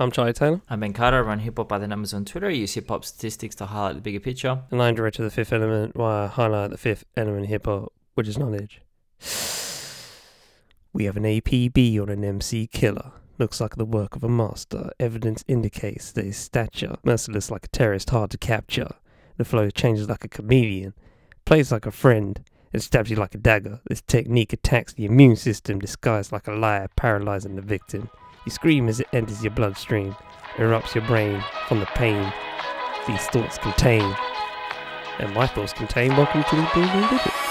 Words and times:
I'm 0.00 0.10
Charlie 0.10 0.32
Taylor, 0.32 0.62
I'm 0.70 0.80
Ben 0.80 0.94
Carter. 0.94 1.18
I 1.18 1.20
run 1.20 1.40
hip 1.40 1.58
hop 1.58 1.68
by 1.68 1.76
the 1.76 1.86
numbers 1.86 2.14
on 2.14 2.24
Twitter. 2.24 2.46
I 2.46 2.52
use 2.52 2.72
hip 2.72 2.88
hop 2.88 3.04
statistics 3.04 3.54
to 3.56 3.66
highlight 3.66 3.96
the 3.96 4.00
bigger 4.00 4.18
picture. 4.18 4.62
and 4.70 4.82
I'm 4.82 4.94
director 4.94 5.22
of 5.22 5.30
the 5.30 5.34
Fifth 5.34 5.52
Element, 5.52 5.94
where 5.94 6.08
I 6.08 6.26
highlight 6.26 6.70
the 6.70 6.78
fifth 6.78 7.04
element 7.18 7.48
hip 7.48 7.66
hop, 7.66 7.92
which 8.14 8.26
is 8.26 8.38
knowledge. 8.38 8.80
We 10.94 11.04
have 11.04 11.18
an 11.18 11.24
APB 11.24 12.00
on 12.00 12.08
an 12.08 12.24
MC 12.24 12.66
killer. 12.68 13.12
Looks 13.36 13.60
like 13.60 13.76
the 13.76 13.84
work 13.84 14.16
of 14.16 14.24
a 14.24 14.28
master. 14.30 14.90
Evidence 14.98 15.44
indicates 15.46 16.12
that 16.12 16.24
his 16.24 16.38
stature, 16.38 16.96
merciless 17.04 17.50
like 17.50 17.66
a 17.66 17.68
terrorist, 17.68 18.08
hard 18.08 18.30
to 18.30 18.38
capture. 18.38 18.88
The 19.36 19.44
flow 19.44 19.68
changes 19.68 20.08
like 20.08 20.24
a 20.24 20.28
chameleon, 20.28 20.94
plays 21.44 21.70
like 21.70 21.84
a 21.84 21.90
friend, 21.90 22.42
and 22.72 22.82
stabs 22.82 23.10
you 23.10 23.16
like 23.16 23.34
a 23.34 23.38
dagger. 23.38 23.82
This 23.86 24.00
technique 24.00 24.54
attacks 24.54 24.94
the 24.94 25.04
immune 25.04 25.36
system, 25.36 25.78
disguised 25.78 26.32
like 26.32 26.48
a 26.48 26.52
liar, 26.52 26.88
paralyzing 26.96 27.56
the 27.56 27.62
victim. 27.62 28.08
You 28.44 28.50
scream 28.50 28.88
as 28.88 29.00
it 29.00 29.08
enters 29.12 29.42
your 29.42 29.52
bloodstream, 29.52 30.16
erupts 30.56 30.94
your 30.94 31.04
brain 31.06 31.42
from 31.68 31.80
the 31.80 31.86
pain 31.86 32.32
these 33.06 33.26
thoughts 33.26 33.58
contain. 33.58 34.14
And 35.18 35.34
my 35.34 35.46
thoughts 35.46 35.72
contain. 35.72 36.16
Welcome 36.16 36.44
to 36.44 36.56
the 36.56 36.68
Boom 36.74 37.08
Boom 37.08 37.49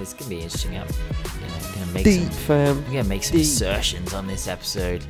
It's 0.00 0.14
gonna 0.14 0.30
be 0.30 0.40
interesting. 0.40 0.78
I'm 0.78 0.86
you 0.86 1.46
know, 1.46 1.74
gonna 1.74 1.92
make 1.92 2.04
Deep, 2.04 2.22
some. 2.22 2.30
fam. 2.30 2.78
I'm 2.78 2.84
gonna 2.84 3.04
make 3.04 3.22
some 3.22 3.36
Deep. 3.36 3.44
assertions 3.46 4.14
on 4.14 4.26
this 4.26 4.48
episode. 4.48 5.04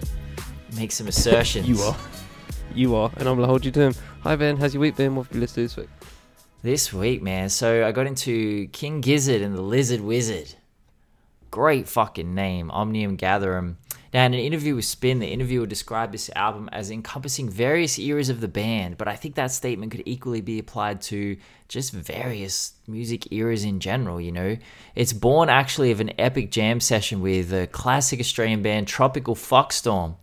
Make 0.76 0.92
some 0.92 1.08
assertions. 1.08 1.68
You 1.68 1.80
are. 1.82 1.96
You 2.74 2.94
are. 2.94 3.10
And 3.16 3.28
I'm 3.28 3.34
going 3.36 3.40
to 3.40 3.46
hold 3.46 3.64
you 3.64 3.72
to 3.72 3.80
him. 3.80 3.94
Hi, 4.22 4.36
Ben. 4.36 4.56
How's 4.56 4.74
your 4.74 4.80
week 4.80 4.94
been? 4.96 5.16
What 5.16 5.26
have 5.26 5.34
you 5.34 5.40
listened 5.40 5.54
to 5.56 5.62
this 5.62 5.76
week? 5.76 5.88
This 6.62 6.92
week, 6.92 7.22
man. 7.22 7.48
So 7.48 7.84
I 7.86 7.90
got 7.90 8.06
into 8.06 8.68
King 8.68 9.00
Gizzard 9.00 9.42
and 9.42 9.56
the 9.56 9.62
Lizard 9.62 10.00
Wizard. 10.00 10.54
Great 11.50 11.88
fucking 11.88 12.32
name, 12.32 12.70
Omnium 12.70 13.16
Gatherum. 13.16 13.76
Now, 14.12 14.26
in 14.26 14.34
an 14.34 14.40
interview 14.40 14.74
with 14.74 14.84
Spin, 14.84 15.20
the 15.20 15.28
interviewer 15.28 15.66
described 15.66 16.12
this 16.12 16.30
album 16.34 16.68
as 16.72 16.90
encompassing 16.90 17.48
various 17.48 17.96
eras 17.98 18.28
of 18.28 18.40
the 18.40 18.48
band, 18.48 18.98
but 18.98 19.06
I 19.06 19.14
think 19.14 19.36
that 19.36 19.52
statement 19.52 19.92
could 19.92 20.02
equally 20.04 20.40
be 20.40 20.58
applied 20.58 21.00
to 21.02 21.36
just 21.68 21.92
various 21.92 22.72
music 22.88 23.32
eras 23.32 23.62
in 23.62 23.78
general, 23.78 24.20
you 24.20 24.32
know? 24.32 24.56
It's 24.96 25.12
born 25.12 25.48
actually 25.48 25.92
of 25.92 26.00
an 26.00 26.12
epic 26.18 26.50
jam 26.50 26.80
session 26.80 27.20
with 27.20 27.50
the 27.50 27.68
classic 27.68 28.18
Australian 28.18 28.62
band 28.62 28.88
Tropical 28.88 29.36
Fuckstorm. 29.36 30.16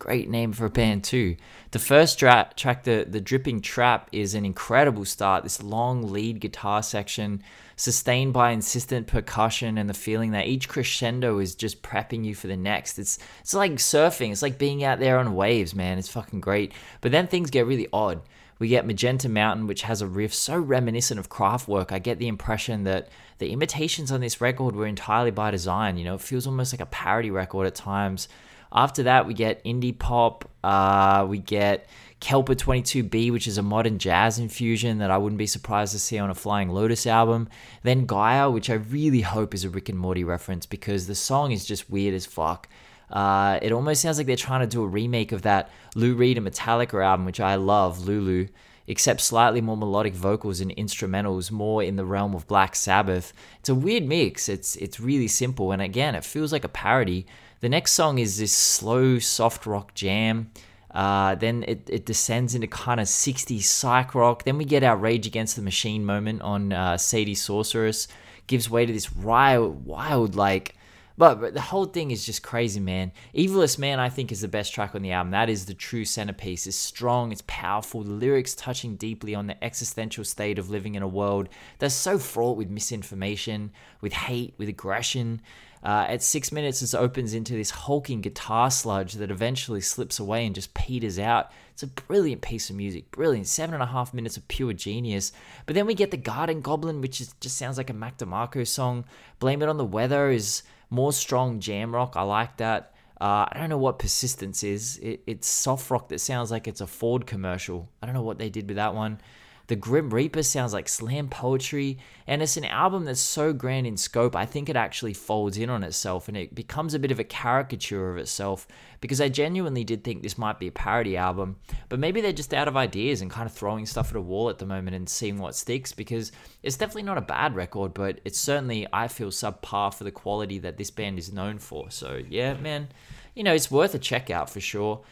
Great 0.00 0.28
name 0.28 0.52
for 0.52 0.64
a 0.64 0.70
band 0.70 1.04
too. 1.04 1.36
The 1.72 1.78
first 1.80 2.18
dra- 2.18 2.50
track, 2.56 2.84
the 2.84 3.04
the 3.08 3.20
Dripping 3.20 3.60
Tap, 3.60 4.08
is 4.12 4.34
an 4.34 4.44
incredible 4.44 5.04
start. 5.04 5.42
This 5.42 5.60
long 5.60 6.12
lead 6.12 6.40
guitar 6.40 6.84
section, 6.84 7.42
sustained 7.78 8.32
by 8.32 8.50
insistent 8.50 9.06
percussion 9.06 9.78
and 9.78 9.88
the 9.88 9.94
feeling 9.94 10.32
that 10.32 10.48
each 10.48 10.68
crescendo 10.68 11.38
is 11.38 11.54
just 11.54 11.80
prepping 11.80 12.24
you 12.24 12.34
for 12.34 12.48
the 12.48 12.56
next. 12.56 12.98
It's 12.98 13.18
it's 13.40 13.54
like 13.54 13.72
surfing. 13.72 14.32
It's 14.32 14.42
like 14.42 14.58
being 14.58 14.82
out 14.82 14.98
there 14.98 15.18
on 15.18 15.36
waves, 15.36 15.74
man. 15.74 15.96
It's 15.96 16.08
fucking 16.08 16.40
great. 16.40 16.72
But 17.00 17.12
then 17.12 17.28
things 17.28 17.50
get 17.50 17.66
really 17.66 17.86
odd. 17.92 18.20
We 18.58 18.66
get 18.66 18.84
Magenta 18.84 19.28
Mountain, 19.28 19.68
which 19.68 19.82
has 19.82 20.02
a 20.02 20.08
riff 20.08 20.34
so 20.34 20.58
reminiscent 20.58 21.20
of 21.20 21.30
Kraftwerk. 21.30 21.92
I 21.92 22.00
get 22.00 22.18
the 22.18 22.26
impression 22.26 22.82
that 22.84 23.08
the 23.38 23.52
imitations 23.52 24.10
on 24.10 24.20
this 24.20 24.40
record 24.40 24.74
were 24.74 24.86
entirely 24.86 25.30
by 25.30 25.52
design. 25.52 25.96
You 25.96 26.04
know, 26.04 26.16
it 26.16 26.20
feels 26.20 26.48
almost 26.48 26.72
like 26.72 26.80
a 26.80 26.86
parody 26.86 27.30
record 27.30 27.68
at 27.68 27.76
times. 27.76 28.28
After 28.72 29.04
that, 29.04 29.26
we 29.26 29.34
get 29.34 29.64
indie 29.64 29.96
pop. 29.96 30.50
Uh, 30.64 31.24
we 31.28 31.38
get 31.38 31.86
Kepler 32.20 32.56
22B, 32.56 33.30
which 33.30 33.46
is 33.46 33.58
a 33.58 33.62
modern 33.62 33.98
jazz 33.98 34.38
infusion 34.38 34.98
that 34.98 35.10
I 35.10 35.18
wouldn't 35.18 35.38
be 35.38 35.46
surprised 35.46 35.92
to 35.92 35.98
see 35.98 36.18
on 36.18 36.30
a 36.30 36.34
Flying 36.34 36.68
Lotus 36.68 37.06
album. 37.06 37.48
Then 37.82 38.06
Gaia, 38.06 38.50
which 38.50 38.68
I 38.68 38.74
really 38.74 39.20
hope 39.20 39.54
is 39.54 39.64
a 39.64 39.70
Rick 39.70 39.88
and 39.88 39.98
Morty 39.98 40.24
reference 40.24 40.66
because 40.66 41.06
the 41.06 41.14
song 41.14 41.52
is 41.52 41.64
just 41.64 41.88
weird 41.88 42.14
as 42.14 42.26
fuck. 42.26 42.68
Uh, 43.10 43.58
it 43.62 43.72
almost 43.72 44.02
sounds 44.02 44.18
like 44.18 44.26
they're 44.26 44.36
trying 44.36 44.60
to 44.60 44.66
do 44.66 44.82
a 44.82 44.86
remake 44.86 45.32
of 45.32 45.42
that 45.42 45.70
Lou 45.94 46.14
Reed 46.14 46.36
and 46.36 46.46
Metallica 46.46 47.02
album, 47.04 47.24
which 47.24 47.40
I 47.40 47.54
love, 47.54 48.04
Lulu, 48.04 48.48
except 48.86 49.20
slightly 49.20 49.60
more 49.60 49.76
melodic 49.76 50.14
vocals 50.14 50.60
and 50.60 50.74
instrumentals, 50.76 51.50
more 51.50 51.82
in 51.82 51.96
the 51.96 52.04
realm 52.04 52.34
of 52.34 52.46
Black 52.46 52.74
Sabbath. 52.74 53.32
It's 53.60 53.68
a 53.68 53.74
weird 53.74 54.04
mix. 54.04 54.48
It's 54.48 54.76
it's 54.76 55.00
really 55.00 55.28
simple, 55.28 55.72
and 55.72 55.80
again, 55.80 56.14
it 56.14 56.24
feels 56.24 56.52
like 56.52 56.64
a 56.64 56.68
parody. 56.68 57.26
The 57.60 57.68
next 57.68 57.92
song 57.92 58.18
is 58.18 58.38
this 58.38 58.52
slow, 58.52 59.18
soft 59.18 59.66
rock 59.66 59.94
jam. 59.94 60.50
Uh, 60.90 61.34
then 61.34 61.64
it, 61.68 61.88
it 61.88 62.06
descends 62.06 62.54
into 62.54 62.66
kind 62.66 63.00
of 63.00 63.06
60s 63.06 63.62
psych 63.62 64.14
rock. 64.14 64.44
Then 64.44 64.58
we 64.58 64.64
get 64.64 64.82
our 64.82 64.96
Rage 64.96 65.26
Against 65.26 65.56
the 65.56 65.62
Machine 65.62 66.04
moment 66.04 66.42
on 66.42 66.72
uh, 66.72 66.96
Sadie 66.96 67.34
Sorceress. 67.34 68.08
Gives 68.46 68.70
way 68.70 68.86
to 68.86 68.92
this 68.92 69.12
wild, 69.12 69.84
wild 69.84 70.34
like 70.34 70.74
but, 71.18 71.40
but 71.40 71.52
the 71.52 71.60
whole 71.60 71.86
thing 71.86 72.12
is 72.12 72.24
just 72.24 72.44
crazy, 72.44 72.78
man. 72.78 73.10
Evilest 73.34 73.76
Man, 73.76 73.98
I 73.98 74.08
think, 74.08 74.30
is 74.30 74.40
the 74.40 74.46
best 74.46 74.72
track 74.72 74.94
on 74.94 75.02
the 75.02 75.10
album. 75.10 75.32
That 75.32 75.50
is 75.50 75.66
the 75.66 75.74
true 75.74 76.04
centerpiece. 76.04 76.64
It's 76.68 76.76
strong, 76.76 77.32
it's 77.32 77.42
powerful. 77.48 78.04
The 78.04 78.12
lyrics 78.12 78.54
touching 78.54 78.94
deeply 78.94 79.34
on 79.34 79.48
the 79.48 79.62
existential 79.62 80.22
state 80.22 80.60
of 80.60 80.70
living 80.70 80.94
in 80.94 81.02
a 81.02 81.08
world 81.08 81.48
that's 81.80 81.96
so 81.96 82.18
fraught 82.18 82.56
with 82.56 82.70
misinformation, 82.70 83.72
with 84.00 84.12
hate, 84.12 84.54
with 84.58 84.68
aggression. 84.68 85.42
Uh, 85.82 86.06
at 86.08 86.22
six 86.22 86.50
minutes, 86.50 86.82
it 86.82 86.94
opens 86.94 87.34
into 87.34 87.54
this 87.54 87.70
hulking 87.70 88.20
guitar 88.20 88.70
sludge 88.70 89.14
that 89.14 89.30
eventually 89.30 89.80
slips 89.80 90.18
away 90.18 90.44
and 90.44 90.54
just 90.54 90.74
peters 90.74 91.18
out. 91.18 91.52
It's 91.72 91.82
a 91.82 91.86
brilliant 91.86 92.42
piece 92.42 92.70
of 92.70 92.76
music, 92.76 93.10
brilliant. 93.10 93.46
Seven 93.46 93.74
and 93.74 93.82
a 93.82 93.86
half 93.86 94.12
minutes 94.12 94.36
of 94.36 94.48
pure 94.48 94.72
genius. 94.72 95.32
But 95.66 95.74
then 95.74 95.86
we 95.86 95.94
get 95.94 96.10
the 96.10 96.16
Garden 96.16 96.60
Goblin, 96.60 97.00
which 97.00 97.20
is, 97.20 97.34
just 97.40 97.56
sounds 97.56 97.78
like 97.78 97.90
a 97.90 97.94
Mac 97.94 98.18
DeMarco 98.18 98.66
song. 98.66 99.04
Blame 99.38 99.62
It 99.62 99.68
on 99.68 99.76
the 99.76 99.84
Weather 99.84 100.30
is 100.30 100.62
more 100.90 101.12
strong 101.12 101.60
jam 101.60 101.94
rock. 101.94 102.14
I 102.16 102.22
like 102.22 102.56
that. 102.56 102.94
Uh, 103.20 103.46
I 103.50 103.58
don't 103.58 103.68
know 103.68 103.78
what 103.78 103.98
persistence 103.98 104.62
is. 104.62 104.98
It, 104.98 105.22
it's 105.26 105.48
soft 105.48 105.90
rock 105.90 106.08
that 106.08 106.20
sounds 106.20 106.50
like 106.50 106.68
it's 106.68 106.80
a 106.80 106.86
Ford 106.86 107.26
commercial. 107.26 107.88
I 108.02 108.06
don't 108.06 108.14
know 108.14 108.22
what 108.22 108.38
they 108.38 108.48
did 108.48 108.68
with 108.68 108.76
that 108.76 108.94
one. 108.94 109.20
The 109.68 109.76
Grim 109.76 110.08
Reaper 110.08 110.42
sounds 110.42 110.72
like 110.72 110.88
slam 110.88 111.28
poetry, 111.28 111.98
and 112.26 112.42
it's 112.42 112.56
an 112.56 112.64
album 112.64 113.04
that's 113.04 113.20
so 113.20 113.52
grand 113.52 113.86
in 113.86 113.98
scope. 113.98 114.34
I 114.34 114.46
think 114.46 114.70
it 114.70 114.76
actually 114.76 115.12
folds 115.12 115.58
in 115.58 115.68
on 115.68 115.84
itself 115.84 116.26
and 116.26 116.38
it 116.38 116.54
becomes 116.54 116.94
a 116.94 116.98
bit 116.98 117.10
of 117.10 117.20
a 117.20 117.24
caricature 117.24 118.10
of 118.10 118.16
itself 118.16 118.66
because 119.02 119.20
I 119.20 119.28
genuinely 119.28 119.84
did 119.84 120.04
think 120.04 120.22
this 120.22 120.38
might 120.38 120.58
be 120.58 120.68
a 120.68 120.72
parody 120.72 121.18
album, 121.18 121.56
but 121.90 121.98
maybe 121.98 122.22
they're 122.22 122.32
just 122.32 122.54
out 122.54 122.66
of 122.66 122.78
ideas 122.78 123.20
and 123.20 123.30
kind 123.30 123.44
of 123.44 123.52
throwing 123.52 123.84
stuff 123.84 124.10
at 124.10 124.16
a 124.16 124.22
wall 124.22 124.48
at 124.48 124.56
the 124.56 124.64
moment 124.64 124.96
and 124.96 125.06
seeing 125.06 125.36
what 125.36 125.54
sticks 125.54 125.92
because 125.92 126.32
it's 126.62 126.78
definitely 126.78 127.02
not 127.02 127.18
a 127.18 127.22
bad 127.22 127.54
record, 127.54 127.92
but 127.92 128.20
it's 128.24 128.38
certainly, 128.38 128.86
I 128.90 129.06
feel, 129.06 129.28
subpar 129.28 129.92
for 129.92 130.04
the 130.04 130.10
quality 130.10 130.58
that 130.60 130.78
this 130.78 130.90
band 130.90 131.18
is 131.18 131.30
known 131.30 131.58
for. 131.58 131.90
So, 131.90 132.22
yeah, 132.30 132.54
man, 132.54 132.88
you 133.34 133.42
know, 133.42 133.52
it's 133.52 133.70
worth 133.70 133.94
a 133.94 133.98
check 133.98 134.30
out 134.30 134.48
for 134.48 134.60
sure. 134.60 135.02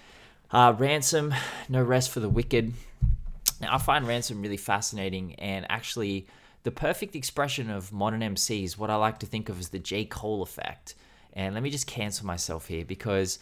Uh, 0.50 0.74
Ransom, 0.78 1.34
No 1.68 1.82
Rest 1.82 2.10
for 2.10 2.20
the 2.20 2.30
Wicked. 2.30 2.72
Now, 3.60 3.74
I 3.74 3.78
find 3.78 4.06
Ransom 4.06 4.42
really 4.42 4.56
fascinating 4.56 5.34
and 5.36 5.66
actually 5.70 6.26
the 6.62 6.70
perfect 6.70 7.14
expression 7.14 7.70
of 7.70 7.92
modern 7.92 8.20
MCs, 8.20 8.76
what 8.76 8.90
I 8.90 8.96
like 8.96 9.18
to 9.20 9.26
think 9.26 9.48
of 9.48 9.60
as 9.60 9.68
the 9.68 9.78
J. 9.78 10.04
Cole 10.04 10.42
effect. 10.42 10.94
And 11.32 11.54
let 11.54 11.62
me 11.62 11.70
just 11.70 11.86
cancel 11.86 12.26
myself 12.26 12.66
here 12.66 12.84
because, 12.84 13.38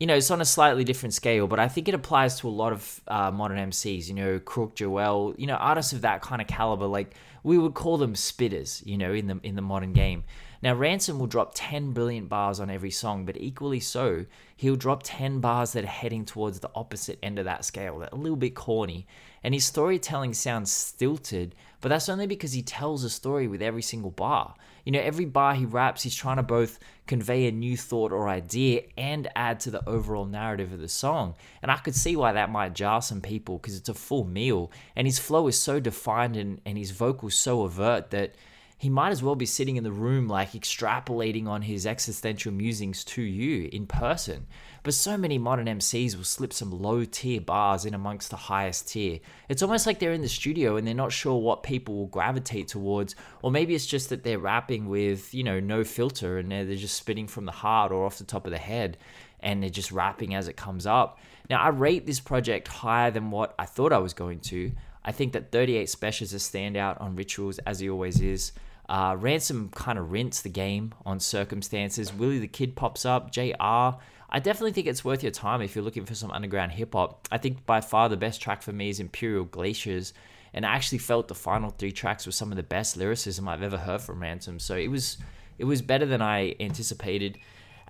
you 0.00 0.06
know, 0.06 0.16
it's 0.16 0.30
on 0.30 0.40
a 0.40 0.44
slightly 0.44 0.82
different 0.82 1.14
scale, 1.14 1.46
but 1.46 1.60
I 1.60 1.68
think 1.68 1.88
it 1.88 1.94
applies 1.94 2.40
to 2.40 2.48
a 2.48 2.50
lot 2.50 2.72
of 2.72 3.00
uh, 3.06 3.30
modern 3.30 3.58
MCs, 3.70 4.08
you 4.08 4.14
know, 4.14 4.38
Crook, 4.38 4.74
Joel, 4.74 5.34
you 5.36 5.46
know, 5.46 5.54
artists 5.54 5.92
of 5.92 6.00
that 6.00 6.20
kind 6.22 6.42
of 6.42 6.48
caliber. 6.48 6.86
Like, 6.86 7.14
we 7.44 7.58
would 7.58 7.74
call 7.74 7.98
them 7.98 8.14
spitters, 8.14 8.84
you 8.84 8.98
know, 8.98 9.12
in 9.12 9.26
the, 9.26 9.38
in 9.42 9.54
the 9.54 9.62
modern 9.62 9.92
game. 9.92 10.24
Now, 10.64 10.74
Ransom 10.74 11.18
will 11.18 11.26
drop 11.26 11.52
10 11.54 11.92
brilliant 11.92 12.30
bars 12.30 12.58
on 12.58 12.70
every 12.70 12.90
song, 12.90 13.26
but 13.26 13.36
equally 13.36 13.80
so, 13.80 14.24
he'll 14.56 14.76
drop 14.76 15.02
10 15.04 15.40
bars 15.40 15.74
that 15.74 15.84
are 15.84 15.86
heading 15.86 16.24
towards 16.24 16.60
the 16.60 16.70
opposite 16.74 17.18
end 17.22 17.38
of 17.38 17.44
that 17.44 17.66
scale, 17.66 17.98
that 17.98 18.14
a 18.14 18.16
little 18.16 18.34
bit 18.34 18.54
corny. 18.54 19.06
And 19.44 19.52
his 19.52 19.66
storytelling 19.66 20.32
sounds 20.32 20.72
stilted, 20.72 21.54
but 21.82 21.90
that's 21.90 22.08
only 22.08 22.26
because 22.26 22.54
he 22.54 22.62
tells 22.62 23.04
a 23.04 23.10
story 23.10 23.46
with 23.46 23.60
every 23.60 23.82
single 23.82 24.10
bar. 24.10 24.54
You 24.86 24.92
know, 24.92 25.00
every 25.00 25.26
bar 25.26 25.54
he 25.54 25.66
raps, 25.66 26.02
he's 26.02 26.16
trying 26.16 26.38
to 26.38 26.42
both 26.42 26.78
convey 27.06 27.46
a 27.46 27.52
new 27.52 27.76
thought 27.76 28.10
or 28.10 28.26
idea 28.26 28.84
and 28.96 29.28
add 29.36 29.60
to 29.60 29.70
the 29.70 29.86
overall 29.86 30.24
narrative 30.24 30.72
of 30.72 30.80
the 30.80 30.88
song. 30.88 31.34
And 31.60 31.70
I 31.70 31.76
could 31.76 31.94
see 31.94 32.16
why 32.16 32.32
that 32.32 32.50
might 32.50 32.74
jar 32.74 33.02
some 33.02 33.20
people 33.20 33.58
because 33.58 33.76
it's 33.76 33.90
a 33.90 33.94
full 33.94 34.24
meal. 34.24 34.72
And 34.96 35.06
his 35.06 35.18
flow 35.18 35.46
is 35.46 35.58
so 35.58 35.78
defined 35.78 36.36
and, 36.36 36.62
and 36.64 36.78
his 36.78 36.90
vocals 36.90 37.34
so 37.34 37.62
overt 37.62 38.10
that 38.12 38.34
he 38.78 38.88
might 38.88 39.10
as 39.10 39.22
well 39.22 39.34
be 39.34 39.46
sitting 39.46 39.76
in 39.76 39.84
the 39.84 39.92
room, 39.92 40.26
like 40.26 40.52
extrapolating 40.52 41.46
on 41.46 41.62
his 41.62 41.86
existential 41.86 42.52
musings 42.52 43.04
to 43.04 43.22
you 43.22 43.68
in 43.72 43.86
person. 43.86 44.46
But 44.84 44.92
so 44.92 45.16
many 45.16 45.38
modern 45.38 45.66
MCs 45.66 46.14
will 46.14 46.24
slip 46.24 46.52
some 46.52 46.70
low 46.70 47.04
tier 47.04 47.40
bars 47.40 47.86
in 47.86 47.94
amongst 47.94 48.28
the 48.28 48.36
highest 48.36 48.90
tier. 48.90 49.18
It's 49.48 49.62
almost 49.62 49.86
like 49.86 49.98
they're 49.98 50.12
in 50.12 50.20
the 50.20 50.28
studio 50.28 50.76
and 50.76 50.86
they're 50.86 50.94
not 50.94 51.10
sure 51.10 51.40
what 51.40 51.62
people 51.62 51.96
will 51.96 52.06
gravitate 52.06 52.68
towards, 52.68 53.16
or 53.40 53.50
maybe 53.50 53.74
it's 53.74 53.86
just 53.86 54.10
that 54.10 54.24
they're 54.24 54.38
rapping 54.38 54.86
with, 54.86 55.32
you 55.32 55.42
know, 55.42 55.58
no 55.58 55.84
filter 55.84 56.36
and 56.36 56.52
they're 56.52 56.66
just 56.76 56.96
spitting 56.96 57.26
from 57.26 57.46
the 57.46 57.52
heart 57.52 57.92
or 57.92 58.04
off 58.04 58.18
the 58.18 58.24
top 58.24 58.44
of 58.44 58.52
the 58.52 58.58
head 58.58 58.98
and 59.40 59.62
they're 59.62 59.70
just 59.70 59.90
rapping 59.90 60.34
as 60.34 60.48
it 60.48 60.56
comes 60.56 60.86
up. 60.86 61.18
Now, 61.48 61.62
I 61.62 61.68
rate 61.68 62.06
this 62.06 62.20
project 62.20 62.68
higher 62.68 63.10
than 63.10 63.30
what 63.30 63.54
I 63.58 63.64
thought 63.64 63.92
I 63.92 63.98
was 63.98 64.12
going 64.12 64.40
to. 64.40 64.70
I 65.02 65.12
think 65.12 65.32
that 65.32 65.50
38 65.50 65.88
Spesh 65.88 66.20
is 66.20 66.34
a 66.34 66.38
standout 66.38 67.00
on 67.00 67.16
rituals, 67.16 67.58
as 67.60 67.80
he 67.80 67.88
always 67.88 68.20
is. 68.20 68.52
Uh, 68.88 69.16
Ransom 69.18 69.70
kind 69.70 69.98
of 69.98 70.12
rinse 70.12 70.42
the 70.42 70.50
game 70.50 70.92
on 71.06 71.20
circumstances. 71.20 72.12
Willie 72.12 72.38
the 72.38 72.48
Kid 72.48 72.76
pops 72.76 73.06
up. 73.06 73.30
JR. 73.30 73.98
I 74.30 74.40
definitely 74.40 74.72
think 74.72 74.86
it's 74.86 75.04
worth 75.04 75.22
your 75.22 75.32
time 75.32 75.62
if 75.62 75.74
you're 75.74 75.84
looking 75.84 76.04
for 76.04 76.14
some 76.14 76.30
underground 76.30 76.72
hip 76.72 76.94
hop. 76.94 77.28
I 77.30 77.38
think 77.38 77.64
by 77.66 77.80
far 77.80 78.08
the 78.08 78.16
best 78.16 78.40
track 78.40 78.62
for 78.62 78.72
me 78.72 78.88
is 78.88 79.00
Imperial 79.00 79.44
Glaciers, 79.44 80.12
and 80.52 80.64
I 80.64 80.74
actually 80.74 80.98
felt 80.98 81.28
the 81.28 81.34
final 81.34 81.70
three 81.70 81.92
tracks 81.92 82.26
were 82.26 82.32
some 82.32 82.50
of 82.50 82.56
the 82.56 82.62
best 82.62 82.96
lyricism 82.96 83.48
I've 83.48 83.62
ever 83.62 83.78
heard 83.78 84.00
from 84.00 84.20
Ransom. 84.20 84.58
So 84.58 84.76
it 84.76 84.88
was 84.88 85.18
it 85.58 85.64
was 85.64 85.82
better 85.82 86.06
than 86.06 86.22
I 86.22 86.56
anticipated. 86.58 87.38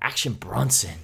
Action 0.01 0.35
Bronson, 0.35 0.99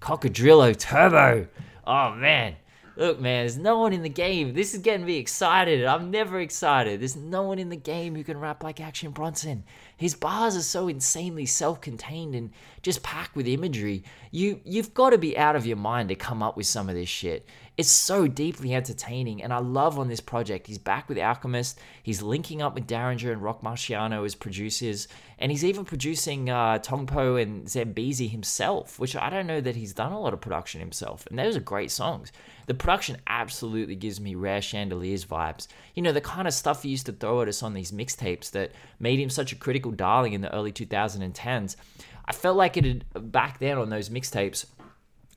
Cocodrillo 0.00 0.76
Turbo. 0.76 1.48
Oh 1.86 2.14
man, 2.14 2.56
Look, 2.98 3.20
man, 3.20 3.42
there's 3.42 3.56
no 3.56 3.78
one 3.78 3.92
in 3.92 4.02
the 4.02 4.08
game. 4.08 4.54
This 4.54 4.74
is 4.74 4.80
getting 4.80 5.06
me 5.06 5.18
excited. 5.18 5.84
I'm 5.84 6.10
never 6.10 6.40
excited. 6.40 6.98
There's 6.98 7.14
no 7.14 7.42
one 7.42 7.60
in 7.60 7.68
the 7.68 7.76
game 7.76 8.16
who 8.16 8.24
can 8.24 8.40
rap 8.40 8.64
like 8.64 8.80
Action 8.80 9.12
Bronson. 9.12 9.62
His 9.96 10.16
bars 10.16 10.56
are 10.56 10.62
so 10.62 10.88
insanely 10.88 11.46
self-contained 11.46 12.34
and 12.34 12.50
just 12.82 13.04
packed 13.04 13.36
with 13.36 13.46
imagery. 13.46 14.02
You 14.32 14.60
you've 14.64 14.94
got 14.94 15.10
to 15.10 15.18
be 15.18 15.38
out 15.38 15.54
of 15.54 15.64
your 15.64 15.76
mind 15.76 16.08
to 16.08 16.16
come 16.16 16.42
up 16.42 16.56
with 16.56 16.66
some 16.66 16.88
of 16.88 16.96
this 16.96 17.08
shit. 17.08 17.46
It's 17.76 17.88
so 17.88 18.26
deeply 18.26 18.74
entertaining, 18.74 19.44
and 19.44 19.52
I 19.52 19.58
love 19.58 20.00
on 20.00 20.08
this 20.08 20.20
project. 20.20 20.66
He's 20.66 20.78
back 20.78 21.08
with 21.08 21.16
Alchemist. 21.16 21.78
He's 22.02 22.20
linking 22.20 22.60
up 22.60 22.74
with 22.74 22.88
Daringer 22.88 23.30
and 23.30 23.40
Rock 23.40 23.62
Marciano 23.62 24.24
as 24.24 24.34
producers, 24.34 25.06
and 25.38 25.52
he's 25.52 25.64
even 25.64 25.84
producing 25.84 26.50
uh, 26.50 26.80
Tongpo 26.80 27.40
and 27.40 27.68
Zambezi 27.68 28.26
himself, 28.26 28.98
which 28.98 29.14
I 29.14 29.30
don't 29.30 29.46
know 29.46 29.60
that 29.60 29.76
he's 29.76 29.92
done 29.92 30.10
a 30.10 30.20
lot 30.20 30.34
of 30.34 30.40
production 30.40 30.80
himself. 30.80 31.24
And 31.28 31.38
those 31.38 31.56
are 31.56 31.60
great 31.60 31.92
songs. 31.92 32.32
The 32.68 32.74
production 32.74 33.16
absolutely 33.26 33.96
gives 33.96 34.20
me 34.20 34.34
rare 34.34 34.60
chandeliers 34.60 35.24
vibes. 35.24 35.68
You 35.94 36.02
know, 36.02 36.12
the 36.12 36.20
kind 36.20 36.46
of 36.46 36.52
stuff 36.52 36.82
he 36.82 36.90
used 36.90 37.06
to 37.06 37.12
throw 37.12 37.40
at 37.40 37.48
us 37.48 37.62
on 37.62 37.72
these 37.72 37.92
mixtapes 37.92 38.50
that 38.50 38.72
made 39.00 39.18
him 39.18 39.30
such 39.30 39.52
a 39.52 39.56
critical 39.56 39.90
darling 39.90 40.34
in 40.34 40.42
the 40.42 40.54
early 40.54 40.70
2010s. 40.70 41.76
I 42.26 42.32
felt 42.32 42.58
like 42.58 42.76
it 42.76 42.84
had, 42.84 43.32
back 43.32 43.58
then 43.58 43.78
on 43.78 43.88
those 43.88 44.10
mixtapes, 44.10 44.66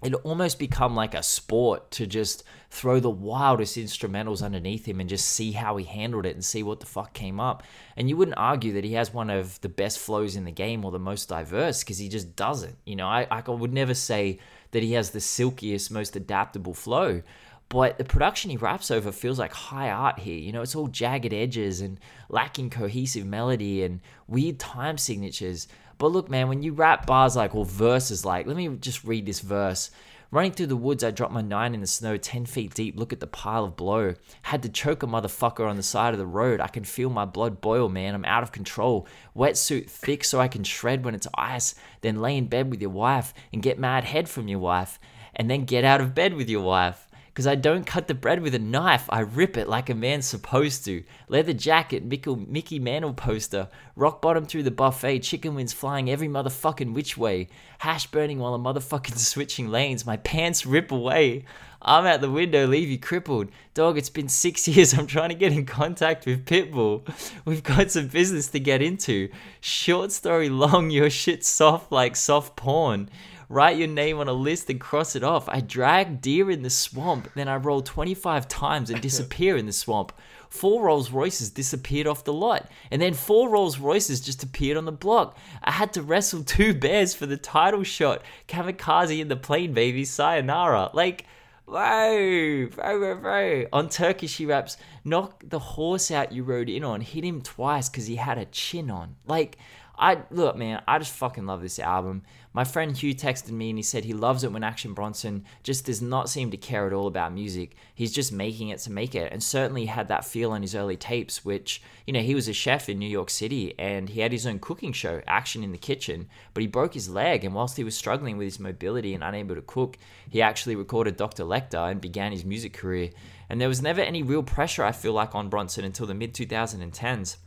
it 0.03 0.13
almost 0.13 0.59
become 0.59 0.93
like 0.93 1.13
a 1.13 1.23
sport 1.23 1.89
to 1.91 2.05
just 2.05 2.43
throw 2.69 2.99
the 2.99 3.09
wildest 3.09 3.77
instrumentals 3.77 4.43
underneath 4.43 4.85
him 4.85 4.99
and 4.99 5.07
just 5.07 5.29
see 5.29 5.53
how 5.53 5.77
he 5.77 5.85
handled 5.85 6.25
it 6.25 6.33
and 6.33 6.43
see 6.43 6.63
what 6.63 6.81
the 6.81 6.85
fuck 6.85 7.13
came 7.13 7.39
up. 7.39 7.63
And 7.95 8.09
you 8.09 8.17
wouldn't 8.17 8.37
argue 8.37 8.73
that 8.73 8.83
he 8.83 8.93
has 8.93 9.13
one 9.13 9.29
of 9.29 9.61
the 9.61 9.69
best 9.69 9.99
flows 9.99 10.35
in 10.35 10.43
the 10.43 10.51
game 10.51 10.83
or 10.83 10.91
the 10.91 10.99
most 10.99 11.29
diverse 11.29 11.81
because 11.81 11.99
he 11.99 12.09
just 12.09 12.35
doesn't. 12.35 12.75
You 12.85 12.97
know, 12.97 13.07
I, 13.07 13.27
I 13.31 13.49
would 13.49 13.73
never 13.73 13.93
say 13.93 14.39
that 14.71 14.83
he 14.83 14.94
has 14.94 15.12
the 15.12 15.19
silkiest, 15.19 15.91
most 15.91 16.15
adaptable 16.15 16.73
flow. 16.73 17.21
But 17.69 17.97
the 17.97 18.03
production 18.03 18.51
he 18.51 18.57
raps 18.57 18.91
over 18.91 19.13
feels 19.13 19.39
like 19.39 19.53
high 19.53 19.89
art 19.89 20.19
here. 20.19 20.38
You 20.38 20.51
know, 20.51 20.62
it's 20.62 20.75
all 20.75 20.88
jagged 20.88 21.33
edges 21.33 21.79
and 21.79 22.00
lacking 22.27 22.69
cohesive 22.69 23.25
melody 23.25 23.83
and 23.83 24.01
weird 24.27 24.59
time 24.59 24.97
signatures. 24.97 25.69
But 25.97 26.12
look, 26.12 26.29
man, 26.29 26.50
when 26.50 26.63
you 26.63 26.73
rap 26.73 27.06
bars 27.06 27.38
like, 27.38 27.56
or 27.56 27.63
verses 27.63 28.25
like, 28.25 28.45
let 28.45 28.57
me 28.57 28.68
just 28.77 29.03
read 29.06 29.25
this 29.25 29.39
verse. 29.39 29.89
Running 30.33 30.53
through 30.53 30.67
the 30.67 30.77
woods, 30.77 31.03
I 31.03 31.11
dropped 31.11 31.33
my 31.33 31.41
nine 31.41 31.73
in 31.73 31.81
the 31.81 31.87
snow, 31.87 32.15
10 32.15 32.45
feet 32.45 32.73
deep. 32.73 32.97
Look 32.97 33.11
at 33.11 33.19
the 33.19 33.27
pile 33.27 33.65
of 33.65 33.75
blow. 33.75 34.13
Had 34.43 34.63
to 34.63 34.69
choke 34.69 35.03
a 35.03 35.05
motherfucker 35.05 35.69
on 35.69 35.75
the 35.75 35.83
side 35.83 36.13
of 36.13 36.19
the 36.19 36.25
road. 36.25 36.61
I 36.61 36.67
can 36.67 36.85
feel 36.85 37.09
my 37.09 37.25
blood 37.25 37.59
boil, 37.59 37.89
man. 37.89 38.15
I'm 38.15 38.23
out 38.23 38.41
of 38.41 38.53
control. 38.53 39.05
Wetsuit 39.35 39.89
thick 39.89 40.23
so 40.23 40.39
I 40.39 40.47
can 40.47 40.63
shred 40.63 41.03
when 41.03 41.15
it's 41.15 41.27
ice. 41.37 41.75
Then 41.99 42.21
lay 42.21 42.37
in 42.37 42.47
bed 42.47 42.69
with 42.71 42.79
your 42.79 42.91
wife 42.91 43.33
and 43.51 43.61
get 43.61 43.77
mad 43.77 44.05
head 44.05 44.29
from 44.29 44.47
your 44.47 44.59
wife. 44.59 45.01
And 45.35 45.51
then 45.51 45.65
get 45.65 45.83
out 45.83 45.99
of 45.99 46.15
bed 46.15 46.33
with 46.33 46.49
your 46.49 46.61
wife 46.61 47.10
because 47.31 47.47
I 47.47 47.55
don't 47.55 47.85
cut 47.85 48.07
the 48.09 48.13
bread 48.13 48.41
with 48.41 48.53
a 48.53 48.59
knife. 48.59 49.05
I 49.09 49.21
rip 49.21 49.55
it 49.55 49.69
like 49.69 49.89
a 49.89 49.95
man's 49.95 50.25
supposed 50.25 50.83
to. 50.85 51.03
Leather 51.29 51.53
jacket, 51.53 52.03
Mickey 52.03 52.77
Mantle 52.77 53.13
poster, 53.13 53.69
rock 53.95 54.21
bottom 54.21 54.45
through 54.45 54.63
the 54.63 54.71
buffet, 54.71 55.19
chicken 55.19 55.55
wings 55.55 55.71
flying 55.71 56.09
every 56.09 56.27
motherfucking 56.27 56.93
which 56.93 57.17
way, 57.17 57.47
hash 57.79 58.07
burning 58.07 58.39
while 58.39 58.53
I'm 58.53 58.63
motherfucking 58.63 59.17
switching 59.17 59.69
lanes. 59.69 60.05
My 60.05 60.17
pants 60.17 60.65
rip 60.65 60.91
away. 60.91 61.45
I'm 61.81 62.05
out 62.05 62.21
the 62.21 62.29
window, 62.29 62.67
leave 62.67 62.89
you 62.89 62.99
crippled. 62.99 63.47
Dog, 63.73 63.97
it's 63.97 64.09
been 64.09 64.27
six 64.27 64.67
years. 64.67 64.93
I'm 64.93 65.07
trying 65.07 65.29
to 65.29 65.35
get 65.35 65.53
in 65.53 65.65
contact 65.65 66.25
with 66.25 66.45
Pitbull. 66.45 67.01
We've 67.45 67.63
got 67.63 67.91
some 67.91 68.07
business 68.07 68.47
to 68.49 68.59
get 68.59 68.81
into. 68.81 69.29
Short 69.61 70.11
story 70.11 70.49
long, 70.49 70.89
your 70.91 71.09
shit 71.09 71.45
soft 71.45 71.93
like 71.93 72.17
soft 72.17 72.57
porn 72.57 73.09
write 73.51 73.77
your 73.77 73.88
name 73.88 74.18
on 74.19 74.30
a 74.30 74.33
list 74.33 74.69
and 74.69 74.80
cross 74.80 75.15
it 75.15 75.24
off. 75.24 75.50
I 75.50 75.59
drag 75.59 76.21
deer 76.21 76.50
in 76.50 76.62
the 76.62 76.69
swamp, 76.69 77.30
then 77.36 77.50
I 77.50 77.57
roll 77.57 77.81
25 77.81 78.48
times 78.48 78.89
and 78.89 79.01
disappear 79.09 79.57
in 79.57 79.65
the 79.65 79.74
swamp. 79.74 80.13
Four 80.50 80.83
Rolls 80.83 81.12
Royces 81.12 81.50
disappeared 81.50 82.07
off 82.07 82.24
the 82.24 82.33
lot, 82.33 82.69
and 82.89 83.01
then 83.01 83.13
four 83.13 83.50
Rolls 83.50 83.77
Royces 83.77 84.19
just 84.19 84.44
appeared 84.44 84.77
on 84.77 84.86
the 84.86 84.92
block. 84.92 85.38
I 85.63 85.71
had 85.71 85.94
to 85.94 86.01
wrestle 86.01 86.44
two 86.44 86.74
bears 86.80 87.13
for 87.13 87.25
the 87.25 87.38
title 87.38 87.83
shot. 87.83 88.21
Kamikaze 88.48 89.19
in 89.19 89.27
the 89.27 89.38
plane, 89.38 89.74
baby. 89.74 90.03
Sayonara. 90.06 90.89
Like, 90.94 91.25
Bro, 91.65 92.68
bro, 92.75 93.00
bro, 93.00 93.15
bro. 93.15 93.65
On 93.71 93.88
Turkish, 93.88 94.36
he 94.36 94.45
raps, 94.45 94.75
knock 95.06 95.42
the 95.48 95.59
horse 95.59 96.12
out 96.12 96.33
you 96.33 96.44
rode 96.44 96.68
in 96.68 96.83
on, 96.83 97.00
hit 97.00 97.24
him 97.24 97.42
twice 97.42 97.88
because 97.88 98.07
he 98.07 98.18
had 98.18 98.38
a 98.38 98.44
chin 98.44 98.92
on. 98.92 99.15
Like, 99.25 99.57
I 99.98 100.24
look, 100.31 100.57
man, 100.57 100.81
I 100.88 101.00
just 101.00 101.13
fucking 101.13 101.45
love 101.45 101.62
this 101.62 101.80
album. 101.80 102.24
My 102.53 102.65
friend 102.65 102.98
Hugh 102.98 103.15
texted 103.15 103.51
me 103.51 103.69
and 103.69 103.80
he 103.80 103.83
said 103.83 104.03
he 104.03 104.13
loves 104.13 104.44
it 104.44 104.51
when 104.51 104.63
Action 104.63 104.94
Bronson 104.94 105.45
just 105.63 105.86
does 105.86 106.01
not 106.01 106.30
seem 106.30 106.51
to 106.51 106.57
care 106.57 106.86
at 106.86 106.92
all 106.92 107.07
about 107.07 107.33
music. 107.33 107.77
He's 107.95 108.12
just 108.12 108.33
making 108.33 108.68
it 108.68 108.80
to 108.80 108.92
make 108.92 109.15
it, 109.15 109.31
and 109.31 109.42
certainly 109.42 109.86
had 109.86 110.09
that 110.09 110.25
feel 110.25 110.51
on 110.51 110.62
his 110.62 110.75
early 110.75 110.98
tapes. 110.98 111.45
Which 111.45 111.81
you 112.06 112.12
know, 112.12 112.19
he 112.19 112.36
was 112.36 112.50
a 112.50 112.53
chef 112.53 112.89
in 112.89 113.00
New 113.00 113.07
York 113.07 113.30
City 113.30 113.74
and 113.80 114.09
he 114.09 114.19
had 114.19 114.33
his 114.33 114.45
own 114.45 114.59
cooking 114.59 114.92
show, 114.92 115.21
Action 115.27 115.63
in 115.63 115.71
the 115.71 115.77
Kitchen. 115.77 116.27
But 116.53 116.62
he 116.62 116.68
broke 116.68 116.94
his 116.94 117.09
leg, 117.09 117.45
and 117.45 117.56
whilst 117.56 117.77
he 117.77 117.86
was 117.86 117.95
struggling 117.95 118.38
with 118.38 118.45
his 118.45 118.59
mobility 118.59 119.13
and 119.13 119.24
unable 119.24 119.56
to 119.56 119.62
cook, 119.62 119.98
he 120.30 120.42
actually 120.42 120.75
recorded 120.75 121.15
Dr. 121.15 121.45
Lecter 121.45 121.89
and 121.89 122.01
began 122.01 122.33
his 122.33 122.44
music 122.44 122.74
career. 122.74 123.12
And 123.50 123.62
there 123.62 123.70
was 123.70 123.81
never 123.81 124.01
any 124.01 124.24
real 124.24 124.43
pressure, 124.43 124.84
I 124.84 124.91
feel 124.91 125.13
like, 125.13 125.36
on 125.36 125.48
Bronson 125.48 125.86
until 125.86 126.05
the 126.05 126.13
mid 126.13 126.34
2010s 126.34 127.38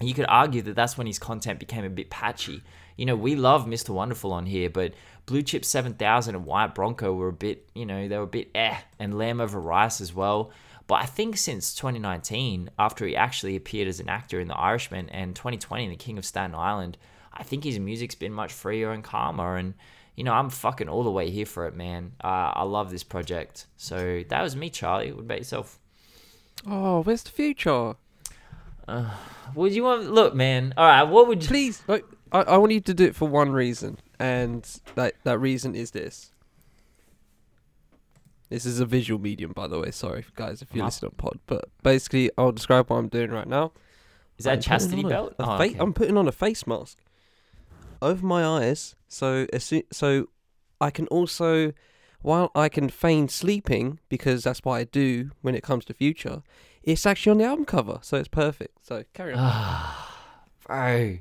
you 0.00 0.14
could 0.14 0.26
argue 0.28 0.62
that 0.62 0.76
that's 0.76 0.96
when 0.96 1.06
his 1.06 1.18
content 1.18 1.58
became 1.58 1.84
a 1.84 1.90
bit 1.90 2.10
patchy. 2.10 2.62
You 2.96 3.06
know, 3.06 3.16
we 3.16 3.36
love 3.36 3.66
Mr. 3.66 3.90
Wonderful 3.90 4.32
on 4.32 4.46
here, 4.46 4.70
but 4.70 4.94
Blue 5.26 5.42
Chip 5.42 5.64
7000 5.64 6.34
and 6.34 6.44
White 6.46 6.74
Bronco 6.74 7.12
were 7.12 7.28
a 7.28 7.32
bit, 7.32 7.68
you 7.74 7.86
know, 7.86 8.08
they 8.08 8.16
were 8.16 8.24
a 8.24 8.26
bit 8.26 8.50
eh, 8.54 8.76
and 8.98 9.18
Lamb 9.18 9.40
Over 9.40 9.60
Rice 9.60 10.00
as 10.00 10.14
well. 10.14 10.50
But 10.86 11.02
I 11.02 11.06
think 11.06 11.36
since 11.36 11.74
2019, 11.74 12.70
after 12.78 13.06
he 13.06 13.14
actually 13.14 13.56
appeared 13.56 13.88
as 13.88 14.00
an 14.00 14.08
actor 14.08 14.40
in 14.40 14.48
The 14.48 14.56
Irishman 14.56 15.10
and 15.10 15.36
2020 15.36 15.84
in 15.84 15.90
The 15.90 15.96
King 15.96 16.16
of 16.16 16.24
Staten 16.24 16.54
Island, 16.54 16.96
I 17.32 17.42
think 17.42 17.64
his 17.64 17.78
music's 17.78 18.14
been 18.14 18.32
much 18.32 18.52
freer 18.52 18.90
and 18.90 19.04
calmer. 19.04 19.56
And, 19.56 19.74
you 20.16 20.24
know, 20.24 20.32
I'm 20.32 20.48
fucking 20.48 20.88
all 20.88 21.04
the 21.04 21.10
way 21.10 21.28
here 21.28 21.44
for 21.44 21.66
it, 21.66 21.76
man. 21.76 22.12
Uh, 22.24 22.52
I 22.54 22.62
love 22.62 22.90
this 22.90 23.04
project. 23.04 23.66
So 23.76 24.24
that 24.28 24.42
was 24.42 24.56
me, 24.56 24.70
Charlie. 24.70 25.12
What 25.12 25.24
about 25.24 25.38
yourself? 25.38 25.78
Oh, 26.66 27.02
where's 27.02 27.22
the 27.22 27.30
future? 27.30 27.94
Uh, 28.88 29.10
would 29.54 29.74
you 29.74 29.84
want? 29.84 30.10
Look, 30.10 30.34
man. 30.34 30.74
All 30.76 30.86
right. 30.86 31.02
What 31.04 31.28
would 31.28 31.42
you? 31.42 31.48
Please, 31.48 31.82
I, 31.88 32.02
I 32.32 32.56
want 32.56 32.72
you 32.72 32.80
to 32.80 32.94
do 32.94 33.04
it 33.04 33.14
for 33.14 33.28
one 33.28 33.52
reason, 33.52 33.98
and 34.18 34.68
that 34.94 35.14
that 35.24 35.38
reason 35.38 35.74
is 35.74 35.92
this. 35.92 36.32
This 38.48 38.64
is 38.64 38.80
a 38.80 38.86
visual 38.86 39.20
medium, 39.20 39.52
by 39.52 39.66
the 39.66 39.78
way. 39.78 39.90
Sorry, 39.90 40.24
guys, 40.34 40.62
if 40.62 40.74
you're 40.74 40.84
listening 40.84 41.10
on 41.10 41.16
pod. 41.16 41.38
But 41.46 41.68
basically, 41.82 42.30
I'll 42.38 42.52
describe 42.52 42.88
what 42.88 42.96
I'm 42.96 43.08
doing 43.08 43.30
right 43.30 43.46
now. 43.46 43.72
Is 44.38 44.46
that 44.46 44.54
I'm 44.54 44.60
chastity 44.60 45.02
belt? 45.02 45.34
A, 45.38 45.42
a 45.42 45.46
oh, 45.46 45.58
fa- 45.58 45.64
okay. 45.64 45.76
I'm 45.78 45.92
putting 45.92 46.16
on 46.16 46.26
a 46.26 46.32
face 46.32 46.66
mask 46.66 46.98
over 48.00 48.24
my 48.24 48.44
eyes, 48.44 48.96
so 49.06 49.46
so 49.92 50.28
I 50.80 50.90
can 50.90 51.06
also, 51.08 51.72
while 52.22 52.50
I 52.54 52.68
can 52.68 52.88
feign 52.88 53.28
sleeping 53.28 53.98
because 54.08 54.44
that's 54.44 54.60
what 54.60 54.74
I 54.74 54.84
do 54.84 55.32
when 55.42 55.54
it 55.54 55.62
comes 55.62 55.84
to 55.86 55.94
future. 55.94 56.42
It's 56.82 57.06
actually 57.06 57.32
on 57.32 57.38
the 57.38 57.44
album 57.44 57.64
cover, 57.64 57.98
so 58.02 58.16
it's 58.16 58.28
perfect. 58.28 58.86
So 58.86 59.04
carry 59.14 59.34
on. 59.34 59.94
Bro, 60.66 61.18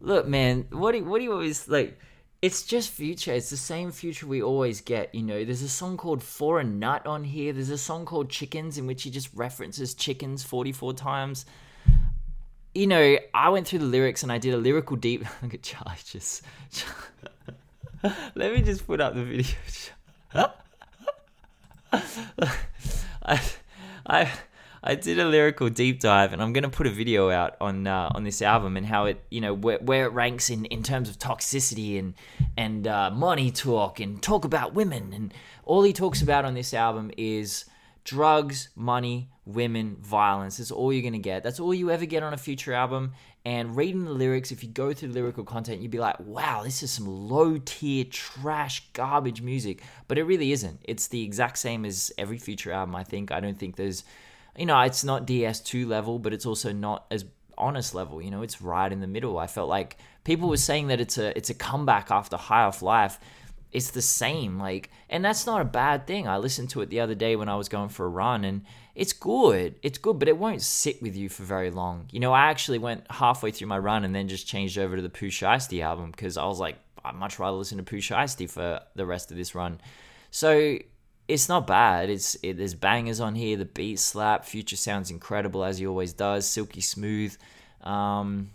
look, 0.00 0.26
man, 0.26 0.66
what 0.70 0.92
do 0.92 1.04
what 1.04 1.18
do 1.18 1.24
you 1.24 1.32
always 1.32 1.68
like? 1.68 1.98
It's 2.42 2.62
just 2.62 2.90
future. 2.90 3.32
It's 3.32 3.50
the 3.50 3.56
same 3.56 3.90
future 3.90 4.26
we 4.26 4.42
always 4.42 4.80
get. 4.80 5.14
You 5.14 5.22
know, 5.22 5.44
there's 5.44 5.62
a 5.62 5.68
song 5.68 5.96
called 5.96 6.22
For 6.22 6.60
a 6.60 6.64
Nut 6.64 7.06
on 7.06 7.24
here. 7.24 7.52
There's 7.52 7.70
a 7.70 7.78
song 7.78 8.04
called 8.04 8.28
Chickens 8.28 8.76
in 8.78 8.86
which 8.86 9.02
he 9.04 9.10
just 9.10 9.30
references 9.34 9.94
chickens 9.94 10.44
44 10.44 10.92
times. 10.94 11.46
you 12.74 12.86
know, 12.86 13.16
I 13.32 13.48
went 13.48 13.66
through 13.66 13.78
the 13.80 13.86
lyrics 13.86 14.22
and 14.22 14.30
I 14.30 14.38
did 14.38 14.52
a 14.52 14.58
lyrical 14.58 14.96
deep. 14.96 15.24
Look 15.42 15.54
at 15.54 15.62
Charlie 15.62 15.96
just. 16.04 16.42
Let 18.34 18.52
me 18.52 18.62
just 18.62 18.86
put 18.86 19.00
up 19.00 19.14
the 19.14 19.24
video. 19.24 19.56
I, 23.22 23.40
I, 24.06 24.30
I 24.82 24.94
did 24.94 25.18
a 25.18 25.24
lyrical 25.24 25.68
deep 25.68 26.00
dive, 26.00 26.32
and 26.32 26.42
I'm 26.42 26.52
gonna 26.52 26.68
put 26.68 26.86
a 26.86 26.90
video 26.90 27.30
out 27.30 27.56
on 27.60 27.86
uh, 27.86 28.10
on 28.14 28.24
this 28.24 28.42
album 28.42 28.76
and 28.76 28.86
how 28.86 29.06
it, 29.06 29.24
you 29.30 29.40
know, 29.40 29.54
where, 29.54 29.78
where 29.78 30.06
it 30.06 30.12
ranks 30.12 30.50
in, 30.50 30.64
in 30.66 30.82
terms 30.82 31.08
of 31.08 31.18
toxicity 31.18 31.98
and 31.98 32.14
and 32.56 32.86
uh, 32.86 33.10
money 33.10 33.50
talk 33.50 34.00
and 34.00 34.22
talk 34.22 34.44
about 34.44 34.74
women 34.74 35.12
and 35.12 35.32
all 35.64 35.82
he 35.82 35.92
talks 35.92 36.22
about 36.22 36.44
on 36.44 36.54
this 36.54 36.72
album 36.72 37.10
is 37.16 37.66
drugs, 38.04 38.68
money, 38.76 39.28
women, 39.44 39.96
violence. 40.00 40.56
That's 40.56 40.70
all 40.70 40.92
you're 40.92 41.02
going 41.02 41.12
to 41.12 41.18
get. 41.18 41.42
That's 41.42 41.58
all 41.58 41.74
you 41.74 41.90
ever 41.90 42.06
get 42.06 42.22
on 42.22 42.32
a 42.32 42.38
future 42.38 42.72
album. 42.72 43.12
And 43.44 43.76
reading 43.76 44.04
the 44.04 44.12
lyrics, 44.12 44.52
if 44.52 44.62
you 44.62 44.70
go 44.70 44.92
through 44.92 45.08
the 45.08 45.14
lyrical 45.14 45.44
content, 45.44 45.80
you'd 45.80 45.90
be 45.90 45.98
like, 45.98 46.18
wow, 46.20 46.62
this 46.62 46.82
is 46.84 46.90
some 46.92 47.06
low 47.06 47.58
tier, 47.64 48.04
trash, 48.04 48.88
garbage 48.92 49.42
music. 49.42 49.82
But 50.06 50.18
it 50.18 50.24
really 50.24 50.52
isn't. 50.52 50.80
It's 50.84 51.08
the 51.08 51.22
exact 51.22 51.58
same 51.58 51.84
as 51.84 52.12
every 52.16 52.38
future 52.38 52.70
album, 52.70 52.94
I 52.94 53.02
think. 53.02 53.32
I 53.32 53.40
don't 53.40 53.58
think 53.58 53.74
there's, 53.74 54.04
you 54.58 54.66
know, 54.66 54.80
it's 54.80 55.04
not 55.04 55.26
DS2 55.26 55.86
level, 55.86 56.18
but 56.18 56.32
it's 56.32 56.46
also 56.46 56.72
not 56.72 57.06
as 57.10 57.24
honest 57.58 57.94
level. 57.94 58.20
You 58.20 58.30
know, 58.30 58.42
it's 58.42 58.60
right 58.60 58.90
in 58.90 59.00
the 59.00 59.06
middle. 59.06 59.38
I 59.38 59.46
felt 59.46 59.68
like 59.68 59.96
people 60.24 60.48
were 60.48 60.56
saying 60.56 60.88
that 60.88 61.00
it's 61.00 61.18
a 61.18 61.36
it's 61.36 61.50
a 61.50 61.54
comeback 61.54 62.10
after 62.10 62.36
High 62.36 62.64
Off 62.64 62.82
Life 62.82 63.18
it's 63.76 63.90
the 63.90 64.02
same 64.02 64.58
like 64.58 64.90
and 65.10 65.24
that's 65.24 65.44
not 65.44 65.60
a 65.60 65.64
bad 65.64 66.06
thing 66.06 66.26
i 66.26 66.38
listened 66.38 66.70
to 66.70 66.80
it 66.80 66.88
the 66.88 67.00
other 67.00 67.14
day 67.14 67.36
when 67.36 67.48
i 67.48 67.56
was 67.56 67.68
going 67.68 67.90
for 67.90 68.06
a 68.06 68.08
run 68.08 68.44
and 68.44 68.62
it's 68.94 69.12
good 69.12 69.74
it's 69.82 69.98
good 69.98 70.18
but 70.18 70.28
it 70.28 70.38
won't 70.38 70.62
sit 70.62 71.02
with 71.02 71.14
you 71.14 71.28
for 71.28 71.42
very 71.42 71.70
long 71.70 72.08
you 72.10 72.20
know 72.20 72.32
i 72.32 72.46
actually 72.46 72.78
went 72.78 73.04
halfway 73.10 73.50
through 73.50 73.66
my 73.66 73.78
run 73.78 74.04
and 74.04 74.14
then 74.14 74.28
just 74.28 74.46
changed 74.46 74.78
over 74.78 74.96
to 74.96 75.02
the 75.02 75.10
Pooh 75.10 75.28
Shiesty 75.28 75.82
album 75.82 76.10
because 76.10 76.36
i 76.36 76.46
was 76.46 76.58
like 76.58 76.76
i'd 77.04 77.14
much 77.14 77.38
rather 77.38 77.56
listen 77.56 77.76
to 77.76 77.84
Pooh 77.84 77.98
Shiesty 77.98 78.48
for 78.48 78.80
the 78.94 79.04
rest 79.04 79.30
of 79.30 79.36
this 79.36 79.54
run 79.54 79.78
so 80.30 80.78
it's 81.28 81.48
not 81.48 81.66
bad 81.66 82.10
it's 82.10 82.36
it, 82.42 82.56
there's 82.56 82.74
bangers 82.74 83.20
on 83.20 83.34
here 83.34 83.56
the 83.56 83.64
beat 83.64 83.98
slap 83.98 84.44
future 84.44 84.76
sounds 84.76 85.10
incredible 85.10 85.64
as 85.64 85.78
he 85.78 85.86
always 85.86 86.12
does 86.12 86.46
silky 86.46 86.80
smooth 86.80 87.36
um, 87.82 88.50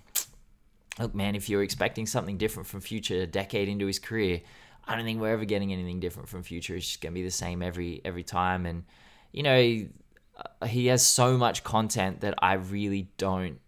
look 1.00 1.14
man 1.16 1.36
if 1.36 1.50
you're 1.50 1.64
expecting 1.64 2.06
something 2.06 2.38
different 2.38 2.68
from 2.68 2.82
future 2.82 3.22
a 3.22 3.28
decade 3.28 3.68
into 3.68 3.86
his 3.86 4.00
career 4.00 4.42
I 4.88 4.96
don't 4.96 5.06
think 5.06 5.22
we're 5.22 5.32
ever 5.32 5.46
getting 5.46 5.72
anything 5.72 6.00
different 6.00 6.30
from 6.30 6.44
Future. 6.44 6.76
It's 6.76 6.88
just 6.88 7.02
gonna 7.02 7.14
be 7.14 7.24
the 7.24 7.32
same 7.32 7.62
every 7.62 8.02
every 8.04 8.24
time, 8.24 8.66
and 8.66 8.84
you 9.32 9.44
know, 9.44 9.88
uh, 10.62 10.66
he 10.66 10.88
has 10.88 11.06
so 11.06 11.38
much 11.38 11.64
content 11.64 12.22
that 12.22 12.34
I 12.42 12.54
really 12.54 13.10
don't 13.18 13.60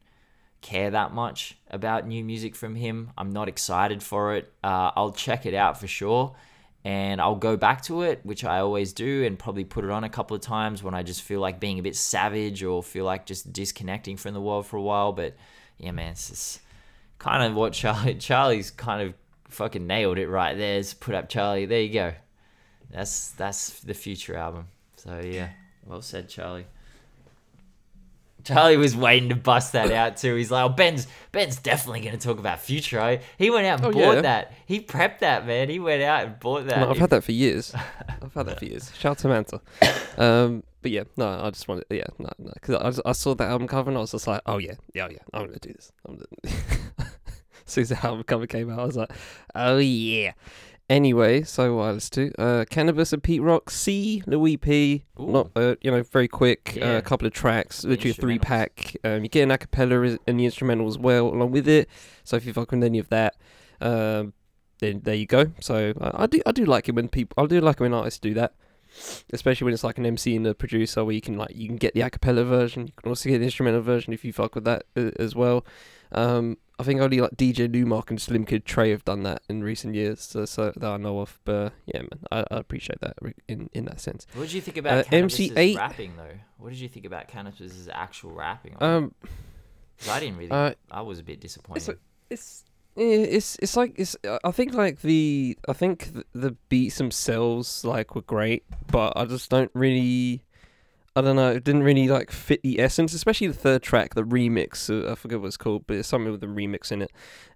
care 0.62 0.92
that 0.92 1.14
much 1.14 1.58
about 1.70 2.08
new 2.08 2.24
music 2.24 2.56
from 2.56 2.76
him. 2.76 3.12
I'm 3.18 3.32
not 3.32 3.48
excited 3.48 4.02
for 4.02 4.36
it. 4.36 4.52
Uh, 4.64 4.92
I'll 4.96 5.12
check 5.12 5.46
it 5.46 5.54
out 5.54 5.80
for 5.80 5.88
sure, 5.88 6.36
and 6.86 7.22
I'll 7.22 7.36
go 7.36 7.56
back 7.56 7.82
to 7.84 8.02
it, 8.02 8.20
which 8.24 8.44
I 8.44 8.60
always 8.60 8.92
do, 8.92 9.24
and 9.24 9.40
probably 9.40 9.64
put 9.64 9.86
it 9.86 9.92
on 9.92 10.04
a 10.04 10.10
couple 10.10 10.36
of 10.36 10.42
times 10.42 10.84
when 10.84 10.94
I 10.94 11.02
just 11.04 11.22
feel 11.22 11.40
like 11.40 11.60
being 11.60 11.80
a 11.80 11.84
bit 11.84 11.96
savage 11.96 12.62
or 12.64 12.84
feel 12.84 13.06
like 13.06 13.26
just 13.26 13.54
disconnecting 13.54 14.18
from 14.18 14.34
the 14.34 14.42
world 14.42 14.66
for 14.66 14.78
a 14.78 14.82
while. 14.82 15.14
But 15.14 15.36
yeah, 15.78 15.92
man, 15.92 16.12
it's 16.12 16.30
just 16.30 16.62
kind 17.20 17.44
of 17.44 17.56
what 17.56 17.74
Charlie 17.74 18.16
Charlie's 18.16 18.70
kind 18.70 19.02
of 19.02 19.14
fucking 19.50 19.88
nailed 19.88 20.18
it 20.18 20.28
right 20.28 20.58
there. 20.58 20.80
Just 20.80 21.00
put 21.00 21.16
up 21.16 21.30
Charlie. 21.30 21.66
There 21.66 21.82
you 21.82 21.94
go. 21.94 22.14
That's 22.92 23.30
that's 23.32 23.80
the 23.80 23.94
future 23.94 24.36
album. 24.36 24.68
So 24.98 25.22
yeah, 25.24 25.50
well 25.86 26.02
said, 26.02 26.28
Charlie. 26.28 26.66
Charlie 28.44 28.78
was 28.78 28.96
waiting 28.96 29.30
to 29.30 29.36
bust 29.36 29.74
that 29.74 29.92
out 29.92 30.18
too. 30.18 30.36
He's 30.36 30.52
like, 30.52 30.66
"Oh, 30.66 30.70
Ben's 30.70 31.08
Ben's 31.32 31.58
definitely 31.58 32.02
going 32.02 32.18
to 32.18 32.28
talk 32.28 32.40
about 32.40 32.60
Future." 32.60 33.00
Eh? 33.00 33.22
He 33.38 33.50
went 33.50 33.66
out 33.66 33.80
and 33.80 33.88
oh, 33.88 33.92
bought 33.92 34.16
yeah. 34.16 34.22
that. 34.22 34.54
He 34.66 34.82
prepped 34.82 35.20
that, 35.20 35.48
man. 35.48 35.70
He 35.70 35.80
went 35.80 36.04
out 36.04 36.26
and 36.26 36.40
bought 36.40 36.68
that. 36.68 36.80
No, 36.80 36.90
I've 36.90 36.98
had 36.98 37.10
that 37.12 37.24
for 37.24 37.32
years. 37.32 37.74
I've 38.22 38.34
had 38.34 38.46
that 38.48 38.60
for 38.60 38.66
years. 38.66 38.92
Shout 38.98 39.12
out 39.12 39.18
to 39.20 39.28
Manta. 39.28 39.62
Um, 40.18 40.64
but 40.82 40.92
yeah, 40.92 41.04
no, 41.16 41.28
I 41.28 41.50
just 41.50 41.68
wanted, 41.68 41.86
yeah, 41.90 42.04
no, 42.20 42.30
no, 42.38 42.52
because 42.54 43.00
I, 43.00 43.10
I 43.10 43.14
saw 43.14 43.34
that 43.36 43.50
album 43.50 43.68
cover 43.68 43.90
and 43.90 43.98
I 43.98 44.02
was 44.02 44.12
just 44.12 44.28
like, 44.28 44.42
oh 44.46 44.58
yeah, 44.58 44.74
yeah, 44.94 45.08
yeah, 45.10 45.20
I'm 45.34 45.46
gonna 45.46 45.58
do 45.60 45.72
this. 45.72 45.94
I'm 46.06 46.18
gonna 46.18 46.56
as 47.00 47.08
soon 47.66 47.84
as 47.84 47.90
the 47.90 48.06
album 48.06 48.24
cover 48.24 48.46
came 48.46 48.70
out, 48.70 48.80
I 48.80 48.86
was 48.86 48.98
like, 48.98 49.12
oh 49.56 49.78
yeah. 49.78 50.34
Anyway, 50.90 51.44
so 51.44 51.76
what 51.76 51.86
else 51.86 52.10
to? 52.10 52.32
Uh, 52.38 52.66
Canibus 52.66 53.14
and 53.14 53.24
Pete 53.24 53.42
Rock, 53.42 53.70
C, 53.70 54.22
Louis 54.28 54.58
P. 54.58 55.06
Ooh. 55.20 55.32
Not, 55.32 55.52
uh, 55.56 55.76
you 55.82 55.90
know, 55.90 56.04
very 56.04 56.28
quick. 56.28 56.74
Uh, 56.76 56.80
yeah. 56.80 56.92
A 56.92 56.98
uh, 56.98 57.02
couple 57.02 57.26
of 57.26 57.34
tracks, 57.34 57.86
literally 57.86 58.12
a 58.12 58.14
three 58.14 58.38
pack. 58.38 58.96
Um, 59.04 59.24
you 59.24 59.30
get 59.30 59.44
an 59.44 59.58
acapella 59.58 60.18
and 60.28 60.40
the 60.40 60.46
instrumental 60.46 60.88
as 60.88 60.98
well 60.98 61.28
along 61.28 61.52
with 61.52 61.68
it. 61.68 61.90
So 62.24 62.36
if 62.36 62.46
you 62.46 62.54
fuck 62.54 62.72
with 62.72 62.84
any 62.84 63.00
of 63.00 63.10
that, 63.10 63.36
um, 63.80 64.34
then 64.80 65.02
there 65.04 65.16
you 65.16 65.26
go. 65.26 65.52
So 65.62 65.94
I 66.02 66.28
do, 66.28 66.42
I 66.46 66.52
do 66.52 66.66
like 66.66 66.90
it 66.90 66.96
when 66.96 67.08
people, 67.08 67.42
I 67.42 67.48
do 67.48 67.62
like 67.62 67.78
it 67.78 67.82
when 67.82 67.94
artists 67.94 68.20
do 68.20 68.34
that 68.34 68.54
especially 69.32 69.66
when 69.66 69.74
it's 69.74 69.84
like 69.84 69.98
an 69.98 70.06
MC 70.06 70.36
and 70.36 70.46
a 70.48 70.54
producer 70.54 71.04
where 71.04 71.16
you 71.16 71.22
can 71.22 71.38
like 71.38 71.56
you 71.56 71.68
can 71.68 71.78
get 71.78 71.94
the 71.94 72.02
acapella 72.02 72.46
version 72.46 72.88
you 72.88 72.94
can 73.02 73.10
also 73.10 73.30
get 73.30 73.40
the 73.40 73.46
instrumental 73.46 73.82
version 73.82 74.14
if 74.14 74.24
you 74.24 74.34
fuck 74.34 74.56
with 74.56 74.66
that 74.66 74.84
uh, 74.96 75.12
as 75.20 75.36
well 75.36 75.66
um, 76.12 76.58
I 76.80 76.84
think 76.84 77.02
only 77.02 77.22
like 77.22 77.32
DJ 77.32 77.70
Nu-Mark 77.70 78.10
and 78.10 78.22
Slim 78.22 78.46
Kid 78.46 78.66
Trey 78.66 78.92
have 78.92 79.06
done 79.06 79.24
that 79.24 79.44
in 79.48 79.64
recent 79.64 79.94
years, 79.96 80.22
so, 80.22 80.46
so 80.46 80.72
that 80.76 80.84
I 80.84 80.98
know 80.98 81.20
of. 81.20 81.40
But 81.46 81.74
yeah, 81.86 82.02
man, 82.02 82.20
I, 82.32 82.40
I 82.52 82.58
appreciate 82.58 83.00
that 83.02 83.16
in 83.48 83.70
in 83.74 83.86
that 83.86 84.00
sense. 84.00 84.26
What 84.34 84.44
did 84.44 84.54
you 84.54 84.62
think 84.62 84.78
about 84.78 85.06
uh, 85.06 85.16
MC 85.16 85.52
Eiht 85.52 85.78
rapping 85.78 86.16
though? 86.18 86.38
What 86.58 86.70
did 86.70 86.80
you 86.80 86.90
think 86.90 87.06
about 87.06 87.28
Canibus's 87.28 87.90
actual 87.92 88.32
rapping? 88.32 88.76
Um, 88.80 89.14
I 90.10 90.20
didn't 90.20 90.38
really. 90.38 90.52
Uh, 90.52 90.74
I 90.90 91.02
was 91.02 91.20
a 91.20 91.24
bit 91.24 91.40
disappointed. 91.40 91.90
It's, 91.90 92.00
it's 92.30 92.64
it's 92.96 93.58
it's 93.62 93.76
like 93.76 93.94
it's 93.98 94.16
I 94.44 94.52
think 94.52 94.74
like 94.74 95.02
the 95.02 95.58
I 95.68 95.74
think 95.74 96.10
the 96.34 96.52
beats 96.70 96.98
themselves 96.98 97.84
like 97.84 98.16
were 98.16 98.22
great, 98.22 98.64
but 98.92 99.14
I 99.16 99.26
just 99.26 99.50
don't 99.50 99.72
really 99.74 100.44
I 101.16 101.22
don't 101.22 101.36
know, 101.36 101.52
it 101.52 101.64
didn't 101.64 101.84
really 101.84 102.08
like 102.08 102.32
fit 102.32 102.64
the 102.64 102.80
essence, 102.80 103.14
especially 103.14 103.48
the 103.48 103.54
third 103.54 103.84
track, 103.84 104.16
the 104.16 104.24
remix. 104.24 104.90
Uh, 104.90 105.12
I 105.12 105.16
forget 105.16 105.40
what 105.40 105.48
it's 105.48 105.58
called, 105.58 105.86
but 105.86 105.98
it's 105.98 106.08
something 106.08 106.32
with 106.32 106.44
a 106.44 106.48
remix 106.48 106.92
in 106.92 107.04
it, 107.04 107.12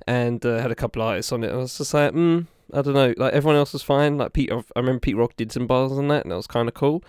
and 0.05 0.45
uh, 0.45 0.59
had 0.59 0.71
a 0.71 0.75
couple 0.75 1.01
artists 1.01 1.31
on 1.31 1.43
it. 1.43 1.51
I 1.51 1.55
was 1.55 1.75
just 1.75 1.93
like, 1.93 2.13
mm, 2.13 2.45
I 2.71 2.81
don't 2.83 2.93
know. 2.93 3.15
Like 3.17 3.33
everyone 3.33 3.55
else 3.55 3.73
was 3.73 3.81
fine. 3.81 4.17
Like 4.17 4.33
Pete, 4.33 4.51
I 4.51 4.61
remember 4.75 4.99
Pete 4.99 5.17
Rock 5.17 5.35
did 5.35 5.51
some 5.51 5.65
bars 5.65 5.91
on 5.91 6.07
that, 6.09 6.23
and 6.23 6.31
that 6.31 6.35
was 6.35 6.47
kind 6.47 6.67
of 6.67 6.75
cool. 6.75 7.03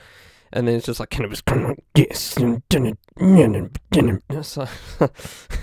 And 0.52 0.66
then 0.66 0.76
it's 0.76 0.86
just 0.86 1.00
like, 1.00 1.10
Canibus 1.10 1.44
come 1.44 1.66
on, 1.66 1.76
yes, 1.94 2.36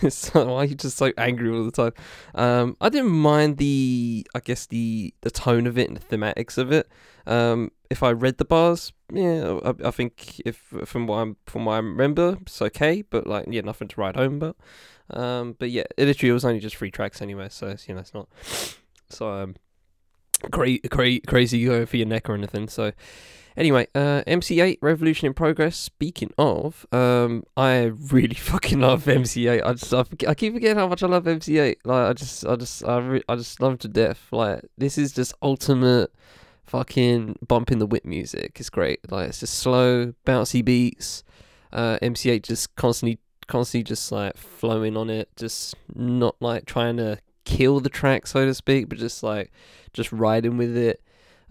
it's 0.01 0.35
like, 0.35 0.47
why 0.47 0.55
are 0.55 0.65
you 0.65 0.75
just 0.75 0.97
so 0.97 1.11
angry 1.17 1.49
all 1.49 1.63
the 1.63 1.71
time? 1.71 1.93
Um, 2.35 2.77
I 2.79 2.89
didn't 2.89 3.11
mind 3.11 3.57
the, 3.57 4.27
I 4.35 4.39
guess 4.39 4.65
the 4.65 5.13
the 5.21 5.31
tone 5.31 5.67
of 5.67 5.77
it 5.77 5.87
and 5.87 5.97
the 5.97 6.17
thematics 6.17 6.57
of 6.57 6.71
it. 6.71 6.87
Um, 7.25 7.71
if 7.89 8.03
I 8.03 8.11
read 8.11 8.37
the 8.37 8.45
bars, 8.45 8.93
yeah, 9.11 9.59
I, 9.63 9.87
I 9.87 9.91
think 9.91 10.41
if 10.45 10.73
from 10.85 11.07
what 11.07 11.17
I'm 11.17 11.37
from 11.45 11.65
what 11.65 11.73
I 11.73 11.77
remember, 11.77 12.37
it's 12.41 12.61
okay. 12.61 13.01
But 13.01 13.27
like, 13.27 13.45
yeah, 13.49 13.61
nothing 13.61 13.87
to 13.87 14.01
write 14.01 14.15
home 14.15 14.35
about. 14.35 14.57
Um, 15.09 15.55
but 15.57 15.69
yeah, 15.69 15.83
it 15.97 16.05
literally 16.05 16.33
was 16.33 16.45
only 16.45 16.59
just 16.59 16.75
three 16.75 16.91
tracks 16.91 17.21
anyway, 17.21 17.47
so 17.49 17.75
you 17.87 17.93
know 17.93 18.01
it's 18.01 18.13
not 18.13 18.27
so 19.09 19.29
um, 19.29 19.55
cra- 20.51 20.79
cra- 20.89 21.19
crazy 21.21 21.63
going 21.65 21.85
for 21.85 21.97
your 21.97 22.07
neck 22.07 22.29
or 22.29 22.33
anything. 22.33 22.67
So 22.67 22.91
anyway, 23.57 23.87
uh, 23.95 24.23
MC 24.27 24.57
Eiht 24.57 24.77
Revolution 24.81 25.27
in 25.27 25.33
Progress. 25.33 25.75
Speaking 25.75 26.31
of, 26.37 26.85
um, 26.91 27.43
I 27.55 27.91
really 28.11 28.35
fucking 28.35 28.79
love 28.79 29.07
MC 29.07 29.45
Eiht. 29.45 29.65
I 29.65 29.73
just 29.73 29.93
I, 29.93 30.03
I 30.27 30.33
keep 30.33 30.53
forgetting 30.53 30.77
how 30.77 30.87
much 30.87 31.03
I 31.03 31.07
love 31.07 31.27
MC 31.27 31.53
Eiht. 31.53 31.77
Like 31.83 32.09
I 32.09 32.13
just 32.13 32.45
I 32.45 32.55
just 32.55 32.83
I 32.85 32.97
re- 32.99 33.23
I 33.27 33.35
just 33.35 33.61
love 33.61 33.79
to 33.79 33.87
death. 33.87 34.27
Like 34.31 34.61
this 34.77 34.97
is 34.97 35.11
just 35.11 35.33
ultimate 35.41 36.11
fucking 36.65 37.37
bumping 37.47 37.79
the 37.79 37.85
whip 37.85 38.05
music 38.05 38.59
is 38.59 38.69
great. 38.69 38.99
Like 39.11 39.29
it's 39.29 39.39
just 39.39 39.55
slow, 39.55 40.13
bouncy 40.25 40.63
beats. 40.63 41.23
Uh, 41.71 41.97
MC8 42.01 42.43
just 42.43 42.73
constantly, 42.75 43.19
constantly 43.47 43.83
just 43.83 44.09
like 44.11 44.37
flowing 44.37 44.95
on 44.95 45.09
it, 45.09 45.29
just 45.35 45.75
not 45.93 46.35
like 46.39 46.65
trying 46.65 46.95
to 46.97 47.19
kill 47.43 47.79
the 47.81 47.89
track, 47.89 48.27
so 48.27 48.45
to 48.45 48.53
speak, 48.53 48.87
but 48.87 48.97
just 48.97 49.23
like 49.23 49.51
just 49.93 50.11
riding 50.11 50.57
with 50.57 50.75
it. 50.75 51.01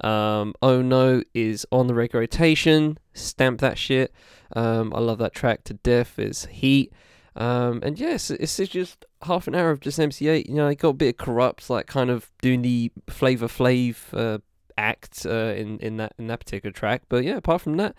Um, 0.03 0.55
oh 0.61 0.83
no 0.83 1.23
is 1.35 1.67
on 1.71 1.87
the 1.87 1.95
regular 1.95 2.23
rotation. 2.23 2.99
Stamp 3.13 3.61
that 3.61 3.79
shit. 3.79 4.13
Um, 4.57 4.93
I 4.95 5.01
love 5.01 5.19
that 5.19 5.35
track 5.35 5.65
to 5.65 5.75
death. 5.75 6.19
It's 6.19 6.47
heat. 6.47 6.93
Um, 7.37 7.81
and 7.83 7.99
yes, 7.99 8.31
it's, 8.31 8.59
it's 8.59 8.73
just 8.73 9.05
half 9.23 9.49
an 9.49 9.55
hour 9.55 9.71
of 9.71 9.81
just 9.81 9.99
MC 9.99 10.27
Eiht. 10.27 10.49
You 10.49 10.55
know, 10.55 10.69
I 10.69 10.75
got 10.75 10.91
a 10.91 10.95
bit 10.95 11.09
of 11.15 11.17
corrupt, 11.17 11.69
like 11.69 11.87
kind 11.87 12.11
of 12.11 12.31
doing 12.41 12.63
the 12.63 12.93
Flavor 13.09 13.49
Flav 13.49 13.97
uh, 14.13 14.39
act 14.79 15.27
uh, 15.27 15.55
in 15.57 15.79
in 15.79 15.97
that 15.97 16.15
in 16.19 16.29
that 16.29 16.41
particular 16.41 16.73
track. 16.73 17.03
But 17.09 17.25
yeah, 17.25 17.37
apart 17.37 17.63
from 17.63 17.77
that, 17.79 17.97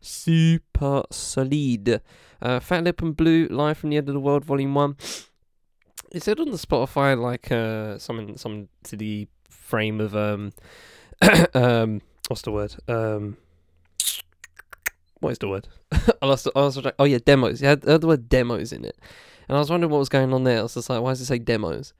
super 0.00 1.02
solid. 1.10 2.00
Uh, 2.40 2.60
Fatlip 2.60 3.02
and 3.02 3.16
Blu 3.16 3.48
live 3.48 3.78
from 3.78 3.90
the 3.90 3.96
end 3.96 4.08
of 4.08 4.14
the 4.14 4.20
world, 4.20 4.44
volume 4.44 4.74
one. 4.74 4.96
Is 6.12 6.28
It 6.28 6.38
on 6.38 6.50
the 6.50 6.56
Spotify 6.56 7.20
like 7.20 7.50
uh 7.50 7.98
something 7.98 8.36
something 8.36 8.68
to 8.84 8.96
the 8.96 9.26
frame 9.50 10.00
of 10.00 10.14
um 10.14 10.52
um 11.54 12.00
what's 12.28 12.42
the 12.42 12.50
word 12.50 12.74
um 12.88 13.36
what 15.20 15.30
is 15.30 15.38
the 15.38 15.48
word 15.48 15.68
I 16.22 16.26
lost 16.26 16.48
I 16.54 16.60
lost 16.60 16.78
oh 16.98 17.04
yeah 17.04 17.18
demos 17.24 17.62
yeah 17.62 17.74
the 17.74 18.06
word 18.06 18.28
demos 18.28 18.72
in 18.72 18.84
it 18.84 18.96
and 19.48 19.56
I 19.56 19.60
was 19.60 19.70
wondering 19.70 19.90
what 19.90 19.98
was 19.98 20.08
going 20.08 20.32
on 20.32 20.44
there. 20.44 20.58
I 20.58 20.62
was 20.62 20.74
just 20.74 20.90
like, 20.90 21.00
why 21.00 21.12
does 21.12 21.20
it 21.20 21.26
say 21.26 21.38
demos? 21.38 21.92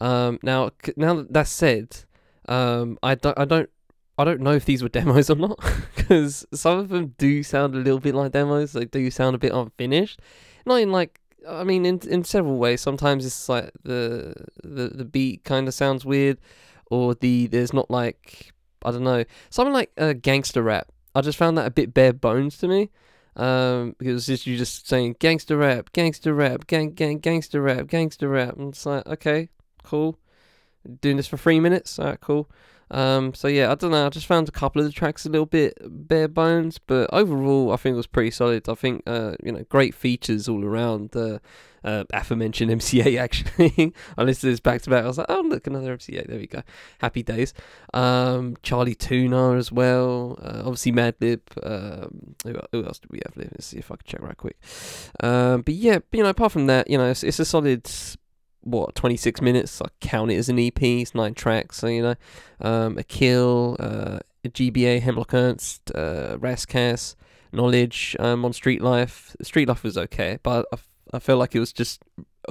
Um, 0.00 0.38
now, 0.42 0.70
now 0.96 1.24
that 1.28 1.46
said, 1.46 1.96
um, 2.48 2.98
I 3.02 3.14
don't, 3.14 3.38
I 3.38 3.44
don't, 3.44 3.68
I 4.18 4.24
don't 4.24 4.40
know 4.40 4.52
if 4.52 4.64
these 4.64 4.82
were 4.82 4.88
demos 5.00 5.28
or 5.28 5.36
not, 5.36 5.58
because 5.94 6.46
some 6.54 6.78
of 6.78 6.88
them 6.88 7.14
do 7.18 7.42
sound 7.42 7.74
a 7.74 7.78
little 7.78 8.00
bit 8.00 8.14
like 8.14 8.32
demos. 8.32 8.72
They 8.72 8.86
do 8.86 9.10
sound 9.10 9.36
a 9.36 9.38
bit 9.38 9.52
unfinished. 9.52 10.20
Not 10.64 10.76
in 10.76 10.90
like, 10.90 11.20
I 11.46 11.64
mean, 11.64 11.84
in 11.86 12.00
in 12.08 12.24
several 12.24 12.58
ways. 12.58 12.80
Sometimes 12.80 13.24
it's 13.24 13.48
like 13.48 13.70
the 13.84 14.34
the 14.64 14.88
the 14.88 15.04
beat 15.04 15.44
kind 15.44 15.68
of 15.68 15.74
sounds 15.74 16.04
weird, 16.04 16.38
or 16.90 17.14
the 17.14 17.46
there's 17.46 17.72
not 17.72 17.90
like 17.90 18.52
I 18.86 18.92
don't 18.92 19.04
know 19.04 19.24
something 19.50 19.72
like 19.74 19.90
uh, 19.98 20.14
gangster 20.14 20.62
rap. 20.62 20.88
I 21.14 21.20
just 21.20 21.36
found 21.36 21.58
that 21.58 21.66
a 21.66 21.70
bit 21.70 21.92
bare 21.92 22.12
bones 22.12 22.56
to 22.58 22.68
me. 22.68 22.90
Um, 23.36 23.94
because 23.98 24.16
it's 24.16 24.26
just 24.26 24.46
you 24.46 24.56
just 24.56 24.88
saying 24.88 25.16
gangster 25.18 25.58
rap, 25.58 25.92
gangster 25.92 26.32
rap, 26.32 26.66
gang 26.66 26.92
gang 26.92 27.18
gangster 27.18 27.60
rap, 27.60 27.86
gangster 27.88 28.28
rap, 28.28 28.56
and 28.56 28.70
it's 28.70 28.86
like 28.86 29.06
okay, 29.06 29.50
cool. 29.82 30.18
Doing 31.02 31.16
this 31.18 31.26
for 31.26 31.36
three 31.36 31.60
minutes, 31.60 31.98
alright, 31.98 32.20
cool. 32.20 32.48
Um, 32.90 33.34
so 33.34 33.48
yeah, 33.48 33.72
I 33.72 33.74
don't 33.74 33.90
know. 33.90 34.06
I 34.06 34.10
just 34.10 34.26
found 34.26 34.48
a 34.48 34.52
couple 34.52 34.80
of 34.80 34.86
the 34.86 34.92
tracks 34.92 35.26
a 35.26 35.28
little 35.28 35.46
bit 35.46 35.76
bare 35.84 36.28
bones, 36.28 36.78
but 36.78 37.10
overall, 37.12 37.72
I 37.72 37.76
think 37.76 37.94
it 37.94 37.96
was 37.96 38.06
pretty 38.06 38.30
solid. 38.30 38.68
I 38.68 38.74
think 38.74 39.02
uh, 39.06 39.34
you 39.42 39.52
know, 39.52 39.64
great 39.68 39.94
features 39.94 40.48
all 40.48 40.64
around. 40.64 41.10
The 41.10 41.40
uh, 41.86 42.04
aforementioned 42.12 42.70
MC 42.70 43.00
Eiht 43.00 43.18
actually. 43.18 43.94
I 44.18 44.22
listened 44.22 44.40
to 44.42 44.52
this 44.52 44.60
back 44.60 44.82
to 44.82 44.90
back. 44.90 45.04
I 45.04 45.06
was 45.06 45.18
like, 45.18 45.26
oh 45.28 45.40
look, 45.40 45.66
another 45.66 45.92
MC 45.92 46.12
Eiht. 46.12 46.28
There 46.28 46.38
we 46.38 46.46
go. 46.46 46.62
Happy 46.98 47.22
days. 47.22 47.54
Um, 47.94 48.56
Charlie 48.62 48.94
Tuna 48.94 49.54
as 49.54 49.72
well. 49.72 50.38
Uh, 50.42 50.60
obviously 50.60 50.92
Madlib. 50.92 51.40
Um, 51.62 52.34
who, 52.44 52.56
who 52.72 52.84
else 52.84 52.98
did 52.98 53.10
we 53.10 53.20
have? 53.24 53.36
Let's 53.36 53.66
see 53.66 53.78
if 53.78 53.90
I 53.90 53.96
can 53.96 54.06
check 54.06 54.22
right 54.22 54.36
quick. 54.36 54.58
Um, 55.20 55.62
but 55.62 55.74
yeah, 55.74 55.98
you 56.12 56.22
know, 56.22 56.28
apart 56.28 56.52
from 56.52 56.66
that, 56.66 56.90
you 56.90 56.98
know, 56.98 57.10
it's, 57.10 57.22
it's 57.22 57.38
a 57.38 57.44
solid 57.44 57.88
what 58.66 58.94
26 58.94 59.40
minutes. 59.40 59.80
I 59.80 59.86
count 60.00 60.30
it 60.30 60.36
as 60.36 60.48
an 60.48 60.58
EP. 60.58 60.82
It's 60.82 61.14
nine 61.14 61.34
tracks. 61.34 61.78
So 61.78 61.86
you 61.86 62.02
know, 62.02 62.14
um, 62.60 62.98
a 62.98 63.04
kill, 63.04 63.76
uh, 63.78 64.18
a 64.44 64.48
GBA, 64.48 65.00
Hemlock 65.00 65.32
Ernst, 65.32 65.90
uh, 65.94 66.36
Rascass, 66.38 67.14
Knxwledge 67.52 68.18
um, 68.20 68.44
on 68.44 68.52
Street 68.52 68.82
Life. 68.82 69.36
Street 69.42 69.68
Life 69.68 69.82
was 69.82 69.96
okay, 69.96 70.38
but 70.42 70.66
I, 70.72 70.78
I 71.14 71.18
feel 71.18 71.36
like 71.36 71.54
it 71.54 71.60
was 71.60 71.72
just 71.72 72.02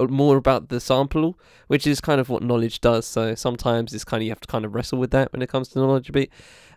more 0.08 0.36
about 0.36 0.68
the 0.68 0.80
sample, 0.80 1.38
which 1.68 1.86
is 1.86 2.00
kind 2.00 2.20
of 2.20 2.28
what 2.28 2.42
Knxwledge 2.42 2.80
does. 2.80 3.06
So 3.06 3.34
sometimes 3.34 3.92
it's 3.92 4.04
kind 4.04 4.22
of 4.22 4.24
you 4.24 4.30
have 4.30 4.40
to 4.40 4.48
kind 4.48 4.64
of 4.64 4.74
wrestle 4.74 4.98
with 4.98 5.10
that 5.10 5.32
when 5.32 5.42
it 5.42 5.48
comes 5.48 5.68
to 5.68 5.78
Knxwledge 5.78 6.08
a 6.08 6.12
bit. 6.12 6.30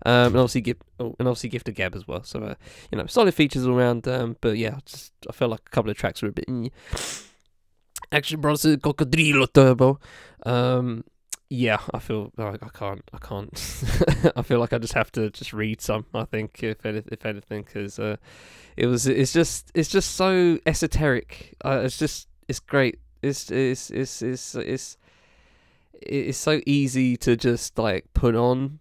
Um, 0.05 0.27
and 0.27 0.37
obviously 0.37 0.61
gift, 0.61 0.83
oh, 0.99 1.15
and 1.19 1.27
obviously 1.27 1.49
gift 1.49 1.67
of 1.69 1.75
gab 1.75 1.95
as 1.95 2.07
well. 2.07 2.23
So 2.23 2.41
uh, 2.41 2.55
you 2.91 2.97
know, 2.97 3.05
solid 3.05 3.33
features 3.33 3.65
all 3.65 3.73
around. 3.73 4.07
Um, 4.07 4.37
but 4.41 4.57
yeah, 4.57 4.79
just 4.85 5.13
I 5.27 5.31
felt 5.31 5.51
like 5.51 5.61
a 5.65 5.69
couple 5.69 5.91
of 5.91 5.97
tracks 5.97 6.21
were 6.21 6.29
a 6.29 6.33
bit. 6.33 6.45
Action 8.11 8.41
Bros 8.41 8.63
Cocodrillo 8.63 9.51
Turbo. 9.51 9.99
Um, 10.43 11.03
yeah, 11.49 11.79
I 11.93 11.99
feel 11.99 12.31
like 12.37 12.63
I 12.63 12.69
can't. 12.69 13.01
I 13.11 13.17
can't. 13.17 14.33
I 14.35 14.43
feel 14.43 14.59
like 14.59 14.71
I 14.71 14.77
just 14.77 14.93
have 14.93 15.11
to 15.13 15.31
just 15.31 15.51
read 15.51 15.81
some. 15.81 16.05
I 16.13 16.25
think 16.25 16.63
if 16.63 16.85
any, 16.85 17.03
if 17.11 17.25
anything, 17.25 17.63
because 17.63 17.97
uh, 17.97 18.17
it 18.77 18.85
was. 18.85 19.07
It's 19.07 19.33
just. 19.33 19.71
It's 19.73 19.89
just 19.89 20.15
so 20.15 20.59
esoteric. 20.65 21.55
Uh, 21.65 21.81
it's 21.83 21.97
just. 21.97 22.27
It's 22.47 22.59
great. 22.59 22.99
It's. 23.23 23.49
It's. 23.49 23.89
It's. 23.89 24.21
It's. 24.21 24.55
It's. 24.55 24.97
It's 26.01 26.37
so 26.37 26.61
easy 26.65 27.17
to 27.17 27.35
just 27.35 27.77
like 27.77 28.05
put 28.13 28.35
on, 28.35 28.79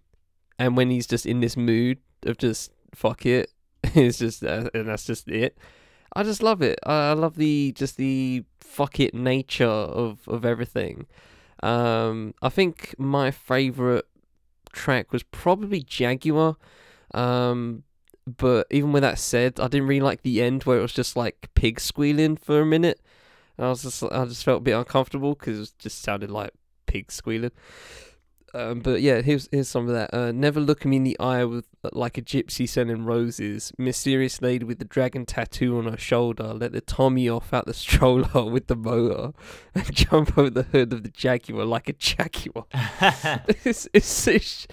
and 0.58 0.76
when 0.76 0.90
he's 0.90 1.06
just 1.06 1.26
in 1.26 1.40
this 1.40 1.56
mood 1.56 1.98
of 2.24 2.36
just 2.36 2.70
fuck 2.94 3.24
it, 3.26 3.50
it's 3.82 4.18
just 4.18 4.44
uh, 4.44 4.68
and 4.74 4.88
that's 4.88 5.04
just 5.04 5.26
it. 5.28 5.56
I 6.14 6.22
just 6.22 6.42
love 6.42 6.62
it. 6.62 6.78
I 6.84 7.12
love 7.12 7.36
the 7.36 7.72
just 7.72 7.96
the 7.96 8.44
fuck 8.60 9.00
it 9.00 9.14
nature 9.14 9.66
of 9.66 10.20
of 10.28 10.44
everything. 10.44 11.06
Um, 11.62 12.34
I 12.40 12.48
think 12.48 12.94
my 12.98 13.30
favorite 13.30 14.06
track 14.72 15.12
was 15.12 15.22
probably 15.22 15.82
Jaguar. 15.82 16.56
Um, 17.14 17.84
but 18.36 18.66
even 18.70 18.92
with 18.92 19.02
that 19.02 19.18
said, 19.18 19.58
I 19.58 19.68
didn't 19.68 19.88
really 19.88 20.00
like 20.00 20.22
the 20.22 20.42
end 20.42 20.64
where 20.64 20.78
it 20.78 20.82
was 20.82 20.92
just 20.92 21.16
like 21.16 21.48
pig 21.54 21.80
squealing 21.80 22.36
for 22.36 22.60
a 22.60 22.66
minute. 22.66 23.00
I 23.58 23.68
was 23.68 23.82
just 23.82 24.02
I 24.04 24.24
just 24.26 24.44
felt 24.44 24.58
a 24.58 24.64
bit 24.64 24.72
uncomfortable 24.72 25.34
because 25.34 25.70
it 25.70 25.74
just 25.78 26.02
sounded 26.02 26.30
like 26.30 26.50
pig 26.86 27.10
squealing. 27.10 27.50
Um, 28.54 28.80
but 28.80 29.00
yeah, 29.02 29.20
here's 29.20 29.48
here's 29.50 29.68
some 29.68 29.88
of 29.88 29.94
that. 29.94 30.14
Uh, 30.14 30.32
never 30.32 30.60
look 30.60 30.84
me 30.84 30.96
in 30.96 31.04
the 31.04 31.18
eye 31.18 31.44
with 31.44 31.66
like 31.82 32.18
a 32.18 32.22
gypsy 32.22 32.68
sending 32.68 33.04
roses. 33.04 33.72
Mysterious 33.78 34.42
lady 34.42 34.64
with 34.64 34.78
the 34.78 34.84
dragon 34.84 35.24
tattoo 35.24 35.78
on 35.78 35.84
her 35.84 35.96
shoulder. 35.96 36.52
Let 36.54 36.72
the 36.72 36.80
Tommy 36.80 37.28
off 37.28 37.52
out 37.52 37.66
the 37.66 37.74
stroller 37.74 38.44
with 38.50 38.66
the 38.66 38.76
motor, 38.76 39.32
and 39.74 39.94
jump 39.94 40.36
over 40.36 40.50
the 40.50 40.64
hood 40.64 40.92
of 40.92 41.02
the 41.02 41.10
Jaguar 41.10 41.64
like 41.64 41.88
a 41.88 41.92
Jaguar. 41.92 42.66
it's, 43.64 43.88
it's 43.92 44.26
it's 44.28 44.66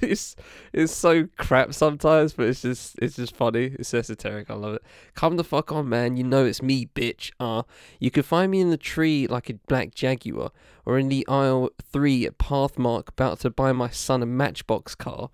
it's 0.00 0.36
it's 0.72 0.92
so 0.92 1.28
crap 1.36 1.74
sometimes, 1.74 2.32
but 2.32 2.46
it's 2.46 2.62
just 2.62 2.96
it's 3.00 3.16
just 3.16 3.36
funny. 3.36 3.74
It's 3.78 3.92
esoteric. 3.92 4.50
I 4.50 4.54
love 4.54 4.74
it. 4.74 4.82
Come 5.14 5.36
the 5.36 5.44
fuck 5.44 5.72
on, 5.72 5.88
man. 5.88 6.16
You 6.16 6.24
know 6.24 6.44
it's 6.44 6.62
me, 6.62 6.86
bitch. 6.86 7.30
Uh, 7.38 7.62
you 8.00 8.10
can 8.10 8.22
find 8.22 8.50
me 8.50 8.60
in 8.60 8.70
the 8.70 8.76
tree 8.76 9.26
like 9.26 9.50
a 9.50 9.54
black 9.54 9.94
Jaguar 9.94 10.50
or 10.86 10.98
in 10.98 11.08
the 11.08 11.26
aisle 11.26 11.70
3 11.92 12.26
at 12.26 12.38
Pathmark 12.38 13.08
about 13.08 13.40
to 13.40 13.50
buy 13.50 13.72
my 13.72 13.90
son 13.90 14.22
a 14.22 14.26
Matchbox 14.26 14.94
car. 14.94 15.30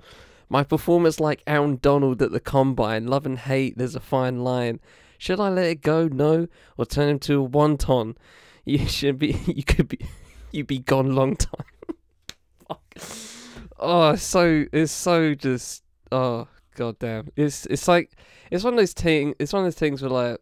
My 0.52 0.64
performance 0.64 1.18
like 1.18 1.42
Aaron 1.46 1.78
Donald 1.80 2.20
at 2.20 2.30
the 2.30 2.38
Combine, 2.38 3.06
love 3.06 3.24
and 3.24 3.38
hate, 3.38 3.78
there's 3.78 3.94
a 3.94 4.00
fine 4.00 4.44
line. 4.44 4.80
Should 5.16 5.40
I 5.40 5.48
let 5.48 5.64
it 5.64 5.80
go? 5.80 6.08
No, 6.08 6.46
or 6.76 6.84
turn 6.84 7.08
him 7.08 7.18
to 7.20 7.42
a 7.42 7.48
wonton? 7.48 8.16
You 8.66 8.78
should 8.86 9.18
be. 9.18 9.32
You 9.46 9.64
could 9.64 9.88
be. 9.88 9.98
You'd 10.52 10.66
be 10.66 10.80
gone 10.80 11.14
long 11.14 11.36
time. 11.36 11.64
Fuck. 12.68 12.82
Oh, 13.78 14.14
so 14.16 14.66
it's 14.74 14.92
so 14.92 15.34
just. 15.34 15.84
Oh 16.10 16.46
god 16.74 16.98
damn. 16.98 17.28
It's 17.34 17.64
it's 17.64 17.88
like 17.88 18.10
it's 18.50 18.62
one 18.62 18.74
of 18.74 18.78
those 18.78 18.92
things. 18.92 19.34
It's 19.38 19.54
one 19.54 19.60
of 19.60 19.66
those 19.66 19.76
things 19.76 20.02
where 20.02 20.10
like 20.10 20.38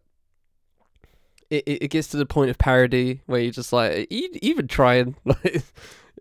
it, 1.49 1.63
it 1.65 1.87
gets 1.87 2.09
to 2.09 2.17
the 2.17 2.25
point 2.25 2.49
of 2.49 2.57
parody 2.57 3.21
where 3.27 3.39
you're 3.39 3.53
just 3.53 3.71
like 3.71 4.11
you 4.11 4.27
even 4.41 4.67
trying 4.67 5.15
like 5.23 5.63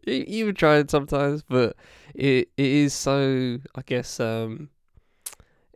even 0.06 0.54
trying 0.54 0.86
sometimes 0.86 1.42
but 1.42 1.74
it 2.20 2.50
it 2.56 2.66
is 2.66 2.92
so 2.92 3.58
i 3.74 3.82
guess 3.86 4.20
um 4.20 4.68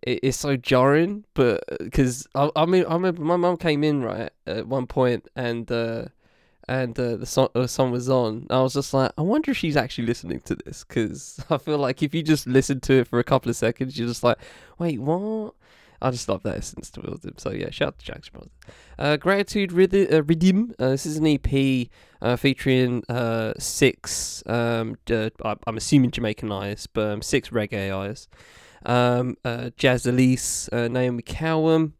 it 0.02 0.20
is 0.22 0.36
so 0.36 0.56
jarring 0.56 1.24
but 1.32 1.64
because 1.80 2.28
uh, 2.34 2.50
I, 2.54 2.62
I 2.62 2.66
mean 2.66 2.84
i 2.84 2.92
remember 2.92 3.22
my 3.22 3.36
mum 3.36 3.56
came 3.56 3.82
in 3.82 4.02
right 4.02 4.30
at 4.46 4.68
one 4.68 4.86
point 4.86 5.26
and 5.34 5.70
uh 5.72 6.04
and 6.68 6.98
uh, 6.98 7.16
the 7.16 7.26
song 7.26 7.48
the 7.54 7.68
song 7.68 7.90
was 7.90 8.08
on. 8.08 8.46
I 8.48 8.62
was 8.62 8.72
just 8.72 8.94
like, 8.94 9.12
I 9.18 9.22
wonder 9.22 9.50
if 9.50 9.56
she's 9.58 9.76
actually 9.76 10.06
listening 10.06 10.40
to 10.46 10.54
this 10.54 10.84
because 10.84 11.38
I 11.50 11.58
feel 11.58 11.78
like 11.78 12.02
if 12.02 12.14
you 12.14 12.22
just 12.22 12.46
listen 12.46 12.80
to 12.80 13.00
it 13.00 13.08
for 13.08 13.18
a 13.18 13.24
couple 13.24 13.50
of 13.50 13.56
seconds, 13.56 13.98
you're 13.98 14.08
just 14.08 14.24
like, 14.24 14.38
wait, 14.78 14.98
what? 14.98 15.54
I 16.00 16.10
just 16.10 16.28
love 16.28 16.42
that 16.42 16.56
essence 16.56 16.90
towards 16.90 17.24
him. 17.24 17.34
So 17.38 17.50
yeah, 17.50 17.70
shout 17.70 17.88
out 17.88 17.98
to 17.98 18.04
Jackson 18.04 18.32
Brothers. 18.32 18.52
Uh, 18.98 19.16
Gratitude 19.16 19.72
Rhythm. 19.72 20.74
Uh, 20.78 20.84
uh, 20.84 20.90
this 20.90 21.06
is 21.06 21.16
an 21.16 21.26
EP 21.26 21.88
uh, 22.20 22.36
featuring 22.36 23.04
uh, 23.08 23.54
six. 23.58 24.42
Um, 24.46 24.96
uh, 25.10 25.30
I'm 25.66 25.76
assuming 25.76 26.10
Jamaican 26.10 26.50
eyes, 26.52 26.86
but 26.86 27.10
um, 27.10 27.22
six 27.22 27.50
reggae 27.50 27.94
eyes. 27.94 28.28
Um, 28.86 29.36
uh, 29.44 29.70
Jaz 29.78 30.06
Elise, 30.06 30.68
uh, 30.72 30.88
Naomi 30.88 31.22
Cowan. 31.22 31.94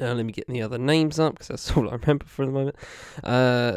Uh, 0.00 0.12
let 0.12 0.26
me 0.26 0.32
get 0.32 0.48
the 0.48 0.60
other 0.60 0.78
names 0.78 1.20
up 1.20 1.34
because 1.34 1.48
that's 1.48 1.70
all 1.76 1.88
I 1.88 1.92
remember 1.92 2.26
for 2.26 2.46
the 2.46 2.52
moment. 2.52 2.76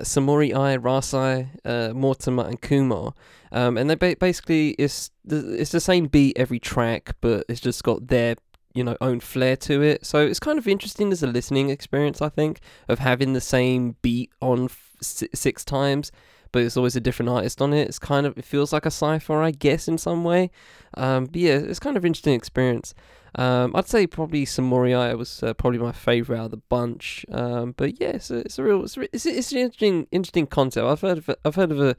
Samory 0.07 0.53
I, 0.53 0.77
Rasai, 0.77 1.93
Mortimer, 1.93 2.47
and 2.47 2.59
Kumar. 2.59 3.13
Um, 3.51 3.77
and 3.77 3.89
they 3.89 3.95
ba- 3.95 4.17
basically 4.19 4.71
it's 4.71 5.11
the, 5.23 5.53
it's 5.53 5.71
the 5.71 5.79
same 5.79 6.07
beat 6.07 6.37
every 6.37 6.59
track, 6.59 7.15
but 7.21 7.45
it's 7.47 7.61
just 7.61 7.83
got 7.83 8.07
their 8.07 8.35
you 8.77 8.83
know 8.83 8.95
own 9.01 9.19
flair 9.19 9.55
to 9.57 9.81
it. 9.81 10.05
So 10.05 10.19
it's 10.19 10.39
kind 10.39 10.59
of 10.59 10.67
interesting 10.67 11.11
as 11.11 11.23
a 11.23 11.27
listening 11.27 11.69
experience, 11.71 12.21
I 12.21 12.29
think, 12.29 12.59
of 12.87 12.99
having 12.99 13.33
the 13.33 13.41
same 13.41 13.95
beat 14.03 14.29
on 14.39 14.65
f- 14.65 14.93
six 15.01 15.65
times, 15.65 16.11
but 16.51 16.61
it's 16.61 16.77
always 16.77 16.95
a 16.95 17.01
different 17.01 17.29
artist 17.29 17.59
on 17.59 17.73
it. 17.73 17.87
It's 17.87 17.97
kind 17.97 18.27
of 18.27 18.37
it 18.37 18.45
feels 18.45 18.71
like 18.71 18.85
a 18.85 18.91
cipher, 18.91 19.41
I 19.41 19.51
guess, 19.51 19.87
in 19.87 19.97
some 19.97 20.23
way. 20.23 20.51
Um, 20.93 21.25
but 21.25 21.37
yeah, 21.37 21.57
it's 21.57 21.79
kind 21.79 21.97
of 21.97 22.05
interesting 22.05 22.35
experience. 22.35 22.93
Um, 23.35 23.75
I'd 23.75 23.87
say 23.87 24.05
probably 24.07 24.45
Samory 24.45 24.93
I 24.93 25.13
was 25.15 25.43
uh, 25.43 25.53
probably 25.55 25.79
my 25.79 25.91
favorite 25.91 26.37
out 26.39 26.45
of 26.45 26.51
the 26.51 26.57
bunch. 26.57 27.25
Um, 27.31 27.73
but 27.77 27.99
yeah, 27.99 28.09
it's 28.09 28.29
a, 28.29 28.37
it's 28.37 28.59
a 28.59 28.63
real 28.63 28.83
it's, 28.83 28.95
a, 28.95 29.01
it's, 29.15 29.25
it's 29.25 29.51
an 29.51 29.57
interesting 29.57 30.07
interesting 30.11 30.45
concept. 30.45 30.85
I've 30.85 31.01
heard 31.01 31.17
of 31.17 31.35
I've 31.43 31.55
heard 31.55 31.71
of 31.71 31.81
a 31.81 31.95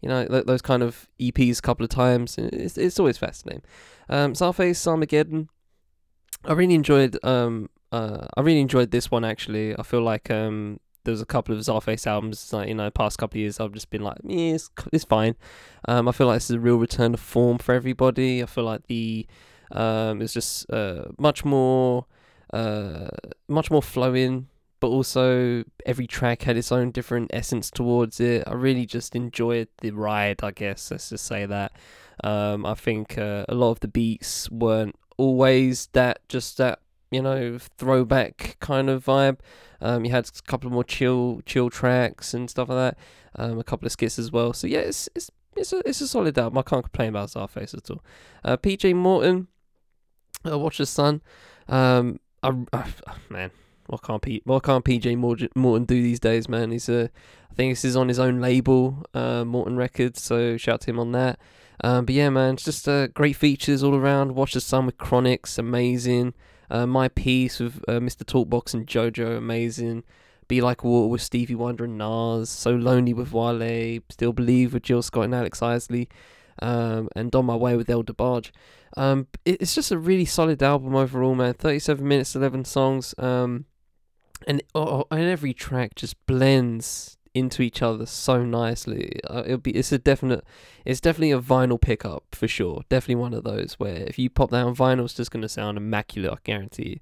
you 0.00 0.08
know 0.08 0.24
those 0.26 0.62
kind 0.62 0.82
of 0.82 1.08
EPs 1.20 1.58
a 1.58 1.62
couple 1.62 1.84
of 1.84 1.90
times. 1.90 2.38
It's 2.38 2.78
it's 2.78 2.98
always 2.98 3.18
fascinating. 3.18 3.62
Um, 4.08 4.32
Czarface 4.32 4.86
Armageddon. 4.86 5.50
I 6.44 6.52
really 6.52 6.74
enjoyed 6.74 7.18
um 7.24 7.70
uh 7.90 8.26
I 8.36 8.40
really 8.40 8.60
enjoyed 8.60 8.90
this 8.90 9.10
one 9.10 9.24
actually. 9.24 9.76
I 9.78 9.82
feel 9.82 10.02
like 10.02 10.30
um 10.30 10.80
there 11.04 11.12
was 11.12 11.20
a 11.20 11.26
couple 11.26 11.54
of 11.54 11.60
Czarface 11.60 12.06
albums 12.06 12.52
like 12.52 12.68
you 12.68 12.74
know 12.74 12.90
past 12.90 13.18
couple 13.18 13.38
of 13.38 13.40
years 13.40 13.58
I've 13.60 13.72
just 13.72 13.90
been 13.90 14.02
like 14.02 14.18
yeah 14.24 14.54
it's, 14.54 14.70
it's 14.92 15.04
fine. 15.04 15.36
Um 15.88 16.08
I 16.08 16.12
feel 16.12 16.26
like 16.26 16.36
this 16.36 16.50
is 16.50 16.56
a 16.56 16.60
real 16.60 16.76
return 16.76 17.12
to 17.12 17.18
form 17.18 17.58
for 17.58 17.74
everybody. 17.74 18.42
I 18.42 18.46
feel 18.46 18.64
like 18.64 18.86
the 18.86 19.26
um 19.70 20.20
it's 20.20 20.32
just 20.32 20.70
uh 20.70 21.04
much 21.18 21.44
more 21.44 22.06
uh 22.52 23.08
much 23.48 23.70
more 23.70 23.82
flowing 23.82 24.48
but 24.82 24.88
also 24.88 25.62
every 25.86 26.08
track 26.08 26.42
had 26.42 26.56
its 26.56 26.72
own 26.72 26.90
different 26.90 27.30
essence 27.32 27.70
towards 27.70 28.18
it. 28.18 28.42
I 28.48 28.54
really 28.54 28.84
just 28.84 29.14
enjoyed 29.14 29.68
the 29.80 29.92
ride, 29.92 30.42
I 30.42 30.50
guess. 30.50 30.90
Let's 30.90 31.10
just 31.10 31.24
say 31.24 31.46
that. 31.46 31.70
Um, 32.24 32.66
I 32.66 32.74
think 32.74 33.16
uh, 33.16 33.44
a 33.48 33.54
lot 33.54 33.70
of 33.70 33.78
the 33.78 33.86
beats 33.86 34.50
weren't 34.50 34.96
always 35.16 35.88
that 35.88 36.26
just 36.28 36.58
that 36.58 36.80
you 37.10 37.22
know 37.22 37.58
throwback 37.58 38.56
kind 38.60 38.88
of 38.90 39.04
vibe. 39.04 39.38
Um, 39.80 40.04
you 40.04 40.10
had 40.10 40.28
a 40.28 40.42
couple 40.48 40.68
of 40.68 40.72
more 40.72 40.84
chill 40.84 41.40
chill 41.46 41.70
tracks 41.70 42.34
and 42.34 42.48
stuff 42.48 42.68
like 42.68 42.96
that. 42.96 42.98
Um, 43.36 43.58
a 43.58 43.64
couple 43.64 43.86
of 43.86 43.92
skits 43.92 44.18
as 44.18 44.30
well. 44.30 44.52
So 44.52 44.66
yeah, 44.66 44.80
it's 44.80 45.08
it's 45.14 45.30
it's 45.56 45.72
a 45.72 45.82
it's 45.88 46.00
a 46.00 46.08
solid 46.08 46.38
album. 46.38 46.58
I 46.58 46.62
can't 46.62 46.84
complain 46.84 47.10
about 47.10 47.30
Czarface 47.30 47.76
at 47.76 47.90
all. 47.90 48.02
Uh, 48.44 48.56
PJ 48.56 48.94
Morton, 48.94 49.48
uh, 50.46 50.58
Watch 50.58 50.78
the 50.78 50.86
Sun. 50.86 51.20
Um, 51.68 52.20
I, 52.42 52.52
I, 52.72 52.86
man, 53.30 53.50
what 53.86 54.02
can't 54.02 54.22
P, 54.22 54.42
what 54.44 54.62
can't 54.62 54.84
PJ 54.84 55.16
Morton 55.54 55.84
do 55.84 56.02
these 56.02 56.20
days, 56.20 56.48
man? 56.48 56.70
He's 56.70 56.88
a, 56.88 57.10
I 57.50 57.54
think 57.54 57.72
this 57.72 57.84
is 57.84 57.96
on 57.96 58.08
his 58.08 58.18
own 58.18 58.40
label, 58.40 59.04
uh, 59.14 59.44
Morton 59.44 59.76
Records. 59.76 60.22
So 60.22 60.56
shout 60.56 60.82
to 60.82 60.90
him 60.90 60.98
on 60.98 61.12
that. 61.12 61.38
Um, 61.82 62.04
but 62.04 62.14
yeah, 62.14 62.30
man, 62.30 62.54
it's 62.54 62.64
just 62.64 62.88
uh, 62.88 63.08
great 63.08 63.36
features 63.36 63.82
all 63.82 63.94
around. 63.94 64.34
Watch 64.34 64.54
the 64.54 64.60
Sun 64.60 64.86
with 64.86 64.98
Chronixx, 64.98 65.58
amazing. 65.58 66.34
Uh, 66.70 66.86
My 66.86 67.08
Peace 67.08 67.58
with 67.58 67.82
uh, 67.88 68.00
Mr. 68.00 68.24
Talkbox 68.24 68.72
and 68.72 68.86
JoJo, 68.86 69.36
amazing. 69.36 70.04
Be 70.48 70.60
Like 70.60 70.84
Water 70.84 71.08
with 71.08 71.22
Stevie 71.22 71.54
Wonder 71.54 71.84
and 71.84 71.98
Nas. 71.98 72.50
So 72.50 72.72
Lonely 72.72 73.12
with 73.14 73.32
Wale. 73.32 74.00
Still 74.10 74.32
Believe 74.32 74.74
with 74.74 74.82
Jill 74.82 75.02
Scott 75.02 75.24
and 75.24 75.34
Alex 75.34 75.60
Isley. 75.62 76.08
Um, 76.60 77.08
and 77.16 77.34
On 77.34 77.46
My 77.46 77.56
Way 77.56 77.76
with 77.76 77.90
El 77.90 78.04
DeBarge. 78.04 78.50
Um, 78.96 79.26
it's 79.44 79.74
just 79.74 79.90
a 79.90 79.98
really 79.98 80.26
solid 80.26 80.62
album 80.62 80.94
overall, 80.94 81.34
man. 81.34 81.54
37 81.54 82.06
minutes, 82.06 82.36
11 82.36 82.64
songs. 82.66 83.14
Um, 83.18 83.64
and, 84.46 84.62
oh, 84.74 85.06
and 85.10 85.22
every 85.22 85.54
track 85.54 85.94
just 85.94 86.26
blends 86.26 87.16
into 87.34 87.62
each 87.62 87.82
other 87.82 88.06
so 88.06 88.44
nicely. 88.44 89.20
Uh, 89.28 89.42
it'll 89.44 89.58
be 89.58 89.72
it's 89.72 89.92
a 89.92 89.98
definite 89.98 90.44
it's 90.84 91.00
definitely 91.00 91.32
a 91.32 91.40
vinyl 91.40 91.80
pickup 91.80 92.24
for 92.32 92.48
sure. 92.48 92.82
Definitely 92.88 93.16
one 93.16 93.34
of 93.34 93.44
those 93.44 93.74
where 93.74 93.96
if 93.96 94.18
you 94.18 94.30
pop 94.30 94.50
that 94.50 94.64
on 94.64 94.74
vinyl, 94.74 95.04
it's 95.04 95.14
just 95.14 95.30
gonna 95.30 95.48
sound 95.48 95.78
immaculate. 95.78 96.32
I 96.32 96.36
guarantee 96.44 96.88
you. 96.88 96.98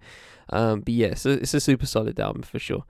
Um, 0.56 0.80
but 0.80 0.94
yeah, 0.94 1.14
so 1.14 1.30
it's 1.30 1.54
a 1.54 1.60
super 1.60 1.86
solid 1.86 2.18
album 2.18 2.42
for 2.42 2.58
sure. 2.58 2.84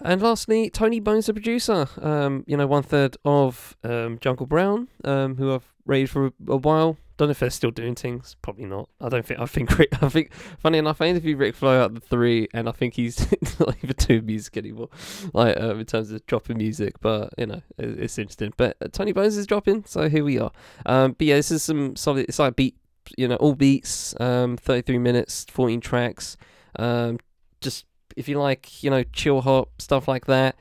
And 0.00 0.20
lastly, 0.20 0.68
Tony 0.68 1.00
Bones, 1.00 1.26
the 1.26 1.32
producer. 1.32 1.88
Um, 2.02 2.44
you 2.46 2.56
know, 2.56 2.66
one 2.66 2.82
third 2.82 3.16
of 3.24 3.76
um, 3.82 4.18
Jungle 4.20 4.46
Brown, 4.46 4.88
um, 5.04 5.36
who 5.36 5.54
I've 5.54 5.72
raised 5.86 6.12
for 6.12 6.26
a, 6.26 6.32
a 6.48 6.56
while. 6.56 6.98
Don't 7.16 7.28
know 7.28 7.30
if 7.32 7.38
they're 7.38 7.50
still 7.50 7.70
doing 7.70 7.94
things. 7.94 8.36
Probably 8.42 8.66
not. 8.66 8.88
I 9.00 9.08
don't 9.08 9.24
think. 9.24 9.40
I 9.40 9.46
think. 9.46 9.78
Rick, 9.78 10.02
I 10.02 10.08
think. 10.08 10.32
Funny 10.58 10.78
enough, 10.78 11.00
I 11.00 11.06
interviewed 11.06 11.38
Rick 11.38 11.54
Flow 11.54 11.84
at 11.84 11.94
the 11.94 12.00
three, 12.00 12.48
and 12.52 12.68
I 12.68 12.72
think 12.72 12.94
he's 12.94 13.20
not 13.60 13.74
even 13.82 13.96
doing 13.98 14.26
music 14.26 14.56
anymore, 14.56 14.90
like 15.32 15.58
um, 15.58 15.80
in 15.80 15.86
terms 15.86 16.10
of 16.10 16.24
dropping 16.26 16.58
music. 16.58 17.00
But 17.00 17.30
you 17.38 17.46
know, 17.46 17.62
it, 17.78 18.00
it's 18.00 18.18
interesting. 18.18 18.52
But 18.56 18.76
uh, 18.82 18.88
Tony 18.92 19.12
Bones 19.12 19.36
is 19.36 19.46
dropping, 19.46 19.84
so 19.86 20.08
here 20.08 20.24
we 20.24 20.38
are. 20.38 20.52
Um, 20.84 21.12
but 21.12 21.26
yeah, 21.26 21.36
this 21.36 21.50
is 21.50 21.62
some 21.62 21.96
solid. 21.96 22.26
It's 22.28 22.38
like 22.38 22.56
beat. 22.56 22.76
You 23.16 23.28
know, 23.28 23.36
all 23.36 23.54
beats. 23.54 24.18
Um, 24.20 24.56
thirty-three 24.56 24.98
minutes, 24.98 25.46
fourteen 25.48 25.80
tracks. 25.80 26.36
Um, 26.78 27.18
just 27.60 27.86
if 28.16 28.28
you 28.28 28.38
like, 28.38 28.82
you 28.82 28.90
know, 28.90 29.04
chill 29.12 29.42
hop 29.42 29.80
stuff 29.80 30.08
like 30.08 30.26
that. 30.26 30.56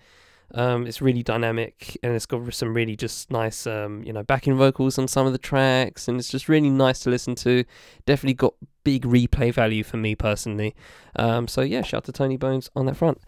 Um, 0.53 0.87
it's 0.87 1.01
really 1.01 1.23
dynamic 1.23 1.97
and 2.03 2.13
it's 2.13 2.25
got 2.25 2.53
some 2.53 2.73
really 2.73 2.95
just 2.95 3.31
nice, 3.31 3.65
um, 3.67 4.03
you 4.03 4.13
know, 4.13 4.23
backing 4.23 4.55
vocals 4.55 4.97
on 4.97 5.07
some 5.07 5.25
of 5.25 5.33
the 5.33 5.39
tracks, 5.39 6.07
and 6.07 6.19
it's 6.19 6.29
just 6.29 6.47
really 6.47 6.69
nice 6.69 6.99
to 6.99 7.09
listen 7.09 7.35
to. 7.35 7.63
Definitely 8.05 8.35
got 8.35 8.53
big 8.83 9.03
replay 9.03 9.53
value 9.53 9.83
for 9.83 9.97
me 9.97 10.15
personally. 10.15 10.75
Um, 11.15 11.47
so 11.47 11.61
yeah, 11.61 11.81
shout 11.81 11.99
out 11.99 12.03
to 12.05 12.11
Tony 12.11 12.37
Bones 12.37 12.69
on 12.75 12.85
that 12.85 12.95
front. 12.95 13.19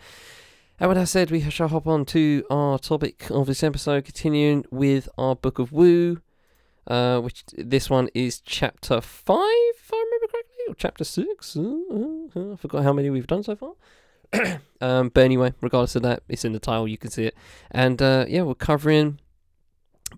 And 0.79 0.89
with 0.89 0.97
that 0.97 1.07
said, 1.07 1.31
we 1.31 1.41
shall 1.49 1.69
hop 1.69 1.87
on 1.87 2.05
to 2.05 2.45
our 2.51 2.77
topic 2.77 3.31
of 3.31 3.47
this 3.47 3.63
episode, 3.63 4.05
continuing 4.05 4.63
with 4.69 5.09
our 5.17 5.35
Book 5.35 5.57
of 5.57 5.71
Wu, 5.71 6.21
uh, 6.85 7.19
which 7.19 7.43
this 7.57 7.89
one 7.89 8.09
is 8.13 8.39
chapter 8.39 9.01
five, 9.01 9.37
if 9.39 9.91
I 9.91 9.97
remember 9.97 10.27
correctly, 10.27 10.65
or 10.67 10.75
chapter 10.75 11.03
six. 11.03 11.57
Uh, 11.57 11.73
uh 12.35 12.53
I 12.53 12.55
forgot 12.57 12.83
how 12.83 12.93
many 12.93 13.09
we've 13.09 13.25
done 13.25 13.41
so 13.41 13.55
far. 13.55 13.73
um, 14.81 15.09
but 15.09 15.23
anyway, 15.23 15.53
regardless 15.61 15.95
of 15.95 16.03
that, 16.03 16.23
it's 16.27 16.45
in 16.45 16.53
the 16.53 16.59
title. 16.59 16.87
You 16.87 16.97
can 16.97 17.11
see 17.11 17.25
it, 17.25 17.35
and 17.71 18.01
uh, 18.01 18.25
yeah, 18.27 18.41
we're 18.41 18.55
covering 18.55 19.19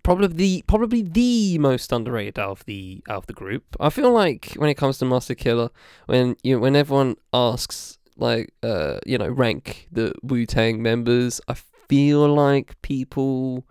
probably 0.03 0.27
the 0.27 0.63
probably 0.67 1.01
the 1.01 1.57
most 1.57 1.91
underrated 1.91 2.39
out 2.39 2.51
of 2.51 2.65
the 2.65 3.01
out 3.09 3.17
of 3.17 3.27
the 3.27 3.33
group. 3.33 3.75
I 3.79 3.89
feel 3.89 4.11
like 4.11 4.53
when 4.55 4.69
it 4.69 4.75
comes 4.75 4.97
to 4.99 5.05
Masta 5.05 5.35
Killa, 5.35 5.71
when 6.05 6.35
you 6.43 6.55
know, 6.55 6.59
when 6.59 6.75
everyone 6.75 7.15
asks 7.33 7.97
like 8.17 8.53
uh 8.63 8.99
you 9.05 9.17
know 9.17 9.29
rank 9.29 9.87
the 9.91 10.13
Wu 10.23 10.45
Tang 10.45 10.81
members, 10.81 11.41
I 11.47 11.55
feel 11.87 12.27
like 12.33 12.81
people 12.81 13.65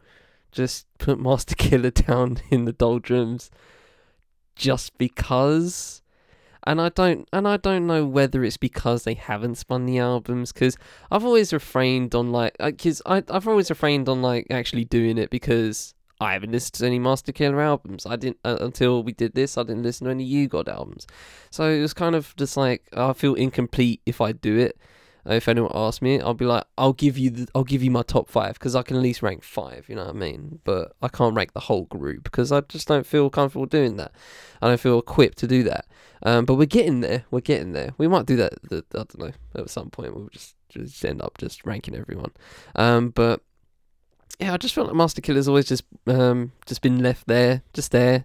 just 0.53 0.87
put 0.99 1.19
Masta 1.19 1.55
Killa 1.55 1.91
down 2.07 2.39
in 2.51 2.65
the 2.65 2.73
doldrums 2.73 3.51
just 4.57 4.99
because 4.99 6.03
and 6.65 6.81
I 6.81 6.89
don't 6.89 7.29
and 7.33 7.47
I 7.47 7.57
don't 7.57 7.87
know 7.87 8.05
whether 8.07 8.45
it's 8.45 8.57
because 8.57 9.05
they 9.05 9.15
haven't 9.15 9.57
spun 9.57 9.87
the 9.87 9.99
albums 9.99 10.53
because 10.53 10.77
I've 11.11 11.25
always 11.25 11.53
refrained 11.53 12.15
on 12.15 12.33
like 12.33 12.57
because 12.59 13.01
uh, 13.07 13.23
I 13.29 13.37
I've 13.37 13.49
always 13.49 13.71
refrained 13.71 14.09
on 14.09 14.23
like 14.23 14.47
actually 14.51 14.85
doing 14.85 15.19
it 15.19 15.31
because 15.31 15.95
I 16.21 16.33
haven't 16.33 16.51
listened 16.51 16.75
to 16.75 16.87
any 16.87 16.99
Masta 16.99 17.33
Killa 17.33 17.63
albums. 17.63 18.05
I 18.05 18.17
didn't 18.17 18.39
uh, 18.45 18.59
until 18.61 19.03
we 19.03 19.13
did 19.13 19.35
this. 19.35 19.57
I 19.57 19.63
didn't 19.63 19.85
listen 19.85 20.07
to 20.07 20.11
any 20.11 20.25
U-God 20.25 20.69
albums, 20.69 21.07
so 21.51 21.71
it 21.71 21.81
was 21.81 21.95
kind 21.95 22.15
of 22.15 22.35
just 22.37 22.57
like 22.57 22.83
I 22.93 23.13
feel 23.13 23.35
incomplete 23.35 24.01
if 24.05 24.21
I 24.21 24.33
do 24.33 24.59
it. 24.59 24.79
If 25.27 25.49
anyone 25.49 25.71
asks 25.75 26.01
me, 26.01 26.21
I'll 26.21 26.35
be 26.35 26.45
like, 26.45 26.65
I'll 26.77 26.93
give 26.93 27.19
you 27.19 27.31
the, 27.31 27.49
I'll 27.55 27.65
give 27.65 27.83
you 27.83 27.91
my 27.91 28.03
top 28.03 28.29
five 28.29 28.55
because 28.55 28.75
I 28.75 28.83
can 28.83 28.97
at 28.97 29.03
least 29.03 29.23
rank 29.23 29.43
five. 29.43 29.87
You 29.89 29.97
know 29.97 30.05
what 30.05 30.15
I 30.15 30.19
mean? 30.19 30.61
But 30.65 30.93
I 31.03 31.09
can't 31.09 31.35
rank 31.35 31.53
the 31.53 31.61
whole 31.61 31.85
group 31.85 32.25
because 32.25 32.51
I 32.51 32.61
just 32.63 32.89
don't 32.89 33.07
feel 33.07 33.29
comfortable 33.31 33.67
doing 33.67 33.97
that. 33.97 34.13
I 34.63 34.69
don't 34.69 34.81
feel 34.81 34.99
equipped 34.99 35.39
to 35.39 35.47
do 35.47 35.63
that. 35.65 35.87
Um, 36.23 36.45
but 36.45 36.55
we're 36.55 36.67
getting 36.67 37.01
there. 37.01 37.25
We're 37.31 37.41
getting 37.41 37.73
there. 37.73 37.91
We 37.99 38.09
might 38.09 38.27
do 38.27 38.37
that. 38.37 38.55
I 38.71 38.81
don't 38.93 39.19
know. 39.19 39.33
At 39.55 39.71
some 39.71 39.91
point, 39.91 40.15
we'll 40.15 40.29
just 40.29 40.55
just 40.69 41.05
end 41.05 41.23
up 41.23 41.39
just 41.39 41.65
ranking 41.65 41.95
everyone. 41.95 42.33
Um, 42.75 43.11
but 43.11 43.41
yeah, 44.39 44.53
I 44.53 44.57
just 44.57 44.75
felt 44.75 44.87
like 44.89 44.97
Masta 44.97 45.21
Killa's 45.21 45.49
always 45.49 45.67
just 45.67 45.85
um 46.07 46.53
just 46.67 46.83
been 46.83 47.03
left 47.03 47.27
there, 47.27 47.63
just 47.73 47.93
there. 47.93 48.25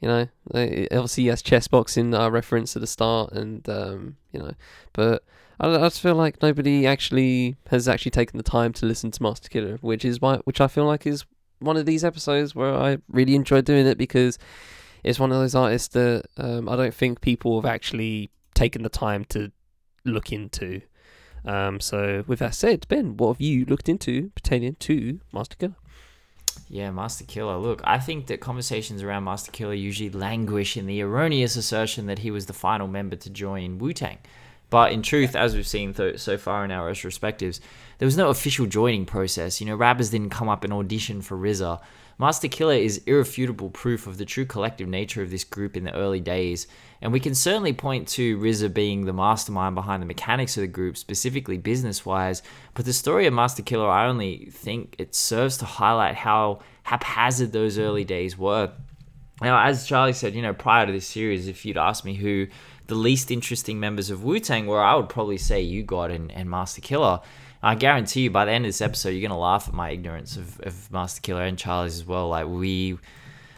You 0.00 0.08
know, 0.08 0.28
obviously 0.52 1.24
he 1.24 1.28
has 1.28 1.40
chess 1.40 1.66
boxing 1.66 2.12
uh, 2.14 2.28
reference 2.28 2.76
at 2.76 2.80
the 2.80 2.86
start, 2.86 3.32
and 3.32 3.66
um, 3.68 4.16
you 4.32 4.38
know, 4.38 4.52
but 4.92 5.24
I, 5.60 5.68
I 5.68 5.78
just 5.78 6.00
feel 6.00 6.14
like 6.14 6.42
nobody 6.42 6.86
actually 6.86 7.56
has 7.68 7.88
actually 7.88 8.10
taken 8.10 8.36
the 8.36 8.42
time 8.42 8.72
to 8.74 8.86
listen 8.86 9.10
to 9.12 9.22
Masta 9.22 9.48
Killa, 9.48 9.78
which 9.80 10.04
is 10.04 10.20
why, 10.20 10.36
which 10.44 10.60
I 10.60 10.66
feel 10.66 10.84
like 10.84 11.06
is 11.06 11.24
one 11.60 11.76
of 11.76 11.86
these 11.86 12.04
episodes 12.04 12.54
where 12.54 12.74
I 12.74 12.98
really 13.08 13.34
enjoy 13.34 13.60
doing 13.62 13.86
it 13.86 13.98
because 13.98 14.38
it's 15.02 15.18
one 15.18 15.32
of 15.32 15.38
those 15.38 15.54
artists 15.54 15.88
that 15.88 16.24
um, 16.36 16.68
I 16.68 16.76
don't 16.76 16.94
think 16.94 17.20
people 17.20 17.60
have 17.60 17.70
actually 17.70 18.30
taken 18.54 18.82
the 18.82 18.88
time 18.88 19.24
to 19.26 19.52
look 20.04 20.32
into. 20.32 20.80
Um, 21.44 21.78
so, 21.78 22.24
with 22.26 22.38
that 22.38 22.54
said, 22.54 22.86
Ben, 22.88 23.16
what 23.16 23.34
have 23.34 23.40
you 23.40 23.66
looked 23.66 23.88
into 23.88 24.30
pertaining 24.34 24.76
to 24.76 25.20
Masta 25.30 25.56
Killa? 25.56 25.76
Yeah, 26.68 26.90
Masta 26.90 27.24
Killa. 27.24 27.58
Look, 27.58 27.82
I 27.84 27.98
think 27.98 28.28
that 28.28 28.40
conversations 28.40 29.02
around 29.02 29.24
Masta 29.24 29.50
Killa 29.50 29.74
usually 29.74 30.08
languish 30.08 30.76
in 30.76 30.86
the 30.86 31.02
erroneous 31.02 31.56
assertion 31.56 32.06
that 32.06 32.20
he 32.20 32.30
was 32.30 32.46
the 32.46 32.52
final 32.52 32.86
member 32.86 33.16
to 33.16 33.28
join 33.28 33.78
Wu 33.78 33.92
Tang. 33.92 34.18
But 34.70 34.92
in 34.92 35.02
truth, 35.02 35.36
as 35.36 35.54
we've 35.54 35.66
seen 35.66 35.94
th- 35.94 36.18
so 36.18 36.36
far 36.36 36.64
in 36.64 36.70
our 36.70 36.90
retrospectives, 36.90 37.60
there 37.98 38.06
was 38.06 38.16
no 38.16 38.28
official 38.28 38.66
joining 38.66 39.06
process. 39.06 39.60
You 39.60 39.66
know, 39.66 39.76
rappers 39.76 40.10
didn't 40.10 40.30
come 40.30 40.48
up 40.48 40.64
and 40.64 40.72
audition 40.72 41.22
for 41.22 41.36
RZA. 41.36 41.80
Masta 42.16 42.48
Killa 42.48 42.76
is 42.76 43.02
irrefutable 43.06 43.70
proof 43.70 44.06
of 44.06 44.18
the 44.18 44.24
true 44.24 44.44
collective 44.44 44.88
nature 44.88 45.20
of 45.20 45.30
this 45.30 45.42
group 45.42 45.76
in 45.76 45.82
the 45.82 45.94
early 45.94 46.20
days, 46.20 46.68
and 47.02 47.12
we 47.12 47.18
can 47.18 47.34
certainly 47.34 47.72
point 47.72 48.06
to 48.08 48.38
RZA 48.38 48.72
being 48.72 49.04
the 49.04 49.12
mastermind 49.12 49.74
behind 49.74 50.00
the 50.00 50.06
mechanics 50.06 50.56
of 50.56 50.60
the 50.60 50.68
group, 50.68 50.96
specifically 50.96 51.58
business 51.58 52.06
wise. 52.06 52.42
But 52.74 52.84
the 52.84 52.92
story 52.92 53.26
of 53.26 53.34
Masta 53.34 53.62
Killa, 53.62 53.88
I 53.88 54.06
only 54.06 54.46
think 54.52 54.94
it 54.98 55.14
serves 55.14 55.56
to 55.58 55.64
highlight 55.64 56.14
how 56.14 56.60
haphazard 56.84 57.52
those 57.52 57.78
early 57.78 58.04
days 58.04 58.38
were. 58.38 58.72
Now, 59.42 59.66
as 59.66 59.86
Charlie 59.86 60.12
said, 60.12 60.34
you 60.34 60.42
know, 60.42 60.54
prior 60.54 60.86
to 60.86 60.92
this 60.92 61.08
series, 61.08 61.48
if 61.48 61.64
you'd 61.64 61.76
asked 61.76 62.04
me 62.04 62.14
who 62.14 62.46
the 62.86 62.94
least 62.94 63.30
interesting 63.30 63.80
members 63.80 64.10
of 64.10 64.22
Wu 64.22 64.40
Tang 64.40 64.66
were, 64.66 64.80
I 64.80 64.94
would 64.94 65.08
probably 65.08 65.38
say 65.38 65.60
U-God 65.60 66.10
and, 66.10 66.30
and 66.32 66.48
Masta 66.48 66.80
Killa. 66.80 67.22
I 67.62 67.74
guarantee 67.74 68.22
you, 68.22 68.30
by 68.30 68.44
the 68.44 68.52
end 68.52 68.66
of 68.66 68.68
this 68.68 68.82
episode, 68.82 69.10
you're 69.10 69.26
gonna 69.26 69.40
laugh 69.40 69.68
at 69.68 69.74
my 69.74 69.90
ignorance 69.90 70.36
of, 70.36 70.60
of 70.60 70.90
Masta 70.92 71.20
Killa 71.22 71.42
and 71.42 71.58
Charlie's 71.58 71.94
as 71.94 72.04
well. 72.04 72.28
Like 72.28 72.46
we 72.46 72.98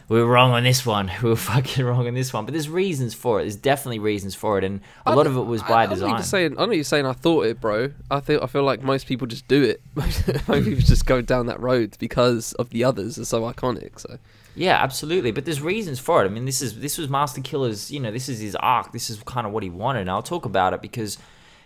we 0.09 0.21
were 0.21 0.25
wrong 0.25 0.51
on 0.51 0.63
this 0.63 0.85
one. 0.85 1.11
We 1.21 1.29
were 1.29 1.35
fucking 1.35 1.83
wrong 1.83 2.07
on 2.07 2.13
this 2.13 2.31
one. 2.31 2.45
But 2.45 2.53
there's 2.53 2.69
reasons 2.69 3.13
for 3.13 3.39
it. 3.39 3.43
There's 3.43 3.57
definitely 3.57 3.99
reasons 3.99 4.35
for 4.35 4.57
it, 4.57 4.63
and 4.63 4.79
a 5.05 5.13
lot 5.15 5.27
of 5.27 5.35
it 5.35 5.41
was 5.41 5.61
by 5.63 5.83
I, 5.83 5.87
design. 5.87 6.15
I'm 6.15 6.23
saying, 6.23 6.57
I 6.57 6.65
know 6.65 6.71
you're 6.71 6.83
saying 6.85 7.05
I 7.05 7.13
thought 7.13 7.45
it, 7.47 7.59
bro. 7.59 7.91
I 8.09 8.21
feel 8.21 8.39
I 8.41 8.47
feel 8.47 8.63
like 8.63 8.81
most 8.81 9.07
people 9.07 9.27
just 9.27 9.47
do 9.47 9.63
it. 9.63 9.81
most 9.95 10.23
people 10.65 10.79
just 10.79 11.05
go 11.05 11.21
down 11.21 11.47
that 11.47 11.59
road 11.59 11.97
because 11.99 12.53
of 12.53 12.69
the 12.69 12.85
others 12.85 13.17
are 13.19 13.25
so 13.25 13.41
iconic. 13.41 13.99
So 13.99 14.19
yeah, 14.57 14.81
absolutely. 14.81 15.31
But 15.31 15.45
there's 15.45 15.61
reasons 15.61 15.99
for 15.99 16.23
it. 16.23 16.25
I 16.25 16.29
mean, 16.29 16.45
this 16.45 16.61
is 16.61 16.79
this 16.79 16.97
was 16.97 17.07
Masta 17.09 17.41
Killa's. 17.41 17.91
You 17.91 17.99
know, 17.99 18.11
this 18.11 18.27
is 18.27 18.39
his 18.39 18.55
arc. 18.55 18.91
This 18.91 19.09
is 19.09 19.21
kind 19.23 19.47
of 19.47 19.53
what 19.53 19.63
he 19.63 19.69
wanted. 19.69 20.01
And 20.01 20.09
I'll 20.09 20.23
talk 20.23 20.45
about 20.45 20.73
it 20.73 20.81
because 20.81 21.17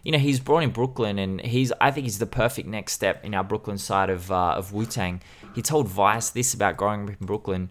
you 0.04 0.12
know, 0.12 0.17
he's 0.17 0.39
born 0.39 0.63
in 0.63 0.71
Brooklyn, 0.71 1.19
and 1.19 1.41
he's 1.41 1.71
I 1.80 1.91
think 1.91 2.06
he's 2.06 2.19
the 2.19 2.25
perfect 2.25 2.67
next 2.67 2.93
step 2.93 3.23
in 3.23 3.36
our 3.36 3.43
Brooklyn 3.43 3.77
side 3.77 4.10
of 4.10 4.32
uh, 4.32 4.56
of 4.58 4.73
Wu 4.73 4.86
Tang. 4.86 5.21
He 5.54 5.62
told 5.62 5.88
Vice 5.88 6.30
this 6.30 6.54
about 6.54 6.77
growing 6.77 7.04
up 7.04 7.15
in 7.19 7.27
Brooklyn. 7.27 7.69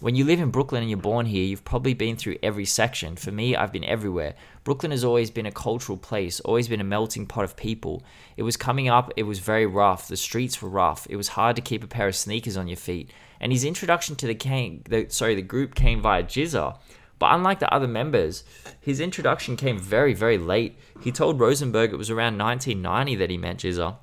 When 0.00 0.14
you 0.14 0.24
live 0.24 0.40
in 0.40 0.50
Brooklyn 0.50 0.80
and 0.80 0.90
you're 0.90 0.98
born 0.98 1.26
here, 1.26 1.44
you've 1.44 1.64
probably 1.64 1.92
been 1.92 2.16
through 2.16 2.38
every 2.42 2.64
section. 2.64 3.16
For 3.16 3.30
me, 3.30 3.54
I've 3.54 3.72
been 3.72 3.84
everywhere. 3.84 4.34
Brooklyn 4.64 4.92
has 4.92 5.04
always 5.04 5.30
been 5.30 5.44
a 5.44 5.52
cultural 5.52 5.98
place, 5.98 6.40
always 6.40 6.68
been 6.68 6.80
a 6.80 6.84
melting 6.84 7.26
pot 7.26 7.44
of 7.44 7.54
people. 7.54 8.02
It 8.38 8.42
was 8.42 8.56
coming 8.56 8.88
up, 8.88 9.12
it 9.16 9.24
was 9.24 9.40
very 9.40 9.66
rough. 9.66 10.08
The 10.08 10.16
streets 10.16 10.62
were 10.62 10.70
rough. 10.70 11.06
It 11.10 11.16
was 11.16 11.28
hard 11.28 11.54
to 11.56 11.62
keep 11.62 11.84
a 11.84 11.86
pair 11.86 12.08
of 12.08 12.16
sneakers 12.16 12.56
on 12.56 12.66
your 12.66 12.78
feet. 12.78 13.10
And 13.40 13.52
his 13.52 13.64
introduction 13.64 14.16
to 14.16 14.26
the 14.26 14.34
Kane, 14.34 14.82
the, 14.88 15.06
sorry, 15.08 15.34
the 15.34 15.42
group 15.42 15.74
came 15.74 16.02
via 16.02 16.22
GZA. 16.22 16.76
But 17.18 17.34
unlike 17.34 17.58
the 17.58 17.72
other 17.72 17.88
members, 17.88 18.44
his 18.80 19.00
introduction 19.00 19.56
came 19.56 19.78
very, 19.78 20.14
very 20.14 20.38
late. 20.38 20.78
He 21.02 21.12
told 21.12 21.38
Rosenberg 21.38 21.92
it 21.92 21.96
was 21.96 22.10
around 22.10 22.38
1990 22.38 23.14
that 23.16 23.30
he 23.30 23.36
met 23.36 23.58
GZA, 23.58 23.96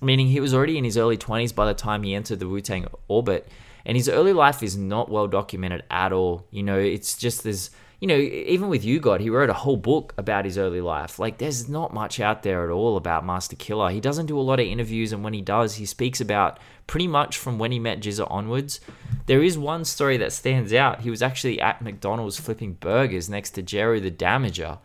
meaning 0.00 0.28
he 0.28 0.40
was 0.40 0.54
already 0.54 0.78
in 0.78 0.84
his 0.84 0.96
early 0.96 1.18
20s 1.18 1.54
by 1.54 1.66
the 1.66 1.74
time 1.74 2.02
he 2.02 2.14
entered 2.14 2.38
the 2.38 2.48
Wu 2.48 2.60
Tang 2.60 2.86
orbit. 3.08 3.48
And 3.84 3.96
his 3.96 4.08
early 4.08 4.32
life 4.32 4.62
is 4.62 4.76
not 4.76 5.10
well 5.10 5.28
documented 5.28 5.84
at 5.90 6.12
all. 6.12 6.46
You 6.50 6.62
know, 6.62 6.78
it's 6.78 7.16
just 7.16 7.44
there's, 7.44 7.70
you 8.06 8.16
know, 8.16 8.22
even 8.22 8.68
with 8.68 8.84
U-God, 8.84 9.20
he 9.20 9.30
wrote 9.30 9.50
a 9.50 9.54
whole 9.54 9.76
book 9.76 10.14
about 10.16 10.44
his 10.44 10.58
early 10.58 10.80
life. 10.80 11.18
Like, 11.18 11.38
there's 11.38 11.68
not 11.68 11.92
much 11.92 12.20
out 12.20 12.44
there 12.44 12.62
at 12.62 12.70
all 12.70 12.96
about 12.96 13.24
Masta 13.24 13.56
Killa. 13.56 13.90
He 13.90 14.00
doesn't 14.00 14.26
do 14.26 14.38
a 14.38 14.42
lot 14.42 14.60
of 14.60 14.66
interviews, 14.66 15.12
and 15.12 15.24
when 15.24 15.32
he 15.32 15.40
does, 15.40 15.74
he 15.74 15.86
speaks 15.86 16.20
about 16.20 16.60
pretty 16.86 17.08
much 17.08 17.36
from 17.36 17.58
when 17.58 17.72
he 17.72 17.80
met 17.80 17.98
GZA 17.98 18.30
onwards. 18.30 18.78
There 19.26 19.42
is 19.42 19.58
one 19.58 19.84
story 19.84 20.18
that 20.18 20.32
stands 20.32 20.72
out. 20.72 21.00
He 21.00 21.10
was 21.10 21.20
actually 21.20 21.60
at 21.60 21.82
McDonald's 21.82 22.38
flipping 22.38 22.74
burgers 22.74 23.28
next 23.28 23.50
to 23.52 23.62
Jeru 23.62 23.98
the 23.98 24.12
Damaja. 24.12 24.78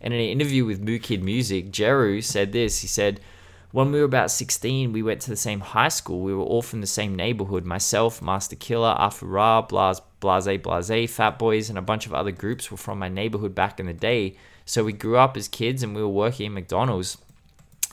And 0.00 0.14
in 0.14 0.20
an 0.20 0.26
interview 0.26 0.64
with 0.64 0.80
Moo 0.80 1.00
Kid 1.00 1.20
Music, 1.20 1.72
Jeru 1.72 2.20
said 2.20 2.52
this. 2.52 2.82
He 2.82 2.86
said, 2.86 3.20
when 3.70 3.92
we 3.92 3.98
were 3.98 4.06
about 4.06 4.30
16, 4.30 4.92
we 4.92 5.02
went 5.02 5.20
to 5.22 5.30
the 5.30 5.36
same 5.36 5.60
high 5.60 5.88
school. 5.88 6.20
We 6.20 6.34
were 6.34 6.42
all 6.42 6.62
from 6.62 6.80
the 6.80 6.86
same 6.86 7.14
neighborhood. 7.14 7.66
Myself, 7.66 8.22
Masta 8.22 8.56
Killa, 8.56 8.96
Afu-Ra, 8.98 9.62
Blase, 9.62 10.00
Blase, 10.20 10.58
Blase, 10.62 11.10
Fat 11.10 11.38
Boys, 11.38 11.68
and 11.68 11.78
a 11.78 11.82
bunch 11.82 12.06
of 12.06 12.14
other 12.14 12.30
groups 12.30 12.70
were 12.70 12.78
from 12.78 12.98
my 12.98 13.08
neighborhood 13.08 13.54
back 13.54 13.78
in 13.78 13.86
the 13.86 13.92
day. 13.92 14.36
So 14.64 14.84
we 14.84 14.94
grew 14.94 15.18
up 15.18 15.36
as 15.36 15.48
kids 15.48 15.82
and 15.82 15.94
we 15.94 16.00
were 16.00 16.08
working 16.08 16.46
in 16.46 16.54
McDonald's. 16.54 17.18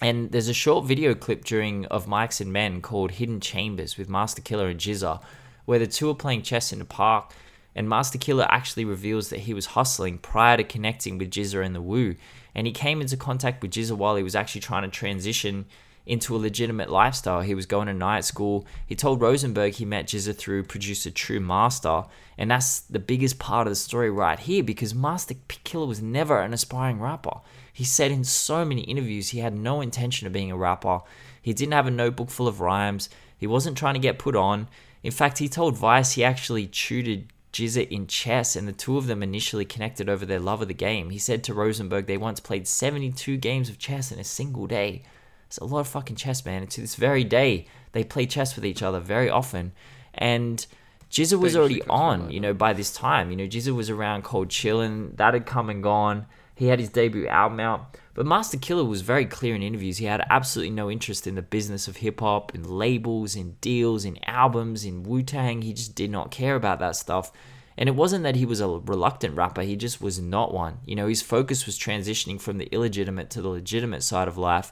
And 0.01 0.31
there's 0.31 0.49
a 0.49 0.53
short 0.53 0.85
video 0.85 1.13
clip 1.13 1.43
during 1.43 1.85
of 1.87 2.05
Mics 2.05 2.39
and 2.39 2.51
Men 2.51 2.81
called 2.81 3.11
Hidden 3.11 3.41
Chambers 3.41 3.97
with 3.97 4.09
Masta 4.09 4.41
Killa 4.41 4.67
and 4.67 4.79
GZA, 4.79 5.21
where 5.65 5.79
the 5.79 5.87
two 5.87 6.09
are 6.09 6.15
playing 6.15 6.41
chess 6.41 6.71
in 6.71 6.81
a 6.81 6.85
park. 6.85 7.33
And 7.75 7.89
Masta 7.89 8.17
Killa 8.17 8.47
actually 8.49 8.85
reveals 8.85 9.29
that 9.29 9.41
he 9.41 9.53
was 9.53 9.67
hustling 9.67 10.19
prior 10.19 10.55
to 10.55 10.63
connecting 10.63 11.17
with 11.17 11.31
GZA 11.31 11.65
and 11.65 11.75
the 11.75 11.81
Wu. 11.81 12.15
And 12.55 12.65
he 12.65 12.73
came 12.73 13.01
into 13.01 13.17
contact 13.17 13.61
with 13.61 13.71
GZA 13.71 13.97
while 13.97 14.15
he 14.15 14.23
was 14.23 14.35
actually 14.35 14.61
trying 14.61 14.83
to 14.83 14.89
transition 14.89 15.65
into 16.05 16.35
a 16.35 16.37
legitimate 16.37 16.89
lifestyle. 16.89 17.41
He 17.41 17.55
was 17.55 17.65
going 17.65 17.87
to 17.87 17.93
night 17.93 18.25
school. 18.25 18.65
He 18.85 18.95
told 18.95 19.21
Rosenberg 19.21 19.73
he 19.73 19.85
met 19.85 20.05
GZA 20.05 20.35
through 20.35 20.63
producer 20.63 21.11
True 21.11 21.39
Master. 21.39 22.05
And 22.37 22.51
that's 22.51 22.81
the 22.81 22.99
biggest 22.99 23.39
part 23.39 23.67
of 23.67 23.71
the 23.71 23.75
story 23.75 24.09
right 24.09 24.39
here 24.39 24.63
because 24.63 24.93
Masta 24.93 25.35
Killa 25.63 25.85
was 25.85 26.01
never 26.01 26.39
an 26.39 26.53
aspiring 26.53 26.99
rapper. 26.99 27.39
He 27.73 27.83
said 27.83 28.11
in 28.11 28.23
so 28.23 28.63
many 28.63 28.81
interviews 28.81 29.29
he 29.29 29.39
had 29.39 29.53
no 29.53 29.81
intention 29.81 30.27
of 30.27 30.33
being 30.33 30.51
a 30.51 30.57
rapper. 30.57 31.01
He 31.41 31.53
didn't 31.53 31.73
have 31.73 31.87
a 31.87 31.91
notebook 31.91 32.29
full 32.29 32.47
of 32.47 32.61
rhymes. 32.61 33.09
He 33.37 33.47
wasn't 33.47 33.77
trying 33.77 33.95
to 33.95 33.99
get 33.99 34.19
put 34.19 34.35
on. 34.35 34.67
In 35.03 35.11
fact, 35.11 35.39
he 35.39 35.49
told 35.49 35.77
Vice 35.77 36.13
he 36.13 36.23
actually 36.23 36.67
tutored 36.67 37.25
GZA 37.55 37.87
in 37.87 38.05
chess, 38.07 38.57
and 38.57 38.67
the 38.67 38.73
two 38.73 38.97
of 38.97 39.07
them 39.07 39.23
initially 39.23 39.63
connected 39.63 40.09
over 40.09 40.25
their 40.25 40.41
love 40.41 40.61
of 40.61 40.67
the 40.67 40.73
game. 40.73 41.09
He 41.09 41.17
said 41.17 41.41
to 41.45 41.53
Rosenberg 41.53 42.05
they 42.05 42.17
once 42.17 42.41
played 42.41 42.67
72 42.67 43.37
games 43.37 43.69
of 43.69 43.79
chess 43.79 44.11
in 44.11 44.19
a 44.19 44.25
single 44.25 44.67
day. 44.67 45.03
It's 45.47 45.57
a 45.57 45.63
lot 45.63 45.79
of 45.79 45.87
fucking 45.87 46.17
chess, 46.17 46.43
man. 46.43 46.63
And 46.63 46.71
to 46.71 46.81
this 46.81 46.95
very 46.95 47.23
day, 47.23 47.67
they 47.93 48.03
play 48.03 48.25
chess 48.25 48.57
with 48.57 48.65
each 48.65 48.83
other 48.83 48.99
very 48.99 49.29
often. 49.29 49.71
And 50.13 50.65
GZA 51.09 51.39
was 51.39 51.55
already 51.55 51.81
on, 51.83 52.29
you 52.29 52.41
know, 52.41 52.53
by 52.53 52.73
this 52.73 52.93
time. 52.93 53.31
You 53.31 53.37
know, 53.37 53.47
GZA 53.47 53.73
was 53.73 53.89
around 53.89 54.25
Cold 54.25 54.49
Chillin', 54.49 55.15
that 55.15 55.33
had 55.33 55.45
come 55.45 55.69
and 55.69 55.81
gone. 55.81 56.25
He 56.55 56.67
had 56.67 56.79
his 56.79 56.89
debut 56.89 57.27
album 57.27 57.61
out. 57.61 57.95
But 58.15 58.25
Masta 58.25 58.55
Killa 58.57 58.85
was 58.85 59.01
very 59.01 59.25
clear 59.25 59.55
in 59.55 59.61
interviews. 59.61 59.97
He 59.97 60.05
had 60.05 60.25
absolutely 60.29 60.73
no 60.73 60.89
interest 60.89 61.27
in 61.27 61.35
the 61.35 61.41
business 61.41 61.89
of 61.89 61.97
hip 61.97 62.21
hop, 62.21 62.55
in 62.55 62.63
labels, 62.63 63.35
in 63.35 63.57
deals, 63.59 64.05
in 64.05 64.17
albums, 64.25 64.85
in 64.85 65.03
Wu 65.03 65.21
Tang. 65.21 65.61
He 65.61 65.73
just 65.73 65.95
did 65.95 66.09
not 66.09 66.31
care 66.31 66.55
about 66.55 66.79
that 66.79 66.95
stuff. 66.95 67.33
And 67.77 67.89
it 67.89 67.95
wasn't 67.95 68.23
that 68.23 68.37
he 68.37 68.45
was 68.45 68.61
a 68.61 68.69
reluctant 68.69 69.35
rapper, 69.35 69.61
he 69.61 69.75
just 69.75 70.01
was 70.01 70.17
not 70.17 70.53
one. 70.53 70.79
You 70.85 70.95
know, 70.95 71.07
his 71.07 71.21
focus 71.21 71.65
was 71.65 71.77
transitioning 71.77 72.39
from 72.39 72.57
the 72.57 72.73
illegitimate 72.73 73.29
to 73.31 73.41
the 73.41 73.49
legitimate 73.49 74.01
side 74.01 74.29
of 74.29 74.37
life. 74.37 74.71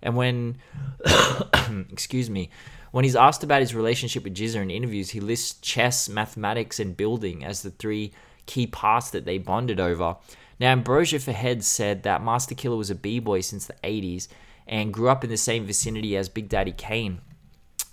And 0.00 0.14
when, 0.14 0.58
excuse 1.90 2.30
me, 2.30 2.50
when 2.92 3.02
he's 3.02 3.16
asked 3.16 3.42
about 3.42 3.60
his 3.60 3.74
relationship 3.74 4.22
with 4.22 4.36
GZA 4.36 4.62
in 4.62 4.70
interviews, 4.70 5.10
he 5.10 5.18
lists 5.18 5.58
chess, 5.60 6.08
mathematics, 6.08 6.78
and 6.78 6.96
building 6.96 7.44
as 7.44 7.62
the 7.62 7.72
three 7.72 8.12
key 8.46 8.68
parts 8.68 9.10
that 9.10 9.24
they 9.24 9.38
bonded 9.38 9.80
over. 9.80 10.14
Now, 10.60 10.72
Ambrosia 10.72 11.18
for 11.18 11.32
Heads 11.32 11.66
said 11.66 12.02
that 12.04 12.22
Masta 12.22 12.54
Killa 12.54 12.76
was 12.76 12.90
a 12.90 12.94
b-boy 12.94 13.40
since 13.40 13.66
the 13.66 13.74
80s 13.84 14.28
and 14.66 14.94
grew 14.94 15.08
up 15.08 15.24
in 15.24 15.30
the 15.30 15.36
same 15.36 15.66
vicinity 15.66 16.16
as 16.16 16.28
Big 16.28 16.48
Daddy 16.48 16.72
Kane, 16.72 17.20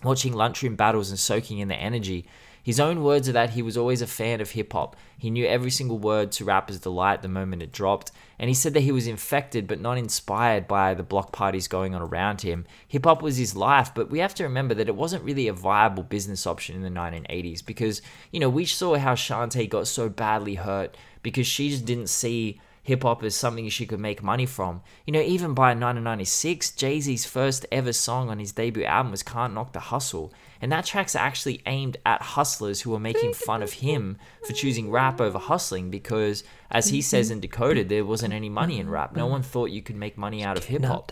watching 0.03 0.33
lunchroom 0.33 0.75
battles 0.75 1.09
and 1.09 1.19
soaking 1.19 1.59
in 1.59 1.67
the 1.67 1.75
energy. 1.75 2.25
His 2.63 2.79
own 2.79 3.03
words 3.03 3.27
are 3.27 3.31
that 3.31 3.51
he 3.51 3.63
was 3.63 3.75
always 3.75 4.03
a 4.03 4.07
fan 4.07 4.39
of 4.39 4.51
hip 4.51 4.73
hop. 4.73 4.95
He 5.17 5.31
knew 5.31 5.47
every 5.47 5.71
single 5.71 5.97
word 5.97 6.31
to 6.33 6.45
Rapper's 6.45 6.79
Delight 6.79 7.23
the 7.23 7.27
moment 7.27 7.63
it 7.63 7.71
dropped, 7.71 8.11
and 8.37 8.49
he 8.49 8.53
said 8.53 8.75
that 8.75 8.81
he 8.81 8.91
was 8.91 9.07
infected 9.07 9.67
but 9.67 9.81
not 9.81 9.97
inspired 9.97 10.67
by 10.67 10.93
the 10.93 11.01
block 11.01 11.31
parties 11.31 11.67
going 11.67 11.95
on 11.95 12.03
around 12.03 12.41
him. 12.41 12.67
Hip 12.87 13.05
hop 13.05 13.23
was 13.23 13.37
his 13.37 13.55
life, 13.55 13.91
but 13.95 14.11
we 14.11 14.19
have 14.19 14.35
to 14.35 14.43
remember 14.43 14.75
that 14.75 14.87
it 14.87 14.95
wasn't 14.95 15.23
really 15.23 15.47
a 15.47 15.53
viable 15.53 16.03
business 16.03 16.45
option 16.45 16.75
in 16.75 16.83
the 16.83 16.99
1980s 16.99 17.65
because, 17.65 18.03
you 18.31 18.39
know, 18.39 18.49
we 18.49 18.65
saw 18.65 18.95
how 18.95 19.15
Shantae 19.15 19.67
got 19.67 19.87
so 19.87 20.07
badly 20.07 20.55
hurt 20.55 20.95
because 21.21 21.47
she 21.47 21.69
just 21.69 21.85
didn't 21.85 22.07
see 22.07 22.59
hip 22.83 23.03
hop 23.03 23.23
as 23.23 23.35
something 23.35 23.69
she 23.69 23.85
could 23.85 23.99
make 23.99 24.23
money 24.23 24.45
from. 24.45 24.81
You 25.05 25.13
know, 25.13 25.21
even 25.21 25.53
by 25.53 25.69
1996, 25.69 26.71
Jay 26.71 26.99
Z's 26.99 27.25
first 27.25 27.65
ever 27.71 27.93
song 27.93 28.29
on 28.29 28.39
his 28.39 28.51
debut 28.51 28.83
album 28.83 29.11
was 29.11 29.23
Can't 29.23 29.53
Knock 29.53 29.73
the 29.73 29.79
Hustle. 29.79 30.33
And 30.61 30.71
that 30.71 30.85
track's 30.85 31.15
actually 31.15 31.61
aimed 31.65 31.97
at 32.05 32.21
hustlers 32.21 32.81
who 32.81 32.91
were 32.91 32.99
making 32.99 33.33
fun 33.33 33.61
of 33.61 33.73
him 33.73 34.17
for 34.45 34.53
choosing 34.53 34.89
rap 34.89 35.21
over 35.21 35.37
hustling 35.37 35.89
because, 35.91 36.43
as 36.69 36.89
he 36.89 37.01
says 37.01 37.31
in 37.31 37.39
Decoded, 37.39 37.89
there 37.89 38.05
wasn't 38.05 38.33
any 38.33 38.49
money 38.49 38.79
in 38.79 38.89
rap. 38.89 39.15
No 39.15 39.27
one 39.27 39.43
thought 39.43 39.71
you 39.71 39.81
could 39.81 39.95
make 39.95 40.17
money 40.17 40.43
out 40.43 40.57
of 40.57 40.65
hip 40.65 40.83
hop. 40.83 41.11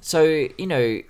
So, 0.00 0.22
you 0.24 0.66
know, 0.66 1.00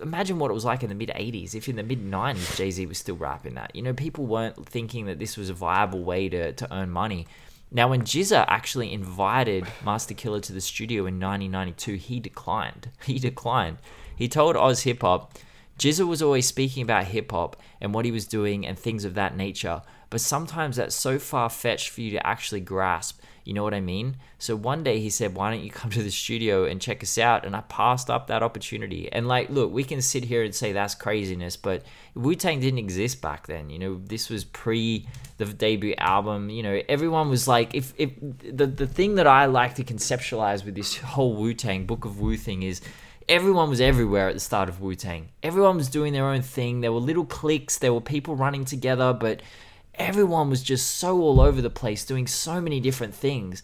imagine 0.00 0.38
what 0.38 0.50
it 0.50 0.54
was 0.54 0.64
like 0.64 0.82
in 0.82 0.88
the 0.88 0.94
mid 0.94 1.10
80s 1.10 1.54
if 1.54 1.68
in 1.68 1.76
the 1.76 1.82
mid 1.82 2.04
90s 2.04 2.56
jay-z 2.56 2.84
was 2.86 2.98
still 2.98 3.16
rapping 3.16 3.54
that. 3.54 3.74
You 3.74 3.82
know 3.82 3.92
people 3.92 4.26
weren't 4.26 4.66
thinking 4.66 5.06
that 5.06 5.18
this 5.18 5.36
was 5.36 5.50
a 5.50 5.54
viable 5.54 6.02
way 6.02 6.28
to, 6.28 6.52
to 6.52 6.74
earn 6.74 6.90
money. 6.90 7.26
Now 7.72 7.88
when 7.88 8.02
GZA 8.02 8.46
actually 8.48 8.92
invited 8.92 9.66
Masta 9.84 10.14
Killa 10.14 10.40
to 10.40 10.52
the 10.52 10.60
studio 10.60 11.06
in 11.06 11.20
1992 11.20 11.94
he 11.94 12.20
declined. 12.20 12.90
He 13.04 13.18
declined. 13.18 13.78
He 14.14 14.28
told 14.28 14.56
oz 14.56 14.82
hip 14.82 15.02
hop 15.02 15.38
GZA 15.78 16.06
was 16.06 16.22
always 16.22 16.46
speaking 16.46 16.82
about 16.82 17.04
hip 17.04 17.30
hop 17.30 17.56
and 17.80 17.94
what 17.94 18.04
he 18.04 18.10
was 18.10 18.26
doing 18.26 18.66
and 18.66 18.78
things 18.78 19.04
of 19.04 19.14
that 19.14 19.36
nature 19.36 19.82
but 20.10 20.20
sometimes 20.20 20.76
that's 20.76 20.94
so 20.94 21.18
far 21.18 21.48
fetched 21.48 21.88
for 21.88 22.00
you 22.00 22.10
to 22.10 22.26
actually 22.26 22.60
grasp 22.60 23.19
you 23.44 23.54
know 23.54 23.62
what 23.62 23.74
I 23.74 23.80
mean? 23.80 24.16
So 24.38 24.56
one 24.56 24.82
day 24.82 25.00
he 25.00 25.10
said, 25.10 25.34
Why 25.34 25.50
don't 25.50 25.64
you 25.64 25.70
come 25.70 25.90
to 25.90 26.02
the 26.02 26.10
studio 26.10 26.64
and 26.64 26.80
check 26.80 27.02
us 27.02 27.18
out? 27.18 27.44
And 27.44 27.56
I 27.56 27.60
passed 27.62 28.10
up 28.10 28.26
that 28.26 28.42
opportunity. 28.42 29.10
And 29.12 29.28
like, 29.28 29.50
look, 29.50 29.72
we 29.72 29.84
can 29.84 30.02
sit 30.02 30.24
here 30.24 30.42
and 30.42 30.54
say 30.54 30.72
that's 30.72 30.94
craziness, 30.94 31.56
but 31.56 31.82
Wu 32.14 32.34
Tang 32.34 32.60
didn't 32.60 32.78
exist 32.78 33.20
back 33.20 33.46
then. 33.46 33.70
You 33.70 33.78
know, 33.78 34.00
this 34.04 34.28
was 34.28 34.44
pre 34.44 35.06
the 35.38 35.46
debut 35.46 35.94
album. 35.98 36.50
You 36.50 36.62
know, 36.62 36.82
everyone 36.88 37.30
was 37.30 37.48
like, 37.48 37.74
if, 37.74 37.94
if 37.96 38.10
the, 38.20 38.66
the 38.66 38.86
thing 38.86 39.16
that 39.16 39.26
I 39.26 39.46
like 39.46 39.74
to 39.76 39.84
conceptualize 39.84 40.64
with 40.64 40.74
this 40.74 40.98
whole 40.98 41.34
Wu 41.34 41.54
Tang, 41.54 41.86
Book 41.86 42.04
of 42.04 42.20
Wu 42.20 42.36
thing 42.36 42.62
is, 42.62 42.80
everyone 43.28 43.70
was 43.70 43.80
everywhere 43.80 44.28
at 44.28 44.34
the 44.34 44.40
start 44.40 44.68
of 44.68 44.80
Wu 44.80 44.94
Tang. 44.94 45.28
Everyone 45.42 45.76
was 45.76 45.88
doing 45.88 46.12
their 46.12 46.26
own 46.26 46.42
thing. 46.42 46.80
There 46.80 46.92
were 46.92 47.00
little 47.00 47.24
cliques, 47.24 47.78
there 47.78 47.94
were 47.94 48.00
people 48.00 48.34
running 48.34 48.64
together, 48.64 49.12
but 49.12 49.40
everyone 50.00 50.48
was 50.48 50.62
just 50.62 50.94
so 50.94 51.20
all 51.20 51.40
over 51.40 51.60
the 51.60 51.70
place 51.70 52.04
doing 52.04 52.26
so 52.26 52.60
many 52.60 52.80
different 52.80 53.14
things. 53.14 53.62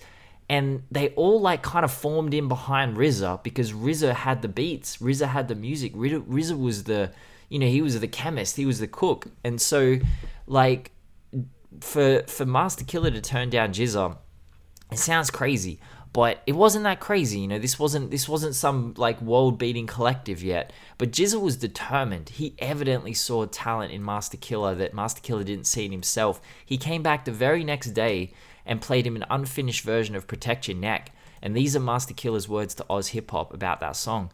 And 0.48 0.84
they 0.90 1.08
all 1.10 1.40
like 1.40 1.62
kind 1.62 1.84
of 1.84 1.90
formed 1.90 2.32
in 2.32 2.46
behind 2.46 2.96
RZA 2.96 3.42
because 3.42 3.72
RZA 3.72 4.14
had 4.14 4.42
the 4.42 4.48
beats, 4.48 4.98
RZA 4.98 5.28
had 5.28 5.48
the 5.48 5.56
music, 5.56 5.94
RZA 5.94 6.56
was 6.56 6.84
the, 6.84 7.10
you 7.48 7.58
know, 7.58 7.66
he 7.66 7.82
was 7.82 7.98
the 7.98 8.06
chemist, 8.06 8.56
he 8.56 8.66
was 8.66 8.78
the 8.78 8.86
cook, 8.86 9.26
and 9.42 9.60
so 9.60 9.98
like 10.46 10.92
for 11.80 12.22
for 12.28 12.46
Masta 12.46 12.84
Killa 12.84 13.10
to 13.10 13.20
turn 13.20 13.50
down 13.50 13.72
GZA, 13.72 14.16
it 14.92 14.98
sounds 14.98 15.30
crazy, 15.30 15.80
but 16.16 16.40
it 16.46 16.54
wasn't 16.54 16.84
that 16.84 16.98
crazy. 16.98 17.40
You 17.40 17.46
know, 17.46 17.58
this 17.58 17.78
wasn't 17.78 18.10
this 18.10 18.26
wasn't 18.26 18.54
some 18.54 18.94
like 18.96 19.20
world 19.20 19.58
beating 19.58 19.86
collective 19.86 20.42
yet. 20.42 20.72
But 20.96 21.10
jizzle 21.10 21.42
was 21.42 21.58
determined. 21.58 22.30
He 22.30 22.54
evidently 22.58 23.12
saw 23.12 23.44
talent 23.44 23.92
in 23.92 24.02
Masta 24.02 24.38
Killa 24.38 24.74
that 24.76 24.94
Masta 24.94 25.20
Killa 25.20 25.44
didn't 25.44 25.66
see 25.66 25.84
in 25.84 25.92
himself. 25.92 26.40
He 26.64 26.78
came 26.78 27.02
back 27.02 27.26
the 27.26 27.32
very 27.32 27.64
next 27.64 27.90
day 27.90 28.32
and 28.64 28.80
played 28.80 29.06
him 29.06 29.14
an 29.14 29.26
unfinished 29.28 29.84
version 29.84 30.16
of 30.16 30.26
Protect 30.26 30.68
Your 30.68 30.78
Neck. 30.78 31.12
And 31.42 31.54
these 31.54 31.76
are 31.76 31.80
Masta 31.80 32.14
Killa's 32.14 32.48
words 32.48 32.74
to 32.76 32.86
Oz 32.88 33.08
Hip 33.08 33.30
Hop 33.32 33.52
about 33.52 33.80
that 33.80 33.94
song. 33.94 34.30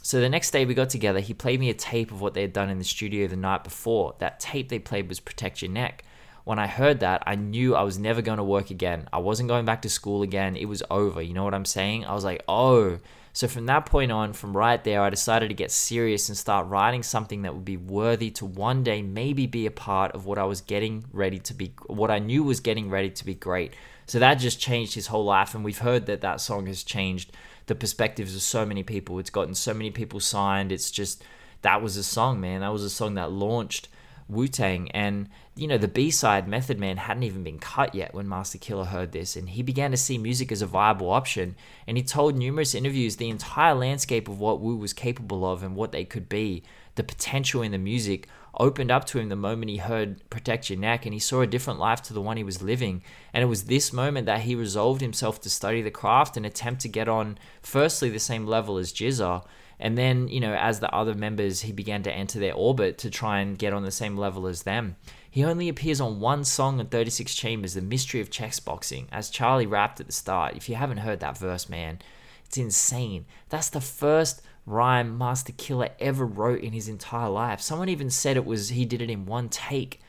So 0.00 0.18
the 0.18 0.30
next 0.30 0.50
day 0.50 0.64
we 0.64 0.72
got 0.72 0.88
together, 0.88 1.20
he 1.20 1.34
played 1.34 1.60
me 1.60 1.68
a 1.68 1.74
tape 1.74 2.10
of 2.10 2.22
what 2.22 2.32
they 2.32 2.40
had 2.40 2.54
done 2.54 2.70
in 2.70 2.78
the 2.78 2.84
studio 2.84 3.28
the 3.28 3.36
night 3.36 3.64
before. 3.64 4.14
That 4.18 4.40
tape 4.40 4.70
they 4.70 4.78
played 4.78 5.10
was 5.10 5.20
Protect 5.20 5.60
Your 5.60 5.72
Neck. 5.72 6.04
When 6.44 6.58
I 6.58 6.66
heard 6.66 7.00
that, 7.00 7.22
I 7.26 7.36
knew 7.36 7.74
I 7.74 7.82
was 7.82 7.98
never 7.98 8.22
going 8.22 8.38
to 8.38 8.44
work 8.44 8.70
again. 8.70 9.08
I 9.12 9.18
wasn't 9.18 9.48
going 9.48 9.64
back 9.64 9.82
to 9.82 9.90
school 9.90 10.22
again. 10.22 10.56
It 10.56 10.66
was 10.66 10.82
over. 10.90 11.22
You 11.22 11.34
know 11.34 11.44
what 11.44 11.54
I'm 11.54 11.64
saying? 11.64 12.04
I 12.04 12.14
was 12.14 12.24
like, 12.24 12.42
oh. 12.48 12.98
So 13.32 13.48
from 13.48 13.66
that 13.66 13.86
point 13.86 14.12
on, 14.12 14.34
from 14.34 14.54
right 14.54 14.82
there, 14.82 15.00
I 15.00 15.08
decided 15.08 15.48
to 15.48 15.54
get 15.54 15.70
serious 15.70 16.28
and 16.28 16.36
start 16.36 16.66
writing 16.66 17.02
something 17.02 17.42
that 17.42 17.54
would 17.54 17.64
be 17.64 17.78
worthy 17.78 18.30
to 18.32 18.44
one 18.44 18.82
day 18.82 19.00
maybe 19.00 19.46
be 19.46 19.66
a 19.66 19.70
part 19.70 20.12
of 20.12 20.26
what 20.26 20.36
I 20.36 20.44
was 20.44 20.60
getting 20.60 21.04
ready 21.12 21.38
to 21.38 21.54
be, 21.54 21.72
what 21.86 22.10
I 22.10 22.18
knew 22.18 22.42
was 22.42 22.60
getting 22.60 22.90
ready 22.90 23.08
to 23.10 23.24
be 23.24 23.34
great. 23.34 23.72
So 24.06 24.18
that 24.18 24.34
just 24.34 24.60
changed 24.60 24.94
his 24.94 25.06
whole 25.06 25.24
life. 25.24 25.54
And 25.54 25.64
we've 25.64 25.78
heard 25.78 26.06
that 26.06 26.20
that 26.20 26.40
song 26.40 26.66
has 26.66 26.82
changed 26.82 27.32
the 27.66 27.74
perspectives 27.74 28.34
of 28.34 28.42
so 28.42 28.66
many 28.66 28.82
people. 28.82 29.18
It's 29.18 29.30
gotten 29.30 29.54
so 29.54 29.72
many 29.72 29.90
people 29.90 30.20
signed. 30.20 30.72
It's 30.72 30.90
just 30.90 31.24
that 31.62 31.80
was 31.80 31.96
a 31.96 32.04
song, 32.04 32.40
man. 32.40 32.60
That 32.60 32.72
was 32.72 32.84
a 32.84 32.90
song 32.90 33.14
that 33.14 33.30
launched 33.30 33.88
Wu 34.28 34.48
Tang. 34.48 34.90
And, 34.90 35.28
you 35.54 35.66
know, 35.66 35.76
the 35.76 35.88
B 35.88 36.10
side, 36.10 36.48
Method 36.48 36.78
Man, 36.78 36.96
hadn't 36.96 37.24
even 37.24 37.44
been 37.44 37.58
cut 37.58 37.94
yet 37.94 38.14
when 38.14 38.26
Masta 38.26 38.56
Killa 38.56 38.86
heard 38.86 39.12
this. 39.12 39.36
And 39.36 39.50
he 39.50 39.62
began 39.62 39.90
to 39.90 39.98
see 39.98 40.16
music 40.16 40.50
as 40.50 40.62
a 40.62 40.66
viable 40.66 41.10
option. 41.10 41.56
And 41.86 41.98
he 41.98 42.02
told 42.02 42.36
numerous 42.36 42.74
interviews 42.74 43.16
the 43.16 43.28
entire 43.28 43.74
landscape 43.74 44.28
of 44.28 44.40
what 44.40 44.60
Wu 44.60 44.76
was 44.76 44.94
capable 44.94 45.44
of 45.44 45.62
and 45.62 45.76
what 45.76 45.92
they 45.92 46.04
could 46.04 46.28
be, 46.28 46.62
the 46.94 47.04
potential 47.04 47.60
in 47.60 47.72
the 47.72 47.78
music 47.78 48.28
opened 48.58 48.90
up 48.90 49.04
to 49.06 49.18
him 49.18 49.28
the 49.28 49.36
moment 49.36 49.70
he 49.70 49.78
heard 49.78 50.28
Protect 50.30 50.68
Your 50.68 50.78
Neck 50.78 51.04
and 51.06 51.14
he 51.14 51.20
saw 51.20 51.40
a 51.40 51.46
different 51.46 51.80
life 51.80 52.02
to 52.02 52.12
the 52.14 52.20
one 52.20 52.36
he 52.36 52.44
was 52.44 52.62
living. 52.62 53.02
And 53.32 53.42
it 53.42 53.46
was 53.46 53.64
this 53.64 53.92
moment 53.92 54.26
that 54.26 54.42
he 54.42 54.54
resolved 54.54 55.00
himself 55.00 55.40
to 55.42 55.50
study 55.50 55.82
the 55.82 55.90
craft 55.90 56.36
and 56.36 56.46
attempt 56.46 56.80
to 56.82 56.88
get 56.88 57.08
on, 57.08 57.38
firstly, 57.62 58.08
the 58.08 58.18
same 58.18 58.46
level 58.46 58.78
as 58.78 58.92
GZA. 58.92 59.44
And 59.82 59.98
then, 59.98 60.28
you 60.28 60.38
know, 60.38 60.54
as 60.54 60.78
the 60.78 60.94
other 60.94 61.12
members, 61.12 61.62
he 61.62 61.72
began 61.72 62.04
to 62.04 62.12
enter 62.12 62.38
their 62.38 62.54
orbit 62.54 62.98
to 62.98 63.10
try 63.10 63.40
and 63.40 63.58
get 63.58 63.72
on 63.72 63.82
the 63.82 63.90
same 63.90 64.16
level 64.16 64.46
as 64.46 64.62
them. 64.62 64.94
He 65.28 65.44
only 65.44 65.68
appears 65.68 66.00
on 66.00 66.20
one 66.20 66.44
song 66.44 66.78
in 66.78 66.86
36 66.86 67.34
Chambers, 67.34 67.74
The 67.74 67.82
Mystery 67.82 68.20
of 68.20 68.30
Chess 68.30 68.60
Boxing, 68.60 69.08
as 69.10 69.28
Charlie 69.28 69.66
rapped 69.66 69.98
at 69.98 70.06
the 70.06 70.12
start. 70.12 70.56
If 70.56 70.68
you 70.68 70.76
haven't 70.76 70.98
heard 70.98 71.18
that 71.18 71.36
verse, 71.36 71.68
man, 71.68 71.98
it's 72.46 72.58
insane. 72.58 73.26
That's 73.48 73.70
the 73.70 73.80
first 73.80 74.40
rhyme 74.66 75.18
Masta 75.18 75.50
Killa 75.50 75.90
ever 75.98 76.24
wrote 76.24 76.60
in 76.60 76.72
his 76.72 76.88
entire 76.88 77.28
life. 77.28 77.60
Someone 77.60 77.88
even 77.88 78.08
said 78.08 78.36
it 78.36 78.46
was 78.46 78.68
he 78.68 78.84
did 78.84 79.02
it 79.02 79.10
in 79.10 79.26
one 79.26 79.48
take. 79.48 80.00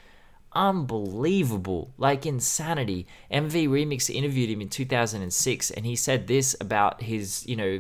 Unbelievable, 0.55 1.95
like 1.97 2.27
insanity. 2.27 3.07
MV 3.31 3.69
Remix 3.69 4.07
interviewed 4.07 4.51
him 4.51 4.61
in 4.61 4.69
2006, 4.69 5.71
and 5.71 5.83
he 5.83 5.95
said 5.95 6.27
this 6.27 6.55
about 6.61 7.01
his, 7.01 7.43
you 7.47 7.55
know, 7.55 7.79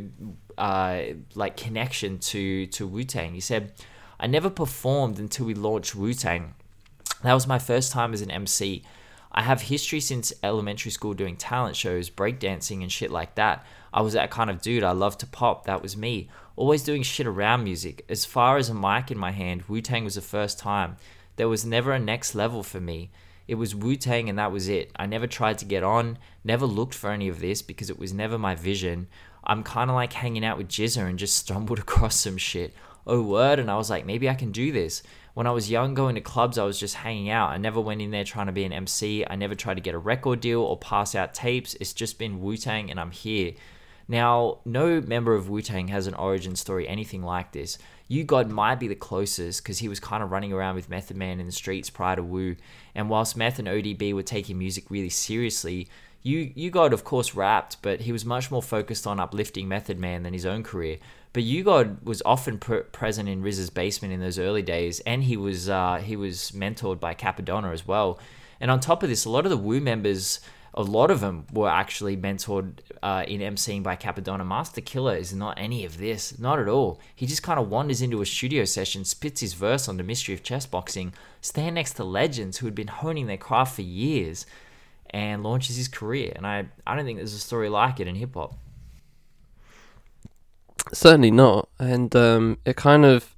uh, 0.57 1.01
like 1.35 1.57
connection 1.57 2.19
to 2.19 2.67
to 2.67 2.87
Wu 2.87 3.03
Tang. 3.03 3.33
He 3.33 3.39
said, 3.39 3.73
"I 4.19 4.27
never 4.27 4.49
performed 4.49 5.19
until 5.19 5.45
we 5.45 5.53
launched 5.53 5.95
Wu 5.95 6.13
Tang. 6.13 6.55
That 7.23 7.33
was 7.33 7.47
my 7.47 7.59
first 7.59 7.91
time 7.91 8.13
as 8.13 8.21
an 8.21 8.31
MC. 8.31 8.83
I 9.31 9.41
have 9.41 9.63
history 9.63 9.99
since 9.99 10.31
elementary 10.43 10.91
school 10.91 11.13
doing 11.13 11.37
talent 11.37 11.75
shows, 11.75 12.09
breakdancing, 12.09 12.81
and 12.81 12.91
shit 12.91 13.09
like 13.09 13.35
that. 13.35 13.65
I 13.91 14.01
was 14.01 14.13
that 14.13 14.29
kind 14.29 14.49
of 14.49 14.61
dude. 14.61 14.83
I 14.83 14.91
loved 14.91 15.19
to 15.21 15.27
pop. 15.27 15.65
That 15.65 15.81
was 15.81 15.97
me 15.97 16.29
always 16.55 16.83
doing 16.83 17.03
shit 17.03 17.27
around 17.27 17.63
music. 17.63 18.05
As 18.09 18.25
far 18.25 18.57
as 18.57 18.69
a 18.69 18.73
mic 18.73 19.09
in 19.11 19.17
my 19.17 19.31
hand, 19.31 19.63
Wu 19.63 19.81
Tang 19.81 20.03
was 20.03 20.15
the 20.15 20.21
first 20.21 20.59
time. 20.59 20.97
There 21.35 21.49
was 21.49 21.65
never 21.65 21.91
a 21.91 21.99
next 21.99 22.35
level 22.35 22.63
for 22.63 22.79
me. 22.79 23.11
It 23.47 23.55
was 23.55 23.75
Wu 23.75 23.95
Tang 23.95 24.29
and 24.29 24.37
that 24.37 24.51
was 24.51 24.69
it. 24.69 24.91
I 24.95 25.05
never 25.05 25.27
tried 25.27 25.57
to 25.59 25.65
get 25.65 25.83
on, 25.83 26.17
never 26.43 26.65
looked 26.65 26.93
for 26.93 27.09
any 27.09 27.27
of 27.27 27.39
this 27.39 27.61
because 27.61 27.89
it 27.89 27.99
was 27.99 28.13
never 28.13 28.37
my 28.37 28.55
vision. 28.55 29.07
I'm 29.45 29.63
kind 29.63 29.89
of 29.89 29.95
like 29.95 30.13
hanging 30.13 30.45
out 30.45 30.57
with 30.57 30.69
GZA 30.69 31.07
and 31.07 31.19
just 31.19 31.37
stumbled 31.37 31.79
across 31.85 32.15
some 32.15 32.37
shit. 32.37 32.73
Oh, 33.05 33.21
word. 33.21 33.59
And 33.59 33.69
I 33.69 33.75
was 33.75 33.89
like, 33.89 34.05
maybe 34.05 34.29
I 34.29 34.33
can 34.33 34.51
do 34.51 34.71
this. 34.71 35.03
When 35.33 35.47
I 35.47 35.51
was 35.51 35.69
young, 35.69 35.93
going 35.93 36.15
to 36.15 36.21
clubs, 36.21 36.57
I 36.57 36.63
was 36.63 36.79
just 36.79 36.95
hanging 36.95 37.29
out. 37.29 37.49
I 37.49 37.57
never 37.57 37.81
went 37.81 38.01
in 38.01 38.11
there 38.11 38.23
trying 38.23 38.45
to 38.45 38.51
be 38.51 38.65
an 38.65 38.71
MC. 38.71 39.25
I 39.27 39.35
never 39.35 39.55
tried 39.55 39.75
to 39.75 39.81
get 39.81 39.95
a 39.95 39.99
record 39.99 40.41
deal 40.41 40.61
or 40.61 40.77
pass 40.77 41.15
out 41.15 41.33
tapes. 41.33 41.73
It's 41.75 41.93
just 41.93 42.19
been 42.19 42.39
Wu 42.39 42.55
Tang 42.55 42.91
and 42.91 42.99
I'm 42.99 43.11
here. 43.11 43.53
Now, 44.07 44.59
no 44.65 45.01
member 45.01 45.33
of 45.33 45.49
Wu 45.49 45.61
Tang 45.61 45.87
has 45.87 46.07
an 46.07 46.13
origin 46.13 46.55
story 46.55 46.87
anything 46.87 47.23
like 47.23 47.51
this. 47.51 47.77
U-God 48.09 48.49
might 48.49 48.79
be 48.79 48.87
the 48.87 48.95
closest 48.95 49.63
because 49.63 49.79
he 49.79 49.87
was 49.87 49.99
kind 49.99 50.21
of 50.21 50.31
running 50.31 50.53
around 50.53 50.75
with 50.75 50.89
Method 50.89 51.17
Man 51.17 51.39
in 51.39 51.45
the 51.45 51.51
streets 51.51 51.89
prior 51.89 52.17
to 52.17 52.23
Wu. 52.23 52.55
And 52.93 53.09
whilst 53.09 53.37
Meth 53.37 53.59
and 53.59 53.67
ODB 53.67 54.13
were 54.13 54.23
taking 54.23 54.59
music 54.59 54.91
really 54.91 55.09
seriously, 55.09 55.87
you 56.23 56.51
U-God 56.55 56.93
of 56.93 57.03
course 57.03 57.35
rapped, 57.35 57.77
but 57.81 58.01
he 58.01 58.11
was 58.11 58.25
much 58.25 58.49
more 58.49 58.63
focused 58.63 59.05
on 59.05 59.19
uplifting 59.19 59.67
Method 59.67 59.99
Man 59.99 60.23
than 60.23 60.33
his 60.33 60.45
own 60.45 60.63
career. 60.63 60.97
But 61.33 61.43
U-God 61.43 62.03
was 62.03 62.21
often 62.25 62.57
present 62.57 63.27
in 63.27 63.43
RZA's 63.43 63.69
basement 63.69 64.13
in 64.13 64.19
those 64.19 64.39
early 64.39 64.61
days, 64.61 64.99
and 65.01 65.23
he 65.23 65.37
was 65.37 65.69
uh, 65.69 66.01
he 66.03 66.15
was 66.15 66.51
mentored 66.51 66.99
by 66.99 67.13
Cappadonna 67.13 67.73
as 67.73 67.87
well. 67.87 68.19
And 68.59 68.71
on 68.71 68.79
top 68.79 69.03
of 69.03 69.09
this, 69.09 69.25
a 69.25 69.29
lot 69.29 69.45
of 69.45 69.49
the 69.49 69.57
Wu 69.57 69.81
members 69.81 70.39
a 70.75 70.81
lot 70.81 71.11
of 71.11 71.19
them 71.19 71.45
were 71.53 71.69
actually 71.69 72.17
mentored 72.17 72.79
uh, 73.03 73.23
in 73.27 73.41
emceeing 73.41 73.83
by 73.83 73.95
Cappadonna. 73.95 74.45
Masta 74.45 74.81
Killa 74.81 75.15
is 75.15 75.33
not 75.33 75.59
any 75.59 75.85
of 75.85 75.99
this, 75.99 76.39
not 76.39 76.57
at 76.57 76.67
all. 76.67 76.99
He 77.15 77.27
just 77.27 77.43
kind 77.43 77.59
of 77.59 77.69
wanders 77.69 78.01
into 78.01 78.21
a 78.21 78.25
studio 78.25 78.65
session, 78.65 79.05
spits 79.05 79.41
his 79.41 79.53
verse 79.53 79.87
on 79.87 79.97
the 79.97 80.03
mystery 80.03 80.33
of 80.33 80.41
chess 80.41 80.65
boxing, 80.65 81.13
stand 81.41 81.75
next 81.75 81.93
to 81.93 82.03
legends 82.03 82.57
who 82.57 82.65
had 82.65 82.73
been 82.73 82.87
honing 82.87 83.27
their 83.27 83.37
craft 83.37 83.75
for 83.75 83.83
years, 83.83 84.47
and 85.13 85.43
launches 85.43 85.77
his 85.77 85.87
career. 85.87 86.33
And 86.35 86.45
I, 86.45 86.67
I 86.85 86.95
don't 86.95 87.05
think 87.05 87.19
there's 87.19 87.33
a 87.33 87.39
story 87.39 87.69
like 87.69 87.99
it 87.99 88.07
in 88.07 88.15
hip 88.15 88.33
hop. 88.33 88.55
Certainly 90.91 91.31
not, 91.31 91.69
and 91.79 92.13
um, 92.15 92.57
it 92.65 92.75
kind 92.75 93.05
of, 93.05 93.35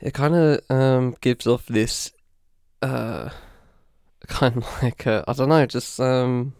it 0.00 0.12
kind 0.12 0.34
of 0.34 0.60
um, 0.70 1.16
gives 1.20 1.46
off 1.46 1.66
this. 1.66 2.12
Uh, 2.82 3.30
kind 4.28 4.56
of 4.56 4.82
like 4.82 5.06
I 5.06 5.32
don't 5.34 5.48
know, 5.48 5.66
just 5.66 5.98
um, 6.00 6.54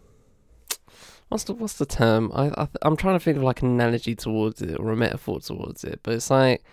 what's 1.28 1.44
the 1.44 1.54
what's 1.54 1.74
the 1.74 1.86
term? 1.86 2.30
I, 2.34 2.48
I 2.56 2.68
I'm 2.82 2.96
trying 2.96 3.18
to 3.18 3.24
think 3.24 3.36
of 3.36 3.42
like 3.42 3.62
an 3.62 3.68
analogy 3.68 4.14
towards 4.14 4.62
it 4.62 4.78
or 4.78 4.90
a 4.90 4.96
metaphor 4.96 5.40
towards 5.40 5.84
it, 5.84 6.00
but 6.02 6.14
it's 6.14 6.30
like 6.30 6.64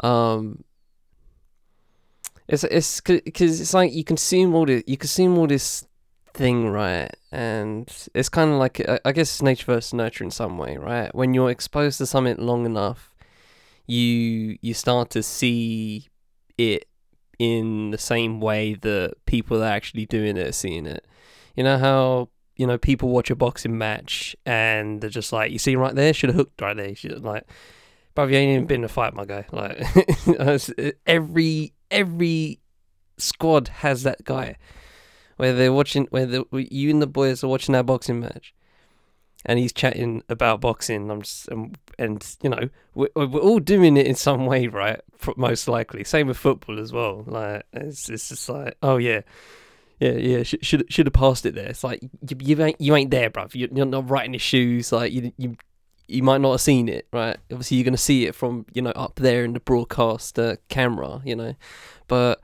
um, 0.00 0.64
it's 2.48 2.64
it's 2.64 3.00
because 3.00 3.60
it's 3.60 3.74
like 3.74 3.92
you 3.92 4.04
consume 4.04 4.54
all 4.54 4.66
this 4.66 4.82
you 4.86 4.96
consume 4.96 5.38
all 5.38 5.46
this 5.46 5.86
thing 6.34 6.68
right 6.68 7.14
and 7.30 8.08
it's 8.12 8.28
kind 8.28 8.50
of 8.50 8.58
like 8.58 8.84
I 9.04 9.12
guess 9.12 9.40
nature 9.40 9.66
versus 9.66 9.94
nurture 9.94 10.24
in 10.24 10.30
some 10.32 10.58
way 10.58 10.76
right 10.76 11.14
when 11.14 11.32
you're 11.32 11.50
exposed 11.50 11.98
to 11.98 12.06
something 12.06 12.36
long 12.38 12.66
enough 12.66 13.14
you 13.86 14.58
you 14.60 14.74
start 14.74 15.10
to 15.10 15.22
see 15.22 16.08
it 16.58 16.88
in 17.38 17.90
the 17.90 17.98
same 17.98 18.40
way 18.40 18.74
that 18.74 19.14
people 19.26 19.62
are 19.62 19.68
actually 19.70 20.06
doing 20.06 20.36
it 20.36 20.46
are 20.46 20.52
seeing 20.52 20.86
it. 20.86 21.06
You 21.56 21.64
know 21.64 21.78
how 21.78 22.28
you 22.56 22.66
know 22.66 22.78
people 22.78 23.08
watch 23.08 23.30
a 23.30 23.36
boxing 23.36 23.76
match 23.76 24.36
and 24.46 25.00
they're 25.00 25.10
just 25.10 25.32
like, 25.32 25.50
you 25.52 25.58
see 25.58 25.76
right 25.76 25.94
there, 25.94 26.12
should 26.12 26.30
have 26.30 26.36
hooked 26.36 26.60
right 26.60 26.76
there. 26.76 26.94
Should 26.94 27.22
like, 27.24 27.44
but 28.14 28.28
you 28.30 28.36
ain't 28.36 28.52
even 28.52 28.66
been 28.66 28.80
in 28.80 28.84
a 28.84 28.88
fight, 28.88 29.14
my 29.14 29.24
guy. 29.24 29.46
Like 29.52 30.96
every 31.06 31.72
every 31.90 32.60
squad 33.18 33.68
has 33.68 34.02
that 34.02 34.24
guy 34.24 34.56
where 35.36 35.52
they're 35.52 35.72
watching, 35.72 36.06
where 36.10 36.26
the, 36.26 36.44
you 36.52 36.90
and 36.90 37.02
the 37.02 37.06
boys 37.06 37.42
are 37.42 37.48
watching 37.48 37.72
that 37.72 37.86
boxing 37.86 38.20
match, 38.20 38.54
and 39.44 39.58
he's 39.58 39.72
chatting 39.72 40.22
about 40.28 40.60
boxing. 40.60 41.10
I'm 41.10 41.22
just, 41.22 41.48
and, 41.48 41.76
and 41.98 42.36
you 42.42 42.50
know, 42.50 42.68
we're, 42.94 43.08
we're 43.14 43.40
all 43.40 43.60
doing 43.60 43.96
it 43.96 44.06
in 44.06 44.14
some 44.14 44.46
way, 44.46 44.66
right? 44.68 45.00
Most 45.36 45.68
likely. 45.68 46.04
Same 46.04 46.28
with 46.28 46.36
football 46.36 46.78
as 46.78 46.92
well. 46.92 47.24
Like 47.26 47.64
it's, 47.72 48.08
it's 48.08 48.28
just 48.28 48.48
like, 48.48 48.76
oh 48.82 48.96
yeah, 48.96 49.22
yeah, 50.00 50.12
yeah. 50.12 50.42
Should 50.42 50.64
should 50.64 50.92
should 50.92 51.06
have 51.06 51.14
passed 51.14 51.46
it 51.46 51.54
there. 51.54 51.68
It's 51.68 51.84
like 51.84 52.02
you, 52.02 52.36
you 52.40 52.62
ain't 52.62 52.80
you 52.80 52.94
ain't 52.96 53.10
there, 53.10 53.30
bruv. 53.30 53.54
You're, 53.54 53.70
you're 53.72 53.86
not 53.86 54.08
right 54.08 54.26
in 54.26 54.32
his 54.32 54.42
shoes. 54.42 54.92
Like 54.92 55.12
you 55.12 55.32
you 55.36 55.56
you 56.08 56.22
might 56.22 56.40
not 56.40 56.52
have 56.52 56.60
seen 56.60 56.88
it, 56.88 57.06
right? 57.12 57.36
Obviously, 57.50 57.76
you're 57.78 57.84
gonna 57.84 57.96
see 57.96 58.26
it 58.26 58.34
from 58.34 58.66
you 58.74 58.82
know 58.82 58.90
up 58.90 59.16
there 59.16 59.44
in 59.44 59.54
the 59.54 59.60
broadcast 59.60 60.38
uh, 60.38 60.56
camera, 60.68 61.22
you 61.24 61.36
know. 61.36 61.54
But 62.08 62.42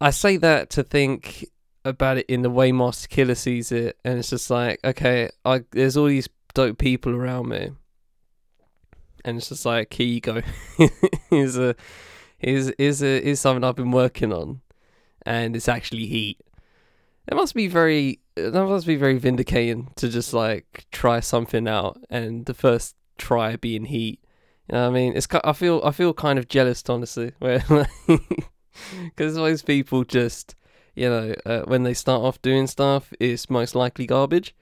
I 0.00 0.10
say 0.10 0.36
that 0.38 0.70
to 0.70 0.82
think 0.82 1.46
about 1.84 2.18
it 2.18 2.26
in 2.26 2.42
the 2.42 2.50
way 2.50 2.72
Masta 2.72 3.08
Killa 3.08 3.34
sees 3.34 3.72
it, 3.72 3.98
and 4.04 4.18
it's 4.18 4.30
just 4.30 4.50
like, 4.50 4.80
okay, 4.84 5.30
I, 5.44 5.64
there's 5.70 5.96
all 5.96 6.06
these 6.06 6.28
dope 6.54 6.78
people 6.78 7.14
around 7.14 7.48
me, 7.48 7.70
and 9.24 9.38
it's 9.38 9.48
just 9.48 9.66
like, 9.66 9.92
here 9.94 10.06
you 10.06 10.20
go. 10.20 10.42
a, 11.58 11.74
here's, 12.38 12.72
here's 12.78 13.02
a, 13.02 13.20
here's 13.22 13.40
something 13.40 13.64
I've 13.64 13.76
been 13.76 13.90
working 13.90 14.32
on, 14.32 14.60
and 15.24 15.56
it's 15.56 15.68
actually 15.68 16.06
heat. 16.06 16.40
It 17.26 17.34
must 17.34 17.54
be 17.54 17.68
very, 17.68 18.20
that 18.34 18.52
must 18.52 18.86
be 18.86 18.96
very 18.96 19.18
vindicating 19.18 19.92
to 19.96 20.08
just 20.08 20.32
like 20.32 20.86
try 20.90 21.20
something 21.20 21.68
out, 21.68 21.98
and 22.10 22.46
the 22.46 22.54
first 22.54 22.96
try 23.18 23.56
being 23.56 23.84
heat. 23.84 24.20
You 24.68 24.76
know 24.76 24.82
what 24.82 24.90
I 24.90 25.00
mean? 25.00 25.16
It's, 25.16 25.26
I 25.44 25.52
feel, 25.52 25.80
I 25.84 25.90
feel 25.90 26.14
kind 26.14 26.38
of 26.38 26.48
jealous, 26.48 26.82
honestly, 26.88 27.32
where, 27.38 27.64
because 29.04 29.34
those 29.34 29.62
people 29.62 30.04
just 30.04 30.54
you 30.94 31.08
know, 31.08 31.34
uh, 31.46 31.62
when 31.62 31.82
they 31.82 31.94
start 31.94 32.22
off 32.22 32.40
doing 32.42 32.66
stuff, 32.66 33.12
it's 33.20 33.50
most 33.50 33.74
likely 33.74 34.06
garbage. 34.06 34.54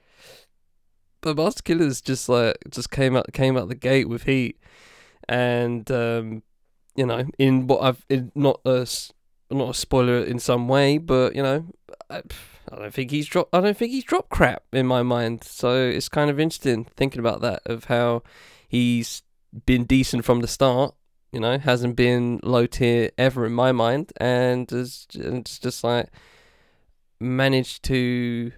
but 1.21 1.35
Masta 1.37 1.63
Killa's 1.63 2.01
just 2.01 2.29
like 2.29 2.57
just 2.69 2.91
came 2.91 3.15
out 3.15 3.31
came 3.33 3.57
out 3.57 3.69
the 3.69 3.75
gate 3.75 4.07
with 4.09 4.23
heat, 4.23 4.59
and 5.27 5.89
um, 5.91 6.43
you 6.95 7.05
know, 7.05 7.25
in 7.37 7.67
what 7.67 7.81
I've 7.83 8.05
in 8.09 8.31
not 8.35 8.61
a 8.65 8.87
not 9.51 9.69
a 9.69 9.73
spoiler 9.73 10.19
in 10.23 10.39
some 10.39 10.67
way, 10.67 10.97
but 10.97 11.35
you 11.35 11.43
know, 11.43 11.65
I, 12.09 12.21
I 12.71 12.75
don't 12.75 12.93
think 12.93 13.11
he's 13.11 13.27
dropped. 13.27 13.53
I 13.53 13.61
don't 13.61 13.77
think 13.77 13.91
he's 13.91 14.03
dropped 14.03 14.29
crap 14.29 14.63
in 14.73 14.85
my 14.85 15.03
mind. 15.03 15.43
So 15.43 15.73
it's 15.87 16.09
kind 16.09 16.29
of 16.29 16.39
interesting 16.39 16.85
thinking 16.95 17.19
about 17.19 17.41
that 17.41 17.61
of 17.65 17.85
how 17.85 18.23
he's 18.67 19.23
been 19.65 19.85
decent 19.85 20.25
from 20.25 20.41
the 20.41 20.47
start. 20.47 20.93
You 21.31 21.39
know, 21.39 21.59
hasn't 21.59 21.95
been 21.95 22.39
low 22.41 22.65
tier 22.65 23.11
ever 23.17 23.45
in 23.45 23.53
my 23.53 23.71
mind, 23.71 24.11
and 24.17 24.71
and 24.71 25.37
it's 25.37 25.59
just 25.59 25.83
like 25.83 26.07
managed 27.19 27.83
to, 27.83 28.51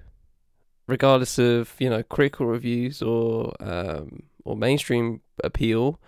regardless 0.87 1.37
of 1.37 1.75
you 1.79 1.89
know 1.89 2.03
critical 2.03 2.45
reviews 2.45 3.01
or 3.01 3.53
um 3.59 4.23
or 4.45 4.55
mainstream 4.55 5.21
appeal, 5.43 5.99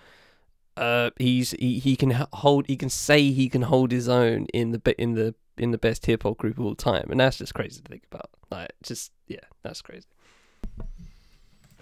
uh 0.78 1.10
he's 1.18 1.52
he, 1.52 1.80
he 1.80 1.96
can 1.96 2.12
hold 2.32 2.66
he 2.68 2.78
can 2.78 2.90
say 2.90 3.32
he 3.32 3.50
can 3.50 3.64
hold 3.64 3.92
his 3.92 4.08
own 4.08 4.46
in 4.54 4.72
the 4.72 4.96
in 4.98 5.16
the 5.16 5.36
in 5.58 5.72
the 5.72 5.78
best 5.78 6.06
hip 6.06 6.24
hop 6.24 6.38
group 6.38 6.58
of 6.58 6.66
all 6.66 6.76
time, 6.76 7.08
and 7.12 7.20
that's 7.20 7.38
just 7.38 7.54
crazy 7.54 7.82
to 7.82 7.90
think 7.90 8.04
about. 8.12 8.30
Like, 8.50 8.72
just 8.84 9.12
yeah, 9.28 9.46
that's 9.64 9.82
crazy. 9.82 10.08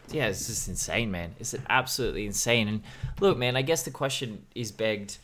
Yeah, 0.10 0.28
it's 0.28 0.48
just 0.48 0.68
insane, 0.68 1.12
man. 1.12 1.36
It's 1.40 1.56
absolutely 1.70 2.26
insane. 2.26 2.68
And 2.68 2.82
look, 3.20 3.38
man, 3.38 3.56
I 3.56 3.62
guess 3.62 3.84
the 3.84 3.92
question 3.92 4.44
is 4.56 4.72
begged, 4.72 5.18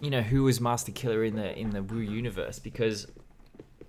you 0.00 0.10
know, 0.10 0.22
who 0.22 0.44
was 0.44 0.60
Masta 0.60 0.92
Killa 0.92 1.20
in 1.20 1.36
the 1.36 1.58
in 1.58 1.70
the 1.70 1.82
Wu 1.82 1.98
universe? 1.98 2.58
Because 2.58 3.06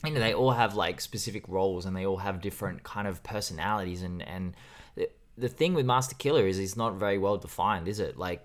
you 0.05 0.11
know 0.11 0.19
they 0.19 0.33
all 0.33 0.51
have 0.51 0.75
like 0.75 1.01
specific 1.01 1.47
roles 1.47 1.85
and 1.85 1.95
they 1.95 2.05
all 2.05 2.17
have 2.17 2.41
different 2.41 2.83
kind 2.83 3.07
of 3.07 3.21
personalities 3.21 4.01
and 4.01 4.21
and 4.21 4.55
the, 4.95 5.09
the 5.37 5.49
thing 5.49 5.73
with 5.73 5.85
Masta 5.85 6.15
Killa 6.15 6.43
is 6.43 6.57
he's 6.57 6.77
not 6.77 6.95
very 6.95 7.17
well 7.17 7.37
defined, 7.37 7.87
is 7.87 7.99
it? 7.99 8.17
Like 8.17 8.43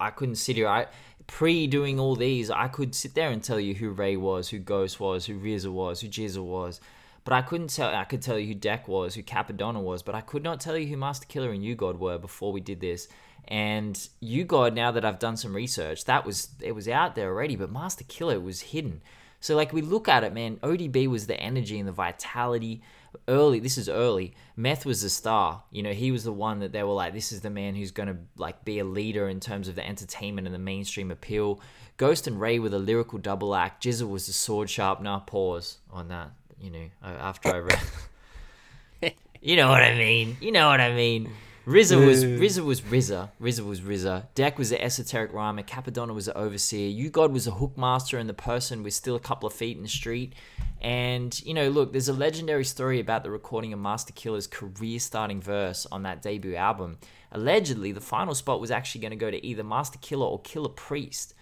I 0.00 0.10
couldn't 0.10 0.36
sit 0.36 0.56
here. 0.56 0.68
I 0.68 0.86
pre 1.26 1.66
doing 1.66 1.98
all 1.98 2.16
these, 2.16 2.50
I 2.50 2.68
could 2.68 2.94
sit 2.94 3.14
there 3.14 3.30
and 3.30 3.42
tell 3.42 3.58
you 3.58 3.74
who 3.74 3.90
Ray 3.90 4.16
was, 4.16 4.48
who 4.48 4.58
Ghost 4.58 5.00
was, 5.00 5.26
who 5.26 5.38
RZA 5.38 5.72
was, 5.72 6.00
who 6.00 6.08
GZA 6.08 6.42
was. 6.42 6.80
But 7.26 7.32
I 7.34 7.42
couldn't 7.42 7.74
tell. 7.74 7.92
I 7.92 8.04
could 8.04 8.22
tell 8.22 8.38
you 8.38 8.46
who 8.46 8.54
Deck 8.54 8.86
was, 8.86 9.16
who 9.16 9.22
Cappadonna 9.22 9.82
was, 9.82 10.00
but 10.04 10.14
I 10.14 10.20
could 10.20 10.44
not 10.44 10.60
tell 10.60 10.78
you 10.78 10.86
who 10.86 10.96
Masta 10.96 11.26
Killa 11.26 11.50
and 11.50 11.62
U-God 11.62 11.98
were 11.98 12.18
before 12.18 12.52
we 12.52 12.60
did 12.60 12.80
this. 12.80 13.08
And 13.48 14.08
U-God, 14.20 14.74
now 14.74 14.92
that 14.92 15.04
I've 15.04 15.18
done 15.18 15.36
some 15.36 15.54
research, 15.54 16.04
that 16.04 16.24
was 16.24 16.50
it 16.60 16.70
was 16.70 16.88
out 16.88 17.16
there 17.16 17.28
already, 17.30 17.56
but 17.56 17.68
Masta 17.68 18.04
Killa 18.04 18.38
was 18.38 18.60
hidden. 18.60 19.02
So 19.40 19.56
like 19.56 19.72
we 19.72 19.82
look 19.82 20.08
at 20.08 20.22
it, 20.22 20.32
man. 20.32 20.58
ODB 20.58 21.08
was 21.08 21.26
the 21.26 21.38
energy 21.38 21.80
and 21.80 21.88
the 21.88 21.92
vitality. 21.92 22.80
Early, 23.26 23.58
this 23.58 23.76
is 23.76 23.88
early. 23.88 24.34
Meth 24.54 24.86
was 24.86 25.02
the 25.02 25.10
star. 25.10 25.64
You 25.72 25.82
know, 25.82 25.94
he 25.94 26.12
was 26.12 26.22
the 26.22 26.32
one 26.32 26.60
that 26.60 26.70
they 26.70 26.84
were 26.84 26.92
like, 26.92 27.12
this 27.12 27.32
is 27.32 27.40
the 27.40 27.50
man 27.50 27.74
who's 27.74 27.90
gonna 27.90 28.18
like 28.36 28.64
be 28.64 28.78
a 28.78 28.84
leader 28.84 29.28
in 29.28 29.40
terms 29.40 29.66
of 29.66 29.74
the 29.74 29.84
entertainment 29.84 30.46
and 30.46 30.54
the 30.54 30.60
mainstream 30.60 31.10
appeal. 31.10 31.60
Ghost 31.96 32.28
and 32.28 32.40
Ray 32.40 32.60
were 32.60 32.68
the 32.68 32.78
lyrical 32.78 33.18
double 33.18 33.56
act. 33.56 33.82
Jizzle 33.82 34.10
was 34.10 34.28
the 34.28 34.32
sword 34.32 34.70
sharpener. 34.70 35.22
Pause 35.26 35.78
on 35.90 36.06
that. 36.08 36.30
You 36.66 36.72
know, 36.72 36.88
after 37.04 37.54
I 37.54 37.58
read. 37.58 39.14
you 39.40 39.54
know 39.54 39.68
what 39.68 39.82
I 39.82 39.94
mean. 39.94 40.36
You 40.40 40.50
know 40.50 40.66
what 40.66 40.80
I 40.80 40.92
mean. 40.92 41.30
RZA 41.64 42.04
was 42.04 42.24
RZA 42.24 42.64
was 42.64 42.80
RZA. 42.80 43.30
RZA 43.40 43.64
was 43.64 43.80
RZA. 43.80 44.26
Deck 44.34 44.58
was 44.58 44.70
the 44.70 44.82
esoteric 44.82 45.32
rhymer. 45.32 45.62
Cappadonna 45.62 46.12
was 46.12 46.26
the 46.26 46.36
overseer. 46.36 46.88
U-God 46.88 47.32
was 47.32 47.46
a 47.46 47.52
hookmaster 47.52 48.18
and 48.18 48.28
the 48.28 48.34
person 48.34 48.82
with 48.82 48.94
still 48.94 49.14
a 49.14 49.20
couple 49.20 49.46
of 49.46 49.52
feet 49.52 49.76
in 49.76 49.84
the 49.84 49.88
street. 49.88 50.34
And 50.80 51.40
you 51.44 51.54
know, 51.54 51.68
look, 51.68 51.92
there's 51.92 52.08
a 52.08 52.12
legendary 52.12 52.64
story 52.64 52.98
about 52.98 53.22
the 53.22 53.30
recording 53.30 53.72
of 53.72 53.78
Masta 53.78 54.12
Killa's 54.12 54.48
career-starting 54.48 55.40
verse 55.40 55.86
on 55.92 56.02
that 56.02 56.20
debut 56.20 56.56
album. 56.56 56.98
Allegedly, 57.30 57.92
the 57.92 58.00
final 58.00 58.34
spot 58.34 58.60
was 58.60 58.72
actually 58.72 59.02
going 59.02 59.12
to 59.12 59.16
go 59.16 59.30
to 59.30 59.46
either 59.46 59.62
Masta 59.62 59.98
Killa 59.98 60.28
or 60.28 60.42
Killah 60.42 60.74
Priest. 60.74 61.32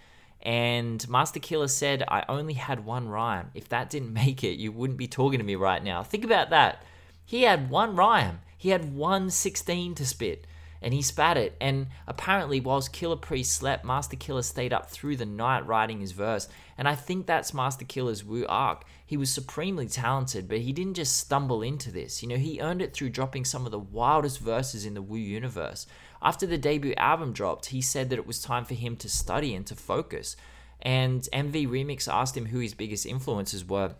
And 0.45 1.09
Masta 1.09 1.39
Killa 1.39 1.67
said, 1.67 2.03
I 2.07 2.23
only 2.29 2.53
had 2.53 2.85
one 2.85 3.09
rhyme. 3.09 3.49
If 3.55 3.67
that 3.69 3.89
didn't 3.89 4.13
make 4.13 4.43
it, 4.43 4.59
you 4.59 4.71
wouldn't 4.71 4.99
be 4.99 5.07
talking 5.07 5.39
to 5.39 5.45
me 5.45 5.55
right 5.55 5.83
now. 5.83 6.03
Think 6.03 6.23
about 6.23 6.51
that. 6.51 6.83
He 7.25 7.41
had 7.41 7.71
one 7.71 7.95
rhyme. 7.95 8.41
He 8.55 8.69
had 8.69 8.93
one 8.93 9.31
16 9.31 9.95
to 9.95 10.05
spit. 10.05 10.45
And 10.83 10.93
he 10.93 11.01
spat 11.01 11.37
it. 11.37 11.55
And 11.59 11.87
apparently, 12.05 12.59
whilst 12.59 12.93
Killah 12.93 13.19
Priest 13.19 13.53
slept, 13.53 13.83
Masta 13.83 14.15
Killa 14.15 14.43
stayed 14.43 14.71
up 14.71 14.91
through 14.91 15.17
the 15.17 15.25
night 15.25 15.65
writing 15.65 15.99
his 15.99 16.11
verse. 16.11 16.47
And 16.77 16.87
I 16.87 16.93
think 16.93 17.25
that's 17.25 17.53
Masta 17.53 17.83
Killa's 17.83 18.23
Wu 18.23 18.45
arc. 18.47 18.83
He 19.03 19.17
was 19.17 19.33
supremely 19.33 19.87
talented, 19.87 20.47
but 20.47 20.59
he 20.59 20.73
didn't 20.73 20.93
just 20.93 21.17
stumble 21.17 21.63
into 21.63 21.91
this. 21.91 22.21
You 22.21 22.29
know, 22.29 22.37
he 22.37 22.61
earned 22.61 22.83
it 22.83 22.93
through 22.93 23.09
dropping 23.09 23.45
some 23.45 23.65
of 23.65 23.71
the 23.71 23.79
wildest 23.79 24.39
verses 24.39 24.85
in 24.85 24.93
the 24.93 25.01
Wu 25.01 25.17
universe. 25.17 25.87
After 26.25 26.47
the 26.47 26.57
debut 26.57 26.95
album 26.97 27.33
dropped, 27.33 27.67
he 27.67 27.81
said 27.81 28.09
that 28.09 28.17
it 28.17 28.25
was 28.25 28.41
time 28.41 28.65
for 28.65 28.73
him 28.73 28.95
to 28.97 29.07
study 29.07 29.53
and 29.53 29.63
to 29.67 29.75
focus. 29.75 30.35
And 30.81 31.21
MV 31.31 31.67
Remix 31.67 32.11
asked 32.11 32.35
him 32.35 32.47
who 32.47 32.57
his 32.57 32.73
biggest 32.73 33.05
influences 33.05 33.63
were. 33.63 33.93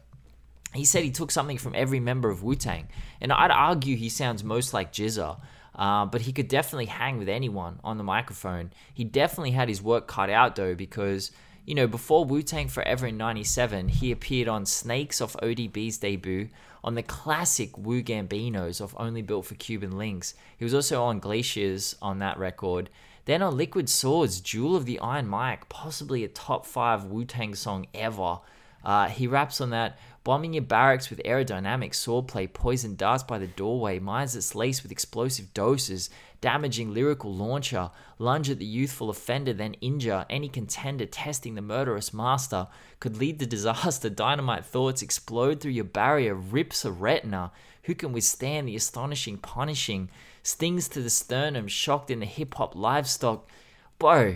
He 0.73 0.85
said 0.85 1.03
he 1.03 1.11
took 1.11 1.29
something 1.29 1.59
from 1.59 1.75
every 1.75 1.99
member 1.99 2.31
of 2.31 2.41
Wu 2.41 2.55
Tang. 2.55 2.87
And 3.21 3.31
I'd 3.31 3.51
argue 3.51 3.95
he 3.95 4.09
sounds 4.09 4.43
most 4.43 4.73
like 4.73 4.91
GZA. 4.91 5.39
Uh, 5.75 6.07
but 6.07 6.21
he 6.21 6.33
could 6.33 6.47
definitely 6.47 6.87
hang 6.87 7.19
with 7.19 7.29
anyone 7.29 7.79
on 7.83 7.99
the 7.99 8.03
microphone. 8.03 8.71
He 8.91 9.03
definitely 9.03 9.51
had 9.51 9.69
his 9.69 9.83
work 9.83 10.07
cut 10.07 10.31
out 10.31 10.55
though, 10.55 10.73
because 10.73 11.31
you 11.63 11.75
know 11.75 11.85
before 11.85 12.25
Wu 12.25 12.41
Tang 12.41 12.69
Forever 12.69 13.07
in 13.07 13.17
'97, 13.17 13.89
he 13.89 14.11
appeared 14.11 14.47
on 14.47 14.65
Snakes 14.65 15.21
off 15.21 15.35
ODB's 15.43 15.97
debut, 15.97 16.49
on 16.85 16.93
the 16.93 17.03
classic 17.03 17.75
Wu 17.79 18.03
Gambinos 18.03 18.79
of 18.79 18.95
Only 18.99 19.23
Built 19.23 19.47
for 19.47 19.55
Cuban 19.55 19.97
Links. 19.97 20.35
He 20.55 20.63
was 20.63 20.75
also 20.75 21.01
on 21.03 21.19
Glaciers 21.19 21.95
on 21.99 22.19
that 22.19 22.37
record. 22.37 22.91
Then 23.25 23.41
on 23.41 23.57
Liquid 23.57 23.89
Swords, 23.89 24.39
Duel 24.39 24.75
of 24.75 24.85
the 24.85 24.99
Iron 24.99 25.27
Mic, 25.27 25.67
possibly 25.67 26.23
a 26.23 26.27
top 26.27 26.63
five 26.63 27.05
Wu 27.05 27.25
Tang 27.25 27.55
song 27.55 27.87
ever. 27.95 28.37
Uh, 28.83 29.07
he 29.07 29.25
raps 29.25 29.59
on 29.59 29.71
that 29.71 29.97
bombing 30.23 30.53
your 30.53 30.61
barracks 30.61 31.09
with 31.09 31.23
aerodynamic 31.25 31.91
swordplay, 31.91 32.51
poison 32.53 32.95
darts 32.95 33.23
by 33.23 33.39
the 33.39 33.47
doorway, 33.47 33.97
mines 33.97 34.33
that's 34.33 34.53
laced 34.53 34.83
with 34.83 34.91
explosive 34.91 35.51
doses, 35.55 36.11
damaging 36.45 36.93
lyrical 36.93 37.33
launcher, 37.33 37.89
lunge 38.19 38.51
at 38.51 38.59
the 38.59 38.65
youthful 38.65 39.09
offender, 39.09 39.51
then 39.51 39.73
injure 39.81 40.27
any 40.29 40.47
contender 40.47 41.07
testing 41.07 41.55
the 41.55 41.61
murderous 41.63 42.13
master, 42.13 42.67
could 42.99 43.17
lead 43.17 43.39
to 43.39 43.45
disaster, 43.55 44.11
dynamite 44.11 44.63
thoughts 44.63 45.01
explode 45.01 45.59
through 45.59 45.71
your 45.71 45.85
barrier, 45.85 46.35
rips 46.35 46.85
a 46.85 46.91
retina. 46.91 47.51
Who 47.85 47.95
can 47.95 48.13
withstand 48.13 48.67
the 48.67 48.75
astonishing 48.75 49.39
punishing? 49.39 50.11
Stings 50.43 50.87
to 50.89 51.01
the 51.01 51.09
sternum, 51.09 51.67
shocked 51.67 52.11
in 52.11 52.19
the 52.19 52.27
hip 52.27 52.53
hop 52.53 52.75
livestock. 52.75 53.49
Bro, 53.97 54.35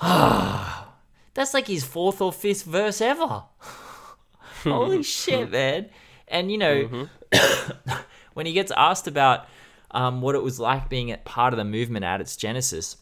that's 0.02 1.54
like 1.54 1.68
his 1.68 1.84
fourth 1.84 2.20
or 2.20 2.32
fifth 2.32 2.64
verse 2.64 3.00
ever. 3.00 3.44
Holy 4.64 5.02
shit, 5.04 5.52
man. 5.52 5.88
And 6.26 6.50
you 6.50 6.58
know, 6.58 6.84
mm-hmm. 6.84 7.92
when 8.34 8.44
he 8.44 8.52
gets 8.52 8.72
asked 8.76 9.06
about 9.06 9.46
um, 9.90 10.20
what 10.20 10.34
it 10.34 10.42
was 10.42 10.58
like 10.60 10.88
being 10.88 11.10
at 11.10 11.24
part 11.24 11.52
of 11.52 11.58
the 11.58 11.64
movement 11.64 12.04
at 12.04 12.20
its 12.20 12.36
genesis, 12.36 12.96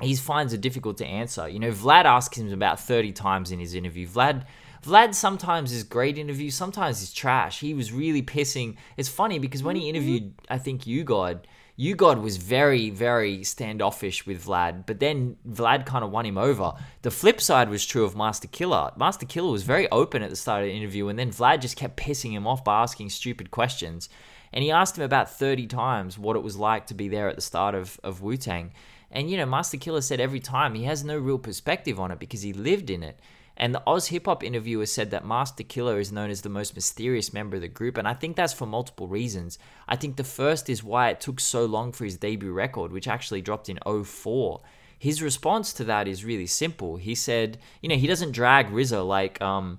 he 0.00 0.14
finds 0.16 0.52
it 0.52 0.60
difficult 0.60 0.98
to 0.98 1.06
answer. 1.06 1.48
You 1.48 1.58
know, 1.58 1.70
Vlad 1.70 2.04
asks 2.04 2.38
him 2.38 2.52
about 2.52 2.80
30 2.80 3.12
times 3.12 3.52
in 3.52 3.60
his 3.60 3.74
interview. 3.74 4.06
Vlad 4.06 4.44
Vlad 4.82 5.14
sometimes 5.14 5.72
is 5.72 5.82
great 5.82 6.16
interview, 6.16 6.50
sometimes 6.50 7.00
he's 7.00 7.12
trash. 7.12 7.60
He 7.60 7.74
was 7.74 7.92
really 7.92 8.22
pissing. 8.22 8.76
It's 8.96 9.10
funny 9.10 9.38
because 9.38 9.62
when 9.62 9.76
he 9.76 9.90
interviewed, 9.90 10.32
I 10.48 10.56
think 10.56 10.86
U-God, 10.86 11.46
you 11.76 11.94
God 11.94 12.18
was 12.18 12.36
very, 12.36 12.90
very 12.90 13.42
standoffish 13.44 14.26
with 14.26 14.44
Vlad, 14.44 14.84
but 14.86 15.00
then 15.00 15.36
Vlad 15.48 15.86
kind 15.86 16.04
of 16.04 16.10
won 16.10 16.26
him 16.26 16.36
over. 16.36 16.74
The 17.02 17.10
flip 17.10 17.40
side 17.40 17.68
was 17.70 17.86
true 17.86 18.04
of 18.04 18.16
Masta 18.16 18.46
Killa. 18.46 18.92
Masta 18.96 19.24
Killa 19.24 19.50
was 19.50 19.62
very 19.62 19.90
open 19.90 20.22
at 20.22 20.30
the 20.30 20.36
start 20.36 20.62
of 20.62 20.68
the 20.68 20.74
interview, 20.74 21.08
and 21.08 21.18
then 21.18 21.30
Vlad 21.30 21.60
just 21.60 21.76
kept 21.76 21.96
pissing 21.96 22.32
him 22.32 22.46
off 22.46 22.64
by 22.64 22.82
asking 22.82 23.10
stupid 23.10 23.50
questions. 23.50 24.10
And 24.52 24.64
he 24.64 24.70
asked 24.70 24.98
him 24.98 25.04
about 25.04 25.30
30 25.30 25.66
times 25.66 26.18
what 26.18 26.36
it 26.36 26.42
was 26.42 26.56
like 26.56 26.86
to 26.88 26.94
be 26.94 27.08
there 27.08 27.28
at 27.28 27.36
the 27.36 27.42
start 27.42 27.74
of, 27.74 28.00
of 28.02 28.22
Wu 28.22 28.36
Tang. 28.36 28.72
And, 29.10 29.30
you 29.30 29.36
know, 29.36 29.46
Masta 29.46 29.76
Killa 29.76 30.02
said 30.02 30.20
every 30.20 30.40
time 30.40 30.74
he 30.74 30.84
has 30.84 31.04
no 31.04 31.16
real 31.16 31.38
perspective 31.38 31.98
on 31.98 32.10
it 32.10 32.18
because 32.18 32.42
he 32.42 32.52
lived 32.52 32.90
in 32.90 33.02
it. 33.02 33.18
And 33.56 33.74
the 33.74 33.82
Oz 33.86 34.06
Hip 34.06 34.24
Hop 34.24 34.42
interviewer 34.42 34.86
said 34.86 35.10
that 35.10 35.24
Masta 35.24 35.62
Killa 35.62 35.96
is 35.96 36.10
known 36.10 36.30
as 36.30 36.40
the 36.40 36.48
most 36.48 36.74
mysterious 36.74 37.32
member 37.32 37.56
of 37.56 37.62
the 37.62 37.68
group, 37.68 37.98
and 37.98 38.08
I 38.08 38.14
think 38.14 38.34
that's 38.34 38.54
for 38.54 38.64
multiple 38.64 39.06
reasons. 39.06 39.58
I 39.86 39.96
think 39.96 40.16
the 40.16 40.24
first 40.24 40.70
is 40.70 40.82
why 40.82 41.10
it 41.10 41.20
took 41.20 41.40
so 41.40 41.66
long 41.66 41.92
for 41.92 42.04
his 42.04 42.16
debut 42.16 42.52
record, 42.52 42.90
which 42.90 43.06
actually 43.06 43.42
dropped 43.42 43.68
in 43.68 43.78
04. 43.84 44.62
His 44.98 45.20
response 45.20 45.74
to 45.74 45.84
that 45.84 46.08
is 46.08 46.24
really 46.24 46.46
simple. 46.46 46.96
He 46.96 47.14
said, 47.14 47.58
you 47.82 47.90
know, 47.90 47.96
he 47.96 48.06
doesn't 48.06 48.32
drag 48.32 48.70
RZA 48.70 49.06
like, 49.06 49.42
um, 49.42 49.78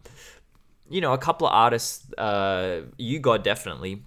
you 0.87 1.01
know, 1.01 1.13
a 1.13 1.17
couple 1.17 1.47
of 1.47 1.53
artists, 1.53 2.11
uh, 2.19 2.81
you 2.97 3.17
got 3.17 3.43
definitely, 3.43 4.03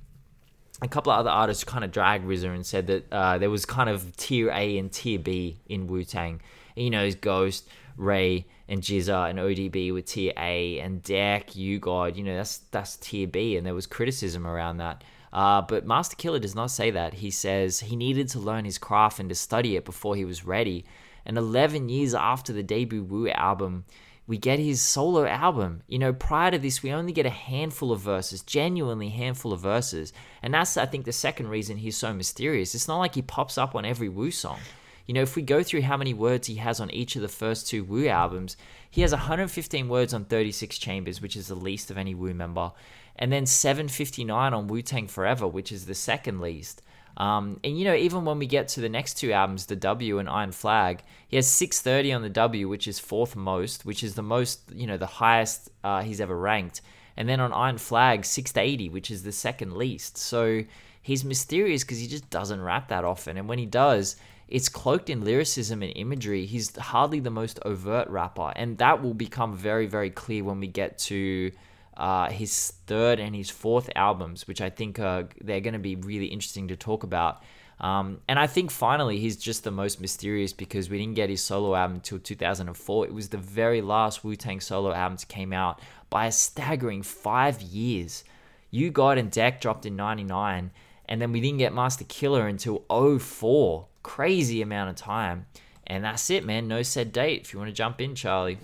a 0.82 0.88
couple 0.88 1.12
of 1.12 1.18
other 1.18 1.30
artists 1.30 1.64
kind 1.64 1.84
of 1.84 1.92
dragged 1.92 2.26
RZA 2.26 2.54
and 2.54 2.66
said 2.66 2.86
that 2.88 3.12
uh, 3.12 3.38
there 3.38 3.50
was 3.50 3.64
kind 3.64 3.88
of 3.88 4.16
tier 4.16 4.50
A 4.50 4.78
and 4.78 4.90
tier 4.92 5.18
B 5.18 5.58
in 5.66 5.86
Wu 5.86 6.04
Tang. 6.04 6.40
You 6.74 6.90
know, 6.90 7.10
Ghost, 7.12 7.68
Ray, 7.96 8.46
and 8.68 8.80
GZA 8.82 9.30
and 9.30 9.38
ODB 9.38 9.92
were 9.92 10.00
tier 10.00 10.32
A, 10.36 10.80
and 10.80 11.02
Deck, 11.02 11.54
U-God, 11.54 12.16
you 12.16 12.24
know, 12.24 12.36
that's 12.36 12.58
that's 12.70 12.96
tier 12.96 13.26
B, 13.26 13.56
and 13.56 13.66
there 13.66 13.74
was 13.74 13.86
criticism 13.86 14.46
around 14.46 14.78
that. 14.78 15.04
Uh, 15.32 15.60
but 15.62 15.84
Masta 15.84 16.16
Killa 16.16 16.38
does 16.40 16.54
not 16.54 16.70
say 16.70 16.90
that. 16.92 17.14
He 17.14 17.30
says 17.30 17.80
he 17.80 17.96
needed 17.96 18.28
to 18.30 18.38
learn 18.38 18.64
his 18.64 18.78
craft 18.78 19.18
and 19.18 19.28
to 19.28 19.34
study 19.34 19.76
it 19.76 19.84
before 19.84 20.14
he 20.14 20.24
was 20.24 20.44
ready. 20.44 20.84
And 21.26 21.36
11 21.36 21.88
years 21.88 22.14
after 22.14 22.52
the 22.52 22.62
debut 22.62 23.02
Wu 23.02 23.28
album, 23.30 23.84
we 24.26 24.38
get 24.38 24.58
his 24.58 24.80
solo 24.80 25.26
album. 25.26 25.82
You 25.86 25.98
know, 25.98 26.12
prior 26.12 26.50
to 26.50 26.58
this, 26.58 26.82
we 26.82 26.92
only 26.92 27.12
get 27.12 27.26
a 27.26 27.30
handful 27.30 27.92
of 27.92 28.00
verses, 28.00 28.42
genuinely 28.42 29.10
handful 29.10 29.52
of 29.52 29.60
verses. 29.60 30.12
And 30.42 30.54
that's, 30.54 30.76
I 30.76 30.86
think, 30.86 31.04
the 31.04 31.12
second 31.12 31.48
reason 31.48 31.76
he's 31.76 31.96
so 31.96 32.14
mysterious. 32.14 32.74
It's 32.74 32.88
not 32.88 32.98
like 32.98 33.14
he 33.14 33.22
pops 33.22 33.58
up 33.58 33.74
on 33.74 33.84
every 33.84 34.08
Wu 34.08 34.30
song. 34.30 34.60
You 35.06 35.12
know, 35.12 35.22
if 35.22 35.36
we 35.36 35.42
go 35.42 35.62
through 35.62 35.82
how 35.82 35.98
many 35.98 36.14
words 36.14 36.46
he 36.46 36.54
has 36.56 36.80
on 36.80 36.90
each 36.90 37.16
of 37.16 37.22
the 37.22 37.28
first 37.28 37.68
two 37.68 37.84
Wu 37.84 38.08
albums, 38.08 38.56
he 38.90 39.02
has 39.02 39.12
115 39.12 39.88
words 39.88 40.14
on 40.14 40.24
36 40.24 40.78
Chambers, 40.78 41.20
which 41.20 41.36
is 41.36 41.48
the 41.48 41.54
least 41.54 41.90
of 41.90 41.98
any 41.98 42.14
Wu 42.14 42.32
member, 42.32 42.72
and 43.16 43.30
then 43.30 43.44
759 43.44 44.54
on 44.54 44.66
Wu 44.68 44.80
Tang 44.80 45.06
Forever, 45.06 45.46
which 45.46 45.70
is 45.70 45.84
the 45.84 45.94
second 45.94 46.40
least. 46.40 46.80
Um, 47.16 47.60
and 47.62 47.78
you 47.78 47.84
know, 47.84 47.94
even 47.94 48.24
when 48.24 48.38
we 48.38 48.46
get 48.46 48.68
to 48.68 48.80
the 48.80 48.88
next 48.88 49.14
two 49.14 49.32
albums, 49.32 49.66
the 49.66 49.76
W 49.76 50.18
and 50.18 50.28
Iron 50.28 50.52
Flag, 50.52 51.02
he 51.28 51.36
has 51.36 51.46
630 51.46 52.12
on 52.12 52.22
the 52.22 52.28
W, 52.28 52.68
which 52.68 52.88
is 52.88 52.98
fourth 52.98 53.36
most, 53.36 53.84
which 53.84 54.02
is 54.02 54.14
the 54.14 54.22
most, 54.22 54.60
you 54.72 54.86
know, 54.86 54.96
the 54.96 55.06
highest 55.06 55.70
uh, 55.82 56.02
he's 56.02 56.20
ever 56.20 56.36
ranked. 56.36 56.80
And 57.16 57.28
then 57.28 57.40
on 57.40 57.52
Iron 57.52 57.78
Flag, 57.78 58.24
680, 58.24 58.88
which 58.88 59.10
is 59.10 59.22
the 59.22 59.32
second 59.32 59.76
least. 59.76 60.18
So 60.18 60.64
he's 61.00 61.24
mysterious 61.24 61.84
because 61.84 62.00
he 62.00 62.08
just 62.08 62.28
doesn't 62.30 62.60
rap 62.60 62.88
that 62.88 63.04
often. 63.04 63.36
And 63.36 63.48
when 63.48 63.58
he 63.58 63.66
does, 63.66 64.16
it's 64.48 64.68
cloaked 64.68 65.08
in 65.08 65.24
lyricism 65.24 65.82
and 65.82 65.92
imagery. 65.94 66.46
He's 66.46 66.76
hardly 66.76 67.20
the 67.20 67.30
most 67.30 67.60
overt 67.64 68.08
rapper. 68.08 68.52
And 68.56 68.78
that 68.78 69.02
will 69.02 69.14
become 69.14 69.56
very, 69.56 69.86
very 69.86 70.10
clear 70.10 70.42
when 70.42 70.60
we 70.60 70.66
get 70.66 70.98
to 70.98 71.52
uh, 71.96 72.30
his 72.30 72.72
third 72.86 73.20
and 73.20 73.34
his 73.34 73.50
fourth 73.50 73.90
albums, 73.94 74.48
which 74.48 74.60
I 74.60 74.70
think 74.70 74.96
they're 74.96 75.60
going 75.60 75.72
to 75.72 75.78
be 75.78 75.96
really 75.96 76.26
interesting 76.26 76.68
to 76.68 76.76
talk 76.76 77.02
about. 77.02 77.42
Um, 77.80 78.20
and 78.28 78.38
I 78.38 78.46
think 78.46 78.70
finally 78.70 79.18
he's 79.18 79.36
just 79.36 79.64
the 79.64 79.70
most 79.70 80.00
mysterious 80.00 80.52
because 80.52 80.88
we 80.88 80.98
didn't 80.98 81.14
get 81.14 81.28
his 81.28 81.42
solo 81.42 81.74
album 81.74 81.96
until 81.96 82.18
2004. 82.18 83.06
It 83.06 83.12
was 83.12 83.28
the 83.28 83.38
very 83.38 83.82
last 83.82 84.24
Wu 84.24 84.36
Tang 84.36 84.60
solo 84.60 84.92
album 84.92 85.18
to 85.18 85.26
came 85.26 85.52
out 85.52 85.80
by 86.10 86.26
a 86.26 86.32
staggering 86.32 87.02
five 87.02 87.60
years. 87.60 88.24
U-God 88.70 89.18
and 89.18 89.30
Deck 89.30 89.60
dropped 89.60 89.86
in 89.86 89.96
99, 89.96 90.70
and 91.08 91.22
then 91.22 91.32
we 91.32 91.40
didn't 91.40 91.58
get 91.58 91.72
Masta 91.72 92.04
Killa 92.04 92.46
until 92.46 92.84
04. 92.88 93.86
Crazy 94.02 94.62
amount 94.62 94.90
of 94.90 94.96
time. 94.96 95.46
And 95.86 96.04
that's 96.04 96.30
it, 96.30 96.44
man. 96.44 96.66
No 96.66 96.82
set 96.82 97.12
date. 97.12 97.42
If 97.42 97.52
you 97.52 97.58
want 97.58 97.68
to 97.68 97.74
jump 97.74 98.00
in, 98.00 98.14
Charlie. 98.14 98.58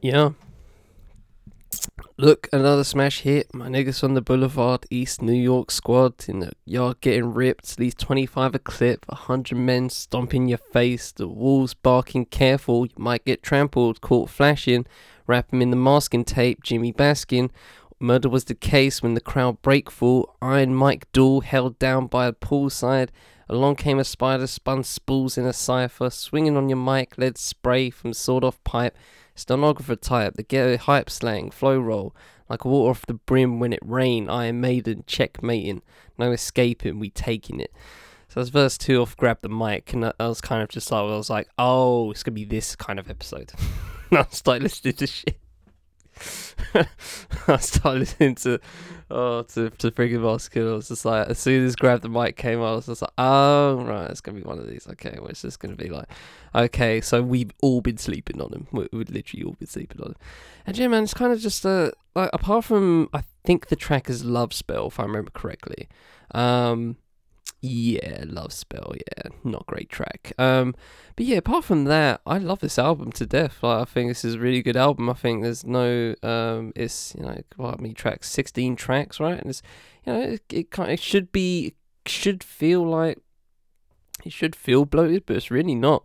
Yeah, 0.00 0.30
Look, 2.18 2.46
another 2.52 2.84
smash 2.84 3.20
hit. 3.20 3.54
My 3.54 3.68
niggas 3.68 4.04
on 4.04 4.12
the 4.12 4.20
boulevard, 4.20 4.84
East 4.90 5.22
New 5.22 5.32
York 5.32 5.70
squad 5.70 6.28
in 6.28 6.40
the 6.40 6.52
yard 6.66 7.00
getting 7.00 7.32
ripped. 7.32 7.78
Least 7.78 7.98
25 8.00 8.54
a 8.54 8.58
clip, 8.58 9.06
100 9.08 9.56
men 9.56 9.88
stomping 9.88 10.46
your 10.46 10.58
face. 10.58 11.10
The 11.10 11.26
wolves 11.26 11.72
barking, 11.72 12.26
careful, 12.26 12.84
you 12.84 12.92
might 12.98 13.24
get 13.24 13.42
trampled. 13.42 14.02
Caught 14.02 14.28
flashing, 14.28 14.84
wrap 15.26 15.54
him 15.54 15.62
in 15.62 15.70
the 15.70 15.76
masking 15.76 16.24
tape. 16.24 16.62
Jimmy 16.62 16.92
Baskin. 16.92 17.48
Murder 17.98 18.28
was 18.28 18.44
the 18.44 18.54
case 18.54 19.02
when 19.02 19.14
the 19.14 19.20
crowd 19.20 19.62
break 19.62 19.90
full. 19.90 20.36
Iron 20.42 20.74
Mike 20.74 21.10
Duel 21.12 21.40
held 21.40 21.78
down 21.78 22.08
by 22.08 22.26
a 22.26 22.32
poolside. 22.32 23.08
Along 23.48 23.74
came 23.74 23.98
a 23.98 24.04
spider, 24.04 24.46
spun 24.46 24.84
spools 24.84 25.38
in 25.38 25.46
a 25.46 25.52
cipher. 25.54 26.10
Swinging 26.10 26.58
on 26.58 26.68
your 26.68 26.78
mic, 26.78 27.16
lead 27.16 27.38
spray 27.38 27.88
from 27.88 28.12
sawed 28.12 28.44
off 28.44 28.62
pipe. 28.64 28.94
Stenographer 29.34 29.96
type, 29.96 30.34
the 30.34 30.42
ghetto 30.42 30.76
hype 30.76 31.08
slang, 31.08 31.50
flow 31.50 31.78
roll, 31.78 32.14
like 32.48 32.64
water 32.64 32.90
off 32.90 33.06
the 33.06 33.14
brim 33.14 33.60
when 33.60 33.72
it 33.72 33.80
rain, 33.82 34.28
Iron 34.28 34.60
Maiden, 34.60 35.04
checkmating, 35.06 35.82
no 36.18 36.32
escaping, 36.32 36.98
we 36.98 37.10
taking 37.10 37.60
it. 37.60 37.72
So 38.28 38.40
that's 38.40 38.50
verse 38.50 38.78
two 38.78 39.00
off 39.00 39.16
Grab 39.16 39.38
the 39.42 39.48
Mic, 39.48 39.92
and 39.92 40.06
I 40.06 40.26
was 40.26 40.40
kind 40.40 40.62
of 40.62 40.68
just 40.68 40.90
like, 40.90 41.00
I 41.00 41.04
was 41.04 41.30
like, 41.30 41.48
oh, 41.58 42.10
it's 42.10 42.22
gonna 42.22 42.34
be 42.34 42.44
this 42.44 42.76
kind 42.76 42.98
of 42.98 43.10
episode. 43.10 43.52
and 44.10 44.20
I 44.20 44.26
started 44.30 44.64
listening 44.64 44.94
to 44.94 45.06
shit. 45.06 45.38
I 47.48 47.56
started 47.56 48.00
listening 48.00 48.34
to 48.36 48.60
oh 49.12 49.42
to 49.42 49.70
to 49.70 49.90
freaking 49.90 50.22
basket. 50.22 50.62
I 50.62 50.72
was 50.72 50.88
just 50.88 51.04
like 51.04 51.28
as 51.28 51.38
soon 51.38 51.64
as 51.64 51.76
grab 51.76 52.00
the 52.00 52.08
mic 52.08 52.36
came 52.36 52.60
out, 52.60 52.66
I 52.66 52.74
was 52.76 52.86
just 52.86 53.02
like, 53.02 53.12
oh 53.18 53.82
right, 53.84 54.10
it's 54.10 54.20
gonna 54.20 54.38
be 54.38 54.44
one 54.44 54.58
of 54.58 54.68
these. 54.68 54.86
Okay, 54.88 55.16
well 55.18 55.28
it's 55.28 55.42
just 55.42 55.60
gonna 55.60 55.76
be 55.76 55.88
like 55.88 56.08
okay, 56.54 57.00
so 57.00 57.22
we've 57.22 57.52
all 57.62 57.80
been 57.80 57.98
sleeping 57.98 58.40
on 58.40 58.52
him. 58.52 58.66
We, 58.72 58.88
we've 58.92 59.10
literally 59.10 59.44
all 59.44 59.52
been 59.52 59.68
sleeping 59.68 60.00
on 60.00 60.08
him. 60.08 60.16
And 60.66 60.76
yeah, 60.76 60.88
man, 60.88 61.04
it's 61.04 61.14
kind 61.14 61.32
of 61.32 61.40
just 61.40 61.64
uh 61.64 61.92
like 62.14 62.30
apart 62.32 62.64
from 62.64 63.08
I 63.12 63.22
think 63.44 63.68
the 63.68 63.76
track 63.76 64.08
is 64.08 64.24
Love 64.24 64.52
Spell, 64.52 64.88
if 64.88 64.98
I 64.98 65.04
remember 65.04 65.30
correctly. 65.30 65.88
Um 66.32 66.96
yeah, 67.64 68.24
Love 68.26 68.52
Spell, 68.52 68.92
yeah, 68.94 69.30
not 69.44 69.66
great 69.66 69.88
track. 69.88 70.32
Um, 70.36 70.74
but 71.14 71.26
yeah, 71.26 71.36
apart 71.36 71.64
from 71.64 71.84
that, 71.84 72.20
I 72.26 72.38
love 72.38 72.58
this 72.58 72.78
album 72.78 73.12
to 73.12 73.26
death. 73.26 73.62
Like, 73.62 73.82
I 73.82 73.84
think 73.84 74.10
this 74.10 74.24
is 74.24 74.34
a 74.34 74.40
really 74.40 74.62
good 74.62 74.76
album. 74.76 75.08
I 75.08 75.12
think 75.12 75.42
there's 75.42 75.64
no, 75.64 76.16
um, 76.24 76.72
it's 76.74 77.14
you 77.16 77.22
know, 77.22 77.40
what 77.56 77.80
many 77.80 77.94
tracks? 77.94 78.28
Sixteen 78.28 78.74
tracks, 78.74 79.20
right? 79.20 79.38
And 79.38 79.48
it's, 79.48 79.62
you 80.04 80.12
know, 80.12 80.20
it 80.22 80.42
it, 80.50 80.70
kind 80.72 80.90
it 80.90 81.00
should 81.00 81.30
be, 81.30 81.74
should 82.04 82.42
feel 82.42 82.84
like, 82.84 83.18
it 84.24 84.32
should 84.32 84.56
feel 84.56 84.84
bloated, 84.84 85.24
but 85.26 85.36
it's 85.36 85.50
really 85.50 85.76
not. 85.76 86.04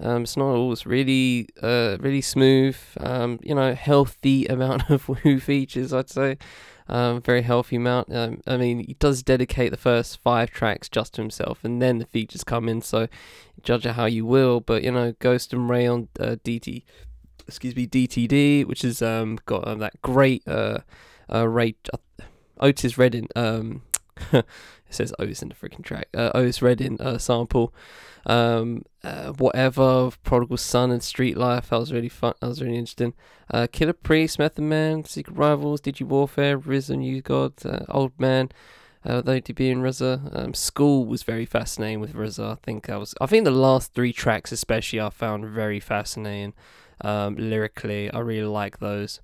Um, 0.00 0.22
it's 0.22 0.38
not 0.38 0.54
all. 0.54 0.72
It's 0.72 0.86
really, 0.86 1.48
uh, 1.62 1.98
really 2.00 2.22
smooth. 2.22 2.76
Um, 2.98 3.38
you 3.42 3.54
know, 3.54 3.74
healthy 3.74 4.46
amount 4.50 4.90
of 4.90 5.06
Wu 5.08 5.38
features, 5.38 5.92
I'd 5.92 6.08
say. 6.08 6.38
Um, 6.86 7.22
very 7.22 7.42
healthy 7.42 7.76
amount. 7.76 8.14
Um, 8.14 8.42
I 8.46 8.56
mean, 8.58 8.80
he 8.80 8.94
does 8.98 9.22
dedicate 9.22 9.70
the 9.70 9.78
first 9.78 10.20
five 10.20 10.50
tracks 10.50 10.88
just 10.88 11.14
to 11.14 11.22
himself, 11.22 11.64
and 11.64 11.80
then 11.80 11.98
the 11.98 12.06
features 12.06 12.44
come 12.44 12.68
in. 12.68 12.82
So 12.82 13.08
judge 13.62 13.86
it 13.86 13.92
how 13.92 14.04
you 14.04 14.26
will. 14.26 14.60
But 14.60 14.82
you 14.82 14.92
know, 14.92 15.14
Ghost 15.18 15.52
and 15.52 15.68
Ray 15.68 15.86
on 15.86 16.08
uh, 16.20 16.36
DT, 16.44 16.84
excuse 17.48 17.74
me, 17.74 17.86
DTD, 17.86 18.66
which 18.66 18.82
has 18.82 19.00
um, 19.00 19.38
got 19.46 19.64
uh, 19.64 19.74
that 19.76 20.00
great 20.02 20.42
uh, 20.46 20.80
uh, 21.32 21.48
Ray 21.48 21.76
uh, 21.92 22.24
Otis 22.60 22.98
Redding. 22.98 23.28
Um, 23.34 23.82
it 24.32 24.44
says 24.90 25.14
Otis 25.18 25.42
in 25.42 25.48
the 25.48 25.54
freaking 25.54 25.84
track. 25.84 26.08
Uh, 26.14 26.30
Otis 26.34 26.62
Redding 26.62 27.00
uh, 27.00 27.18
sample 27.18 27.74
um, 28.26 28.84
uh, 29.02 29.32
whatever, 29.32 30.10
Prodigal 30.22 30.56
Son 30.56 30.90
and 30.90 31.02
Street 31.02 31.36
Life. 31.36 31.70
That 31.70 31.80
was 31.80 31.92
really 31.92 32.08
fun. 32.08 32.34
That 32.40 32.48
was 32.48 32.62
really 32.62 32.78
interesting. 32.78 33.14
Uh, 33.50 33.66
Killah 33.70 33.94
Priest, 34.02 34.38
Method 34.38 34.62
Man, 34.62 35.04
Secret 35.04 35.36
Rivals, 35.36 35.80
Digi 35.80 36.06
Warfare, 36.06 36.56
Risen, 36.56 37.02
U-God, 37.02 37.54
uh, 37.64 37.84
Old 37.88 38.18
Man. 38.18 38.50
Uh, 39.06 39.20
ODB 39.20 39.70
and 39.70 39.82
RZA. 39.82 40.34
Um, 40.34 40.54
School 40.54 41.04
was 41.04 41.24
very 41.24 41.44
fascinating 41.44 42.00
with 42.00 42.14
RZA. 42.14 42.52
I 42.52 42.54
think 42.54 42.88
I 42.88 42.96
was. 42.96 43.14
I 43.20 43.26
think 43.26 43.44
the 43.44 43.50
last 43.50 43.92
three 43.92 44.14
tracks, 44.14 44.50
especially, 44.50 44.98
I 44.98 45.10
found 45.10 45.44
very 45.44 45.78
fascinating. 45.78 46.54
Um, 47.02 47.36
lyrically, 47.36 48.10
I 48.10 48.20
really 48.20 48.48
like 48.48 48.78
those, 48.78 49.20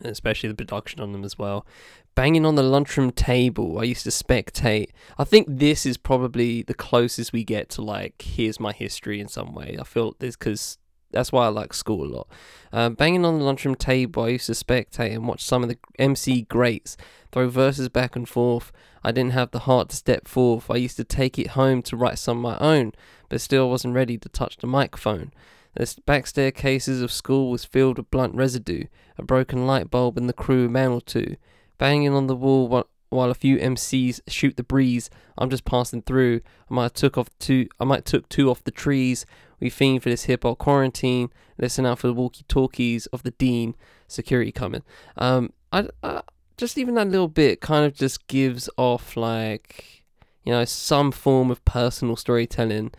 especially 0.00 0.48
the 0.48 0.54
production 0.54 1.00
on 1.00 1.12
them 1.12 1.24
as 1.24 1.38
well 1.38 1.66
banging 2.14 2.44
on 2.44 2.54
the 2.54 2.62
lunchroom 2.62 3.10
table. 3.10 3.78
I 3.78 3.84
used 3.84 4.04
to 4.04 4.10
spectate. 4.10 4.90
I 5.18 5.24
think 5.24 5.46
this 5.48 5.86
is 5.86 5.96
probably 5.96 6.62
the 6.62 6.74
closest 6.74 7.32
we 7.32 7.44
get 7.44 7.68
to 7.70 7.82
like 7.82 8.22
here's 8.22 8.60
my 8.60 8.72
history 8.72 9.20
in 9.20 9.28
some 9.28 9.54
way. 9.54 9.76
I 9.80 9.84
feel 9.84 10.14
this 10.18 10.36
because 10.36 10.78
that's 11.10 11.30
why 11.30 11.46
I 11.46 11.48
like 11.48 11.74
school 11.74 12.04
a 12.04 12.08
lot. 12.08 12.28
Uh, 12.72 12.88
banging 12.88 13.24
on 13.24 13.38
the 13.38 13.44
lunchroom 13.44 13.74
table, 13.74 14.24
I 14.24 14.28
used 14.28 14.46
to 14.46 14.52
spectate 14.52 15.12
and 15.12 15.28
watch 15.28 15.44
some 15.44 15.62
of 15.62 15.68
the 15.68 15.78
MC 15.98 16.42
greats 16.42 16.96
throw 17.30 17.48
verses 17.48 17.88
back 17.88 18.16
and 18.16 18.28
forth. 18.28 18.72
I 19.04 19.12
didn't 19.12 19.32
have 19.32 19.50
the 19.50 19.60
heart 19.60 19.90
to 19.90 19.96
step 19.96 20.26
forth. 20.26 20.70
I 20.70 20.76
used 20.76 20.96
to 20.96 21.04
take 21.04 21.38
it 21.38 21.48
home 21.48 21.82
to 21.82 21.96
write 21.96 22.18
some 22.18 22.38
of 22.38 22.42
my 22.42 22.58
own, 22.66 22.92
but 23.28 23.40
still 23.40 23.68
wasn't 23.68 23.94
ready 23.94 24.16
to 24.18 24.28
touch 24.28 24.56
the 24.56 24.66
microphone. 24.66 25.32
The 25.74 25.94
back 26.04 26.26
staircases 26.26 27.00
of 27.00 27.10
school 27.10 27.50
was 27.50 27.64
filled 27.64 27.98
with 27.98 28.10
blunt 28.10 28.34
residue, 28.34 28.84
a 29.16 29.22
broken 29.22 29.66
light 29.66 29.90
bulb 29.90 30.18
and 30.18 30.28
the 30.28 30.34
crew 30.34 30.66
a 30.66 30.68
man 30.68 30.90
or 30.90 31.00
two 31.00 31.36
banging 31.82 32.14
on 32.14 32.28
the 32.28 32.36
wall 32.36 32.86
while, 33.10 33.30
a 33.30 33.34
few 33.34 33.58
MCs 33.58 34.20
shoot 34.28 34.56
the 34.56 34.62
breeze. 34.62 35.10
I'm 35.36 35.50
just 35.50 35.64
passing 35.64 36.02
through. 36.02 36.42
I 36.70 36.74
might 36.74 36.94
took 36.94 37.18
off 37.18 37.28
two. 37.40 37.66
I 37.80 37.84
might 37.84 38.04
took 38.04 38.28
two 38.28 38.48
off 38.48 38.62
the 38.62 38.70
trees. 38.70 39.26
We 39.58 39.68
fiend 39.68 40.04
for 40.04 40.08
this 40.08 40.26
hip 40.26 40.44
hop 40.44 40.58
quarantine. 40.58 41.30
Listen 41.58 41.84
out 41.84 41.98
for 41.98 42.06
the 42.06 42.12
walkie 42.12 42.44
talkies 42.46 43.06
of 43.06 43.24
the 43.24 43.32
dean. 43.32 43.74
Security 44.06 44.52
coming. 44.52 44.84
Um, 45.16 45.52
I, 45.72 45.88
I 46.04 46.22
just 46.56 46.78
even 46.78 46.94
that 46.94 47.08
little 47.08 47.26
bit 47.26 47.60
kind 47.60 47.84
of 47.84 47.94
just 47.94 48.28
gives 48.28 48.70
off 48.76 49.16
like 49.16 50.04
you 50.44 50.52
know 50.52 50.64
some 50.64 51.10
form 51.10 51.50
of 51.50 51.64
personal 51.64 52.14
storytelling. 52.14 52.92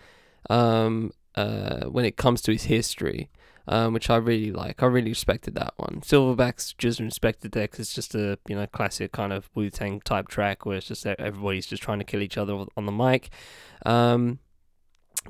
Um, 0.50 1.14
uh, 1.36 1.86
when 1.86 2.06
it 2.06 2.18
comes 2.18 2.42
to 2.44 2.52
his 2.52 2.64
history 2.64 3.30
um, 3.68 3.94
which 3.94 4.10
I 4.10 4.18
really 4.18 4.52
like. 4.52 4.84
I 4.84 4.88
really 4.88 5.10
respected 5.10 5.56
that 5.56 5.74
one. 5.78 6.02
Silverback's 6.02 6.74
just 6.74 7.00
respected 7.00 7.54
there 7.54 7.64
because 7.64 7.80
it's 7.80 7.94
just 7.94 8.16
a 8.16 8.38
you 8.48 8.56
know 8.56 8.68
classic 8.68 9.12
kind 9.12 9.32
of 9.32 9.50
Wu 9.56 9.70
Tang 9.70 10.02
type 10.02 10.28
track 10.28 10.66
where 10.66 10.78
it's 10.78 10.88
just 10.88 11.06
everybody's 11.06 11.66
just 11.66 11.82
trying 11.82 12.00
to 12.00 12.06
kill 12.06 12.22
each 12.22 12.38
other 12.38 12.54
on 12.76 12.86
the 12.86 12.92
mic. 12.92 13.30
Um, 13.86 14.40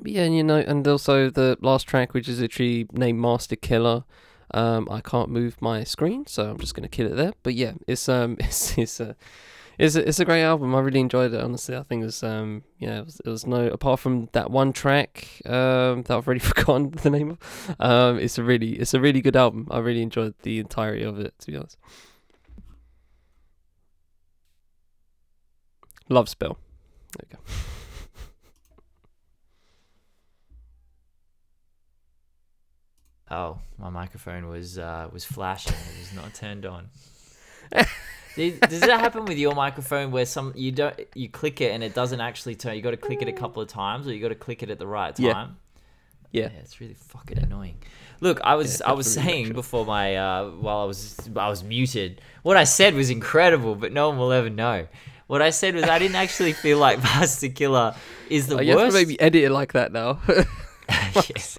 but 0.00 0.10
yeah, 0.10 0.24
you 0.24 0.42
know, 0.42 0.56
and 0.56 0.86
also 0.88 1.30
the 1.30 1.56
last 1.60 1.86
track, 1.86 2.14
which 2.14 2.28
is 2.28 2.40
literally 2.40 2.86
named 2.92 3.20
Masta 3.20 3.56
Killa. 3.56 4.04
Um, 4.52 4.88
I 4.90 5.00
can't 5.00 5.30
move 5.30 5.60
my 5.60 5.84
screen, 5.84 6.26
so 6.26 6.50
I'm 6.50 6.58
just 6.58 6.74
gonna 6.74 6.88
kill 6.88 7.06
it 7.06 7.14
there. 7.14 7.32
But 7.42 7.54
yeah, 7.54 7.74
it's 7.86 8.08
um, 8.08 8.36
it's 8.40 8.76
it's 8.76 8.98
a 8.98 9.14
It's 9.78 9.96
a, 9.96 10.08
it's 10.08 10.20
a 10.20 10.24
great 10.24 10.42
album. 10.42 10.74
I 10.74 10.80
really 10.80 11.00
enjoyed 11.00 11.32
it. 11.34 11.40
Honestly, 11.40 11.76
I 11.76 11.82
think 11.82 12.02
it 12.02 12.06
was 12.06 12.22
um 12.22 12.62
yeah 12.78 13.00
it 13.00 13.04
was, 13.04 13.20
it 13.24 13.28
was 13.28 13.46
no 13.46 13.66
apart 13.66 14.00
from 14.00 14.28
that 14.32 14.50
one 14.50 14.72
track 14.72 15.28
um 15.46 16.02
that 16.02 16.10
I've 16.16 16.26
already 16.26 16.40
forgotten 16.52 16.90
the 16.90 17.10
name 17.10 17.30
of. 17.30 17.76
Um, 17.80 18.18
it's 18.18 18.38
a 18.38 18.44
really 18.44 18.72
it's 18.74 18.94
a 18.94 19.00
really 19.00 19.20
good 19.20 19.36
album. 19.36 19.68
I 19.70 19.78
really 19.78 20.02
enjoyed 20.02 20.34
the 20.42 20.58
entirety 20.58 21.02
of 21.02 21.18
it. 21.18 21.34
To 21.40 21.50
be 21.50 21.56
honest, 21.56 21.76
Love 26.08 26.28
Spell. 26.28 26.58
There 27.16 27.28
you 27.30 27.36
go. 27.36 27.42
Oh, 33.30 33.58
my 33.78 33.90
microphone 33.90 34.48
was 34.48 34.78
uh, 34.78 35.08
was 35.12 35.24
flashing. 35.24 35.74
It 35.74 35.98
was 35.98 36.12
not 36.14 36.34
turned 36.34 36.66
on. 36.66 36.88
Does 38.36 38.58
does 38.60 38.80
that 38.80 39.00
happen 39.00 39.24
with 39.26 39.38
your 39.38 39.54
microphone 39.54 40.10
where 40.10 40.26
some 40.26 40.52
you 40.56 40.72
don't 40.72 40.98
you 41.14 41.28
click 41.28 41.60
it 41.60 41.70
and 41.72 41.82
it 41.84 41.94
doesn't 41.94 42.20
actually 42.20 42.54
turn? 42.56 42.74
You 42.76 42.82
got 42.82 42.90
to 42.90 42.96
click 42.96 43.22
it 43.22 43.28
a 43.28 43.32
couple 43.32 43.62
of 43.62 43.68
times, 43.68 44.06
or 44.06 44.12
you 44.12 44.20
got 44.20 44.28
to 44.28 44.34
click 44.34 44.62
it 44.62 44.70
at 44.70 44.78
the 44.78 44.86
right 44.86 45.18
Yeah. 45.18 45.32
time. 45.34 45.56
Yeah. 46.32 46.48
it's 46.60 46.80
really 46.80 46.94
fucking 46.94 47.38
annoying. 47.38 47.76
Look, 48.20 48.40
I 48.42 48.54
was 48.56 48.80
Yeah, 48.80 48.90
I 48.90 48.92
was 48.94 49.12
saying 49.12 49.52
before 49.52 49.86
my 49.86 50.16
uh, 50.16 50.50
while 50.50 50.78
I 50.80 50.84
was 50.84 51.16
I 51.36 51.48
was 51.48 51.62
muted. 51.62 52.20
What 52.42 52.56
I 52.56 52.64
said 52.64 52.94
was 52.94 53.08
incredible, 53.10 53.74
but 53.76 53.92
no 53.92 54.08
one 54.08 54.18
will 54.18 54.32
ever 54.32 54.50
know. 54.50 54.86
What 55.26 55.40
I 55.40 55.50
said 55.50 55.74
was 55.74 55.84
I 55.84 55.98
didn't 55.98 56.16
actually 56.16 56.52
feel 56.52 56.78
like 56.78 57.02
Masta 57.02 57.48
Killa 57.48 57.96
is 58.28 58.46
the 58.48 58.56
Oh, 58.56 58.60
you 58.60 58.72
have 58.72 58.80
worst. 58.80 58.96
to 58.96 59.00
maybe 59.00 59.18
edit 59.20 59.44
it 59.44 59.50
like 59.50 59.72
that 59.74 59.92
now. 59.92 60.20
Yes. 61.14 61.58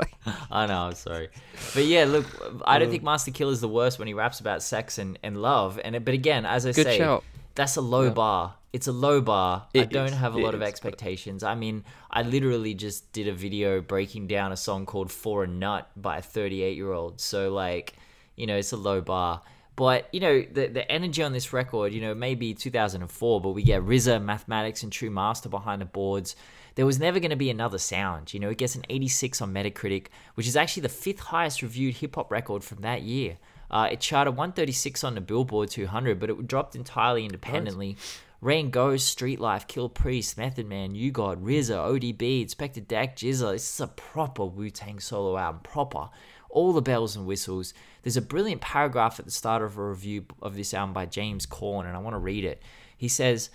I 0.51 0.65
know, 0.65 0.79
I'm 0.79 0.95
sorry. 0.95 1.29
But 1.73 1.85
yeah, 1.85 2.03
look, 2.05 2.25
I 2.65 2.77
don't 2.77 2.87
um, 2.87 2.91
think 2.91 3.03
Masta 3.03 3.31
Killa 3.31 3.51
is 3.51 3.61
the 3.61 3.67
worst 3.69 3.99
when 3.99 4.07
he 4.07 4.13
raps 4.13 4.39
about 4.39 4.61
sex 4.61 4.97
and, 4.97 5.17
and 5.23 5.41
love. 5.41 5.79
And 5.83 5.95
it- 5.95 6.03
but 6.05 6.13
again, 6.13 6.45
as 6.45 6.65
I 6.65 6.71
Good 6.73 6.85
say, 6.85 6.97
shout. 6.97 7.23
that's 7.55 7.75
a 7.77 7.81
low 7.81 8.03
Yeah. 8.05 8.09
bar. 8.09 8.55
It's 8.73 8.87
a 8.87 8.91
low 8.91 9.21
bar. 9.21 9.67
I 9.73 9.85
don't 9.85 10.07
is, 10.07 10.13
have 10.15 10.35
a 10.35 10.39
it 10.39 10.43
lot 10.43 10.53
of 10.53 10.61
is, 10.61 10.65
but- 10.65 10.67
expectations. 10.67 11.43
I 11.43 11.55
mean, 11.55 11.85
I 12.11 12.23
literally 12.23 12.73
just 12.73 13.11
did 13.13 13.27
a 13.29 13.33
video 13.33 13.79
breaking 13.81 14.27
down 14.27 14.51
a 14.51 14.57
song 14.57 14.85
called 14.85 15.11
For 15.11 15.45
a 15.45 15.47
Nut 15.47 15.89
by 15.95 16.17
a 16.17 16.21
38 16.21 16.75
year 16.75 16.91
old. 16.91 17.21
So, 17.21 17.53
like, 17.53 17.93
you 18.35 18.47
know, 18.47 18.57
it's 18.57 18.73
a 18.73 18.77
low 18.77 18.99
bar. 18.99 19.41
But, 19.77 20.07
you 20.13 20.19
know, 20.21 20.41
the, 20.41 20.67
the 20.67 20.89
energy 20.91 21.21
on 21.23 21.31
this 21.33 21.51
record, 21.53 21.93
you 21.93 21.99
know, 22.01 22.13
maybe 22.15 22.53
2004, 22.53 23.41
but 23.41 23.49
we 23.51 23.63
get 23.63 23.81
RZA, 23.81 24.21
Mathematics, 24.23 24.83
and 24.83 24.91
True 24.91 25.09
Master 25.09 25.49
behind 25.49 25.81
the 25.81 25.85
boards. 25.85 26.35
There 26.75 26.85
was 26.85 26.99
never 26.99 27.19
going 27.19 27.31
to 27.31 27.37
be 27.37 27.49
another 27.49 27.77
sound. 27.77 28.33
You 28.33 28.39
know, 28.39 28.49
it 28.49 28.57
gets 28.57 28.75
an 28.75 28.85
86 28.89 29.41
on 29.41 29.53
Metacritic, 29.53 30.07
which 30.35 30.47
is 30.47 30.55
actually 30.55 30.81
the 30.81 30.89
fifth 30.89 31.19
highest 31.19 31.61
reviewed 31.61 31.95
hip 31.95 32.15
hop 32.15 32.29
record 32.29 32.63
from 32.63 32.81
that 32.81 33.01
year. 33.01 33.37
Uh, 33.71 33.89
it 33.91 33.99
charted 33.99 34.35
136 34.35 35.03
on 35.03 35.15
the 35.15 35.21
Billboard 35.21 35.69
200, 35.69 36.19
but 36.19 36.29
it 36.29 36.47
dropped 36.47 36.75
entirely 36.75 37.25
independently. 37.25 37.97
Rain 38.41 38.69
Goes, 38.69 39.03
Street 39.03 39.39
Life, 39.39 39.67
Kill 39.67 39.89
Priest, 39.89 40.37
Method 40.37 40.67
Man, 40.67 40.93
U-God, 40.93 41.43
RZA, 41.43 41.99
ODB, 41.99 42.45
Inspectah 42.45 42.87
Deck, 42.87 43.15
GZA. 43.15 43.53
This 43.53 43.73
is 43.73 43.79
a 43.79 43.87
proper 43.87 44.45
Wu 44.45 44.69
Tang 44.69 44.99
solo 44.99 45.37
album. 45.37 45.61
Proper. 45.63 46.09
All 46.49 46.71
the 46.71 46.81
bells 46.81 47.15
and 47.15 47.25
whistles. 47.25 47.73
There's 48.03 48.17
a 48.17 48.21
brilliant 48.21 48.61
paragraph 48.61 49.19
at 49.19 49.25
the 49.25 49.31
start 49.31 49.63
of 49.63 49.77
a 49.77 49.89
review 49.89 50.25
of 50.41 50.55
this 50.55 50.73
album 50.73 50.93
by 50.93 51.05
James 51.05 51.45
Corn, 51.45 51.87
and 51.87 51.95
I 51.95 51.99
want 51.99 52.13
to 52.13 52.19
read 52.19 52.45
it. 52.45 52.61
He 52.95 53.07
says, 53.07 53.49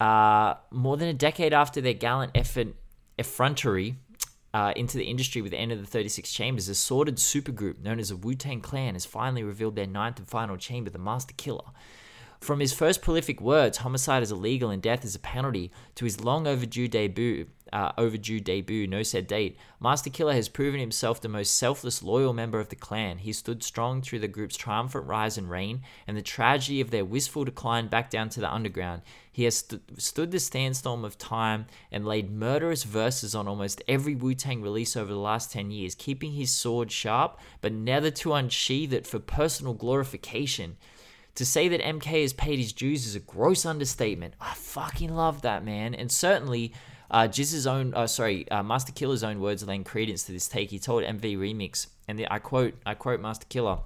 uh, 0.00 0.54
more 0.70 0.96
than 0.96 1.08
a 1.08 1.14
decade 1.14 1.52
after 1.52 1.80
their 1.80 1.94
gallant 1.94 2.32
effort, 2.34 2.68
effrontery 3.18 3.96
uh, 4.54 4.72
into 4.76 4.96
the 4.96 5.04
industry 5.04 5.42
with 5.42 5.52
the 5.52 5.58
end 5.58 5.72
of 5.72 5.78
the 5.78 5.86
36 5.86 6.32
Chambers, 6.32 6.68
a 6.68 6.74
sordid 6.74 7.16
supergroup 7.16 7.80
known 7.80 7.98
as 7.98 8.08
the 8.08 8.16
Wu 8.16 8.34
Tang 8.34 8.60
Clan 8.60 8.94
has 8.94 9.04
finally 9.04 9.42
revealed 9.42 9.76
their 9.76 9.86
ninth 9.86 10.18
and 10.18 10.28
final 10.28 10.56
chamber, 10.56 10.90
the 10.90 10.98
Masta 10.98 11.34
Killa. 11.34 11.72
From 12.40 12.60
his 12.60 12.72
first 12.72 13.02
prolific 13.02 13.40
words, 13.40 13.78
homicide 13.78 14.22
is 14.22 14.30
illegal 14.30 14.70
and 14.70 14.80
death 14.80 15.04
is 15.04 15.14
a 15.14 15.18
penalty, 15.18 15.72
to 15.96 16.04
his 16.04 16.20
long 16.20 16.46
overdue 16.46 16.86
debut, 16.86 17.46
uh, 17.72 17.92
overdue 17.98 18.40
debut, 18.40 18.86
no 18.86 19.02
said 19.02 19.26
date, 19.26 19.58
Masta 19.80 20.08
Killa 20.08 20.34
has 20.34 20.48
proven 20.48 20.80
himself 20.80 21.20
the 21.20 21.28
most 21.28 21.56
selfless, 21.56 22.02
loyal 22.02 22.32
member 22.32 22.60
of 22.60 22.68
the 22.68 22.76
clan. 22.76 23.18
He 23.18 23.32
stood 23.32 23.62
strong 23.62 24.00
through 24.00 24.20
the 24.20 24.28
group's 24.28 24.56
triumphant 24.56 25.06
rise 25.06 25.36
and 25.36 25.50
reign, 25.50 25.82
and 26.06 26.16
the 26.16 26.22
tragedy 26.22 26.80
of 26.80 26.90
their 26.90 27.04
wistful 27.04 27.44
decline 27.44 27.88
back 27.88 28.08
down 28.08 28.28
to 28.30 28.40
the 28.40 28.52
underground. 28.52 29.02
He 29.32 29.44
has 29.44 29.56
stu- 29.56 29.80
stood 29.96 30.30
the 30.30 30.40
sandstorm 30.40 31.04
of 31.04 31.18
time 31.18 31.66
and 31.90 32.06
laid 32.06 32.30
murderous 32.30 32.84
verses 32.84 33.34
on 33.34 33.48
almost 33.48 33.82
every 33.88 34.14
Wu 34.14 34.34
Tang 34.34 34.62
release 34.62 34.96
over 34.96 35.12
the 35.12 35.18
last 35.18 35.52
10 35.52 35.70
years, 35.70 35.94
keeping 35.94 36.32
his 36.32 36.52
sword 36.52 36.90
sharp, 36.90 37.38
but 37.60 37.72
never 37.72 38.10
to 38.12 38.32
unsheathe 38.32 38.92
it 38.92 39.06
for 39.06 39.18
personal 39.18 39.74
glorification. 39.74 40.76
To 41.38 41.44
say 41.44 41.68
that 41.68 41.80
MK 41.80 42.22
has 42.22 42.32
paid 42.32 42.58
his 42.58 42.72
dues 42.72 43.06
is 43.06 43.14
a 43.14 43.20
gross 43.20 43.64
understatement. 43.64 44.34
I 44.40 44.54
fucking 44.54 45.14
love 45.14 45.42
that, 45.42 45.64
man. 45.64 45.94
And 45.94 46.10
certainly, 46.10 46.72
uh, 47.12 47.28
Jizz's 47.28 47.64
own, 47.64 47.94
uh, 47.94 48.08
sorry, 48.08 48.50
uh, 48.50 48.64
Masta 48.64 48.90
Killa's 48.90 49.22
own 49.22 49.38
words 49.38 49.64
lend 49.64 49.86
credence 49.86 50.24
to 50.24 50.32
this 50.32 50.48
take. 50.48 50.72
He 50.72 50.80
told 50.80 51.04
MV 51.04 51.38
Remix, 51.38 51.86
and 52.08 52.18
the, 52.18 52.26
I 52.28 52.40
quote, 52.40 52.74
I 52.84 52.94
quote 52.94 53.20
Masta 53.20 53.46
Killa. 53.46 53.82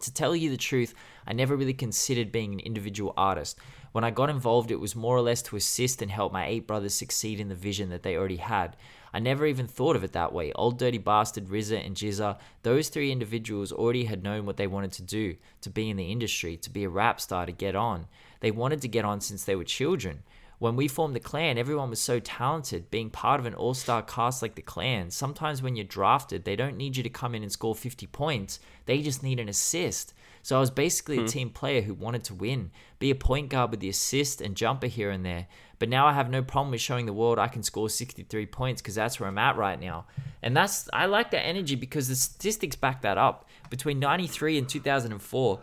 To 0.00 0.14
tell 0.14 0.34
you 0.34 0.48
the 0.48 0.56
truth, 0.56 0.94
I 1.26 1.34
never 1.34 1.54
really 1.54 1.74
considered 1.74 2.32
being 2.32 2.54
an 2.54 2.60
individual 2.60 3.12
artist. 3.14 3.58
When 3.92 4.02
I 4.02 4.10
got 4.10 4.30
involved, 4.30 4.70
it 4.70 4.80
was 4.80 4.96
more 4.96 5.14
or 5.14 5.20
less 5.20 5.42
to 5.42 5.56
assist 5.56 6.00
and 6.00 6.10
help 6.10 6.32
my 6.32 6.46
eight 6.46 6.66
brothers 6.66 6.94
succeed 6.94 7.40
in 7.40 7.50
the 7.50 7.54
vision 7.54 7.90
that 7.90 8.02
they 8.02 8.16
already 8.16 8.36
had. 8.36 8.74
I 9.12 9.18
never 9.18 9.46
even 9.46 9.66
thought 9.66 9.96
of 9.96 10.04
it 10.04 10.12
that 10.12 10.32
way. 10.32 10.52
Old 10.52 10.78
Dirty 10.78 10.98
Bastard, 10.98 11.48
RZA, 11.48 11.84
and 11.84 11.96
GZA, 11.96 12.38
those 12.62 12.88
three 12.88 13.10
individuals 13.10 13.72
already 13.72 14.04
had 14.04 14.22
known 14.22 14.46
what 14.46 14.56
they 14.56 14.66
wanted 14.66 14.92
to 14.92 15.02
do 15.02 15.36
to 15.62 15.70
be 15.70 15.90
in 15.90 15.96
the 15.96 16.12
industry, 16.12 16.56
to 16.58 16.70
be 16.70 16.84
a 16.84 16.88
rap 16.88 17.20
star, 17.20 17.46
to 17.46 17.52
get 17.52 17.74
on. 17.74 18.06
They 18.40 18.50
wanted 18.50 18.80
to 18.82 18.88
get 18.88 19.04
on 19.04 19.20
since 19.20 19.44
they 19.44 19.56
were 19.56 19.64
children. 19.64 20.22
When 20.60 20.76
we 20.76 20.88
formed 20.88 21.16
the 21.16 21.20
clan, 21.20 21.56
everyone 21.56 21.88
was 21.88 22.00
so 22.00 22.20
talented. 22.20 22.90
Being 22.90 23.08
part 23.08 23.40
of 23.40 23.46
an 23.46 23.54
all 23.54 23.72
star 23.72 24.02
cast 24.02 24.42
like 24.42 24.56
the 24.56 24.62
clan, 24.62 25.10
sometimes 25.10 25.62
when 25.62 25.74
you're 25.74 25.86
drafted, 25.86 26.44
they 26.44 26.54
don't 26.54 26.76
need 26.76 26.98
you 26.98 27.02
to 27.02 27.08
come 27.08 27.34
in 27.34 27.42
and 27.42 27.50
score 27.50 27.74
50 27.74 28.06
points, 28.08 28.60
they 28.84 29.00
just 29.00 29.22
need 29.22 29.40
an 29.40 29.48
assist. 29.48 30.12
So 30.42 30.56
I 30.56 30.60
was 30.60 30.70
basically 30.70 31.18
a 31.18 31.22
hmm. 31.22 31.26
team 31.26 31.50
player 31.50 31.82
who 31.82 31.94
wanted 31.94 32.24
to 32.24 32.34
win, 32.34 32.70
be 32.98 33.10
a 33.10 33.14
point 33.14 33.50
guard 33.50 33.70
with 33.70 33.80
the 33.80 33.88
assist 33.88 34.40
and 34.40 34.56
jumper 34.56 34.86
here 34.86 35.10
and 35.10 35.24
there. 35.24 35.46
But 35.78 35.88
now 35.88 36.06
I 36.06 36.12
have 36.12 36.30
no 36.30 36.42
problem 36.42 36.70
with 36.70 36.80
showing 36.80 37.06
the 37.06 37.12
world 37.12 37.38
I 37.38 37.48
can 37.48 37.62
score 37.62 37.88
63 37.88 38.46
points 38.46 38.82
because 38.82 38.94
that's 38.94 39.18
where 39.18 39.28
I'm 39.28 39.38
at 39.38 39.56
right 39.56 39.80
now. 39.80 40.06
And 40.42 40.56
that's 40.56 40.88
I 40.92 41.06
like 41.06 41.30
that 41.30 41.46
energy 41.46 41.74
because 41.74 42.08
the 42.08 42.14
statistics 42.14 42.76
back 42.76 43.02
that 43.02 43.18
up. 43.18 43.46
Between 43.70 43.98
93 44.00 44.58
and 44.58 44.68
2004, 44.68 45.60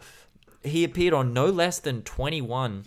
he 0.64 0.84
appeared 0.84 1.14
on 1.14 1.34
no 1.34 1.48
less 1.48 1.80
than 1.80 2.02
21 2.04 2.86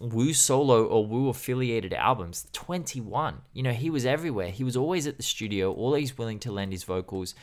Wu 0.00 0.32
solo 0.32 0.84
or 0.84 1.06
Wu 1.06 1.28
affiliated 1.28 1.92
albums. 1.92 2.46
21. 2.52 3.42
You 3.52 3.62
know, 3.62 3.72
he 3.72 3.90
was 3.90 4.04
everywhere. 4.04 4.50
He 4.50 4.64
was 4.64 4.76
always 4.76 5.06
at 5.06 5.16
the 5.16 5.22
studio, 5.22 5.72
always 5.72 6.18
willing 6.18 6.38
to 6.40 6.52
lend 6.52 6.72
his 6.72 6.84
vocals. 6.84 7.34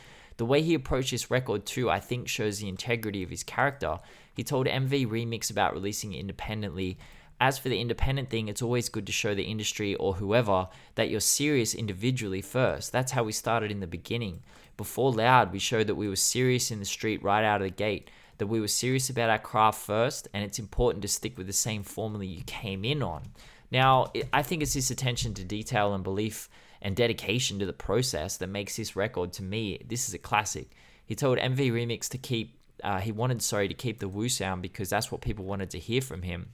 The 0.42 0.46
way 0.46 0.64
he 0.64 0.74
approached 0.74 1.12
this 1.12 1.30
record, 1.30 1.68
too, 1.68 1.88
I 1.92 2.00
think 2.00 2.28
shows 2.28 2.58
the 2.58 2.68
integrity 2.68 3.22
of 3.22 3.30
his 3.30 3.44
character. 3.44 4.00
He 4.34 4.44
told 4.44 4.66
MV 4.66 5.06
Remix 5.06 5.52
about 5.52 5.76
releasing 5.76 6.14
it 6.14 6.20
independently. 6.20 6.98
As 7.40 7.60
for 7.60 7.70
the 7.70 7.80
independent 7.80 8.32
thing, 8.32 8.48
it's 8.48 8.64
always 8.64 8.90
good 8.90 9.06
to 9.06 9.12
show 9.12 9.36
the 9.36 9.44
industry 9.44 9.94
or 9.94 10.16
whoever 10.16 10.68
that 10.96 11.12
you're 11.12 11.20
serious 11.20 11.76
individually 11.76 12.42
first. 12.42 12.92
That's 12.92 13.12
how 13.12 13.24
we 13.24 13.34
started 13.34 13.70
in 13.70 13.82
the 13.82 13.86
beginning. 13.86 14.42
Before 14.78 15.12
Loud, 15.12 15.54
we 15.54 15.60
showed 15.60 15.86
that 15.86 15.94
we 15.94 16.10
were 16.10 16.16
serious 16.16 16.72
in 16.72 16.80
the 16.80 16.86
street 16.86 17.22
right 17.22 17.46
out 17.46 17.62
of 17.62 17.68
the 17.68 17.70
gate, 17.76 18.10
that 18.40 18.48
we 18.48 18.60
were 18.60 18.68
serious 18.68 19.12
about 19.12 19.30
our 19.30 19.38
craft 19.38 19.86
first, 19.86 20.28
and 20.34 20.44
it's 20.44 20.58
important 20.58 21.04
to 21.04 21.08
stick 21.08 21.38
with 21.38 21.46
the 21.46 21.54
same 21.54 21.84
formula 21.84 22.26
you 22.26 22.42
came 22.48 22.84
in 22.84 23.04
on. 23.04 23.22
Now, 23.70 24.12
I 24.34 24.42
think 24.42 24.64
it's 24.64 24.74
this 24.74 24.90
attention 24.90 25.36
to 25.36 25.44
detail 25.44 25.94
and 25.94 26.04
belief 26.04 26.50
and 26.82 26.96
dedication 26.96 27.60
to 27.60 27.66
the 27.66 27.74
process 27.74 28.38
that 28.38 28.48
makes 28.48 28.78
this 28.78 28.96
record, 28.96 29.34
to 29.34 29.44
me, 29.44 29.80
this 29.88 30.08
is 30.08 30.14
a 30.14 30.18
classic. 30.18 30.72
He 31.06 31.16
told 31.16 31.38
MV 31.38 31.72
Remix 31.72 32.10
to 32.10 32.18
keep, 32.18 32.58
uh, 32.84 33.00
he 33.00 33.12
wanted, 33.12 33.42
sorry, 33.42 33.68
to 33.68 33.74
keep 33.74 34.00
the 34.00 34.08
Wu 34.08 34.30
sound 34.30 34.62
because 34.62 34.90
that's 34.90 35.12
what 35.12 35.22
people 35.22 35.46
wanted 35.46 35.70
to 35.72 35.80
hear 35.80 36.02
from 36.02 36.24
him. 36.24 36.50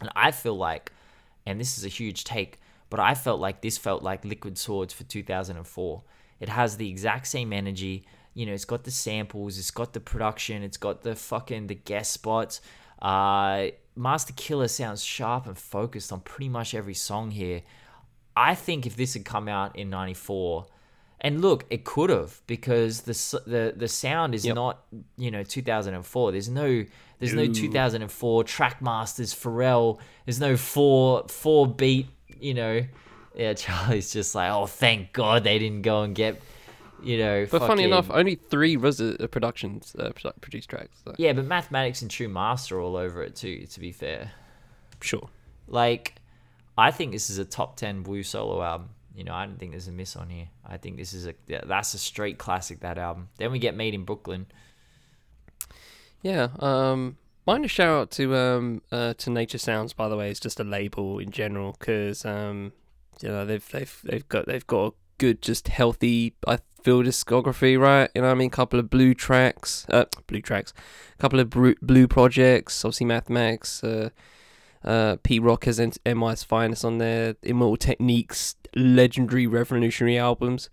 And 0.00 0.10
I 0.16 0.32
feel 0.32 0.56
like, 0.56 0.92
and 1.46 1.60
this 1.60 1.78
is 1.78 1.84
a 1.84 1.88
huge 1.88 2.24
take, 2.24 2.58
but 2.90 3.00
I 3.00 3.14
felt 3.14 3.40
like 3.40 3.60
this 3.60 3.78
felt 3.78 4.02
like 4.02 4.24
Liquid 4.24 4.58
Swords 4.58 4.92
for 4.92 5.04
2004. 5.04 6.02
It 6.40 6.48
has 6.48 6.76
the 6.76 6.88
exact 6.88 7.26
same 7.26 7.52
energy. 7.52 8.06
You 8.34 8.46
know, 8.46 8.52
it's 8.52 8.64
got 8.64 8.84
the 8.84 8.90
samples, 8.90 9.58
it's 9.58 9.70
got 9.70 9.92
the 9.92 10.00
production, 10.00 10.62
it's 10.62 10.76
got 10.76 11.02
the 11.02 11.14
fucking 11.14 11.68
the 11.68 11.74
guest 11.74 12.12
spots. 12.12 12.60
Uh, 13.00 13.68
Masta 13.94 14.32
Killa 14.32 14.68
sounds 14.68 15.04
sharp 15.04 15.46
and 15.46 15.56
focused 15.56 16.12
on 16.12 16.20
pretty 16.20 16.48
much 16.48 16.74
every 16.74 16.94
song 16.94 17.30
here. 17.30 17.62
I 18.36 18.54
think 18.54 18.86
if 18.86 18.96
this 18.96 19.14
had 19.14 19.24
come 19.24 19.48
out 19.48 19.76
in 19.76 19.90
'94, 19.90 20.66
and 21.20 21.40
look, 21.40 21.64
it 21.70 21.84
could 21.84 22.10
have 22.10 22.40
because 22.46 23.02
the 23.02 23.40
the 23.46 23.74
the 23.76 23.88
sound 23.88 24.34
is 24.34 24.44
Yep. 24.44 24.54
not 24.54 24.84
you 25.16 25.30
know 25.30 25.42
2004. 25.42 26.32
There's 26.32 26.48
no 26.48 26.84
there's 27.18 27.34
no 27.34 27.46
2004 27.46 28.44
Trackmasters 28.44 29.34
Pharrell. 29.34 29.98
There's 30.26 30.40
no 30.40 30.56
four 30.56 31.26
four 31.28 31.66
beat. 31.66 32.08
You 32.40 32.54
know, 32.54 32.84
yeah. 33.34 33.54
Charlie's 33.54 34.12
just 34.12 34.34
like, 34.34 34.50
oh, 34.52 34.66
thank 34.66 35.12
God 35.12 35.44
they 35.44 35.58
didn't 35.58 35.82
go 35.82 36.02
and 36.02 36.14
get 36.14 36.40
you 37.02 37.18
know. 37.18 37.46
But 37.50 37.60
funny 37.60 37.84
enough, 37.84 38.10
only 38.10 38.34
three 38.34 38.76
RZA 38.76 39.30
productions 39.30 39.94
uh, 39.98 40.10
produced 40.40 40.68
tracks. 40.70 40.98
So. 41.04 41.14
yeah, 41.18 41.32
but 41.32 41.44
mathematics 41.44 42.02
and 42.02 42.10
True 42.10 42.28
Master 42.28 42.80
all 42.80 42.96
over 42.96 43.22
it 43.22 43.36
too. 43.36 43.66
To 43.66 43.80
be 43.80 43.92
fair. 43.92 44.32
Sure. 45.00 45.28
Like, 45.68 46.14
I 46.76 46.90
think 46.90 47.12
this 47.12 47.30
is 47.30 47.38
a 47.38 47.44
top 47.44 47.76
ten 47.76 48.02
Blue 48.02 48.22
solo 48.22 48.62
album. 48.62 48.90
You 49.14 49.24
know, 49.24 49.34
I 49.34 49.46
don't 49.46 49.58
think 49.58 49.70
there's 49.70 49.88
a 49.88 49.92
miss 49.92 50.16
on 50.16 50.28
here. 50.28 50.48
I 50.66 50.76
think 50.76 50.96
this 50.96 51.12
is 51.12 51.26
a 51.26 51.34
that's 51.66 51.94
a 51.94 51.98
straight 51.98 52.38
classic. 52.38 52.80
That 52.80 52.98
album. 52.98 53.28
Then 53.38 53.52
we 53.52 53.58
get 53.58 53.76
Made 53.76 53.94
in 53.94 54.04
Brooklyn. 54.04 54.46
Yeah. 56.22 56.48
Um. 56.58 57.18
Mine 57.46 57.64
a 57.64 57.68
shout 57.68 57.88
out 57.88 58.10
to 58.12 58.34
um 58.34 58.80
uh 58.90 59.12
to 59.14 59.28
Nature 59.28 59.58
Sounds 59.58 59.92
by 59.92 60.08
the 60.08 60.16
way. 60.16 60.30
It's 60.30 60.40
just 60.40 60.58
a 60.60 60.64
label 60.64 61.18
in 61.18 61.30
general 61.30 61.76
because 61.78 62.24
um 62.24 62.72
you 63.20 63.28
know 63.28 63.44
they've 63.44 63.68
they've 63.70 64.00
they've 64.02 64.28
got 64.28 64.46
they've 64.46 64.66
got 64.66 64.86
a 64.86 64.92
good 65.18 65.42
just 65.42 65.68
healthy 65.68 66.34
I 66.46 66.58
feel 66.82 67.02
discography 67.02 67.78
right. 67.78 68.10
You 68.14 68.22
know 68.22 68.28
what 68.28 68.34
I 68.34 68.38
mean. 68.38 68.50
Couple 68.50 68.78
of 68.78 68.90
blue 68.90 69.14
tracks. 69.14 69.86
Uh, 69.88 70.04
blue 70.26 70.40
tracks. 70.40 70.72
A 71.14 71.18
couple 71.18 71.40
of 71.40 71.50
blue, 71.50 72.08
projects. 72.08 72.84
Obviously 72.84 73.06
Mathemax. 73.06 73.82
Uh. 73.82 74.10
Uh, 74.84 75.16
Pete 75.22 75.42
Rock 75.42 75.64
has 75.64 75.80
NY's 75.80 76.44
finest 76.44 76.84
on 76.84 76.98
there. 76.98 77.36
Immortal 77.42 77.76
Techniques, 77.76 78.56
legendary 78.74 79.46
revolutionary 79.46 80.18
albums. 80.18 80.70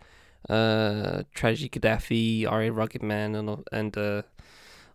Uh, 0.49 1.23
Tragedy 1.33 1.69
Khadafi, 1.69 2.45
RA 2.45 2.69
Rugged 2.73 3.03
Man, 3.03 3.35
and 3.35 3.63
and 3.71 3.97
uh, 3.97 4.23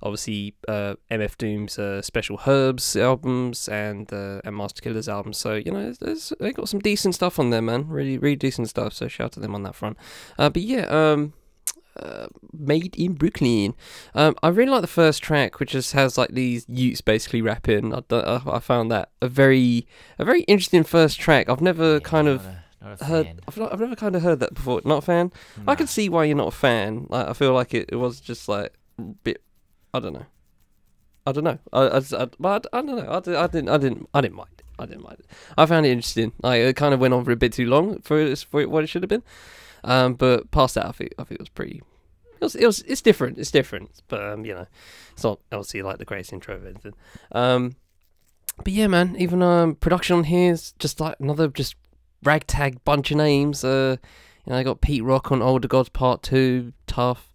obviously 0.03 0.55
uh, 0.69 0.95
MF 1.11 1.37
Doom's 1.39 1.79
uh, 1.79 2.03
Special 2.03 2.41
Herbs 2.47 2.97
albums 2.97 3.69
and 3.69 4.13
uh, 4.13 4.41
and 4.45 4.57
Master 4.57 4.83
Killer's 4.83 5.09
albums. 5.09 5.39
So 5.39 5.55
you 5.55 5.73
know, 5.73 5.93
they 6.41 6.53
got 6.53 6.69
some 6.69 6.81
decent 6.81 7.15
stuff 7.15 7.39
on 7.39 7.51
there, 7.51 7.63
man. 7.63 7.89
Really, 7.89 8.19
really 8.19 8.37
decent 8.37 8.69
stuff. 8.69 8.93
So 8.93 9.09
shout 9.09 9.27
out 9.27 9.33
to 9.33 9.41
them 9.41 9.55
on 9.55 9.63
that 9.63 9.75
front. 9.75 9.97
Uh, 10.39 10.51
but 10.51 10.63
yeah, 10.63 10.87
um, 10.87 11.33
uh, 12.03 12.27
made 12.53 12.95
in 12.97 13.15
Brooklyn. 13.15 13.75
Um, 14.15 14.35
I 14.43 14.49
really 14.49 14.71
like 14.71 14.81
the 14.83 14.87
first 14.87 15.23
track, 15.23 15.59
which 15.61 15.71
just 15.73 15.93
has 15.93 16.17
like 16.19 16.31
these 16.31 16.65
Utes 16.69 17.01
basically 17.01 17.43
rapping. 17.43 17.95
I, 17.95 18.03
I, 18.11 18.41
I 18.47 18.59
found 18.61 18.91
that 18.91 19.11
a 19.23 19.29
very 19.29 19.87
a 20.19 20.25
very 20.25 20.43
interesting 20.43 20.85
first 20.85 21.19
track. 21.21 21.49
I've 21.49 21.61
never 21.61 21.95
Yeah, 21.95 21.99
kind 22.01 22.29
of 22.29 22.47
a- 22.47 23.05
heard. 23.05 23.41
I've, 23.49 23.57
not, 23.57 23.73
I've 23.73 23.81
never 23.81 23.97
kind 23.97 24.15
of 24.15 24.23
heard 24.23 24.41
that 24.41 24.55
before. 24.55 24.81
Not 24.85 24.99
a 24.99 25.03
fan. 25.03 25.33
I 25.67 25.75
can 25.75 25.87
see 25.87 26.09
why 26.09 26.25
you're 26.25 26.37
not 26.37 26.49
a 26.49 26.57
fan. 26.57 27.07
Like 27.09 27.29
I 27.29 27.33
feel 27.33 27.53
like 27.53 27.75
it, 27.75 27.89
it 27.91 27.97
was 27.97 28.21
just 28.21 28.49
like 28.49 28.73
a 28.99 29.03
bit. 29.03 29.43
I 29.93 30.01
don't 30.01 30.13
know. 30.13 30.27
I 31.27 31.33
don't 31.33 31.45
know. 31.45 31.59
I, 31.73 31.81
I, 31.83 31.97
I, 31.99 32.29
but 32.39 32.67
I, 32.73 32.79
I 32.79 32.83
don't 32.83 32.97
know. 32.97 33.11
I, 33.13 33.21
di- 33.21 33.35
I 33.35 33.47
didn't. 33.49 33.69
I 33.71 33.79
didn't. 33.79 34.09
I 34.15 34.21
didn't 34.21 34.37
mind 34.37 34.51
it. 34.59 34.65
I 34.79 34.87
didn't 34.87 35.03
mind 35.03 35.17
it. 35.21 35.27
I 35.59 35.67
found 35.67 35.87
it 35.87 35.91
interesting. 35.91 36.33
Like 36.43 36.61
it 36.61 36.77
kind 36.77 36.93
of 36.95 37.01
went 37.01 37.15
on 37.15 37.25
for 37.25 37.33
a 37.33 37.37
bit 37.37 37.53
too 37.53 37.67
long 37.67 38.01
for 38.03 38.37
for 38.37 38.63
what 38.69 38.85
it 38.85 38.89
should 38.89 39.03
have 39.03 39.09
been. 39.09 39.25
Um, 39.87 40.15
but 40.15 40.51
past 40.51 40.75
that, 40.75 40.85
I 40.85 40.93
think 40.93 41.15
I 41.19 41.25
think 41.25 41.41
it 41.41 41.43
was 41.43 41.49
pretty. 41.49 41.83
It 42.39 42.45
was, 42.45 42.55
it 42.55 42.67
was 42.67 42.83
it's 42.83 43.01
different. 43.01 43.39
It's 43.39 43.51
different. 43.51 44.03
But 44.09 44.23
um, 44.23 44.45
you 44.45 44.53
know, 44.53 44.67
it's 45.13 45.25
not 45.25 45.41
obviously 45.53 45.83
like 45.83 45.99
the 45.99 46.05
greatest 46.05 46.33
intro 46.33 46.57
of 46.57 46.67
anything. 46.67 46.95
Um, 47.33 47.77
but 48.59 48.73
yeah, 48.73 48.89
man. 48.89 49.17
Even 49.19 49.43
um, 49.43 49.77
production 49.77 50.17
on 50.17 50.25
here 50.25 50.53
is 50.53 50.73
just 50.73 51.01
like 51.01 51.17
another 51.21 51.49
just 51.49 51.77
ragtag 52.25 52.85
bunch 52.85 53.11
of 53.13 53.17
names. 53.17 53.65
Uh, 53.65 53.97
you 54.45 54.53
know, 54.53 54.59
I 54.59 54.65
got 54.65 54.81
Pete 54.81 55.05
Rock 55.05 55.31
on 55.31 55.41
Older 55.41 55.69
Gods 55.69 55.89
Part 55.89 56.23
Two, 56.23 56.73
tough. 56.87 57.33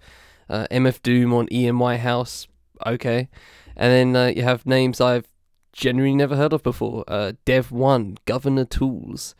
Uh, 0.49 0.67
MF 0.69 1.01
Doom 1.01 1.33
on 1.33 1.47
EMY 1.47 1.97
House, 1.99 2.45
okay. 2.85 3.29
And 3.77 3.93
then 3.93 4.15
uh, 4.21 4.33
you 4.35 4.43
have 4.43 4.65
names 4.65 4.99
I've 4.99 5.29
genuinely 5.71 6.17
never 6.17 6.35
heard 6.35 6.51
of 6.51 6.61
before. 6.61 7.05
Uh, 7.07 7.31
Dev 7.45 7.71
One, 7.71 8.17
Governor 8.25 8.65
Tools, 8.65 9.33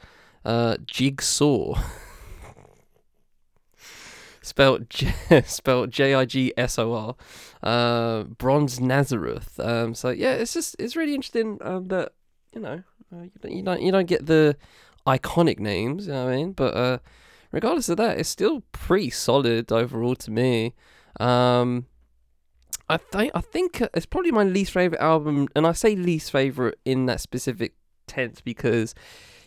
uh, 0.45 0.77
Jigsaw. 0.85 1.77
spelled 4.41 4.89
J- 4.89 5.13
J 5.89 6.13
I 6.13 6.25
G 6.25 6.53
S 6.57 6.79
O 6.79 6.93
R, 6.93 7.15
uh, 7.63 8.23
Bronze 8.23 8.79
Nazareth. 8.79 9.59
Um, 9.59 9.93
so 9.93 10.09
yeah, 10.09 10.33
it's 10.33 10.53
just 10.53 10.75
it's 10.79 10.95
really 10.95 11.15
interesting 11.15 11.57
um, 11.61 11.87
that 11.89 12.13
you 12.53 12.61
know 12.61 12.83
uh, 13.13 13.23
you, 13.23 13.31
don't, 13.41 13.51
you 13.51 13.63
don't 13.63 13.81
you 13.81 13.91
don't 13.91 14.07
get 14.07 14.25
the 14.25 14.57
iconic 15.07 15.59
names, 15.59 16.07
you 16.07 16.13
know 16.13 16.25
what 16.25 16.33
I 16.33 16.35
mean? 16.35 16.51
But 16.53 16.75
uh, 16.75 16.97
regardless 17.51 17.89
of 17.89 17.97
that, 17.97 18.19
it's 18.19 18.29
still 18.29 18.61
pretty 18.71 19.09
solid 19.09 19.71
overall 19.71 20.15
to 20.15 20.31
me. 20.31 20.73
Um, 21.19 21.85
I 22.89 22.97
think 22.97 23.31
I 23.33 23.41
think 23.41 23.81
it's 23.93 24.05
probably 24.05 24.31
my 24.31 24.43
least 24.43 24.71
favorite 24.71 25.01
album, 25.01 25.47
and 25.55 25.65
I 25.65 25.71
say 25.71 25.95
least 25.95 26.31
favorite 26.31 26.77
in 26.83 27.05
that 27.05 27.21
specific 27.21 27.73
tense 28.07 28.41
because 28.41 28.93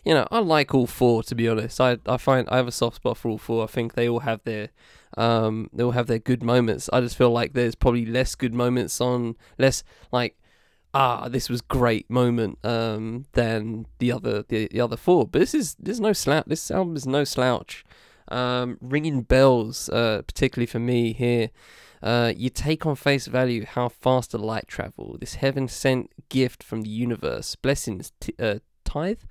you 0.05 0.13
know 0.13 0.27
I 0.31 0.39
like 0.39 0.73
all 0.73 0.87
four. 0.87 1.23
To 1.23 1.35
be 1.35 1.49
honest, 1.49 1.81
I 1.81 1.97
I 2.05 2.17
find 2.17 2.47
I 2.49 2.57
have 2.57 2.67
a 2.67 2.71
soft 2.71 2.97
spot 2.97 3.17
for 3.17 3.29
all 3.29 3.37
four. 3.37 3.63
I 3.63 3.67
think 3.67 3.93
they 3.93 4.07
all 4.07 4.21
have 4.21 4.41
their 4.43 4.69
um 5.17 5.69
they 5.73 5.83
all 5.83 5.91
have 5.91 6.07
their 6.07 6.19
good 6.19 6.43
moments. 6.43 6.89
I 6.93 7.01
just 7.01 7.17
feel 7.17 7.31
like 7.31 7.53
there's 7.53 7.75
probably 7.75 8.05
less 8.05 8.35
good 8.35 8.53
moments 8.53 9.01
on 9.01 9.35
less 9.57 9.83
like 10.11 10.37
ah 10.93 11.27
this 11.27 11.49
was 11.49 11.61
great 11.61 12.09
moment 12.09 12.57
um 12.63 13.25
than 13.33 13.85
the 13.99 14.11
other 14.11 14.43
the, 14.43 14.67
the 14.71 14.79
other 14.79 14.97
four. 14.97 15.25
But 15.27 15.39
this 15.39 15.53
is 15.53 15.75
there's 15.79 15.99
no 15.99 16.13
slouch. 16.13 16.45
This 16.47 16.69
album 16.71 16.95
is 16.95 17.07
no 17.07 17.23
slouch. 17.23 17.83
Um, 18.27 18.79
ringing 18.81 19.21
bells, 19.21 19.87
uh, 19.89 20.23
particularly 20.25 20.65
for 20.65 20.79
me 20.79 21.13
here. 21.13 21.51
Uh, 22.01 22.33
you 22.35 22.49
take 22.49 22.85
on 22.85 22.95
face 22.95 23.25
value 23.27 23.65
how 23.65 23.89
fast 23.89 24.31
the 24.31 24.37
light 24.37 24.67
travel. 24.67 25.17
This 25.19 25.35
heaven 25.35 25.67
sent 25.67 26.11
gift 26.29 26.63
from 26.63 26.81
the 26.81 26.89
universe. 26.89 27.55
Blessings, 27.55 28.11
t- 28.19 28.35
uh, 28.39 28.59
tithe, 28.83 29.21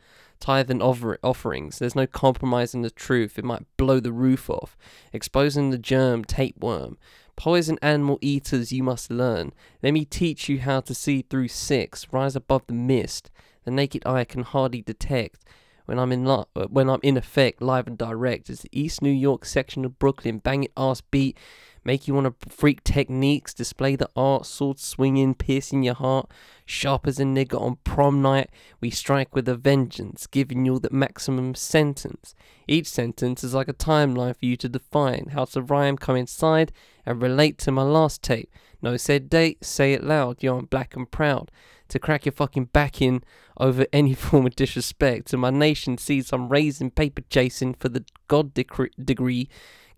tithe 0.44 0.70
and 0.70 0.82
offer- 0.82 1.18
offerings. 1.22 1.78
There's 1.78 1.96
no 1.96 2.06
compromising 2.06 2.82
the 2.82 2.90
truth. 2.90 3.38
It 3.38 3.46
might 3.46 3.64
blow 3.78 3.98
the 3.98 4.12
roof 4.12 4.50
off, 4.50 4.76
exposing 5.10 5.70
the 5.70 5.78
germ, 5.78 6.22
tapeworm. 6.22 6.98
Poison 7.34 7.78
animal 7.80 8.18
eaters, 8.20 8.70
you 8.70 8.82
must 8.82 9.10
learn. 9.10 9.54
Let 9.82 9.94
me 9.94 10.04
teach 10.04 10.50
you 10.50 10.60
how 10.60 10.80
to 10.80 10.94
see 10.94 11.22
through 11.22 11.48
six. 11.48 12.06
Rise 12.12 12.36
above 12.36 12.66
the 12.66 12.74
mist. 12.74 13.30
The 13.64 13.70
naked 13.70 14.04
eye 14.04 14.24
can 14.24 14.42
hardly 14.42 14.82
detect. 14.82 15.40
When 15.86 15.98
I'm 15.98 16.12
in 16.12 16.26
uh, 16.26 16.44
when 16.68 16.90
I'm 16.90 17.00
in 17.02 17.16
effect, 17.16 17.62
live 17.62 17.86
and 17.86 17.96
direct, 17.96 18.50
it's 18.50 18.62
the 18.62 18.68
East 18.70 19.00
New 19.00 19.10
York 19.10 19.46
section 19.46 19.86
of 19.86 19.98
Brooklyn. 19.98 20.38
Bang 20.38 20.64
it 20.64 20.72
ass 20.76 21.00
beat, 21.00 21.38
make 21.84 22.08
you 22.08 22.14
want 22.14 22.40
to 22.40 22.48
freak 22.50 22.82
techniques, 22.84 23.52
display 23.52 23.96
the 23.96 24.08
art, 24.16 24.46
sword 24.46 24.78
swinging, 24.78 25.34
piercing 25.34 25.82
your 25.82 25.94
heart. 25.94 26.30
Sharp 26.66 27.06
as 27.06 27.20
a 27.20 27.24
nigger 27.24 27.60
on 27.60 27.76
prom 27.84 28.22
night, 28.22 28.50
we 28.80 28.90
strike 28.90 29.34
with 29.34 29.48
a 29.48 29.54
vengeance, 29.54 30.26
giving 30.26 30.64
you 30.64 30.78
the 30.78 30.88
maximum 30.90 31.54
sentence. 31.54 32.34
Each 32.66 32.86
sentence 32.86 33.44
is 33.44 33.54
like 33.54 33.68
a 33.68 33.74
timeline 33.74 34.36
for 34.36 34.46
you 34.46 34.56
to 34.56 34.68
define 34.68 35.30
how 35.32 35.44
to 35.46 35.60
rhyme, 35.60 35.98
coincide, 35.98 36.72
and 37.04 37.20
relate 37.20 37.58
to 37.58 37.72
my 37.72 37.82
last 37.82 38.22
tape. 38.22 38.50
No 38.80 38.96
said 38.96 39.28
date, 39.28 39.64
say 39.64 39.92
it 39.92 40.04
loud, 40.04 40.42
yo, 40.42 40.58
I'm 40.58 40.66
black 40.66 40.96
and 40.96 41.10
proud. 41.10 41.50
To 41.88 41.98
crack 41.98 42.24
your 42.24 42.32
fucking 42.32 42.66
back 42.66 43.02
in 43.02 43.22
over 43.58 43.86
any 43.92 44.14
form 44.14 44.46
of 44.46 44.56
disrespect. 44.56 45.28
To 45.28 45.36
my 45.36 45.50
nation 45.50 45.98
sees 45.98 46.32
I'm 46.32 46.48
raising 46.48 46.90
paper 46.90 47.22
chasing 47.28 47.74
for 47.74 47.88
the 47.88 48.04
God 48.26 48.54
decre- 48.54 48.90
degree. 49.02 49.48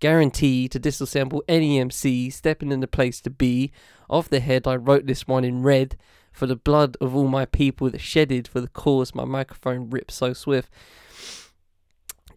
Guarantee 0.00 0.68
to 0.68 0.80
disassemble 0.80 1.40
any 1.48 1.78
MC 1.78 2.30
stepping 2.30 2.72
in 2.72 2.80
the 2.80 2.86
place 2.86 3.20
to 3.22 3.30
be. 3.30 3.72
Off 4.08 4.28
the 4.28 4.40
head, 4.40 4.66
I 4.66 4.76
wrote 4.76 5.06
this 5.06 5.26
one 5.26 5.44
in 5.44 5.62
red. 5.62 5.96
For 6.32 6.46
the 6.46 6.56
blood 6.56 6.98
of 7.00 7.16
all 7.16 7.28
my 7.28 7.46
people 7.46 7.88
that 7.88 8.00
shedded 8.00 8.46
for 8.46 8.60
the 8.60 8.68
cause, 8.68 9.14
my 9.14 9.24
microphone 9.24 9.88
ripped 9.88 10.10
so 10.10 10.34
swift. 10.34 10.70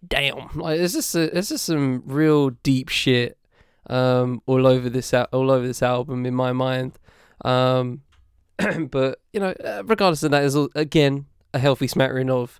Damn, 0.07 0.47
like 0.55 0.79
it's 0.79 0.93
just 0.93 1.13
a, 1.15 1.37
it's 1.37 1.49
just 1.49 1.65
some 1.65 2.03
real 2.05 2.51
deep 2.51 2.87
shit 2.87 3.37
um, 3.89 4.41
all 4.45 4.65
over 4.65 4.89
this 4.89 5.13
al- 5.13 5.27
all 5.33 5.51
over 5.51 5.67
this 5.67 5.83
album 5.83 6.25
in 6.25 6.33
my 6.33 6.53
mind. 6.53 6.97
Um, 7.43 8.03
but 8.89 9.19
you 9.33 9.41
know, 9.41 9.53
uh, 9.63 9.83
regardless 9.85 10.23
of 10.23 10.31
that, 10.31 10.45
is 10.45 10.55
again 10.75 11.25
a 11.53 11.59
healthy 11.59 11.87
smattering 11.87 12.29
of 12.29 12.59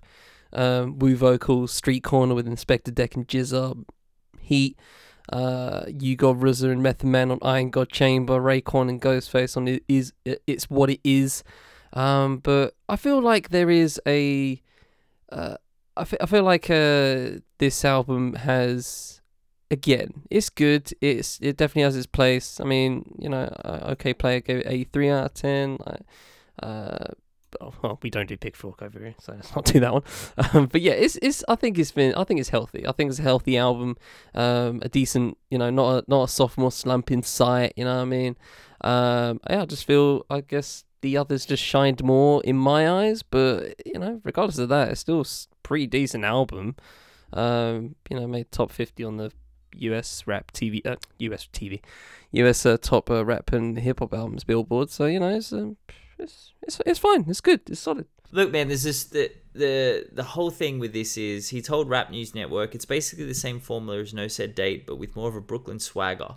um, 0.52 0.98
woo 0.98 1.16
vocals, 1.16 1.72
street 1.72 2.02
corner 2.02 2.34
with 2.34 2.46
Inspectah 2.46 2.94
Deck 2.94 3.14
and 3.14 3.26
GZA, 3.26 3.84
Heat, 4.50 4.76
uh, 5.32 5.84
you 5.86 6.16
got 6.16 6.36
RZA 6.36 6.72
and 6.72 6.82
Method 6.82 7.06
Man 7.06 7.30
on 7.30 7.38
Iron 7.42 7.70
God 7.70 7.90
Chamber, 7.90 8.40
Raekwon 8.40 8.88
and 8.88 9.00
Ghostface 9.00 9.56
on 9.56 9.68
it 9.68 9.84
is 9.88 10.12
it's 10.24 10.68
what 10.68 10.90
it 10.90 11.00
is. 11.04 11.44
Um, 11.92 12.38
but 12.38 12.74
I 12.88 12.96
feel 12.96 13.20
like 13.20 13.50
there 13.50 13.70
is 13.70 14.00
a, 14.06 14.60
uh, 15.30 15.56
I 15.96 16.04
feel 16.04 16.42
like 16.42 16.70
uh, 16.70 17.40
this 17.58 17.84
album 17.84 18.34
has 18.34 19.20
again, 19.70 20.22
it's 20.30 20.50
good. 20.50 20.92
It's 21.00 21.38
it 21.40 21.56
definitely 21.56 21.82
has 21.82 21.96
its 21.96 22.06
place. 22.06 22.60
I 22.60 22.64
mean, 22.64 23.14
you 23.18 23.28
know, 23.28 23.54
okay, 23.64 24.12
player 24.14 24.40
gave 24.40 24.58
it 24.58 24.66
a 24.66 24.84
three 24.84 25.10
out 25.10 25.26
of 25.26 25.34
ten. 25.34 25.78
Uh, 26.62 27.06
oh, 27.60 27.72
well, 27.82 27.98
we 28.02 28.10
don't 28.10 28.28
do 28.28 28.36
Pitchfork 28.36 28.82
over 28.82 28.98
here, 28.98 29.14
so 29.18 29.32
let's 29.34 29.54
not 29.54 29.64
do 29.64 29.80
that 29.80 29.92
one. 29.92 30.02
Um, 30.52 30.66
but 30.66 30.80
yeah, 30.80 30.92
it's 30.92 31.16
it's. 31.22 31.44
I 31.48 31.54
think 31.54 31.78
it's 31.78 31.92
been. 31.92 32.14
I 32.14 32.24
think 32.24 32.40
it's 32.40 32.48
healthy. 32.48 32.86
I 32.86 32.92
think 32.92 33.10
it's 33.10 33.18
a 33.18 33.22
healthy 33.22 33.56
album. 33.56 33.96
Um, 34.34 34.80
a 34.82 34.88
decent, 34.88 35.38
you 35.50 35.58
know, 35.58 35.70
not 35.70 36.04
a 36.04 36.04
not 36.08 36.24
a 36.24 36.28
sophomore 36.28 36.72
slump 36.72 37.10
in 37.10 37.22
sight. 37.22 37.72
You 37.76 37.84
know 37.84 37.96
what 37.96 38.02
I 38.02 38.04
mean? 38.06 38.36
Um, 38.82 39.40
yeah, 39.48 39.62
I 39.62 39.66
just 39.66 39.86
feel. 39.86 40.24
I 40.30 40.40
guess 40.40 40.84
the 41.02 41.16
others 41.16 41.46
just 41.46 41.62
shined 41.62 42.02
more 42.02 42.42
in 42.44 42.56
my 42.56 42.88
eyes. 42.88 43.22
But 43.22 43.74
you 43.86 43.98
know, 43.98 44.20
regardless 44.24 44.58
of 44.58 44.68
that, 44.70 44.90
it's 44.90 45.00
still 45.00 45.24
pretty 45.62 45.86
decent 45.86 46.24
album. 46.24 46.76
Um, 47.32 47.94
you 48.08 48.18
know, 48.18 48.26
made 48.26 48.50
top 48.50 48.70
fifty 48.70 49.04
on 49.04 49.16
the 49.16 49.32
US 49.76 50.26
rap 50.26 50.52
TV, 50.52 50.84
uh, 50.84 50.96
US 51.18 51.48
TV, 51.52 51.80
US 52.32 52.66
uh, 52.66 52.76
top 52.76 53.10
uh, 53.10 53.24
rap 53.24 53.52
and 53.52 53.78
hip 53.78 54.00
hop 54.00 54.14
albums 54.14 54.44
Billboard. 54.44 54.90
So 54.90 55.06
you 55.06 55.20
know, 55.20 55.36
it's 55.36 55.52
um, 55.52 55.76
it's 56.22 56.52
it's 56.62 56.80
it's 56.86 56.98
fine. 56.98 57.24
It's 57.28 57.40
good. 57.40 57.60
It's 57.68 57.80
solid. 57.80 58.06
Look, 58.32 58.52
man, 58.52 58.68
there's 58.68 58.84
this 58.84 59.04
that 59.04 59.36
the 59.52 60.06
the 60.12 60.22
whole 60.22 60.50
thing 60.50 60.78
with 60.78 60.92
this 60.92 61.16
is 61.16 61.48
he 61.48 61.60
told 61.62 61.88
Rap 61.88 62.10
News 62.10 62.34
Network 62.34 62.74
it's 62.74 62.84
basically 62.84 63.24
the 63.24 63.34
same 63.34 63.60
formula 63.60 64.00
as 64.00 64.14
No 64.14 64.28
Said 64.28 64.54
Date, 64.54 64.86
but 64.86 64.96
with 64.96 65.16
more 65.16 65.28
of 65.28 65.36
a 65.36 65.40
Brooklyn 65.40 65.78
swagger. 65.78 66.34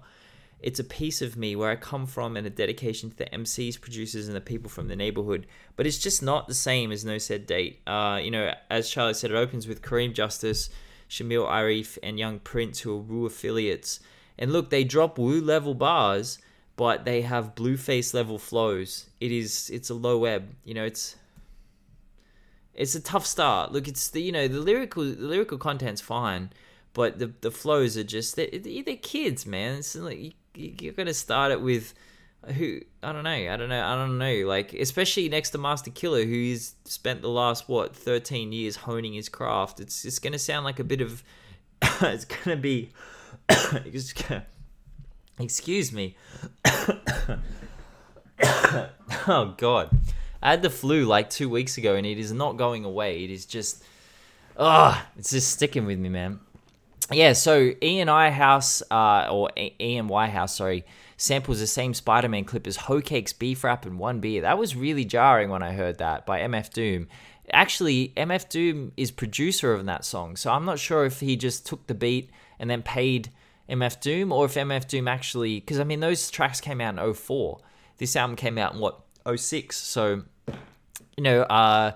It's 0.60 0.80
a 0.80 0.84
piece 0.86 1.22
of 1.22 1.36
me 1.36 1.58
where 1.58 1.70
I 1.70 1.76
come 1.76 2.08
from 2.08 2.38
and 2.38 2.48
a 2.48 2.50
dedication 2.50 3.10
to 3.10 3.16
the 3.18 3.26
MCs, 3.26 3.82
producers, 3.82 4.28
and 4.28 4.36
the 4.36 4.42
people 4.42 4.70
from 4.70 4.88
the 4.88 4.96
neighborhood. 4.96 5.46
But 5.76 5.86
it's 5.86 6.00
just 6.00 6.24
not 6.24 6.48
the 6.48 6.54
same 6.54 6.90
as 6.94 7.04
No 7.04 7.18
Said 7.18 7.46
Date. 7.46 7.82
Uh, 7.86 8.22
you 8.24 8.32
know, 8.32 8.54
as 8.70 8.90
Charlie 8.90 9.14
said, 9.14 9.32
it 9.32 9.36
opens 9.36 9.68
with 9.68 9.82
Kareem 9.82 10.14
Justice, 10.14 10.70
Shamil 11.10 11.46
Arif, 11.50 11.98
and 12.02 12.18
Young 12.18 12.40
Prince, 12.40 12.80
who 12.80 12.94
are 12.94 13.02
Wu 13.02 13.26
affiliates. 13.26 14.00
And 14.40 14.54
look, 14.54 14.70
they 14.70 14.86
drop 14.86 15.18
Wu 15.18 15.42
level 15.42 15.74
bars, 15.74 16.40
but 16.76 17.06
they 17.06 17.22
have 17.22 17.56
Blueface 17.56 18.14
level 18.14 18.38
flows. 18.38 19.10
It 19.20 19.32
is 19.32 19.70
it's 19.72 19.90
a 19.90 19.94
low 19.94 20.26
ebb. 20.26 20.50
You 20.64 20.74
know, 20.74 20.84
it's 20.84 21.16
it's 22.74 22.96
a 22.96 23.02
tough 23.02 23.26
start. 23.26 23.72
Look, 23.72 23.88
it's 23.88 24.10
the 24.10 24.22
you 24.22 24.32
know 24.32 24.48
the 24.48 24.60
lyrical 24.60 25.04
the 25.04 25.28
lyrical 25.28 25.58
content's 25.58 26.02
fine, 26.02 26.52
but 26.94 27.20
the 27.20 27.32
the 27.42 27.52
flows 27.52 27.98
are 27.98 28.04
just 28.04 28.36
they're, 28.36 28.48
they're 28.52 28.96
kids, 28.98 29.46
man. 29.46 29.78
It's 29.78 29.96
like 29.96 30.20
you, 30.20 30.32
you're 30.56 30.94
gonna 30.94 31.14
start 31.14 31.52
it 31.52 31.62
with 31.62 31.94
who 32.56 32.82
I 33.02 33.14
don't 33.14 33.24
know, 33.24 33.30
I 33.30 33.56
don't 33.56 33.70
know, 33.70 33.86
I 33.86 33.96
don't 33.96 34.18
know. 34.18 34.48
Like 34.48 34.74
especially 34.74 35.30
next 35.30 35.52
to 35.52 35.58
Masta 35.58 35.92
Killa, 35.92 36.24
who's 36.24 36.74
spent 36.86 37.22
the 37.22 37.30
last 37.30 37.70
what 37.70 37.96
13 37.96 38.52
years 38.52 38.76
honing 38.78 39.14
his 39.14 39.30
craft. 39.30 39.80
It's 39.80 40.06
it's 40.06 40.20
gonna 40.20 40.40
sound 40.40 40.66
like 40.66 40.80
a 40.80 40.84
bit 40.84 41.02
of 41.02 41.24
it's 42.02 42.26
gonna 42.26 42.58
be. 42.58 42.92
it's 43.50 44.14
gonna, 44.14 44.46
excuse 45.40 45.92
me. 45.92 46.16
oh 49.28 49.54
God. 49.58 49.90
I 50.42 50.52
had 50.52 50.62
the 50.62 50.70
flu 50.70 51.06
like 51.06 51.30
two 51.30 51.48
weeks 51.48 51.78
ago, 51.78 51.96
and 51.96 52.06
it 52.06 52.20
is 52.20 52.34
not 52.34 52.58
going 52.58 52.84
away. 52.84 53.24
It 53.24 53.30
is 53.30 53.46
just, 53.46 53.84
ah, 54.58 55.08
it's 55.18 55.32
just 55.32 55.52
sticking 55.52 55.86
with 55.86 55.98
me, 55.98 56.10
man. 56.10 56.42
Yeah, 57.12 57.34
so 57.34 57.74
Ian 57.82 58.10
I 58.10 58.30
House, 58.30 58.84
uh, 58.92 59.28
or 59.32 59.50
Ian 59.58 60.10
House, 60.10 60.58
sorry, 60.58 60.86
samples 61.18 61.60
the 61.60 61.68
same 61.68 61.94
Spider-Man 61.94 62.46
clip 62.46 62.68
as 62.68 62.76
Hoe 62.76 63.02
Cakes 63.02 63.34
Beef 63.34 63.64
Rap 63.64 63.86
and 63.86 64.00
One 64.00 64.20
Beer. 64.20 64.42
That 64.42 64.58
was 64.58 64.76
really 64.76 65.06
jarring 65.06 65.50
when 65.50 65.64
I 65.64 65.74
heard 65.74 65.98
that 66.00 66.26
by 66.26 66.42
MF 66.42 66.72
Doom. 66.72 67.08
Actually, 67.52 68.14
MF 68.16 68.50
Doom 68.50 68.94
is 68.96 69.12
producer 69.12 69.74
of 69.74 69.86
that 69.86 70.06
song, 70.06 70.36
so 70.36 70.52
I'm 70.52 70.66
not 70.66 70.80
sure 70.80 71.06
if 71.06 71.20
he 71.20 71.36
just 71.36 71.66
took 71.66 71.88
the 71.88 71.94
beat 71.94 72.30
and 72.60 72.70
then 72.70 72.82
paid 72.82 73.30
MF 73.70 74.00
Doom, 74.02 74.32
or 74.32 74.46
if 74.46 74.56
MF 74.56 74.88
Doom 74.88 75.08
actually, 75.08 75.60
because 75.60 75.80
I 75.80 75.84
mean 75.84 76.00
those 76.00 76.30
tracks 76.30 76.60
came 76.60 76.82
out 76.82 76.98
in 76.98 77.14
04. 77.14 77.60
This 77.98 78.16
album 78.16 78.36
came 78.36 78.58
out 78.58 78.74
in 78.74 78.80
what 78.80 79.00
06, 79.36 79.76
so 79.76 80.24
you 81.18 81.24
know, 81.24 81.42
uh, 81.44 81.92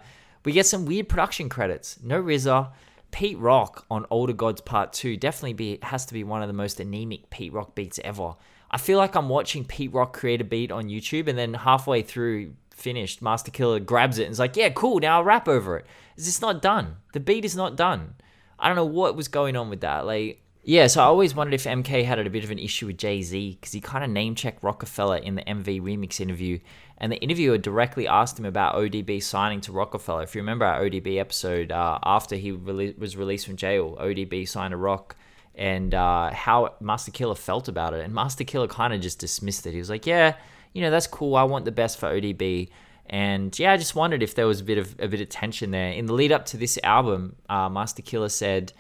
we 0.46 0.52
get 0.52 0.66
some 0.66 0.86
weird 0.86 1.10
production 1.10 1.50
credits. 1.50 2.00
No 2.02 2.22
RZA, 2.22 2.72
Pete 3.12 3.38
Rock 3.38 3.86
on 3.90 4.06
Older 4.10 4.34
Gods 4.34 4.62
Part 4.62 4.94
2 4.94 5.18
definitely 5.18 5.54
be 5.54 5.80
has 5.82 6.06
to 6.06 6.14
be 6.14 6.24
one 6.24 6.42
of 6.42 6.48
the 6.48 6.54
most 6.54 6.80
anemic 6.80 7.30
Pete 7.30 7.54
Rock 7.54 7.76
beats 7.76 8.00
ever. 8.04 8.36
I 8.70 8.78
feel 8.78 8.98
like 8.98 9.16
I'm 9.16 9.30
watching 9.30 9.66
Pete 9.66 9.94
Rock 9.94 10.14
create 10.14 10.42
a 10.42 10.44
beat 10.44 10.72
on 10.72 10.86
YouTube 10.86 11.28
and 11.28 11.38
then 11.38 11.54
halfway 11.54 12.02
through 12.02 12.54
finished, 12.72 13.22
Masta 13.22 13.50
Killa 13.50 13.80
grabs 13.80 14.20
it 14.20 14.24
and 14.24 14.32
is 14.32 14.40
like, 14.40 14.56
yeah, 14.56 14.70
cool, 14.70 15.00
now 15.00 15.18
I'll 15.18 15.24
rap 15.24 15.48
over 15.48 15.78
it. 15.78 15.82
it. 15.82 15.88
Is 16.18 16.26
this 16.26 16.42
not 16.42 16.62
done? 16.62 16.98
The 17.14 17.20
beat 17.20 17.44
is 17.44 17.56
not 17.56 17.76
done. 17.76 18.16
I 18.60 18.68
don't 18.68 18.76
know 18.76 18.86
what 18.86 19.16
was 19.16 19.28
going 19.28 19.56
on 19.56 19.70
with 19.70 19.82
that. 19.82 20.06
Like, 20.06 20.42
yeah, 20.68 20.88
so 20.88 21.02
I 21.02 21.06
always 21.06 21.34
wondered 21.34 21.54
if 21.54 21.64
MK 21.64 22.04
had 22.04 22.20
a 22.20 22.30
bit 22.30 22.44
of 22.44 22.52
an 22.52 22.60
issue 22.60 22.88
with 22.88 22.98
Jay 22.98 23.22
Z 23.22 23.58
because 23.58 23.72
he 23.72 23.80
kind 23.80 24.04
of 24.04 24.10
name 24.10 24.36
checked 24.36 24.62
Rockefeller 24.62 25.16
in 25.16 25.36
the 25.36 25.42
MV 25.44 25.82
remix 25.82 26.20
interview 26.20 26.60
and 26.98 27.10
the 27.10 27.16
interviewer 27.20 27.58
directly 27.58 28.06
asked 28.06 28.38
him 28.38 28.44
about 28.44 28.76
ODB 28.76 29.24
signing 29.24 29.62
to 29.62 29.72
Rockefeller. 29.72 30.24
If 30.24 30.36
you 30.36 30.42
remember 30.42 30.66
our 30.66 30.82
ODB 30.82 31.20
episode, 31.20 31.72
uh, 31.72 32.00
after 32.04 32.36
he 32.36 32.52
rele- 32.52 33.00
was 33.00 33.16
released 33.16 33.46
from 33.46 33.56
jail, 33.56 33.96
ODB 33.98 34.46
signed 34.46 34.74
a 34.74 34.78
rock 34.78 35.16
and 35.56 35.94
uh, 35.94 36.32
how 36.34 36.76
Masta 36.82 37.12
Killa 37.12 37.36
felt 37.36 37.70
about 37.70 37.94
it. 37.94 38.04
And 38.04 38.14
Masta 38.14 38.44
Killa 38.44 38.68
kind 38.68 38.94
of 38.94 39.00
just 39.00 39.20
dismissed 39.20 39.66
it. 39.68 39.72
He 39.72 39.80
was 39.80 39.90
like, 39.90 40.06
yeah, 40.06 40.36
you 40.74 40.82
know, 40.82 40.92
that's 40.92 41.08
cool. 41.08 41.38
I 41.38 41.44
want 41.44 41.64
the 41.64 41.72
best 41.72 41.98
for 41.98 42.10
ODB. 42.10 42.68
And 43.06 43.58
yeah, 43.58 43.72
I 43.72 43.78
just 43.78 43.96
wondered 43.96 44.22
if 44.22 44.36
there 44.36 44.48
was 44.48 44.60
a 44.60 44.66
bit 44.66 44.78
of 44.78 44.94
a 45.00 45.08
bit 45.08 45.22
of 45.22 45.30
tension 45.30 45.72
there. 45.72 45.94
In 45.94 46.08
the 46.08 46.14
lead 46.14 46.34
up 46.34 46.46
to 46.48 46.58
this 46.58 46.78
album, 46.84 47.38
uh, 47.48 47.70
Masta 47.70 48.02
Killa 48.02 48.30
said, 48.30 48.74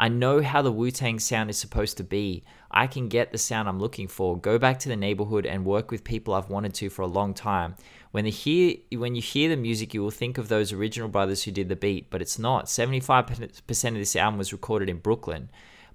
I 0.00 0.08
know 0.08 0.40
how 0.40 0.62
the 0.62 0.72
Wu 0.72 0.90
Tang 0.90 1.18
sound 1.18 1.50
is 1.50 1.58
supposed 1.58 1.98
to 1.98 2.04
be. 2.04 2.42
I 2.70 2.86
can 2.86 3.08
get 3.08 3.32
the 3.32 3.36
sound 3.38 3.68
I'm 3.68 3.78
looking 3.78 4.08
for, 4.08 4.34
go 4.34 4.58
back 4.58 4.78
to 4.78 4.88
the 4.88 4.96
neighborhood 4.96 5.44
and 5.44 5.62
work 5.62 5.90
with 5.90 6.04
people 6.04 6.32
I've 6.32 6.48
wanted 6.48 6.72
to 6.76 6.88
for 6.88 7.02
a 7.02 7.06
long 7.06 7.34
time. 7.34 7.74
When, 8.10 8.24
the 8.24 8.30
hear, 8.30 8.76
when 8.92 9.14
you 9.14 9.20
hear 9.20 9.50
the 9.50 9.58
music, 9.58 9.92
you 9.92 10.02
will 10.02 10.10
think 10.10 10.38
of 10.38 10.48
those 10.48 10.72
original 10.72 11.10
brothers 11.10 11.42
who 11.42 11.50
did 11.50 11.68
the 11.68 11.76
beat, 11.76 12.08
but 12.08 12.22
it's 12.22 12.38
not. 12.38 12.64
75% 12.64 13.88
of 13.88 13.94
this 13.94 14.16
album 14.16 14.38
was 14.38 14.54
recorded 14.54 14.88
in 14.88 15.00
Brooklyn. 15.00 15.50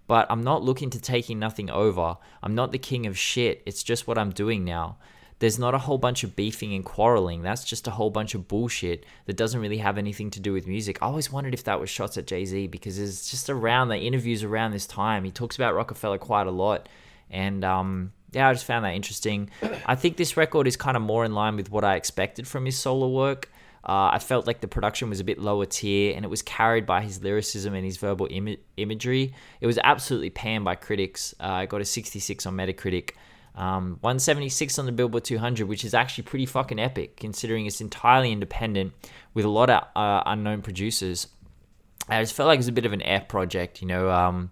But 0.06 0.28
I'm 0.30 0.43
not 0.43 0.62
looking 0.62 0.91
to 0.91 1.01
taking 1.01 1.39
nothing 1.39 1.72
over. 1.72 2.18
I'm 2.43 2.53
not 2.53 2.72
the 2.72 2.78
king 2.78 3.08
of 3.08 3.18
shit. 3.18 3.64
It's 3.66 3.82
just 3.82 4.06
what 4.06 4.20
I'm 4.20 4.30
doing 4.30 4.64
now 4.64 4.97
there's 5.39 5.59
not 5.59 5.73
a 5.75 5.79
whole 5.79 5.97
bunch 5.97 6.23
of 6.23 6.36
beefing 6.36 6.73
and 6.73 6.86
quarreling. 6.86 7.41
That's 7.41 7.65
just 7.65 7.88
a 7.88 7.91
whole 7.91 8.09
bunch 8.09 8.36
of 8.36 8.47
bullshit 8.47 9.05
that 9.25 9.36
doesn't 9.36 9.59
really 9.59 9.77
have 9.77 9.97
anything 9.97 10.31
to 10.31 10.39
do 10.39 10.53
with 10.53 10.65
music. 10.65 10.97
I 11.01 11.07
always 11.07 11.31
wondered 11.31 11.53
if 11.53 11.65
that 11.65 11.79
was 11.79 11.89
shots 11.89 12.17
at 12.17 12.27
Jay 12.27 12.45
Z 12.45 12.67
because 12.67 12.97
it's 12.97 13.29
just 13.29 13.49
around 13.49 13.89
the 13.89 13.97
interviews 13.97 14.43
around 14.43 14.71
this 14.71 14.88
time. 14.88 15.23
He 15.25 15.31
talks 15.31 15.55
about 15.57 15.75
Rockefeller 15.75 16.17
quite 16.17 16.47
a 16.47 16.51
lot. 16.51 16.88
And 17.29 17.65
um, 17.65 18.13
yeah, 18.31 18.47
I 18.47 18.53
just 18.53 18.65
found 18.65 18.86
that 18.86 18.93
interesting. 18.93 19.49
I 19.86 19.95
think 19.95 20.15
this 20.15 20.38
record 20.38 20.67
is 20.67 20.77
kind 20.77 20.95
of 20.95 21.03
more 21.03 21.25
in 21.25 21.33
line 21.33 21.57
with 21.57 21.69
what 21.69 21.83
I 21.83 21.95
expected 21.95 22.47
from 22.47 22.65
his 22.65 22.77
solo 22.77 23.09
work. 23.09 23.49
Uh, 23.83 24.09
I 24.13 24.19
felt 24.19 24.47
like 24.47 24.61
the 24.61 24.67
production 24.67 25.09
was 25.09 25.19
a 25.19 25.23
bit 25.23 25.38
lower 25.38 25.65
tier 25.65 26.15
and 26.15 26.25
it 26.25 26.27
was 26.27 26.41
carried 26.41 26.88
by 26.88 27.01
his 27.01 27.21
lyricism 27.21 27.75
and 27.75 27.86
his 27.86 27.97
verbal 27.97 28.27
Im- 28.31 28.57
imagery. 28.77 29.33
It 29.61 29.67
was 29.67 29.77
absolutely 29.83 30.31
panned 30.31 30.65
by 30.65 30.75
critics. 30.75 31.36
Uh, 31.39 31.51
I 31.51 31.65
got 31.67 31.81
a 31.81 31.86
66 31.86 32.45
on 32.45 32.55
Metacritic. 32.55 33.11
Um, 33.56 33.97
176 34.01 34.78
on 34.80 34.86
the 34.86 34.91
Billboard 34.91 35.24
200, 35.24 35.68
which 35.68 35.86
is 35.86 35.93
actually 35.93 36.26
pretty 36.26 36.45
fucking 36.45 36.80
epic 36.80 37.16
considering 37.18 37.66
it's 37.66 37.80
entirely 37.80 38.32
independent 38.32 38.93
with 39.34 39.45
a 39.45 39.49
lot 39.49 39.70
of 39.70 39.84
uh, 39.95 40.24
unknown 40.26 40.62
producers. 40.62 41.28
I 42.10 42.22
just 42.22 42.34
felt 42.34 42.47
like 42.47 42.58
it 42.58 42.60
was 42.60 42.68
a 42.68 42.74
bit 42.74 42.86
of 42.86 42.93
an 42.93 43.01
F 43.01 43.28
project, 43.28 43.82
you 43.82 43.88
know. 43.88 44.12
Um, 44.12 44.51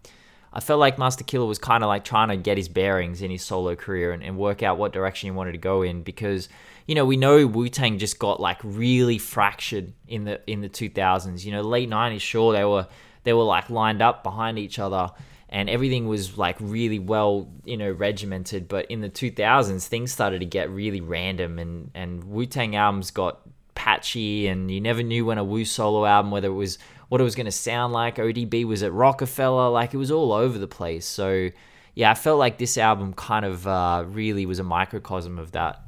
I 0.53 0.59
felt 0.59 0.79
like 0.79 0.97
Masta 0.97 1.23
Killa 1.23 1.45
was 1.45 1.59
kind 1.59 1.83
of 1.83 1.87
like 1.87 2.03
trying 2.03 2.29
to 2.29 2.37
get 2.37 2.57
his 2.57 2.69
bearings 2.69 3.21
in 3.21 3.29
his 3.29 3.43
solo 3.43 3.75
career 3.75 4.11
and, 4.11 4.23
and 4.23 4.37
work 4.37 4.63
out 4.63 4.77
what 4.77 4.93
direction 4.93 5.27
he 5.27 5.31
wanted 5.31 5.53
to 5.53 5.57
go 5.57 5.81
in 5.81 6.03
because 6.03 6.47
you 6.85 6.93
know 6.95 7.05
we 7.05 7.17
know 7.17 7.45
Wu 7.47 7.69
Tang 7.69 7.97
just 7.97 8.19
got 8.19 8.39
like 8.39 8.59
really 8.63 9.17
fractured 9.17 9.93
in 10.07 10.25
the 10.25 10.39
in 10.47 10.61
the 10.61 10.69
2000s. 10.69 11.43
You 11.43 11.51
know, 11.51 11.61
late 11.61 11.89
90s, 11.89 12.21
sure 12.21 12.53
they 12.53 12.63
were 12.63 12.87
they 13.23 13.33
were 13.33 13.43
like 13.43 13.69
lined 13.69 14.01
up 14.01 14.23
behind 14.23 14.59
each 14.59 14.79
other 14.79 15.09
and 15.53 15.69
everything 15.69 16.07
was 16.07 16.35
like 16.35 16.57
really 16.59 16.97
well, 16.97 17.47
you 17.63 17.77
know, 17.77 17.91
regimented. 17.91 18.67
But 18.67 18.87
in 18.87 19.01
the 19.01 19.09
2000s, 19.09 19.85
things 19.87 20.11
started 20.11 20.39
to 20.39 20.47
get 20.47 20.69
really 20.71 20.99
random, 20.99 21.59
and 21.59 21.91
and 21.93 22.23
Wu 22.23 22.47
Tang 22.47 22.75
albums 22.75 23.11
got 23.11 23.41
patchy, 23.75 24.47
and 24.47 24.71
you 24.71 24.81
never 24.81 25.03
knew 25.03 25.25
when 25.25 25.37
a 25.37 25.43
Wu 25.43 25.63
solo 25.63 26.05
album 26.05 26.31
whether 26.31 26.47
it 26.47 26.53
was 26.53 26.79
what 27.07 27.21
it 27.21 27.23
was 27.23 27.35
going 27.35 27.45
to 27.45 27.51
sound 27.51 27.93
like. 27.93 28.15
ODB 28.15 28.65
was 28.65 28.81
at 28.81 28.91
Rockefeller, 28.91 29.69
like 29.69 29.93
it 29.93 29.97
was 29.97 30.09
all 30.09 30.33
over 30.33 30.57
the 30.57 30.67
place. 30.67 31.05
So 31.05 31.51
yeah, 31.93 32.09
I 32.09 32.15
felt 32.15 32.39
like 32.39 32.57
this 32.57 32.75
album 32.75 33.13
kind 33.13 33.45
of 33.45 33.67
uh, 33.67 34.05
really 34.07 34.47
was 34.47 34.57
a 34.57 34.63
microcosm 34.63 35.37
of 35.37 35.51
that. 35.51 35.87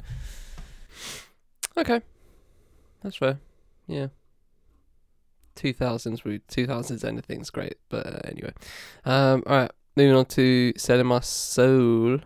Okay, 1.76 2.01
that's 3.01 3.16
fair. 3.16 3.39
Yeah. 3.88 4.07
2000s 5.56 6.24
we 6.24 6.39
2000s 6.39 7.03
anything's 7.03 7.49
great 7.49 7.78
but 7.89 8.06
uh, 8.06 8.20
anyway 8.26 8.53
um 9.06 9.43
all 9.45 9.58
right 9.58 9.72
moving 9.95 10.16
on 10.16 10.26
to 10.26 10.74
selling 10.78 11.06
my 11.06 11.20
soul 11.20 12.20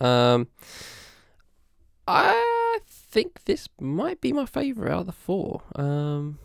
um 0.00 0.46
i 2.06 2.78
think 2.88 3.44
this 3.44 3.68
might 3.80 4.20
be 4.20 4.32
my 4.32 4.46
favorite 4.46 4.92
out 4.92 5.00
of 5.00 5.06
the 5.06 5.12
four 5.12 5.62
um 5.76 6.38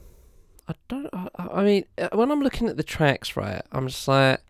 i 0.68 0.74
don't 0.88 1.10
i, 1.14 1.28
I 1.38 1.64
mean 1.64 1.86
uh, 1.98 2.10
when 2.14 2.32
i'm 2.32 2.42
looking 2.42 2.70
at 2.70 2.78
the 2.78 2.84
tracks 2.84 3.36
right 3.36 3.62
i'm 3.72 3.88
just 3.88 4.08
like 4.08 4.42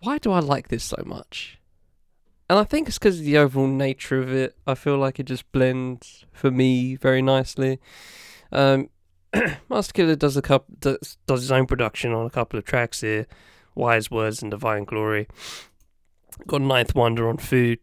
why 0.00 0.18
do 0.18 0.32
i 0.32 0.40
like 0.40 0.68
this 0.68 0.84
so 0.84 1.02
much 1.04 1.58
and 2.48 2.58
I 2.58 2.64
think 2.64 2.88
it's 2.88 2.98
because 2.98 3.20
of 3.20 3.24
the 3.24 3.38
overall 3.38 3.66
nature 3.66 4.20
of 4.20 4.32
it. 4.32 4.54
I 4.66 4.74
feel 4.74 4.98
like 4.98 5.18
it 5.18 5.24
just 5.24 5.50
blends 5.50 6.26
for 6.32 6.50
me 6.50 6.94
very 6.94 7.22
nicely. 7.22 7.80
Um, 8.52 8.90
Masta 9.68 9.92
Killa 9.92 10.16
does 10.16 10.36
a 10.36 10.42
couple 10.42 10.74
does, 10.80 11.16
his 11.28 11.52
own 11.52 11.66
production 11.66 12.12
on 12.12 12.26
a 12.26 12.30
couple 12.30 12.58
of 12.58 12.64
tracks 12.64 13.00
here, 13.00 13.26
Wise 13.74 14.10
Words 14.10 14.42
and 14.42 14.50
Divine 14.50 14.84
Glory. 14.84 15.26
Got 16.46 16.62
Ninth 16.62 16.94
Wonder 16.94 17.28
on 17.28 17.38
Food. 17.38 17.78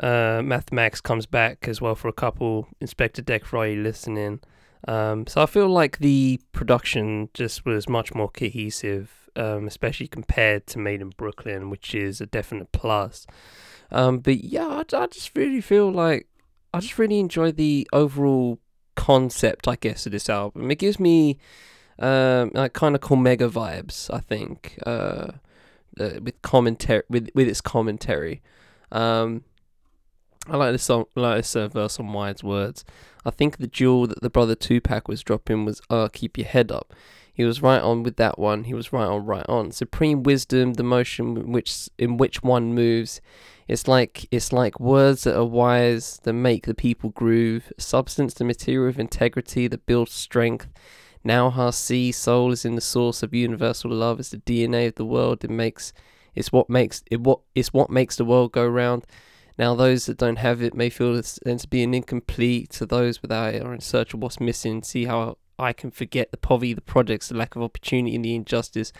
Uh, 0.00 0.40
Math 0.42 0.72
Max 0.72 1.00
comes 1.00 1.26
back 1.26 1.68
as 1.68 1.80
well 1.80 1.94
for 1.94 2.08
a 2.08 2.12
couple. 2.12 2.68
Inspectah 2.80 3.24
Deck 3.24 3.44
for 3.44 3.66
you 3.66 3.82
listening. 3.82 4.40
Um, 4.88 5.26
so 5.26 5.42
I 5.42 5.46
feel 5.46 5.68
like 5.68 5.98
the 5.98 6.40
production 6.52 7.28
just 7.34 7.64
was 7.64 7.88
much 7.88 8.14
more 8.14 8.28
cohesive, 8.28 9.30
um, 9.36 9.66
especially 9.66 10.08
compared 10.08 10.66
to 10.68 10.78
Made 10.78 11.00
in 11.00 11.10
Brooklyn, 11.10 11.70
which 11.70 11.94
is 11.94 12.20
a 12.20 12.26
definite 12.26 12.72
plus. 12.72 13.26
Um, 13.90 14.18
but 14.18 14.42
yeah, 14.42 14.66
I, 14.66 14.96
I 14.96 15.06
just 15.06 15.36
really 15.36 15.60
feel 15.60 15.90
like 15.90 16.26
I 16.74 16.80
just 16.80 16.98
really 16.98 17.20
enjoy 17.20 17.52
the 17.52 17.88
overall 17.92 18.58
concept, 18.94 19.68
I 19.68 19.76
guess, 19.76 20.06
of 20.06 20.12
this 20.12 20.28
album. 20.28 20.70
It 20.70 20.78
gives 20.78 20.98
me 21.00 21.38
um, 21.98 22.50
like 22.54 22.72
kind 22.72 22.94
of 22.94 23.00
Cormega 23.00 23.50
vibes. 23.50 24.12
I 24.12 24.20
think 24.20 24.78
uh, 24.86 25.32
uh, 25.98 26.20
with 26.22 26.40
commentary 26.42 27.02
with 27.08 27.30
with 27.34 27.48
its 27.48 27.60
commentary. 27.60 28.42
Um, 28.90 29.44
I 30.48 30.56
like 30.56 30.72
this 30.72 30.82
song, 30.82 31.04
like 31.14 31.38
this 31.38 31.54
uh, 31.54 31.68
verse 31.68 32.00
on 32.00 32.12
Wise 32.12 32.42
Words. 32.42 32.84
I 33.24 33.30
think 33.30 33.58
the 33.58 33.68
jewel 33.68 34.08
that 34.08 34.20
the 34.22 34.30
brother 34.30 34.56
Tupac 34.56 35.06
was 35.06 35.22
dropping 35.22 35.64
was 35.64 35.80
"Uh, 35.88 36.08
keep 36.12 36.36
your 36.36 36.48
head 36.48 36.72
up." 36.72 36.92
He 37.34 37.44
was 37.44 37.62
right 37.62 37.80
on 37.80 38.02
with 38.02 38.16
that 38.16 38.38
one. 38.38 38.64
He 38.64 38.74
was 38.74 38.92
right 38.92 39.06
on, 39.06 39.24
right 39.24 39.46
on. 39.48 39.72
Supreme 39.72 40.22
wisdom, 40.22 40.74
the 40.74 40.82
motion 40.82 41.36
in 41.38 41.52
which 41.52 41.88
in 41.98 42.18
which 42.18 42.42
one 42.42 42.74
moves. 42.74 43.20
It's 43.68 43.88
like 43.88 44.26
it's 44.30 44.52
like 44.52 44.78
words 44.78 45.24
that 45.24 45.38
are 45.38 45.44
wise 45.44 46.20
that 46.24 46.34
make 46.34 46.66
the 46.66 46.74
people 46.74 47.10
groove. 47.10 47.72
Substance, 47.78 48.34
the 48.34 48.44
material 48.44 48.90
of 48.90 48.98
integrity 48.98 49.66
that 49.68 49.86
builds 49.86 50.12
strength. 50.12 50.68
Now 51.24 51.50
how 51.50 51.70
see 51.70 52.12
soul 52.12 52.52
is 52.52 52.64
in 52.64 52.74
the 52.74 52.80
source 52.80 53.22
of 53.22 53.32
universal 53.32 53.90
love. 53.90 54.20
It's 54.20 54.30
the 54.30 54.38
DNA 54.38 54.88
of 54.88 54.96
the 54.96 55.04
world. 55.04 55.42
It 55.42 55.50
makes 55.50 55.92
it's 56.34 56.52
what 56.52 56.68
makes 56.68 57.02
it 57.10 57.20
what 57.20 57.40
it's 57.54 57.72
what 57.72 57.88
makes 57.88 58.16
the 58.16 58.26
world 58.26 58.52
go 58.52 58.66
round. 58.66 59.06
Now 59.58 59.74
those 59.74 60.06
that 60.06 60.18
don't 60.18 60.36
have 60.36 60.62
it 60.62 60.74
may 60.74 60.90
feel 60.90 61.16
it's 61.16 61.38
to 61.44 61.68
be 61.68 61.82
an 61.82 61.94
incomplete. 61.94 62.70
To 62.72 62.86
those 62.86 63.22
without 63.22 63.54
it 63.54 63.62
are 63.62 63.72
in 63.72 63.80
search 63.80 64.12
of 64.12 64.20
what's 64.20 64.40
missing. 64.40 64.82
See 64.82 65.06
how 65.06 65.38
I 65.62 65.72
can 65.72 65.90
forget 65.90 66.30
the 66.30 66.36
poverty, 66.36 66.74
the 66.74 66.80
projects, 66.80 67.28
the 67.28 67.36
lack 67.36 67.56
of 67.56 67.62
opportunity, 67.62 68.14
and 68.16 68.24
the 68.24 68.34
injustice. 68.34 68.92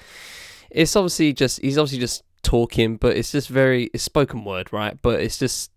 It's 0.71 0.97
obviously 0.97 1.33
just 1.33 1.61
he's 1.61 1.77
obviously 1.77 1.99
just 1.99 2.23
talking, 2.43 2.97
but 2.97 3.17
it's 3.17 3.33
just 3.33 3.49
very 3.49 3.91
it's 3.93 4.05
spoken 4.05 4.45
word, 4.45 4.73
right? 4.73 5.01
But 5.03 5.21
it's 5.21 5.39
just 5.39 5.71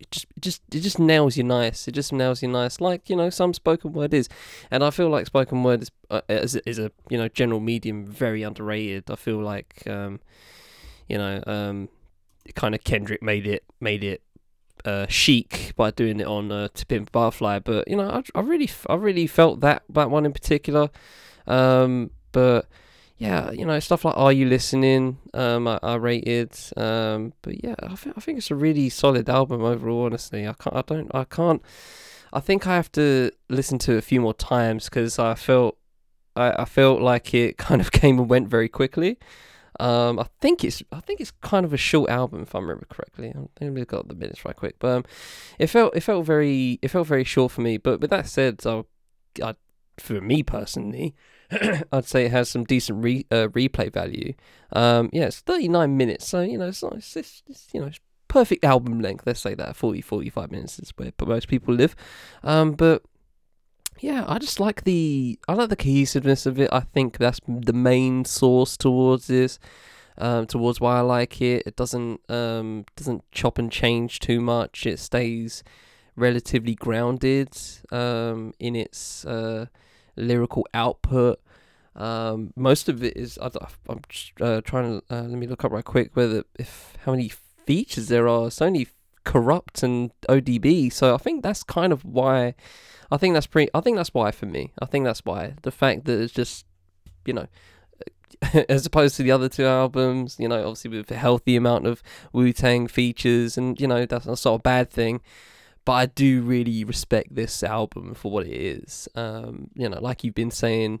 it 0.00 0.10
just 0.40 0.62
it 0.72 0.80
just 0.80 0.98
nails 0.98 1.36
you 1.36 1.44
nice. 1.44 1.88
It 1.88 1.92
just 1.92 2.12
nails 2.12 2.42
you 2.42 2.48
nice, 2.48 2.80
like 2.80 3.10
you 3.10 3.16
know 3.16 3.30
some 3.30 3.52
spoken 3.52 3.92
word 3.92 4.14
is, 4.14 4.28
and 4.70 4.84
I 4.84 4.90
feel 4.90 5.08
like 5.08 5.26
spoken 5.26 5.62
word 5.62 5.82
is 5.82 5.90
uh, 6.10 6.20
is, 6.28 6.54
is 6.56 6.78
a 6.78 6.92
you 7.10 7.18
know 7.18 7.28
general 7.28 7.60
medium 7.60 8.06
very 8.06 8.42
underrated. 8.42 9.10
I 9.10 9.16
feel 9.16 9.38
like 9.38 9.82
um, 9.86 10.20
you 11.08 11.18
know 11.18 11.42
um, 11.46 11.88
kind 12.54 12.74
of 12.74 12.84
Kendrick 12.84 13.22
made 13.22 13.46
it 13.46 13.64
made 13.80 14.04
it 14.04 14.22
uh, 14.84 15.06
chic 15.08 15.72
by 15.76 15.90
doing 15.90 16.20
it 16.20 16.26
on 16.26 16.50
uh, 16.50 16.68
To 16.74 16.86
Pimp 16.86 17.12
Butterfly, 17.12 17.60
but 17.60 17.88
you 17.88 17.96
know, 17.96 18.08
I, 18.08 18.22
I 18.38 18.42
really, 18.42 18.70
I 18.88 18.94
really 18.94 19.26
felt 19.26 19.60
that 19.60 19.82
that 19.90 20.10
one 20.10 20.26
in 20.26 20.32
particular. 20.32 20.90
Um, 21.46 22.10
but 22.32 22.66
yeah, 23.18 23.50
you 23.50 23.66
know, 23.66 23.80
stuff 23.80 24.04
like 24.04 24.16
Are 24.16 24.32
You 24.32 24.46
Listening? 24.46 25.18
Um, 25.34 25.66
I, 25.66 25.80
I 25.82 25.94
rated. 25.96 26.56
Um, 26.76 27.32
but 27.42 27.62
yeah, 27.64 27.74
I 27.82 27.96
think 27.96 28.16
I 28.16 28.20
think 28.20 28.38
it's 28.38 28.50
a 28.50 28.54
really 28.54 28.88
solid 28.88 29.28
album 29.28 29.62
overall. 29.62 30.04
Honestly, 30.04 30.46
I 30.46 30.52
can't, 30.52 30.76
I 30.76 30.82
don't, 30.82 31.10
I 31.14 31.24
can't. 31.24 31.62
I 32.32 32.40
think 32.40 32.66
I 32.66 32.76
have 32.76 32.92
to 32.92 33.30
listen 33.48 33.78
to 33.80 33.94
it 33.94 33.98
a 33.98 34.02
few 34.02 34.20
more 34.20 34.34
times 34.34 34.84
because 34.84 35.18
I 35.18 35.34
felt, 35.34 35.78
I, 36.36 36.62
I 36.62 36.64
felt 36.66 37.00
like 37.00 37.34
it 37.34 37.56
kind 37.58 37.80
of 37.80 37.90
came 37.90 38.18
and 38.18 38.28
went 38.28 38.48
very 38.48 38.68
quickly. 38.68 39.18
Um, 39.80 40.18
I 40.18 40.26
think 40.40 40.64
it's 40.64 40.82
I 40.90 41.00
think 41.00 41.20
it's 41.20 41.30
kind 41.40 41.64
of 41.64 41.72
a 41.72 41.76
short 41.76 42.10
album 42.10 42.42
if 42.42 42.54
I 42.54 42.58
remember 42.58 42.86
correctly. 42.88 43.28
I 43.30 43.46
think 43.58 43.74
we 43.74 43.84
got 43.84 44.08
the 44.08 44.14
minutes 44.14 44.44
right 44.44 44.56
quick, 44.56 44.76
but 44.78 44.88
um, 44.88 45.04
it 45.58 45.68
felt 45.68 45.96
it 45.96 46.00
felt 46.00 46.26
very 46.26 46.78
it 46.82 46.88
felt 46.88 47.06
very 47.06 47.24
short 47.24 47.52
for 47.52 47.60
me. 47.60 47.76
But 47.76 48.00
with 48.00 48.10
that 48.10 48.28
said, 48.28 48.60
I, 48.66 48.84
I 49.42 49.54
for 49.98 50.20
me 50.20 50.42
personally, 50.42 51.14
I'd 51.92 52.04
say 52.04 52.26
it 52.26 52.32
has 52.32 52.48
some 52.48 52.64
decent 52.64 53.02
re, 53.02 53.26
uh, 53.30 53.48
replay 53.48 53.92
value. 53.92 54.34
Um, 54.72 55.10
yeah, 55.12 55.26
it's 55.26 55.40
39 55.40 55.96
minutes, 55.96 56.28
so 56.28 56.40
you 56.40 56.58
know 56.58 56.68
it's 56.68 56.82
not 56.82 56.94
it's, 56.94 57.16
it's, 57.16 57.42
it's 57.48 57.68
you 57.72 57.80
know 57.80 57.86
it's 57.86 58.00
perfect 58.26 58.64
album 58.64 59.00
length. 59.00 59.26
Let's 59.26 59.40
say 59.40 59.54
that 59.54 59.76
40 59.76 60.00
45 60.00 60.50
minutes 60.50 60.78
is 60.78 60.92
where 60.96 61.12
most 61.24 61.48
people 61.48 61.74
live. 61.74 61.94
Um, 62.42 62.72
but 62.72 63.02
yeah, 64.00 64.24
I 64.26 64.38
just 64.38 64.60
like 64.60 64.84
the 64.84 65.38
I 65.48 65.54
like 65.54 65.68
the 65.68 65.76
cohesiveness 65.76 66.46
of 66.46 66.60
it. 66.60 66.68
I 66.72 66.80
think 66.80 67.18
that's 67.18 67.40
the 67.46 67.72
main 67.72 68.24
source 68.24 68.76
towards 68.76 69.26
this, 69.26 69.58
um, 70.16 70.46
towards 70.46 70.80
why 70.80 70.98
I 70.98 71.00
like 71.00 71.40
it. 71.42 71.64
It 71.66 71.76
doesn't 71.76 72.20
um 72.30 72.84
doesn't 72.96 73.24
chop 73.32 73.58
and 73.58 73.70
change 73.70 74.20
too 74.20 74.40
much. 74.40 74.86
It 74.86 74.98
stays 74.98 75.62
relatively 76.16 76.74
grounded 76.74 77.56
um 77.92 78.52
in 78.58 78.76
its 78.76 79.24
uh 79.24 79.66
lyrical 80.16 80.66
output. 80.74 81.40
Um, 81.94 82.52
most 82.54 82.88
of 82.88 83.02
it 83.02 83.16
is 83.16 83.38
I, 83.38 83.50
am 83.88 84.00
uh, 84.40 84.60
trying 84.60 85.00
to 85.00 85.14
uh, 85.14 85.22
let 85.22 85.38
me 85.38 85.48
look 85.48 85.64
up 85.64 85.72
right 85.72 85.84
quick 85.84 86.14
whether 86.14 86.44
if 86.58 86.96
how 87.04 87.12
many 87.12 87.28
features 87.28 88.08
there 88.08 88.28
are. 88.28 88.46
It's 88.46 88.62
only 88.62 88.88
Kurupt 89.28 89.82
and 89.82 90.10
ODB, 90.28 90.90
so 90.92 91.14
I 91.14 91.18
think 91.18 91.42
that's 91.42 91.62
kind 91.62 91.92
of 91.92 92.04
why 92.04 92.54
I 93.10 93.16
think 93.16 93.34
that's 93.34 93.46
pretty. 93.46 93.70
I 93.74 93.80
think 93.80 93.96
that's 93.96 94.14
why 94.14 94.30
for 94.30 94.46
me. 94.46 94.72
I 94.80 94.86
think 94.86 95.04
that's 95.04 95.24
why 95.24 95.54
the 95.62 95.70
fact 95.70 96.04
that 96.04 96.20
it's 96.20 96.32
just, 96.32 96.66
you 97.24 97.32
know, 97.32 97.46
as 98.68 98.86
opposed 98.86 99.16
to 99.16 99.22
the 99.22 99.30
other 99.30 99.48
two 99.48 99.64
albums, 99.64 100.36
you 100.38 100.48
know, 100.48 100.60
obviously 100.60 100.90
with 100.90 101.10
a 101.10 101.16
healthy 101.16 101.56
amount 101.56 101.86
of 101.86 102.02
Wu 102.32 102.52
Tang 102.52 102.86
features, 102.86 103.56
and 103.56 103.80
you 103.80 103.86
know 103.86 104.04
that's 104.04 104.26
not 104.26 104.38
sort 104.38 104.60
of 104.60 104.62
bad 104.62 104.90
thing. 104.90 105.20
But 105.84 105.92
I 105.92 106.06
do 106.06 106.42
really 106.42 106.84
respect 106.84 107.34
this 107.34 107.62
album 107.62 108.12
for 108.14 108.30
what 108.30 108.46
it 108.46 108.52
is. 108.52 109.08
Um, 109.14 109.70
you 109.74 109.88
know, 109.88 110.00
like 110.00 110.22
you've 110.22 110.34
been 110.34 110.50
saying, 110.50 111.00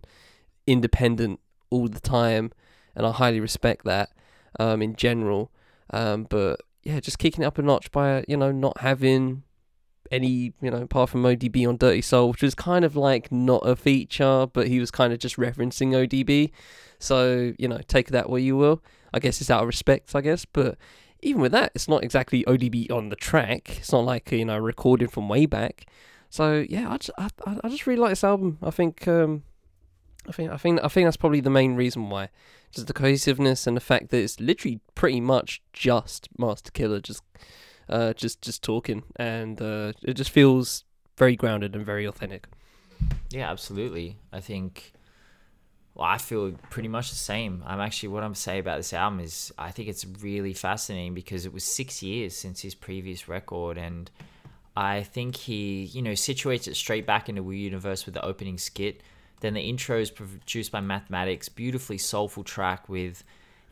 independent 0.66 1.40
all 1.68 1.88
the 1.88 2.00
time, 2.00 2.52
and 2.96 3.06
I 3.06 3.12
highly 3.12 3.40
respect 3.40 3.84
that 3.84 4.10
um, 4.58 4.80
in 4.80 4.96
general. 4.96 5.50
Um, 5.90 6.24
but 6.24 6.62
yeah, 6.88 7.00
just 7.00 7.18
kicking 7.18 7.44
it 7.44 7.46
up 7.46 7.58
a 7.58 7.62
notch 7.62 7.92
by 7.92 8.24
you 8.26 8.36
know 8.36 8.50
not 8.50 8.80
having 8.80 9.42
any, 10.10 10.54
you 10.62 10.70
know, 10.70 10.78
apart 10.78 11.10
from 11.10 11.22
ODB 11.22 11.68
on 11.68 11.76
Dirty 11.76 12.00
Soul, 12.00 12.30
which 12.30 12.42
was 12.42 12.54
kind 12.54 12.82
of 12.82 12.96
like 12.96 13.30
not 13.30 13.58
a 13.58 13.76
feature, 13.76 14.46
but 14.50 14.68
he 14.68 14.80
was 14.80 14.90
kind 14.90 15.12
of 15.12 15.18
just 15.18 15.36
referencing 15.36 15.92
ODB. 15.92 16.50
So, 16.98 17.52
you 17.58 17.68
know, 17.68 17.80
take 17.88 18.08
that 18.08 18.30
where 18.30 18.40
you 18.40 18.56
will. 18.56 18.82
I 19.12 19.18
guess 19.18 19.42
it's 19.42 19.50
out 19.50 19.60
of 19.60 19.66
respect, 19.66 20.14
I 20.14 20.22
guess. 20.22 20.46
But 20.46 20.78
even 21.20 21.42
with 21.42 21.52
that, 21.52 21.72
it's 21.74 21.88
not 21.88 22.02
exactly 22.02 22.42
ODB 22.44 22.90
on 22.90 23.10
the 23.10 23.16
track. 23.16 23.76
It's 23.80 23.92
not 23.92 24.06
like, 24.06 24.32
you 24.32 24.46
know, 24.46 24.56
recorded 24.56 25.12
from 25.12 25.28
way 25.28 25.44
back. 25.44 25.84
So 26.30 26.64
yeah, 26.66 26.90
I 26.90 26.96
just, 26.96 27.10
I, 27.18 27.28
I 27.62 27.68
just 27.68 27.86
really 27.86 28.00
like 28.00 28.12
this 28.12 28.24
album. 28.24 28.56
I 28.62 28.70
think 28.70 29.06
um, 29.06 29.42
I 30.26 30.32
think 30.32 30.50
I 30.50 30.56
think 30.56 30.80
I 30.82 30.88
think 30.88 31.06
that's 31.06 31.18
probably 31.18 31.40
the 31.40 31.50
main 31.50 31.74
reason 31.74 32.08
why. 32.08 32.30
Just 32.72 32.86
the 32.86 32.92
cohesiveness 32.92 33.66
and 33.66 33.76
the 33.76 33.80
fact 33.80 34.10
that 34.10 34.18
it's 34.18 34.40
literally 34.40 34.80
pretty 34.94 35.20
much 35.20 35.62
just 35.72 36.28
Masta 36.38 36.70
Killa 36.70 37.00
just 37.00 37.22
uh, 37.88 38.12
just 38.12 38.42
just 38.42 38.62
talking, 38.62 39.04
and 39.16 39.60
uh, 39.60 39.92
it 40.02 40.14
just 40.14 40.30
feels 40.30 40.84
very 41.16 41.36
grounded 41.36 41.74
and 41.74 41.84
very 41.84 42.04
authentic. 42.04 42.46
Yeah, 43.30 43.50
absolutely. 43.50 44.18
I 44.32 44.40
think. 44.40 44.92
Well, 45.94 46.06
I 46.06 46.18
feel 46.18 46.52
pretty 46.70 46.88
much 46.88 47.10
the 47.10 47.16
same. 47.16 47.64
I'm 47.66 47.80
actually 47.80 48.10
what 48.10 48.22
I'm 48.22 48.34
saying 48.34 48.60
about 48.60 48.76
this 48.76 48.92
album 48.92 49.18
is 49.18 49.52
I 49.58 49.72
think 49.72 49.88
it's 49.88 50.06
really 50.20 50.52
fascinating 50.52 51.14
because 51.14 51.44
it 51.44 51.52
was 51.52 51.64
six 51.64 52.02
years 52.02 52.36
since 52.36 52.60
his 52.60 52.74
previous 52.74 53.28
record, 53.28 53.78
and 53.78 54.08
I 54.76 55.02
think 55.02 55.34
he, 55.34 55.84
you 55.84 56.02
know, 56.02 56.12
situates 56.12 56.68
it 56.68 56.76
straight 56.76 57.04
back 57.04 57.28
into 57.28 57.42
Wu 57.42 57.52
Universe 57.52 58.06
with 58.06 58.14
the 58.14 58.24
opening 58.24 58.58
skit. 58.58 59.02
Then 59.40 59.54
the 59.54 59.60
intro 59.60 60.00
is 60.00 60.10
produced 60.10 60.72
by 60.72 60.80
Mathematics, 60.80 61.48
beautifully 61.48 61.98
soulful 61.98 62.44
track 62.44 62.88
with 62.88 63.22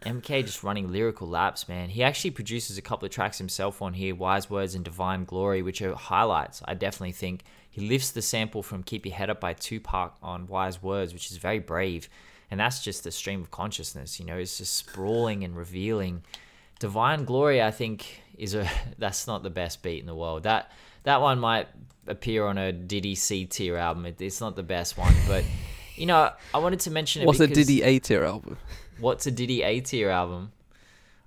MK 0.02 0.44
just 0.44 0.62
running 0.62 0.92
lyrical 0.92 1.26
laps, 1.26 1.68
man. 1.68 1.88
He 1.88 2.02
actually 2.02 2.30
produces 2.30 2.78
a 2.78 2.82
couple 2.82 3.06
of 3.06 3.12
tracks 3.12 3.38
himself 3.38 3.82
on 3.82 3.94
here, 3.94 4.14
Wise 4.14 4.50
Words 4.50 4.74
and 4.74 4.84
Divine 4.84 5.24
Glory, 5.24 5.62
which 5.62 5.82
are 5.82 5.94
highlights. 5.94 6.62
I 6.64 6.74
definitely 6.74 7.12
think 7.12 7.42
he 7.70 7.88
lifts 7.88 8.10
the 8.10 8.22
sample 8.22 8.62
from 8.62 8.82
Keep 8.82 9.06
Your 9.06 9.14
Head 9.14 9.30
Up 9.30 9.40
by 9.40 9.54
Tupac 9.54 10.16
on 10.22 10.46
Wise 10.46 10.82
Words, 10.82 11.12
which 11.12 11.30
is 11.30 11.38
very 11.38 11.58
brave. 11.58 12.08
And 12.50 12.60
that's 12.60 12.82
just 12.82 13.04
the 13.04 13.10
stream 13.10 13.40
of 13.40 13.50
consciousness, 13.50 14.20
you 14.20 14.26
know, 14.26 14.36
it's 14.36 14.58
just 14.58 14.74
sprawling 14.74 15.42
and 15.42 15.56
revealing. 15.56 16.22
Divine 16.78 17.24
Glory, 17.24 17.62
I 17.62 17.70
think, 17.70 18.22
is 18.36 18.54
a 18.54 18.68
that's 18.98 19.26
not 19.26 19.42
the 19.42 19.50
best 19.50 19.82
beat 19.82 20.00
in 20.00 20.06
the 20.06 20.14
world. 20.14 20.44
That 20.44 20.70
that 21.02 21.20
one 21.20 21.38
might 21.38 21.68
appear 22.07 22.46
on 22.46 22.59
a 22.59 22.72
Diddy 22.72 23.14
C 23.14 23.44
tier 23.46 23.76
album. 23.76 24.07
It, 24.07 24.20
it's 24.20 24.40
not 24.40 24.57
the 24.57 24.62
best 24.62 24.96
one, 24.96 25.14
but 25.26 25.44
you 25.96 26.07
know, 26.07 26.30
I 26.54 26.59
wanted 26.59 26.80
to 26.80 26.90
mention 26.90 27.22
it. 27.22 27.26
What's 27.26 27.40
a 27.40 27.46
Diddy 27.46 27.82
A 27.82 27.98
tier 27.98 28.24
album? 28.24 28.59
what's 28.98 29.26
a 29.26 29.30
Diddy 29.30 29.62
A 29.62 29.80
tier 29.80 30.11
album? 30.11 30.52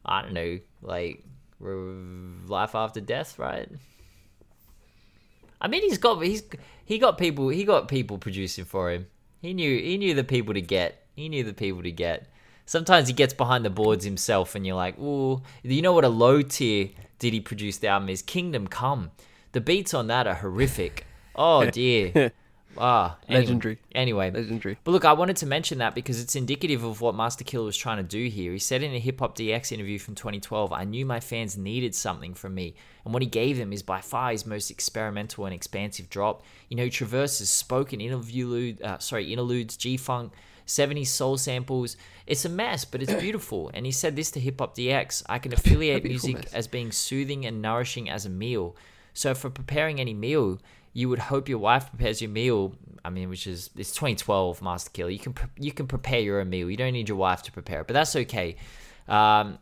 I 0.05 0.21
don't 0.21 0.33
know, 0.33 0.59
like 0.81 1.23
Life 1.59 2.75
After 2.75 3.01
Death, 3.01 3.37
right? 3.37 3.69
I 5.61 5.67
mean, 5.67 5.81
he's 5.81 5.97
got 5.97 6.23
he's 6.23 6.43
he 6.85 6.99
got 6.99 7.17
people 7.17 7.49
he 7.49 7.63
got 7.65 7.87
people 7.87 8.17
producing 8.17 8.65
for 8.65 8.91
him. 8.91 9.07
He 9.41 9.53
knew 9.53 9.77
he 9.79 9.97
knew 9.97 10.13
the 10.13 10.23
people 10.23 10.53
to 10.53 10.61
get. 10.61 11.05
He 11.15 11.29
knew 11.29 11.43
the 11.43 11.53
people 11.53 11.83
to 11.83 11.91
get. 11.91 12.27
Sometimes 12.65 13.07
he 13.07 13.13
gets 13.13 13.33
behind 13.33 13.65
the 13.65 13.69
boards 13.69 14.05
himself, 14.05 14.55
and 14.55 14.65
you're 14.65 14.75
like, 14.75 14.97
"Ooh, 14.99 15.41
you 15.63 15.81
know 15.81 15.93
what 15.93 16.05
a 16.05 16.09
low 16.09 16.41
tier 16.41 16.89
Diddy 17.17 17.39
produced 17.39 17.83
album 17.83 18.09
is? 18.09 18.21
Kingdom 18.21 18.67
Come. 18.67 19.11
The 19.51 19.61
beats 19.61 19.93
on 19.93 20.07
that 20.07 20.27
are 20.27 20.35
horrific. 20.35 21.05
Oh 21.35 21.69
dear." 21.69 22.33
Ah, 22.77 23.17
anyway. 23.27 23.41
Legendary. 23.41 23.77
Anyway, 23.93 24.31
Legendary. 24.31 24.77
But 24.83 24.91
look, 24.91 25.05
I 25.05 25.13
wanted 25.13 25.37
to 25.37 25.45
mention 25.45 25.79
that 25.79 25.95
because 25.95 26.21
it's 26.21 26.35
indicative 26.35 26.83
of 26.83 27.01
what 27.01 27.15
Masta 27.15 27.43
Killa 27.43 27.65
was 27.65 27.77
trying 27.77 27.97
to 27.97 28.03
do 28.03 28.27
here. 28.27 28.51
He 28.51 28.59
said 28.59 28.83
in 28.83 28.93
a 28.93 28.99
Hip 28.99 29.19
Hop 29.19 29.35
DX 29.37 29.71
interview 29.71 29.99
from 29.99 30.15
2012, 30.15 30.71
I 30.71 30.83
knew 30.83 31.05
my 31.05 31.19
fans 31.19 31.57
needed 31.57 31.95
something 31.95 32.33
from 32.33 32.55
me. 32.55 32.75
And 33.03 33.13
what 33.13 33.23
he 33.23 33.27
gave 33.27 33.57
them 33.57 33.73
is 33.73 33.81
by 33.83 34.01
far 34.01 34.31
his 34.31 34.45
most 34.45 34.69
experimental 34.69 35.45
and 35.45 35.53
expansive 35.53 36.09
drop. 36.09 36.43
You 36.69 36.77
know, 36.77 36.83
he 36.83 36.89
traverses 36.89 37.49
spoken 37.49 38.01
interlude, 38.01 38.81
uh, 38.81 38.99
sorry, 38.99 39.31
interludes, 39.31 39.75
G 39.75 39.97
Funk, 39.97 40.33
70s 40.67 41.07
soul 41.07 41.37
samples. 41.37 41.97
It's 42.27 42.45
a 42.45 42.49
mess, 42.49 42.85
but 42.85 43.01
it's 43.01 43.13
beautiful. 43.21 43.71
And 43.73 43.85
he 43.85 43.91
said 43.91 44.15
this 44.15 44.29
to 44.31 44.39
Hip 44.39 44.59
Hop 44.59 44.75
DX 44.75 45.23
I 45.27 45.39
can 45.39 45.53
affiliate 45.53 46.03
music 46.03 46.35
mess. 46.35 46.53
as 46.53 46.67
being 46.67 46.91
soothing 46.91 47.45
and 47.45 47.61
nourishing 47.61 48.09
as 48.09 48.25
a 48.25 48.29
meal. 48.29 48.75
So 49.13 49.33
for 49.33 49.49
preparing 49.49 49.99
any 49.99 50.13
meal, 50.13 50.59
you 50.93 51.09
would 51.09 51.19
hope 51.19 51.49
your 51.49 51.59
wife 51.59 51.89
prepares 51.89 52.21
your 52.21 52.31
meal. 52.31 52.75
I 53.05 53.09
mean, 53.09 53.29
which 53.29 53.47
is 53.47 53.69
it's 53.75 53.91
2012 53.91 54.61
Masta 54.61 54.89
Killa. 54.91 55.11
You 55.11 55.19
can 55.19 55.35
you 55.57 55.71
can 55.71 55.87
prepare 55.87 56.19
your 56.19 56.39
own 56.39 56.49
meal. 56.49 56.69
You 56.69 56.77
don't 56.77 56.93
need 56.93 57.09
your 57.09 57.17
wife 57.17 57.43
to 57.43 57.51
prepare 57.51 57.81
it, 57.81 57.87
but 57.87 57.93
that's 57.93 58.15
okay. 58.15 58.57
Um, 59.07 59.59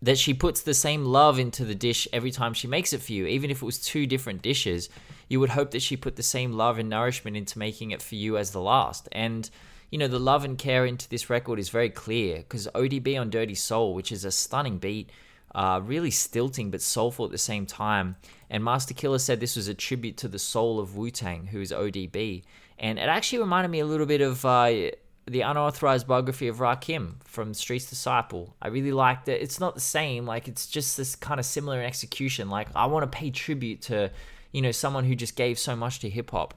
that 0.00 0.16
she 0.16 0.32
puts 0.32 0.62
the 0.62 0.74
same 0.74 1.04
love 1.04 1.38
into 1.38 1.64
the 1.64 1.74
dish 1.74 2.06
every 2.12 2.30
time 2.30 2.54
she 2.54 2.68
makes 2.68 2.92
it 2.92 3.02
for 3.02 3.12
you, 3.12 3.26
even 3.26 3.50
if 3.50 3.62
it 3.62 3.66
was 3.66 3.78
two 3.78 4.06
different 4.06 4.42
dishes. 4.42 4.88
You 5.28 5.40
would 5.40 5.50
hope 5.50 5.72
that 5.72 5.82
she 5.82 5.96
put 5.96 6.16
the 6.16 6.22
same 6.22 6.52
love 6.52 6.78
and 6.78 6.88
nourishment 6.88 7.36
into 7.36 7.58
making 7.58 7.90
it 7.90 8.00
for 8.00 8.14
you 8.14 8.38
as 8.38 8.52
the 8.52 8.60
last. 8.60 9.08
And 9.12 9.50
you 9.90 9.98
know, 9.98 10.08
the 10.08 10.18
love 10.18 10.44
and 10.44 10.58
care 10.58 10.84
into 10.84 11.08
this 11.08 11.30
record 11.30 11.58
is 11.58 11.70
very 11.70 11.90
clear 11.90 12.38
because 12.38 12.68
ODB 12.74 13.18
on 13.18 13.30
Dirty 13.30 13.54
Soul, 13.54 13.94
which 13.94 14.12
is 14.12 14.24
a 14.24 14.30
stunning 14.30 14.78
beat, 14.78 15.10
uh, 15.54 15.80
really 15.82 16.10
stilting 16.10 16.70
but 16.70 16.82
soulful 16.82 17.24
at 17.24 17.30
the 17.30 17.38
same 17.38 17.66
time. 17.66 18.16
And 18.50 18.64
Masta 18.64 18.94
Killa 18.94 19.18
said 19.18 19.40
this 19.40 19.56
was 19.56 19.68
a 19.68 19.74
tribute 19.74 20.16
to 20.18 20.28
the 20.28 20.38
soul 20.38 20.78
of 20.78 20.96
Wu 20.96 21.10
Tang, 21.10 21.46
who 21.46 21.60
is 21.60 21.72
ODB. 21.72 22.42
And 22.78 22.98
it 22.98 23.02
actually 23.02 23.40
reminded 23.40 23.70
me 23.70 23.80
a 23.80 23.86
little 23.86 24.06
bit 24.06 24.20
of 24.20 24.44
uh, 24.44 24.90
the 25.26 25.40
unauthorized 25.42 26.06
biography 26.06 26.48
of 26.48 26.58
Rakim 26.58 27.14
from 27.24 27.52
Streets 27.54 27.90
Disciple. 27.90 28.54
I 28.62 28.68
really 28.68 28.92
liked 28.92 29.28
it. 29.28 29.42
It's 29.42 29.60
not 29.60 29.74
the 29.74 29.80
same, 29.80 30.26
like, 30.26 30.48
it's 30.48 30.66
just 30.66 30.96
this 30.96 31.16
kind 31.16 31.40
of 31.40 31.46
similar 31.46 31.80
in 31.80 31.86
execution. 31.86 32.48
Like, 32.48 32.68
I 32.74 32.86
want 32.86 33.10
to 33.10 33.18
pay 33.18 33.30
tribute 33.30 33.82
to, 33.82 34.10
you 34.52 34.62
know, 34.62 34.70
someone 34.70 35.04
who 35.04 35.14
just 35.14 35.36
gave 35.36 35.58
so 35.58 35.76
much 35.76 36.00
to 36.00 36.08
hip 36.08 36.30
hop. 36.30 36.54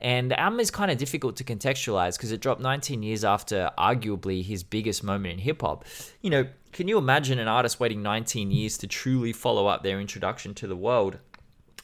And 0.00 0.30
the 0.30 0.40
album 0.40 0.60
is 0.60 0.70
kind 0.70 0.90
of 0.90 0.96
difficult 0.96 1.36
to 1.36 1.44
contextualize 1.44 2.16
because 2.16 2.32
it 2.32 2.40
dropped 2.40 2.60
19 2.60 3.02
years 3.02 3.22
after 3.22 3.70
arguably 3.78 4.42
his 4.42 4.62
biggest 4.62 5.04
moment 5.04 5.34
in 5.34 5.38
hip 5.40 5.60
hop. 5.60 5.84
You 6.22 6.30
know, 6.30 6.46
can 6.72 6.88
you 6.88 6.96
imagine 6.96 7.38
an 7.38 7.48
artist 7.48 7.80
waiting 7.80 8.02
19 8.02 8.50
years 8.50 8.78
to 8.78 8.86
truly 8.86 9.32
follow 9.32 9.66
up 9.66 9.82
their 9.82 10.00
introduction 10.00 10.54
to 10.54 10.66
the 10.66 10.76
world? 10.76 11.18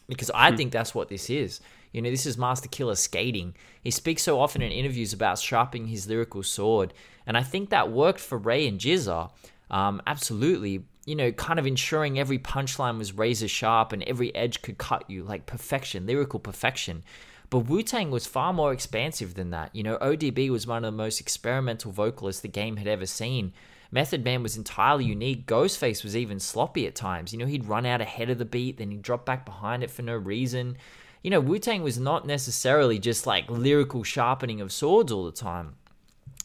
Because 0.09 0.31
I 0.35 0.55
think 0.57 0.73
that's 0.73 0.95
what 0.95 1.09
this 1.09 1.29
is. 1.29 1.61
You 1.93 2.01
know, 2.01 2.11
this 2.11 2.27
is 2.27 2.39
Masta 2.39 2.69
Killa 2.69 2.95
skating. 2.97 3.55
He 3.83 3.91
speaks 3.91 4.23
so 4.23 4.39
often 4.39 4.62
in 4.62 4.71
interviews 4.71 5.12
about 5.12 5.39
sharpening 5.39 5.89
his 5.89 6.07
lyrical 6.07 6.43
sword. 6.43 6.95
And 7.27 7.37
I 7.37 7.43
think 7.43 7.71
that 7.71 7.91
worked 7.91 8.21
for 8.21 8.39
Rae 8.39 8.67
and 8.67 8.79
GZA. 8.79 9.31
Um, 9.71 10.01
absolutely. 10.07 10.85
You 11.07 11.17
know, 11.17 11.33
kind 11.33 11.59
of 11.59 11.67
ensuring 11.67 12.19
every 12.19 12.39
punchline 12.39 12.99
was 12.99 13.12
razor 13.12 13.49
sharp 13.49 13.93
and 13.93 14.03
every 14.05 14.35
edge 14.35 14.62
could 14.62 14.79
cut 14.79 15.09
you, 15.11 15.25
like 15.25 15.47
perfection, 15.47 16.07
lyrical 16.07 16.39
perfection. 16.39 17.03
But 17.49 17.61
Wu 17.61 17.83
Tang 17.83 18.11
was 18.11 18.27
far 18.27 18.53
more 18.53 18.73
expansive 18.73 19.35
than 19.35 19.51
that. 19.51 19.75
You 19.75 19.83
know, 19.83 19.99
ODB 19.99 20.51
was 20.51 20.67
one 20.67 20.85
of 20.85 20.93
the 20.93 20.97
most 20.97 21.21
experimental 21.21 21.93
vocalists 21.93 22.43
the 22.43 22.49
game 22.49 22.77
had 22.77 22.89
ever 22.89 23.07
seen. 23.07 23.53
Method 23.91 24.25
Man 24.25 24.43
was 24.43 24.57
entirely 24.57 25.05
unique. 25.05 25.47
Ghostface 25.47 26.03
was 26.03 26.17
even 26.17 26.41
sloppy 26.41 26.87
at 26.87 26.95
times. 26.95 27.33
You 27.33 27.39
know, 27.39 27.47
he'd 27.47 27.67
run 27.67 27.87
out 27.87 28.01
ahead 28.01 28.31
of 28.31 28.39
the 28.39 28.45
beat, 28.45 28.79
then 28.79 28.91
he'd 28.91 29.03
drop 29.03 29.25
back 29.25 29.45
behind 29.45 29.83
it 29.83 29.91
for 29.91 30.03
no 30.03 30.17
reason. 30.17 30.77
You 31.23 31.31
know, 31.31 31.41
Wu 31.41 31.59
Tang 31.59 31.83
was 31.83 31.99
not 31.99 32.27
necessarily 32.27 32.99
just 32.99 33.27
like 33.27 33.51
lyrical 33.51 34.03
sharpening 34.03 34.61
of 34.61 34.73
swords 34.73 35.13
all 35.13 35.25
the 35.25 35.33
time. 35.33 35.75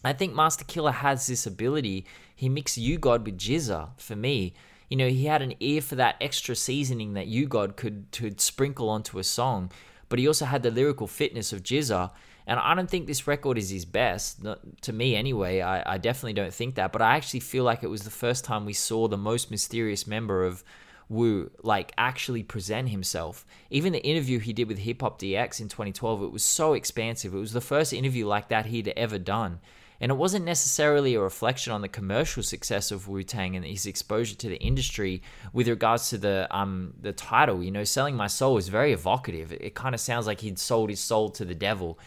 I 0.03 0.13
think 0.13 0.33
Masta 0.33 0.63
Killa 0.63 0.91
has 0.91 1.27
this 1.27 1.45
ability. 1.45 2.05
He 2.35 2.49
mixed 2.49 2.77
U-God 2.77 3.25
with 3.25 3.37
GZA 3.37 3.89
for 3.97 4.15
me. 4.15 4.53
You 4.89 4.97
know, 4.97 5.07
he 5.07 5.25
had 5.25 5.41
an 5.41 5.53
ear 5.59 5.81
for 5.81 5.95
that 5.95 6.15
extra 6.19 6.55
seasoning 6.55 7.13
that 7.13 7.27
U-God 7.27 7.77
could, 7.77 8.07
could 8.11 8.41
sprinkle 8.41 8.89
onto 8.89 9.19
a 9.19 9.23
song, 9.23 9.71
but 10.11 10.19
he 10.19 10.27
also 10.27 10.43
had 10.43 10.61
the 10.61 10.69
lyrical 10.69 11.07
fitness 11.07 11.53
of 11.53 11.63
GZA. 11.63 12.11
And 12.45 12.59
I 12.59 12.75
don't 12.75 12.89
think 12.89 13.07
this 13.07 13.27
record 13.27 13.57
is 13.57 13.69
his 13.69 13.85
best, 13.85 14.43
not, 14.43 14.59
to 14.81 14.91
me 14.91 15.15
anyway. 15.15 15.61
I, 15.61 15.93
I 15.93 15.97
definitely 15.97 16.33
don't 16.33 16.53
think 16.53 16.75
that. 16.75 16.91
But 16.91 17.01
I 17.01 17.15
actually 17.15 17.39
feel 17.39 17.63
like 17.63 17.81
it 17.81 17.87
was 17.87 18.03
the 18.03 18.09
first 18.09 18.43
time 18.43 18.65
we 18.65 18.73
saw 18.73 19.07
the 19.07 19.17
most 19.17 19.49
mysterious 19.49 20.05
member 20.05 20.43
of 20.43 20.65
Wu 21.07 21.49
like 21.63 21.93
actually 21.97 22.43
present 22.43 22.89
himself. 22.89 23.45
Even 23.69 23.93
the 23.93 24.03
interview 24.03 24.39
he 24.39 24.51
did 24.51 24.67
with 24.67 24.79
Hip 24.79 25.01
Hop 25.01 25.17
DX 25.17 25.61
in 25.61 25.69
2012, 25.69 26.23
it 26.23 26.31
was 26.31 26.43
so 26.43 26.73
expansive. 26.73 27.33
It 27.33 27.39
was 27.39 27.53
the 27.53 27.61
first 27.61 27.93
interview 27.93 28.27
like 28.27 28.49
that 28.49 28.65
he'd 28.65 28.89
ever 28.97 29.17
done. 29.17 29.59
And 30.01 30.11
it 30.11 30.15
wasn't 30.15 30.45
necessarily 30.45 31.13
a 31.13 31.21
reflection 31.21 31.71
on 31.71 31.81
the 31.81 31.87
commercial 31.87 32.41
success 32.41 32.89
of 32.89 33.07
Wu 33.07 33.21
Tang 33.21 33.55
and 33.55 33.63
his 33.63 33.85
exposure 33.85 34.35
to 34.35 34.49
the 34.49 34.59
industry 34.59 35.21
with 35.53 35.67
regards 35.67 36.09
to 36.09 36.17
the 36.17 36.47
um 36.49 36.95
the 36.99 37.13
title. 37.13 37.63
You 37.63 37.69
know, 37.69 37.83
selling 37.83 38.15
my 38.15 38.25
soul 38.27 38.57
is 38.57 38.67
very 38.67 38.93
evocative. 38.93 39.53
It, 39.53 39.61
it 39.61 39.75
kind 39.75 39.93
of 39.93 40.01
sounds 40.01 40.25
like 40.25 40.41
he'd 40.41 40.57
sold 40.57 40.89
his 40.89 40.99
soul 40.99 41.29
to 41.29 41.45
the 41.45 41.53
devil. 41.53 41.99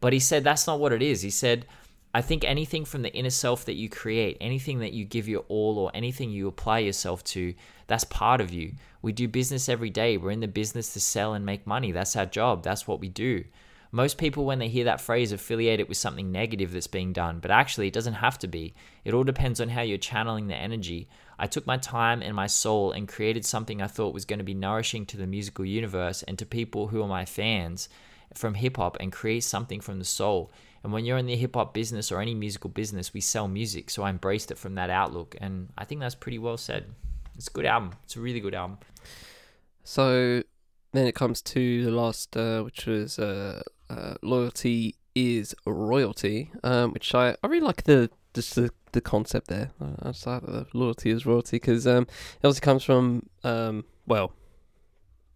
But 0.00 0.14
he 0.14 0.18
said 0.18 0.42
that's 0.42 0.66
not 0.66 0.80
what 0.80 0.94
it 0.94 1.02
is. 1.02 1.20
He 1.20 1.30
said, 1.30 1.66
I 2.14 2.22
think 2.22 2.42
anything 2.42 2.86
from 2.86 3.02
the 3.02 3.12
inner 3.12 3.30
self 3.30 3.66
that 3.66 3.74
you 3.74 3.90
create, 3.90 4.38
anything 4.40 4.78
that 4.78 4.94
you 4.94 5.04
give 5.04 5.28
your 5.28 5.44
all, 5.48 5.78
or 5.78 5.90
anything 5.92 6.30
you 6.30 6.48
apply 6.48 6.80
yourself 6.80 7.22
to, 7.24 7.54
that's 7.86 8.04
part 8.04 8.40
of 8.40 8.50
you. 8.50 8.72
We 9.02 9.12
do 9.12 9.28
business 9.28 9.68
every 9.68 9.90
day. 9.90 10.16
We're 10.16 10.30
in 10.30 10.40
the 10.40 10.48
business 10.48 10.92
to 10.94 11.00
sell 11.00 11.34
and 11.34 11.44
make 11.44 11.66
money. 11.66 11.92
That's 11.92 12.16
our 12.16 12.26
job. 12.26 12.62
That's 12.62 12.88
what 12.88 13.00
we 13.00 13.08
do. 13.08 13.44
Most 13.94 14.16
people, 14.16 14.46
when 14.46 14.58
they 14.58 14.68
hear 14.68 14.84
that 14.84 15.02
phrase, 15.02 15.32
affiliate 15.32 15.78
it 15.78 15.88
with 15.88 15.98
something 15.98 16.32
negative 16.32 16.72
that's 16.72 16.86
being 16.86 17.12
done, 17.12 17.40
but 17.40 17.50
actually, 17.50 17.88
it 17.88 17.92
doesn't 17.92 18.14
have 18.14 18.38
to 18.38 18.48
be. 18.48 18.74
It 19.04 19.12
all 19.12 19.22
depends 19.22 19.60
on 19.60 19.68
how 19.68 19.82
you're 19.82 19.98
channeling 19.98 20.46
the 20.46 20.56
energy. 20.56 21.10
I 21.38 21.46
took 21.46 21.66
my 21.66 21.76
time 21.76 22.22
and 22.22 22.34
my 22.34 22.46
soul 22.46 22.92
and 22.92 23.06
created 23.06 23.44
something 23.44 23.82
I 23.82 23.88
thought 23.88 24.14
was 24.14 24.24
going 24.24 24.38
to 24.38 24.44
be 24.44 24.54
nourishing 24.54 25.04
to 25.06 25.18
the 25.18 25.26
musical 25.26 25.66
universe 25.66 26.22
and 26.22 26.38
to 26.38 26.46
people 26.46 26.88
who 26.88 27.02
are 27.02 27.08
my 27.08 27.26
fans 27.26 27.90
from 28.32 28.54
hip 28.54 28.78
hop 28.78 28.96
and 28.98 29.12
create 29.12 29.44
something 29.44 29.80
from 29.80 29.98
the 29.98 30.06
soul. 30.06 30.50
And 30.82 30.92
when 30.92 31.04
you're 31.04 31.18
in 31.18 31.26
the 31.26 31.36
hip 31.36 31.54
hop 31.54 31.74
business 31.74 32.10
or 32.10 32.20
any 32.20 32.34
musical 32.34 32.70
business, 32.70 33.12
we 33.12 33.20
sell 33.20 33.46
music. 33.46 33.90
So 33.90 34.04
I 34.04 34.10
embraced 34.10 34.50
it 34.50 34.58
from 34.58 34.74
that 34.76 34.88
outlook. 34.88 35.36
And 35.38 35.68
I 35.76 35.84
think 35.84 36.00
that's 36.00 36.14
pretty 36.14 36.38
well 36.38 36.56
said. 36.56 36.86
It's 37.36 37.48
a 37.48 37.52
good 37.52 37.66
album. 37.66 37.92
It's 38.04 38.16
a 38.16 38.20
really 38.20 38.40
good 38.40 38.54
album. 38.54 38.78
So 39.84 40.42
then 40.92 41.06
it 41.06 41.14
comes 41.14 41.42
to 41.42 41.84
the 41.84 41.90
last, 41.90 42.36
uh, 42.36 42.62
which 42.62 42.86
was 42.86 43.18
uh, 43.18 43.62
uh, 43.92 44.14
loyalty 44.22 44.96
is 45.14 45.54
royalty, 45.66 46.50
um, 46.64 46.92
which 46.92 47.14
I, 47.14 47.36
I 47.42 47.46
really 47.46 47.66
like 47.66 47.84
the 47.84 48.10
just 48.34 48.54
the, 48.54 48.70
the 48.92 49.00
concept 49.00 49.48
there. 49.48 49.70
I, 49.80 50.10
just 50.10 50.26
like 50.26 50.42
the 50.42 50.66
loyalty 50.72 51.10
is 51.10 51.26
royalty 51.26 51.56
because 51.56 51.86
um, 51.86 52.06
it 52.42 52.46
also 52.46 52.60
comes 52.60 52.84
from 52.84 53.28
um, 53.44 53.84
well, 54.06 54.32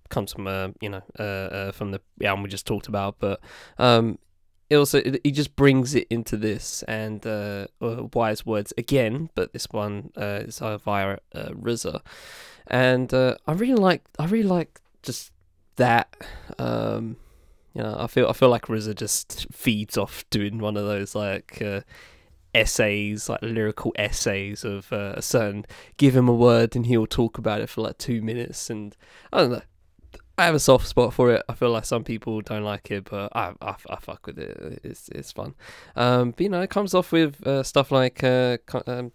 comes 0.08 0.32
from 0.32 0.46
uh, 0.46 0.68
you 0.80 0.88
know 0.88 1.02
uh, 1.18 1.22
uh, 1.22 1.72
from 1.72 1.90
the 1.90 2.00
album 2.24 2.42
we 2.42 2.48
just 2.48 2.66
talked 2.66 2.88
about, 2.88 3.16
but 3.18 3.40
um, 3.78 4.18
it 4.70 4.76
also 4.76 5.02
he 5.22 5.30
just 5.30 5.54
brings 5.56 5.94
it 5.94 6.06
into 6.10 6.36
this 6.36 6.82
and 6.84 7.26
uh, 7.26 7.66
uh, 7.80 8.04
wise 8.14 8.44
words 8.44 8.72
again, 8.78 9.30
but 9.34 9.52
this 9.52 9.68
one 9.70 10.10
uh, 10.16 10.40
is 10.44 10.60
uh, 10.60 10.78
via 10.78 11.18
uh, 11.34 11.50
RZA, 11.50 12.00
and 12.66 13.12
uh, 13.12 13.36
I 13.46 13.52
really 13.52 13.74
like 13.74 14.04
I 14.18 14.26
really 14.26 14.48
like 14.48 14.80
just 15.02 15.32
that. 15.76 16.16
Um, 16.58 17.16
you 17.76 17.82
know, 17.82 17.94
I 17.98 18.06
feel 18.06 18.26
I 18.26 18.32
feel 18.32 18.48
like 18.48 18.62
RZA 18.68 18.94
just 18.94 19.46
feeds 19.52 19.98
off 19.98 20.24
doing 20.30 20.58
one 20.58 20.78
of 20.78 20.86
those 20.86 21.14
like 21.14 21.60
uh, 21.60 21.82
essays, 22.54 23.28
like 23.28 23.42
lyrical 23.42 23.92
essays 23.96 24.64
of 24.64 24.90
uh, 24.94 25.12
a 25.14 25.20
certain. 25.20 25.66
Give 25.98 26.16
him 26.16 26.26
a 26.26 26.32
word 26.32 26.74
and 26.74 26.86
he'll 26.86 27.06
talk 27.06 27.36
about 27.36 27.60
it 27.60 27.68
for 27.68 27.82
like 27.82 27.98
two 27.98 28.22
minutes, 28.22 28.70
and 28.70 28.96
I 29.30 29.40
don't 29.40 29.52
know. 29.52 29.62
I 30.38 30.46
have 30.46 30.54
a 30.54 30.58
soft 30.58 30.86
spot 30.86 31.12
for 31.12 31.30
it. 31.32 31.42
I 31.50 31.52
feel 31.52 31.70
like 31.70 31.84
some 31.84 32.02
people 32.02 32.40
don't 32.40 32.64
like 32.64 32.90
it, 32.90 33.10
but 33.10 33.30
I 33.36 33.52
I, 33.60 33.74
I 33.90 33.96
fuck 33.96 34.26
with 34.26 34.38
it. 34.38 34.80
It's 34.82 35.10
it's 35.10 35.32
fun. 35.32 35.54
Um, 35.96 36.30
but 36.30 36.40
you 36.40 36.48
know, 36.48 36.62
it 36.62 36.70
comes 36.70 36.94
off 36.94 37.12
with 37.12 37.46
uh, 37.46 37.62
stuff 37.62 37.92
like 37.92 38.24
uh, 38.24 38.56
um, 38.86 39.12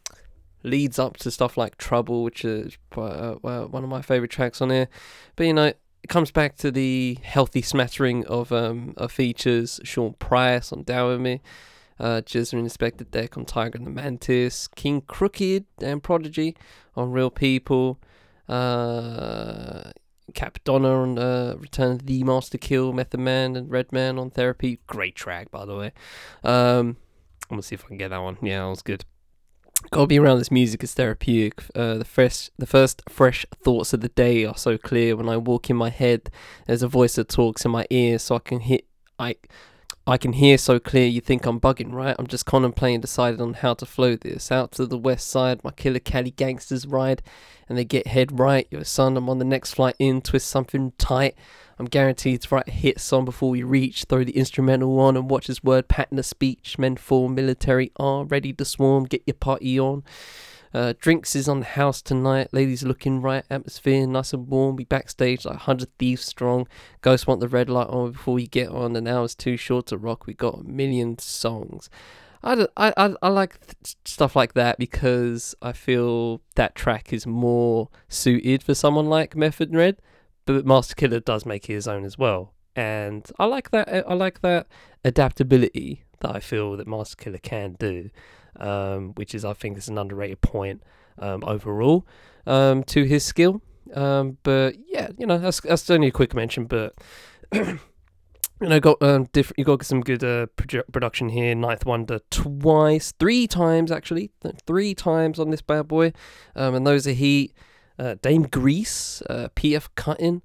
leads 0.61 0.99
up 0.99 1.17
to 1.17 1.31
stuff 1.31 1.57
like 1.57 1.79
Trouble, 1.79 2.21
which 2.21 2.45
is 2.45 2.77
uh, 2.95 3.33
one 3.41 3.83
of 3.83 3.89
my 3.89 4.03
favorite 4.03 4.29
tracks 4.29 4.61
on 4.61 4.69
here. 4.69 4.88
But 5.35 5.47
you 5.47 5.53
know, 5.53 5.73
it 6.03 6.07
comes 6.07 6.32
back 6.32 6.56
to 6.57 6.72
the 6.72 7.18
healthy 7.22 7.61
smattering 7.61 8.26
of 8.26 8.52
um 8.52 8.94
of 8.98 9.11
features. 9.11 9.80
Sean 9.84 10.14
Price 10.14 10.72
on 10.72 10.84
Down 10.84 11.10
With 11.10 11.22
Me, 11.22 11.41
uh, 11.99 12.22
GZA 12.22 12.53
and 12.53 12.68
Inspectah 12.68 13.10
Deck 13.10 13.38
on 13.38 13.45
Tiger 13.45 13.78
and 13.78 13.86
the 13.86 13.91
Mantis, 13.91 14.68
King 14.68 15.02
Crooked 15.02 15.65
and 15.82 16.02
Prodigy 16.02 16.56
on 16.95 17.11
Real 17.11 17.30
People, 17.30 17.99
uh, 18.49 19.91
Cappadonna 20.34 21.03
on 21.03 21.19
uh, 21.19 21.56
Return 21.60 21.91
of 21.91 22.06
the 22.06 22.23
Master 22.23 22.57
Kill, 22.57 22.94
Method 22.94 23.19
Man 23.19 23.56
and 23.56 23.69
Redman 23.69 24.18
on 24.18 24.32
Therapy. 24.32 24.80
Great 24.88 25.15
track, 25.15 25.52
by 25.52 25.65
the 25.65 25.76
way. 25.76 25.91
Um, 26.44 26.98
I'm 27.49 27.57
gonna 27.57 27.64
see 27.64 27.76
if 27.76 27.86
I 27.86 27.90
can 27.90 27.98
get 27.98 28.10
that 28.10 28.22
one. 28.22 28.38
Yeah, 28.41 28.64
that 28.64 28.69
was 28.69 28.82
good. 28.82 29.06
Gotta 29.90 30.08
be 30.08 30.20
around 30.20 30.38
this 30.38 30.52
music 30.52 30.84
is 30.84 30.94
therapeutic. 30.94 31.64
Uh, 31.76 31.95
the 31.95 32.06
fresh, 32.06 32.49
the 32.58 32.66
first 32.66 33.02
fresh 33.10 33.45
thoughts 33.64 33.94
of 33.94 34.02
the 34.02 34.10
day 34.10 34.45
are 34.45 34.58
so 34.58 34.78
clear. 34.78 35.16
When 35.16 35.28
I 35.28 35.38
walk 35.38 35.70
in 35.70 35.76
my 35.76 35.90
head, 35.90 36.30
there's 36.68 36.84
a 36.84 36.88
voice 36.88 37.16
that 37.16 37.28
talks 37.28 37.66
in 37.66 37.72
my 37.72 37.86
ear, 37.90 38.20
so 38.20 38.36
I 38.36 38.40
can 38.40 38.62
hit. 38.62 38.86
I 39.20 39.36
I 40.08 40.18
can 40.18 40.34
hear 40.34 40.58
so 40.58 40.80
clear 40.80 41.06
you 41.06 41.22
think 41.22 41.45
I'm 41.45 41.60
bugging, 41.60 41.94
right? 41.94 42.16
I'm 42.18 42.28
just 42.28 42.45
contemplating 42.45 43.02
deciding 43.02 43.40
on 43.40 43.53
how 43.53 43.76
to 43.76 43.86
flow 43.86 44.16
this. 44.16 44.52
Out 44.52 44.72
to 44.74 44.86
the 44.86 44.98
west 44.98 45.30
side, 45.30 45.64
my 45.64 45.72
killer 45.72 45.99
Cali 45.99 46.32
gangsters 46.32 46.88
ride 46.88 47.22
and 47.70 47.78
they 47.78 47.86
get 47.86 48.08
head 48.08 48.40
right. 48.40 48.68
Your 48.72 48.84
son, 48.84 49.16
I'm 49.16 49.30
on 49.30 49.38
the 49.38 49.45
next 49.45 49.76
flight 49.76 49.95
in, 49.99 50.22
twist 50.22 50.48
something 50.48 50.94
tight. 50.98 51.36
I'm 51.82 51.88
guaranteed 51.88 52.41
to 52.44 52.53
write 52.53 52.68
a 52.68 52.72
hit 52.72 52.99
song 52.99 53.26
before 53.26 53.49
we 53.49 53.64
reach. 53.64 54.06
Throw 54.08 54.24
the 54.24 54.38
instrumental 54.38 54.99
on 54.99 55.18
and 55.18 55.28
watch 55.28 55.48
his 55.48 55.64
word 55.64 55.88
pattern 55.88 56.20
a 56.20 56.24
speech. 56.24 56.78
Men 56.78 56.95
full 56.95 57.28
military 57.28 57.91
are 57.95 58.24
ready 58.24 58.53
to 58.53 58.64
swarm. 58.66 59.06
Get 59.06 59.24
your 59.26 59.34
party 59.34 59.80
on. 59.80 60.03
Uh, 60.76 60.94
drinks 60.99 61.36
is 61.36 61.49
on 61.49 61.62
the 61.62 61.66
house 61.66 62.03
tonight. 62.03 62.49
Ladies 62.52 62.84
looking 62.84 63.20
right. 63.20 63.44
Atmosphere 63.49 64.06
nice 64.06 64.32
and 64.32 64.48
warm. 64.48 64.76
We 64.76 64.84
backstage 64.86 65.44
like 65.44 65.56
100 65.56 65.90
thieves 65.98 66.24
strong. 66.24 66.68
Ghosts 67.02 67.26
want 67.26 67.40
the 67.40 67.48
red 67.48 67.68
light 67.68 67.88
on 67.88 68.12
before 68.12 68.36
we 68.36 68.45
get 68.45 68.70
on. 68.70 68.95
An 68.95 69.08
hour's 69.08 69.34
too 69.34 69.58
short 69.58 69.88
to 69.88 69.98
rock. 69.98 70.28
We 70.28 70.36
got 70.36 70.60
a 70.60 70.64
million 70.64 71.18
songs. 71.18 71.90
I, 72.44 72.68
I, 72.78 72.94
I, 72.95 73.16
I 73.24 73.30
like 73.30 73.60
th- 73.60 73.95
stuff 74.06 74.36
like 74.36 74.53
that 74.53 74.78
because 74.78 75.56
I 75.64 75.72
feel 75.72 76.41
that 76.53 76.76
track 76.76 77.12
is 77.12 77.26
more 77.26 77.90
suited 78.08 78.62
for 78.62 78.76
someone 78.76 79.08
like 79.08 79.36
Method 79.36 79.74
Red. 79.74 79.98
But 80.45 80.65
Masta 80.65 80.95
Killa 80.95 81.19
does 81.19 81.45
make 81.45 81.69
it 81.69 81.73
his 81.73 81.88
own 81.88 82.03
as 82.05 82.18
well. 82.18 82.53
And 82.76 83.30
I 83.38 83.45
like 83.45 83.72
that. 83.72 83.89
I 84.07 84.13
like 84.13 84.41
that 84.41 84.68
adaptability 85.03 86.03
that 86.22 86.35
I 86.35 86.39
feel 86.39 86.77
that 86.77 86.88
Masta 86.88 87.18
Killa 87.18 87.39
can 87.39 87.76
do 87.80 88.09
um, 88.59 89.13
which 89.15 89.34
is 89.34 89.45
I 89.45 89.53
think 89.53 89.77
is 89.77 89.88
an 89.88 89.97
underrated 89.97 90.41
point 90.41 90.84
um, 91.19 91.43
overall 91.45 92.05
um, 92.45 92.84
to 92.85 93.03
his 93.03 93.23
skill. 93.23 93.61
Um, 93.93 94.38
but 94.43 94.76
yeah, 94.88 95.09
you 95.18 95.26
know 95.26 95.38
that's 95.38 95.61
that's 95.61 95.89
only 95.89 96.07
a 96.07 96.11
quick 96.11 96.34
mention, 96.34 96.65
but. 96.65 96.95
You 98.59 98.69
know, 98.69 98.80
got 98.80 99.01
um, 99.01 99.27
different. 99.34 99.57
You 99.57 99.65
got 99.65 99.84
some 99.84 100.01
good 100.01 100.23
uh, 100.23 100.45
produ- 100.55 100.84
production 100.91 101.30
here. 101.30 101.55
Ninth 101.55 101.84
Wonder 101.84 102.19
twice, 102.30 103.11
three 103.19 103.47
times 103.47 103.91
actually, 103.91 104.30
three 104.68 104.93
times 104.93 105.39
on 105.39 105.49
this 105.49 105.63
bad 105.63 105.88
boy, 105.88 106.13
um, 106.55 106.76
and 106.76 106.85
those 106.85 107.07
are 107.07 107.11
Heat, 107.11 107.55
uh, 108.02 108.15
Dame 108.22 108.44
Grease, 108.44 109.22
uh, 109.30 109.49
PF 109.56 109.90
Cutting, 109.95 110.41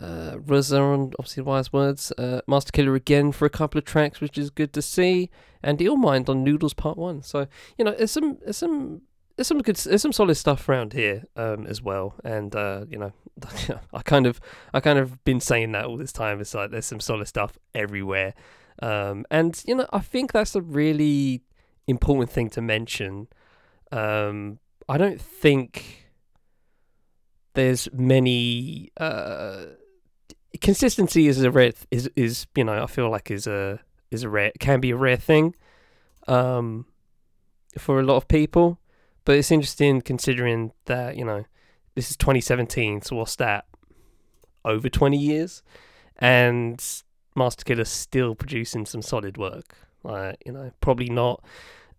uh, 0.00 0.38
Razon, 0.46 1.12
obviously 1.18 1.42
wise 1.42 1.72
words, 1.72 2.12
uh, 2.16 2.40
Masta 2.46 2.72
Killa 2.72 2.94
again 2.94 3.30
for 3.30 3.44
a 3.44 3.50
couple 3.50 3.78
of 3.78 3.84
tracks, 3.84 4.20
which 4.20 4.38
is 4.38 4.48
good 4.48 4.72
to 4.72 4.80
see, 4.80 5.30
and 5.62 5.78
Illmind 5.78 6.28
on 6.28 6.42
Noodles 6.42 6.72
Part 6.72 6.96
One. 6.96 7.22
So 7.22 7.46
you 7.76 7.84
know, 7.84 7.92
there's 7.92 8.10
some, 8.10 8.38
there's 8.42 8.56
some, 8.56 9.02
there's 9.36 9.46
some 9.46 9.60
good, 9.60 9.76
there's 9.76 10.00
some 10.00 10.12
solid 10.12 10.36
stuff 10.36 10.66
around 10.66 10.94
here 10.94 11.24
um, 11.36 11.66
as 11.66 11.82
well. 11.82 12.14
And 12.24 12.56
uh, 12.56 12.86
you 12.88 12.98
know, 12.98 13.12
I 13.92 14.02
kind 14.02 14.26
of, 14.26 14.40
I 14.72 14.80
kind 14.80 14.98
of 14.98 15.22
been 15.24 15.40
saying 15.40 15.72
that 15.72 15.84
all 15.84 15.98
this 15.98 16.12
time. 16.12 16.40
It's 16.40 16.54
like 16.54 16.70
there's 16.70 16.86
some 16.86 17.00
solid 17.00 17.28
stuff 17.28 17.58
everywhere, 17.74 18.34
um, 18.80 19.26
and 19.30 19.62
you 19.66 19.74
know, 19.74 19.86
I 19.92 19.98
think 19.98 20.32
that's 20.32 20.56
a 20.56 20.62
really 20.62 21.42
important 21.86 22.30
thing 22.30 22.48
to 22.50 22.62
mention. 22.62 23.28
Um, 23.92 24.58
I 24.88 24.96
don't 24.98 25.20
think 25.20 26.03
there's 27.54 27.88
many 27.92 28.90
uh, 28.96 29.64
consistency 30.60 31.26
is 31.26 31.42
a 31.42 31.50
rare 31.50 31.72
th- 31.72 31.86
is 31.90 32.10
is 32.16 32.46
you 32.54 32.64
know 32.64 32.82
I 32.82 32.86
feel 32.86 33.10
like 33.10 33.30
is 33.30 33.46
a 33.46 33.80
is 34.10 34.22
a 34.22 34.28
rare 34.28 34.52
can 34.60 34.80
be 34.80 34.90
a 34.90 34.96
rare 34.96 35.16
thing 35.16 35.54
um 36.28 36.86
for 37.78 37.98
a 37.98 38.02
lot 38.02 38.16
of 38.16 38.28
people. 38.28 38.78
But 39.24 39.36
it's 39.36 39.50
interesting 39.50 40.02
considering 40.02 40.72
that 40.84 41.16
you 41.16 41.24
know 41.24 41.44
this 41.94 42.10
is 42.10 42.16
2017 42.16 43.02
so 43.02 43.16
what's 43.16 43.36
that? 43.36 43.64
Over 44.64 44.88
20 44.88 45.18
years? 45.18 45.62
And 46.18 46.82
Masta 47.36 47.64
Killa's 47.64 47.90
still 47.90 48.34
producing 48.34 48.86
some 48.86 49.02
solid 49.02 49.36
work. 49.36 49.76
Like 50.02 50.36
you 50.44 50.52
know 50.52 50.72
probably 50.80 51.08
not 51.08 51.42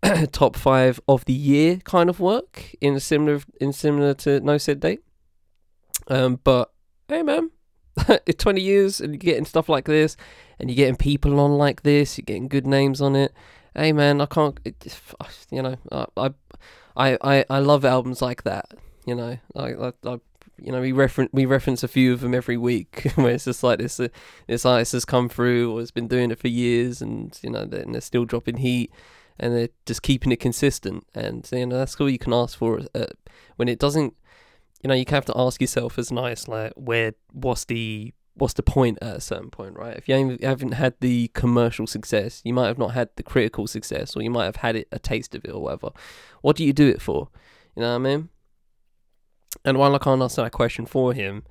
top 0.32 0.56
5 0.56 1.00
of 1.08 1.26
the 1.26 1.34
year 1.34 1.78
kind 1.78 2.10
of 2.10 2.20
work 2.20 2.76
in 2.80 3.00
similar 3.00 3.42
in 3.60 3.74
similar 3.74 4.14
to 4.16 4.40
No 4.42 4.58
Said 4.58 4.80
Date 4.80 5.04
um 6.08 6.40
but 6.44 6.72
hey 7.08 7.24
man 7.24 7.52
it's 8.26 8.44
20 8.44 8.62
years 8.62 9.00
and 9.00 9.14
you're 9.14 9.20
getting 9.20 9.46
stuff 9.46 9.70
like 9.70 9.86
this 9.86 10.18
and 10.60 10.70
you're 10.70 10.76
getting 10.76 10.96
people 10.96 11.40
on 11.40 11.58
like 11.58 11.84
this 11.84 12.18
you're 12.18 12.26
getting 12.26 12.48
good 12.48 12.68
names 12.68 13.02
on 13.02 13.16
it. 13.16 13.34
Hey 13.76 13.92
man 13.92 14.22
i 14.22 14.26
can't 14.26 14.60
it, 14.64 15.00
you 15.52 15.62
know 15.62 15.78
i 15.92 16.30
i 16.96 17.18
i, 17.22 17.46
I 17.50 17.60
love 17.60 17.86
albums 17.86 18.22
like 18.22 18.44
that 18.44 18.74
you 19.06 19.16
know? 19.16 19.38
I, 19.56 19.74
I, 19.74 19.94
I 20.06 20.20
you 20.58 20.72
know 20.72 20.80
we 20.80 20.94
reference 20.94 21.30
we 21.34 21.46
reference 21.46 21.84
a 21.84 21.88
few 21.88 22.14
of 22.14 22.22
them 22.22 22.34
every 22.34 22.58
week 22.58 23.12
where 23.16 23.34
it's 23.34 23.46
just 23.46 23.64
like 23.64 23.80
this 23.80 24.00
uh, 24.00 24.08
this 24.48 24.66
artist 24.66 24.94
has 24.94 25.04
come 25.04 25.28
through 25.28 25.74
or 25.74 25.80
has 25.80 25.92
been 25.92 26.08
doing 26.08 26.32
it 26.32 26.40
for 26.40 26.48
years 26.48 27.02
and 27.02 27.38
you 27.44 27.50
know 27.50 27.66
they're, 27.66 27.82
and 27.82 27.94
they're 27.94 28.02
still 28.02 28.24
dropping 28.24 28.58
heat 28.58 28.92
and 29.40 29.54
they're 29.54 29.70
just 29.86 30.02
keeping 30.02 30.32
it 30.32 30.40
consistent. 30.40 31.06
And 31.14 31.48
you 31.52 31.66
know 31.66 31.78
that's 31.78 32.00
all 32.00 32.10
you 32.10 32.20
can 32.20 32.34
ask 32.34 32.58
for 32.58 32.82
uh, 32.94 33.06
when 33.58 33.68
it 33.68 33.80
doesn't 33.80 34.14
you 34.86 34.88
know, 34.88 34.94
you 34.94 35.06
have 35.10 35.26
to 35.26 35.34
ask 35.36 35.60
yourself 35.62 35.98
as 35.98 36.12
nice, 36.12 36.48
like, 36.48 36.72
where, 36.76 37.14
what's 37.32 37.66
the, 37.66 38.14
what's 38.36 38.54
the 38.54 38.62
point 38.62 39.00
at 39.02 39.16
a 39.16 39.20
certain 39.20 39.50
point, 39.50 39.76
right? 39.76 39.98
If 39.98 40.08
you 40.08 40.38
haven't 40.44 40.74
had 40.74 40.94
the 41.00 41.30
commercial 41.30 41.88
success, 41.88 42.44
you 42.46 42.54
might 42.54 42.68
have 42.68 42.78
not 42.78 42.94
had 42.94 43.10
the 43.16 43.24
critical 43.24 43.66
success, 43.66 44.16
or 44.16 44.22
you 44.22 44.30
might 44.30 44.46
have 44.46 44.58
had 44.58 44.76
it 44.76 44.88
a 44.92 45.00
taste 45.00 45.34
of 45.34 45.44
it 45.44 45.50
or 45.50 45.64
whatever. 45.64 45.90
What 46.42 46.56
do 46.56 46.64
you 46.64 46.72
do 46.72 46.88
it 46.88 47.02
for? 47.02 47.30
You 47.76 47.82
know 47.82 47.90
what 47.90 47.96
I 47.96 47.98
mean? 47.98 48.30
And 49.66 49.80
while 49.80 49.96
I 49.96 49.98
can't 49.98 50.22
answer 50.22 50.44
that 50.44 50.52
question 50.52 50.86
for 50.86 51.14
him, 51.14 51.46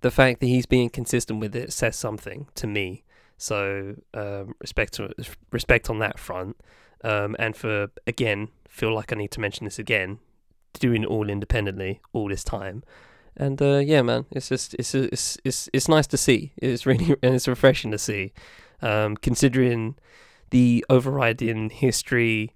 the 0.00 0.10
fact 0.10 0.40
that 0.40 0.46
he's 0.46 0.64
being 0.64 0.88
consistent 0.88 1.38
with 1.38 1.54
it 1.54 1.74
says 1.74 1.96
something 1.96 2.48
to 2.54 2.66
me. 2.66 3.04
So 3.36 3.96
um, 4.14 4.54
respect 4.58 4.94
to, 4.94 5.12
respect 5.52 5.90
on 5.90 5.98
that 5.98 6.18
front, 6.18 6.56
um, 7.04 7.36
and 7.38 7.54
for 7.54 7.88
again, 8.06 8.48
feel 8.66 8.94
like 8.94 9.12
I 9.12 9.16
need 9.16 9.32
to 9.32 9.40
mention 9.40 9.66
this 9.66 9.78
again 9.78 10.20
doing 10.78 11.02
it 11.02 11.06
all 11.06 11.28
independently 11.28 12.00
all 12.12 12.28
this 12.28 12.44
time. 12.44 12.82
And 13.36 13.60
uh, 13.62 13.78
yeah, 13.78 14.02
man, 14.02 14.26
it's 14.30 14.48
just 14.48 14.74
it's 14.74 14.94
it's 14.94 15.38
it's 15.44 15.68
it's 15.72 15.88
nice 15.88 16.06
to 16.08 16.16
see. 16.16 16.52
It's 16.56 16.86
really 16.86 17.16
and 17.22 17.34
it's 17.34 17.48
refreshing 17.48 17.90
to 17.92 17.98
see, 17.98 18.32
um, 18.82 19.16
considering 19.16 19.96
the 20.50 20.84
overriding 20.90 21.70
history 21.70 22.54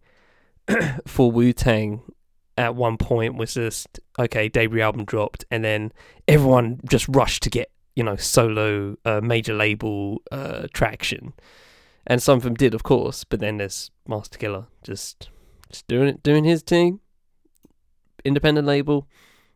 for 1.06 1.30
Wu 1.30 1.52
Tang 1.52 2.02
at 2.56 2.74
one 2.74 2.96
point 2.96 3.36
was 3.36 3.54
just 3.54 4.00
okay, 4.18 4.48
debut 4.48 4.80
album 4.80 5.04
dropped, 5.04 5.44
and 5.50 5.64
then 5.64 5.92
everyone 6.28 6.80
just 6.88 7.06
rushed 7.08 7.42
to 7.44 7.50
get 7.50 7.70
you 7.96 8.02
know 8.04 8.16
solo 8.16 8.96
uh, 9.04 9.20
major 9.22 9.54
label 9.54 10.22
uh, 10.30 10.66
traction, 10.72 11.32
and 12.06 12.22
some 12.22 12.36
of 12.36 12.42
them 12.42 12.54
did, 12.54 12.74
of 12.74 12.82
course. 12.82 13.24
But 13.24 13.40
then 13.40 13.58
there's 13.58 13.90
Masta 14.06 14.38
Killa 14.38 14.68
just 14.82 15.30
just 15.70 15.86
doing 15.88 16.08
it, 16.08 16.22
doing 16.22 16.44
his 16.44 16.62
thing, 16.62 17.00
independent 18.24 18.66
label, 18.66 19.06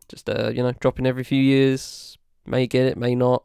just 0.08 0.28
uh, 0.28 0.48
you 0.48 0.62
know, 0.62 0.72
dropping 0.72 1.06
every 1.06 1.24
few 1.24 1.42
years. 1.42 2.18
May 2.46 2.66
get 2.66 2.86
it, 2.86 2.96
may 2.96 3.14
not. 3.14 3.44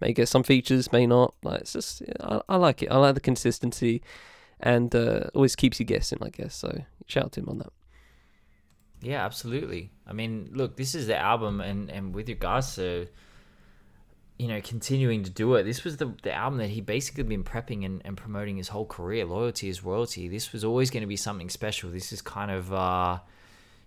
May 0.00 0.12
get 0.12 0.28
some 0.28 0.42
features, 0.42 0.92
may 0.92 1.06
not. 1.06 1.34
Like 1.42 1.62
it's 1.62 1.72
just, 1.72 2.02
I, 2.20 2.40
I 2.48 2.56
like 2.56 2.82
it. 2.82 2.90
I 2.90 2.96
like 2.96 3.14
the 3.14 3.20
consistency, 3.20 4.02
and 4.58 4.94
uh, 4.94 5.24
always 5.34 5.56
keeps 5.56 5.78
you 5.78 5.86
guessing. 5.86 6.18
I 6.22 6.30
guess 6.30 6.54
so. 6.54 6.84
Shout 7.06 7.24
out 7.24 7.32
to 7.32 7.40
him 7.40 7.48
on 7.48 7.58
that. 7.58 7.72
Yeah, 9.02 9.24
absolutely. 9.24 9.90
I 10.06 10.12
mean, 10.12 10.50
look, 10.52 10.76
this 10.76 10.94
is 10.94 11.06
the 11.06 11.16
album, 11.16 11.60
and 11.60 11.90
and 11.90 12.14
with 12.14 12.28
regards 12.28 12.76
to 12.76 13.08
you 14.38 14.48
know 14.48 14.60
continuing 14.62 15.22
to 15.24 15.30
do 15.30 15.54
it, 15.56 15.64
this 15.64 15.84
was 15.84 15.98
the 15.98 16.14
the 16.22 16.32
album 16.32 16.58
that 16.58 16.70
he 16.70 16.80
basically 16.80 17.24
been 17.24 17.44
prepping 17.44 17.84
and, 17.84 18.00
and 18.04 18.16
promoting 18.16 18.56
his 18.56 18.68
whole 18.68 18.86
career. 18.86 19.24
Loyalty 19.24 19.68
is 19.68 19.84
royalty. 19.84 20.28
This 20.28 20.52
was 20.52 20.64
always 20.64 20.90
going 20.90 21.02
to 21.02 21.06
be 21.06 21.16
something 21.16 21.50
special. 21.50 21.90
This 21.90 22.12
is 22.12 22.22
kind 22.22 22.50
of. 22.50 22.72
uh 22.72 23.18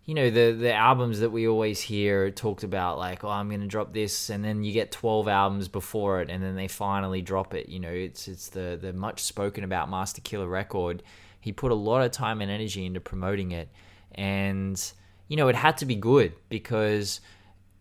you 0.05 0.13
know 0.13 0.29
the 0.29 0.51
the 0.51 0.73
albums 0.73 1.19
that 1.21 1.29
we 1.29 1.47
always 1.47 1.79
hear 1.79 2.29
talked 2.29 2.63
about 2.63 2.97
like 2.97 3.23
oh 3.23 3.29
I'm 3.29 3.47
going 3.49 3.61
to 3.61 3.67
drop 3.67 3.93
this 3.93 4.29
and 4.29 4.43
then 4.43 4.63
you 4.63 4.73
get 4.73 4.91
12 4.91 5.27
albums 5.27 5.67
before 5.67 6.21
it 6.21 6.29
and 6.29 6.43
then 6.43 6.55
they 6.55 6.67
finally 6.67 7.21
drop 7.21 7.53
it 7.53 7.69
you 7.69 7.79
know? 7.79 7.89
It's 7.89 8.27
it's 8.27 8.49
the 8.49 8.77
the 8.81 8.93
much 8.93 9.23
spoken 9.23 9.63
about 9.63 9.89
Masta 9.89 10.21
Killa 10.21 10.47
record. 10.47 11.03
He 11.39 11.51
put 11.51 11.71
a 11.71 11.75
lot 11.75 12.01
of 12.01 12.11
time 12.11 12.41
and 12.41 12.51
energy 12.51 12.85
into 12.85 12.99
promoting 12.99 13.51
it 13.51 13.69
and 14.13 14.91
you 15.27 15.37
know 15.37 15.47
it 15.47 15.55
had 15.55 15.77
to 15.77 15.85
be 15.85 15.95
good 15.95 16.33
because 16.49 17.21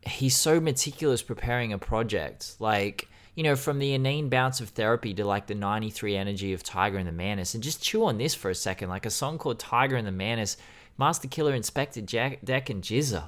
he's 0.03 0.37
so 0.37 0.61
meticulous 0.61 1.23
preparing 1.23 1.73
a 1.73 1.79
project. 1.79 2.55
Like 2.61 3.09
you 3.35 3.43
know 3.43 3.57
from 3.57 3.81
the 3.81 3.95
inane 3.95 4.29
bounce 4.29 4.61
of 4.61 4.69
therapy 4.69 5.13
to 5.15 5.25
like 5.25 5.49
the 5.49 5.57
93 5.57 6.17
energy 6.17 6.53
of 6.53 6.63
Tiger 6.63 6.99
and 6.99 7.09
the 7.09 7.13
Mantis 7.13 7.55
and 7.55 7.65
just 7.65 7.83
chew 7.83 8.05
on 8.05 8.19
this 8.19 8.33
for 8.33 8.49
a 8.49 8.55
second. 8.55 8.91
Like 8.91 9.07
a 9.07 9.11
song 9.11 9.39
called 9.39 9.59
Tiger 9.59 9.97
and 9.97 10.07
the 10.07 10.13
Mantis 10.13 10.57
Masta 10.97 11.27
Killa, 11.29 11.53
Inspector 11.53 12.01
Jack, 12.03 12.45
Deck, 12.45 12.71
and 12.71 12.83
GZA. 12.83 13.25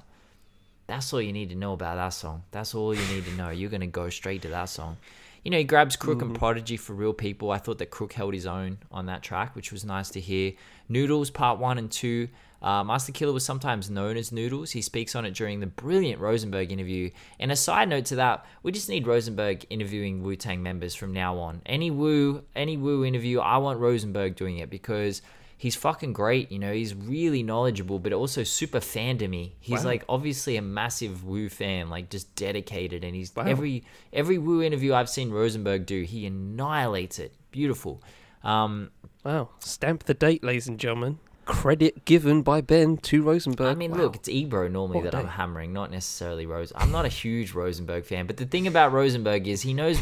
That's 0.87 1.13
all 1.13 1.23
you 1.23 1.33
need 1.33 1.49
to 1.49 1.55
know 1.55 1.73
about 1.73 1.97
that 1.97 2.11
song. 2.11 2.45
That's 2.51 2.75
all 2.75 2.95
you 2.95 3.07
need 3.15 3.25
to 3.25 3.33
know. 3.33 3.51
You're 3.51 3.71
gonna 3.71 3.87
go 3.87 4.11
straight 4.11 4.43
to 4.43 4.49
that 4.49 4.69
song. 4.69 4.99
You 5.43 5.51
know, 5.51 5.59
he 5.59 5.65
grabs 5.65 5.97
Crook 5.97 6.23
and 6.23 6.35
Prodigy 6.35 6.79
for 6.79 6.95
real 6.95 7.13
people. 7.13 7.51
I 7.51 7.59
thought 7.59 7.79
that 7.79 7.91
Crook 7.91 8.15
held 8.15 8.33
his 8.33 8.47
own 8.47 8.79
on 8.91 9.07
that 9.07 9.23
track, 9.23 9.55
which 9.55 9.73
was 9.73 9.85
nice 9.85 10.09
to 10.11 10.21
hear. 10.21 10.53
Noodles 10.89 11.31
Part 11.31 11.59
One 11.59 11.79
and 11.79 11.91
Two 11.91 12.29
Uh, 12.63 12.83
Masta 12.83 13.13
Killa 13.13 13.31
was 13.31 13.45
sometimes 13.45 13.91
known 13.91 14.17
as 14.17 14.33
Noodles. 14.33 14.71
He 14.71 14.81
speaks 14.81 15.15
on 15.15 15.27
it 15.27 15.35
during 15.35 15.61
the 15.61 15.67
brilliant 15.67 16.19
Rosenberg 16.19 16.73
interview. 16.73 17.11
And 17.39 17.53
a 17.53 17.57
side 17.57 17.91
note 17.91 18.07
to 18.07 18.17
that, 18.17 18.47
we 18.63 18.73
just 18.73 18.89
need 18.89 19.07
Rosenberg 19.07 19.67
interviewing 19.69 20.23
Wu 20.23 20.35
Tang 20.35 20.63
members 20.63 20.95
from 20.95 21.13
now 21.13 21.37
on. 21.37 21.61
Any 21.67 21.91
Wu, 21.91 22.43
any 22.57 22.79
Wu 22.79 23.05
interview, 23.05 23.41
I 23.41 23.59
want 23.59 23.81
Rosenberg 23.81 24.35
doing 24.35 24.57
it 24.57 24.71
because 24.71 25.21
he's 25.65 25.75
fucking 25.77 26.13
great. 26.13 26.53
You 26.53 26.59
know, 26.59 26.73
he's 26.75 26.95
really 26.95 27.43
knowledgeable, 27.43 27.99
but 27.99 28.13
also 28.13 28.43
super 28.45 28.81
fandomy. 28.81 29.53
He's 29.61 29.81
Wow. 29.83 29.91
like 29.93 30.05
obviously 30.11 30.57
a 30.59 30.63
massive 30.63 31.25
Wu 31.25 31.49
fan, 31.49 31.89
like 31.89 32.11
just 32.11 32.35
dedicated. 32.37 33.03
And 33.03 33.15
he's 33.17 33.35
Wow. 33.35 33.45
every 33.47 33.83
every 34.13 34.37
Wu 34.37 34.63
interview 34.63 34.93
I've 34.93 35.09
seen 35.09 35.31
Rosenberg 35.31 35.87
do, 35.87 36.03
he 36.03 36.27
annihilates 36.27 37.19
it. 37.19 37.33
Beautiful. 37.51 38.03
Um, 38.43 38.91
Wow. 39.25 39.49
Stamp 39.59 40.05
the 40.05 40.13
date, 40.13 40.45
ladies 40.45 40.69
and 40.69 40.79
gentlemen. 40.79 41.19
Credit 41.47 42.05
given 42.05 42.43
by 42.43 42.61
Ben 42.61 42.99
to 43.09 43.23
Rosenberg. 43.23 43.69
I 43.69 43.75
mean, 43.75 43.93
Wow. 43.93 43.99
look, 44.03 44.17
it's 44.17 44.29
Ebro 44.29 44.69
normally 44.69 45.01
What 45.01 45.13
that 45.13 45.15
I'm 45.15 45.29
hammering, 45.29 45.73
not 45.73 45.91
necessarily 45.91 46.45
Rose. 46.45 46.73
I'm 46.77 46.93
not 46.93 47.07
a 47.07 47.09
huge 47.23 47.53
Rosenberg 47.53 48.05
fan, 48.05 48.27
but 48.27 48.37
the 48.37 48.45
thing 48.45 48.67
about 48.67 48.93
Rosenberg 48.93 49.49
is 49.49 49.63
he 49.63 49.73
knows 49.73 49.99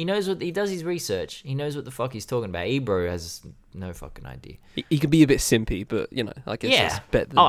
he 0.00 0.04
knows 0.06 0.26
what 0.28 0.40
he 0.40 0.50
does 0.50 0.70
his 0.70 0.82
research. 0.82 1.42
He 1.44 1.54
knows 1.54 1.76
what 1.76 1.84
the 1.84 1.90
fuck 1.90 2.14
he's 2.14 2.24
talking 2.24 2.48
about. 2.48 2.66
Ebro 2.68 3.06
has 3.10 3.42
no 3.74 3.92
fucking 3.92 4.24
idea. 4.24 4.56
he, 4.74 4.82
he 4.88 4.98
can 4.98 5.10
be 5.10 5.22
a 5.22 5.26
bit 5.26 5.40
simpy, 5.40 5.86
but 5.86 6.10
you 6.10 6.24
know, 6.24 6.32
I 6.46 6.56
guess 6.56 6.72
Yeah. 6.72 6.86
it's 6.86 6.98
better 7.10 7.26
than, 7.26 7.38
Oh, 7.38 7.48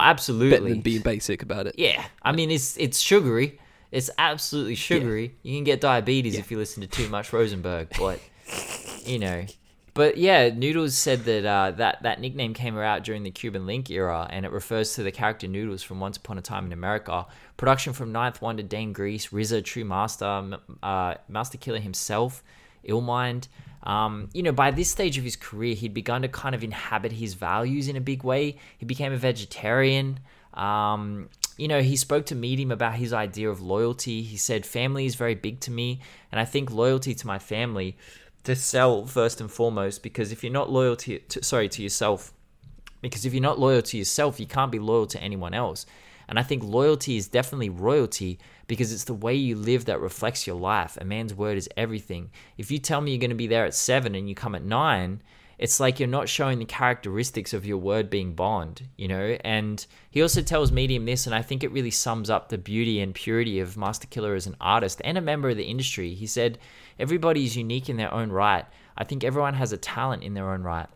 better 0.50 0.60
than 0.64 0.82
being 0.82 1.02
basic 1.02 1.42
about 1.44 1.66
it. 1.68 1.76
Yeah, 1.78 2.04
I 2.22 2.34
mean 2.34 2.52
it's 2.52 2.76
it's 2.78 3.00
sugary. 3.00 3.58
It's 3.90 4.10
absolutely 4.18 4.76
sugary. 4.76 5.36
You 5.44 5.56
can 5.58 5.64
get 5.64 5.80
diabetes 5.80 6.34
Yeah. 6.34 6.42
if 6.42 6.52
you 6.52 6.58
listen 6.58 6.82
to 6.82 6.88
too 6.88 7.08
much 7.08 7.32
Rosenberg, 7.32 7.88
but 7.98 8.20
you 9.06 9.20
know. 9.20 9.46
But 9.94 10.18
yeah, 10.18 10.50
Noodles 10.50 10.96
said 10.96 11.26
that 11.26 11.46
uh, 11.46 11.72
that 11.72 12.04
that 12.04 12.22
nickname 12.22 12.54
came 12.54 12.78
out 12.78 13.04
during 13.04 13.24
the 13.24 13.32
Cuban 13.32 13.66
Linx 13.66 13.90
era, 13.90 14.26
and 14.30 14.46
it 14.46 14.52
refers 14.52 14.94
to 14.96 15.04
the 15.04 15.12
character 15.12 15.48
Noodles 15.48 15.84
from 15.84 16.00
Once 16.00 16.16
Upon 16.16 16.38
a 16.38 16.42
Time 16.42 16.66
in 16.66 16.72
America. 16.72 17.26
Production 17.58 17.92
from 17.92 18.14
Ninth 18.14 18.42
Wonder, 18.42 18.64
Dame 18.64 18.94
Grease, 18.94 19.28
RZA, 19.28 19.66
True 19.66 19.84
Master, 19.84 20.58
uh, 20.82 21.16
Masta 21.28 21.58
Killa 21.58 21.80
himself, 21.80 22.42
Illmind. 22.88 23.48
Um, 23.84 24.30
you 24.34 24.44
know, 24.44 24.54
by 24.54 24.72
this 24.72 24.90
stage 24.90 25.18
of 25.18 25.26
his 25.26 25.36
career, 25.36 25.76
he'd 25.76 25.94
begun 25.94 26.22
to 26.22 26.30
kind 26.30 26.56
of 26.56 26.64
inhabit 26.64 27.12
his 27.12 27.34
values 27.34 27.90
in 27.90 27.98
a 27.98 28.02
big 28.02 28.24
way. 28.24 28.58
He 28.78 28.86
became 28.86 29.12
a 29.12 29.18
vegetarian. 29.18 30.20
Um, 30.54 31.30
you 31.58 31.68
know, 31.68 31.82
he 31.82 31.98
spoke 31.98 32.28
to 32.28 32.36
Medium 32.36 32.72
about 32.72 32.96
his 32.96 33.12
idea 33.12 33.50
of 33.50 33.62
loyalty. 33.62 34.22
He 34.22 34.38
said, 34.38 34.66
Family 34.66 35.06
is 35.06 35.16
very 35.16 35.36
big 35.36 35.60
to 35.62 35.72
me, 35.72 36.00
and 36.32 36.40
I 36.40 36.46
think 36.46 36.72
loyalty 36.72 37.14
to 37.14 37.28
my 37.28 37.40
family 37.40 37.98
to 38.44 38.56
sell 38.56 39.06
first 39.06 39.40
and 39.42 39.52
foremost 39.52 40.04
because 40.04 40.32
if 40.32 40.44
you're 40.44 40.52
not 40.52 40.72
loyal 40.72 40.96
to, 40.96 41.20
to 41.20 41.44
sorry 41.44 41.70
to 41.70 41.84
yourself 41.84 42.34
because 43.02 43.26
if 43.26 43.34
you're 43.34 43.42
not 43.42 43.60
loyal 43.60 43.82
to 43.82 43.98
yourself 43.98 44.40
you 44.40 44.46
can't 44.46 44.72
be 44.72 44.80
loyal 44.80 45.06
to 45.06 45.22
anyone 45.22 45.54
else 45.54 45.86
and 46.28 46.40
i 46.40 46.44
think 46.44 46.64
loyalty 46.64 47.18
is 47.18 47.28
definitely 47.28 47.70
royalty 47.70 48.40
because 48.68 48.92
it's 48.92 49.04
the 49.04 49.14
way 49.14 49.36
you 49.36 49.56
live 49.56 49.86
that 49.86 50.00
reflects 50.00 50.48
your 50.48 50.56
life 50.56 50.98
a 51.00 51.06
man's 51.06 51.34
word 51.34 51.58
is 51.58 51.70
everything 51.78 52.30
if 52.58 52.72
you 52.72 52.80
tell 52.80 53.02
me 53.02 53.12
you're 53.12 53.20
going 53.20 53.30
to 53.30 53.36
be 53.36 53.48
there 53.48 53.66
at 53.66 53.76
7 53.76 54.16
and 54.16 54.28
you 54.28 54.36
come 54.36 54.56
at 54.56 54.64
9 54.64 55.22
it's 55.62 55.80
like 55.80 56.00
you're 56.00 56.10
not 56.10 56.28
showing 56.28 56.58
the 56.58 56.66
characteristics 56.66 57.54
of 57.54 57.68
your 57.68 57.78
word 57.78 58.10
being 58.10 58.34
bond, 58.34 58.88
you 58.98 59.08
know? 59.08 59.38
And 59.44 59.86
he 60.10 60.24
also 60.24 60.42
tells 60.42 60.72
Medium 60.72 61.06
this, 61.06 61.28
and 61.28 61.36
I 61.36 61.44
think 61.44 61.64
it 61.64 61.72
really 61.72 61.92
sums 61.92 62.32
up 62.32 62.50
the 62.50 62.58
beauty 62.58 63.00
and 63.00 63.14
purity 63.14 63.60
of 63.60 63.78
Masta 63.78 64.08
Killa 64.08 64.34
as 64.34 64.48
an 64.48 64.56
artist 64.60 65.02
and 65.06 65.20
a 65.20 65.22
member 65.22 65.50
of 65.52 65.58
the 65.58 65.66
industry. 65.66 66.16
He 66.16 66.26
said, 66.26 66.58
Everybody 67.00 67.46
is 67.46 67.58
unique 67.58 67.90
in 67.90 67.98
their 67.98 68.14
own 68.14 68.32
right. 68.32 68.66
I 68.98 69.04
think 69.04 69.24
everyone 69.24 69.56
has 69.56 69.72
a 69.72 69.78
talent 69.78 70.24
in 70.24 70.34
their 70.34 70.52
own 70.52 70.64
right. 70.64 70.88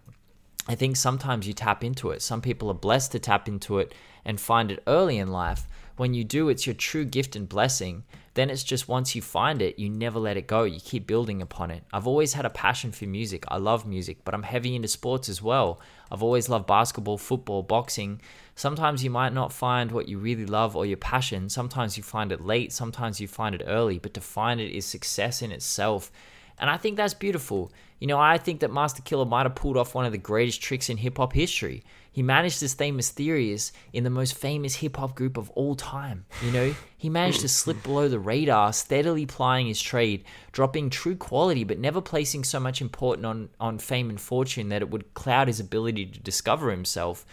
I 0.67 0.75
think 0.75 0.95
sometimes 0.95 1.47
you 1.47 1.53
tap 1.53 1.83
into 1.83 2.09
it. 2.09 2.21
Some 2.21 2.41
people 2.41 2.69
are 2.69 2.75
blessed 2.75 3.11
to 3.11 3.19
tap 3.19 3.47
into 3.47 3.79
it 3.79 3.93
and 4.23 4.39
find 4.39 4.71
it 4.71 4.83
early 4.87 5.17
in 5.17 5.27
life. 5.27 5.67
When 5.97 6.13
you 6.13 6.23
do, 6.23 6.49
it's 6.49 6.65
your 6.65 6.73
true 6.73 7.05
gift 7.05 7.35
and 7.35 7.47
blessing. 7.47 8.03
Then 8.33 8.49
it's 8.49 8.63
just 8.63 8.89
once 8.89 9.15
you 9.15 9.21
find 9.21 9.61
it, 9.61 9.79
you 9.79 9.89
never 9.89 10.19
let 10.19 10.35
it 10.35 10.47
go. 10.47 10.63
You 10.63 10.79
keep 10.81 11.07
building 11.07 11.41
upon 11.41 11.71
it. 11.71 11.83
I've 11.93 12.07
always 12.07 12.33
had 12.33 12.45
a 12.45 12.49
passion 12.49 12.91
for 12.91 13.05
music. 13.05 13.45
I 13.47 13.57
love 13.57 13.85
music, 13.85 14.17
but 14.25 14.33
I'm 14.33 14.43
heavy 14.43 14.75
into 14.75 14.89
sports 14.89 15.29
as 15.29 15.41
well. 15.41 15.79
I've 16.11 16.23
always 16.23 16.49
loved 16.49 16.67
basketball, 16.67 17.17
football, 17.17 17.63
boxing. 17.63 18.21
Sometimes 18.55 19.03
you 19.03 19.09
might 19.09 19.33
not 19.33 19.51
find 19.51 19.91
what 19.91 20.07
you 20.07 20.17
really 20.17 20.45
love 20.45 20.75
or 20.75 20.85
your 20.85 20.97
passion. 20.97 21.49
Sometimes 21.49 21.97
you 21.97 22.03
find 22.03 22.31
it 22.31 22.41
late, 22.41 22.71
sometimes 22.71 23.19
you 23.19 23.27
find 23.27 23.53
it 23.53 23.63
early, 23.67 23.99
but 23.99 24.13
to 24.13 24.21
find 24.21 24.61
it 24.61 24.75
is 24.75 24.85
success 24.85 25.41
in 25.41 25.51
itself. 25.51 26.11
And 26.57 26.69
I 26.69 26.77
think 26.77 26.95
that's 26.95 27.13
beautiful. 27.13 27.71
You 27.99 28.07
know, 28.07 28.19
I 28.19 28.37
think 28.37 28.61
that 28.61 28.71
Masta 28.71 29.01
Killa 29.01 29.25
might 29.25 29.43
have 29.45 29.55
pulled 29.55 29.75
off 29.75 29.93
one 29.93 30.05
of 30.05 30.13
the 30.13 30.17
greatest 30.17 30.61
tricks 30.61 30.89
in 30.89 30.97
hip 30.97 31.17
hop 31.17 31.33
history. 31.33 31.83
He 32.11 32.23
managed 32.23 32.59
to 32.59 32.69
stay 32.69 32.91
mysterious 32.91 33.73
in 33.91 34.05
the 34.05 34.09
most 34.09 34.35
famous 34.35 34.75
hip 34.75 34.95
hop 34.95 35.15
group 35.15 35.35
of 35.35 35.49
all 35.51 35.75
time. 35.75 36.25
You 36.41 36.51
know, 36.51 36.75
he 36.97 37.09
managed 37.09 37.41
to 37.41 37.49
slip 37.49 37.83
below 37.83 38.07
the 38.07 38.19
radar, 38.19 38.71
steadily 38.71 39.25
plying 39.25 39.67
his 39.67 39.81
trade, 39.81 40.23
dropping 40.53 40.89
true 40.89 41.17
quality, 41.17 41.65
but 41.65 41.77
never 41.77 41.99
placing 41.99 42.45
so 42.45 42.59
much 42.61 42.81
importance 42.81 43.25
on, 43.25 43.49
on 43.59 43.79
fame 43.79 44.09
and 44.09 44.19
fortune 44.19 44.69
that 44.69 44.81
it 44.81 44.89
would 44.89 45.13
cloud 45.13 45.47
his 45.47 45.59
ability 45.59 46.05
to 46.05 46.19
discover 46.19 46.71
himself. 46.71 47.25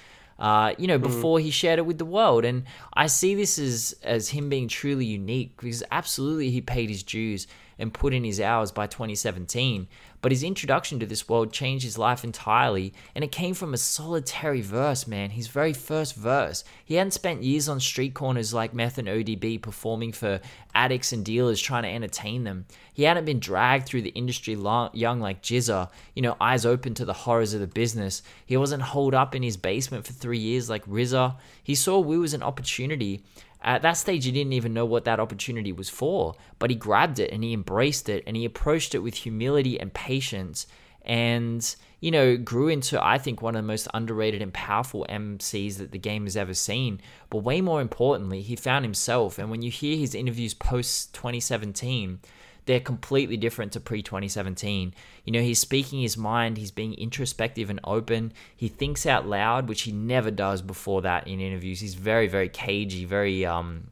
Uh, 0.42 0.74
you 0.76 0.88
know, 0.88 0.98
before 0.98 1.38
he 1.38 1.52
shared 1.52 1.78
it 1.78 1.86
with 1.86 1.98
the 1.98 2.04
world, 2.04 2.44
and 2.44 2.64
I 2.94 3.06
see 3.06 3.36
this 3.36 3.60
as 3.60 3.94
as 4.02 4.30
him 4.30 4.48
being 4.48 4.66
truly 4.66 5.06
unique 5.06 5.56
because 5.56 5.84
absolutely 5.92 6.50
he 6.50 6.60
paid 6.60 6.90
his 6.90 7.04
dues 7.04 7.46
and 7.78 7.94
put 7.94 8.14
in 8.14 8.24
his 8.24 8.40
hours 8.40 8.72
by 8.72 8.86
2017. 8.86 9.88
But 10.20 10.30
his 10.30 10.44
introduction 10.44 11.00
to 11.00 11.06
this 11.06 11.28
world 11.28 11.52
changed 11.52 11.84
his 11.84 11.98
life 11.98 12.22
entirely, 12.22 12.94
and 13.12 13.24
it 13.24 13.32
came 13.32 13.54
from 13.54 13.74
a 13.74 13.76
solitary 13.76 14.60
verse, 14.60 15.08
man. 15.08 15.30
His 15.30 15.48
very 15.48 15.72
first 15.72 16.14
verse. 16.14 16.62
He 16.84 16.94
hadn't 16.94 17.10
spent 17.10 17.42
years 17.42 17.68
on 17.68 17.80
street 17.80 18.14
corners 18.14 18.54
like 18.54 18.72
Meth 18.72 18.98
and 18.98 19.08
ODB 19.08 19.60
performing 19.60 20.12
for 20.12 20.40
addicts 20.74 21.12
and 21.12 21.24
dealers 21.24 21.60
trying 21.60 21.82
to 21.82 21.88
entertain 21.88 22.44
them. 22.44 22.66
He 22.94 23.02
hadn't 23.02 23.24
been 23.24 23.40
dragged 23.40 23.86
through 23.86 24.02
the 24.02 24.10
industry 24.10 24.54
long, 24.54 24.90
young 24.92 25.20
like 25.20 25.42
GZA, 25.42 25.90
you 26.14 26.22
know, 26.22 26.36
eyes 26.40 26.64
open 26.64 26.94
to 26.94 27.04
the 27.04 27.12
horrors 27.12 27.52
of 27.52 27.60
the 27.60 27.66
business. 27.66 28.22
He 28.46 28.56
wasn't 28.56 28.82
holed 28.82 29.14
up 29.14 29.34
in 29.34 29.42
his 29.42 29.56
basement 29.56 30.06
for 30.06 30.12
three 30.12 30.38
years 30.38 30.70
like 30.70 30.86
RZA. 30.86 31.36
He 31.64 31.74
saw 31.74 31.98
Wu 31.98 32.22
as 32.22 32.32
an 32.32 32.44
opportunity. 32.44 33.24
At 33.62 33.82
that 33.82 33.92
stage, 33.92 34.24
he 34.24 34.32
didn't 34.32 34.54
even 34.54 34.74
know 34.74 34.84
what 34.84 35.04
that 35.04 35.20
opportunity 35.20 35.72
was 35.72 35.88
for, 35.88 36.34
but 36.58 36.70
he 36.70 36.76
grabbed 36.76 37.18
it 37.18 37.30
and 37.30 37.44
he 37.44 37.52
embraced 37.52 38.08
it 38.08 38.24
and 38.26 38.36
he 38.36 38.44
approached 38.44 38.94
it 38.94 38.98
with 38.98 39.14
humility 39.14 39.78
and 39.78 39.94
patience 39.94 40.66
and, 41.04 41.74
you 42.00 42.10
know, 42.10 42.36
grew 42.36 42.68
into, 42.68 43.02
I 43.02 43.18
think, 43.18 43.42
one 43.42 43.54
of 43.54 43.62
the 43.62 43.66
most 43.66 43.88
underrated 43.94 44.42
and 44.42 44.52
powerful 44.52 45.06
MCs 45.08 45.78
that 45.78 45.92
the 45.92 45.98
game 45.98 46.24
has 46.24 46.36
ever 46.36 46.54
seen. 46.54 47.00
But 47.30 47.38
way 47.38 47.60
more 47.60 47.80
importantly, 47.80 48.42
he 48.42 48.56
found 48.56 48.84
himself. 48.84 49.38
And 49.38 49.50
when 49.50 49.62
you 49.62 49.70
hear 49.70 49.96
his 49.96 50.14
interviews 50.14 50.54
post 50.54 51.14
2017, 51.14 52.20
they're 52.66 52.80
completely 52.80 53.36
different 53.36 53.72
to 53.72 53.80
pre 53.80 54.02
2017. 54.02 54.94
You 55.24 55.32
know, 55.32 55.40
he's 55.40 55.58
speaking 55.58 56.00
his 56.00 56.16
mind, 56.16 56.56
he's 56.56 56.70
being 56.70 56.94
introspective 56.94 57.70
and 57.70 57.80
open. 57.84 58.32
He 58.56 58.68
thinks 58.68 59.06
out 59.06 59.26
loud, 59.26 59.68
which 59.68 59.82
he 59.82 59.92
never 59.92 60.30
does 60.30 60.62
before 60.62 61.02
that 61.02 61.26
in 61.26 61.40
interviews. 61.40 61.80
He's 61.80 61.94
very, 61.94 62.28
very 62.28 62.48
cagey, 62.48 63.04
very, 63.04 63.44
um, 63.44 63.88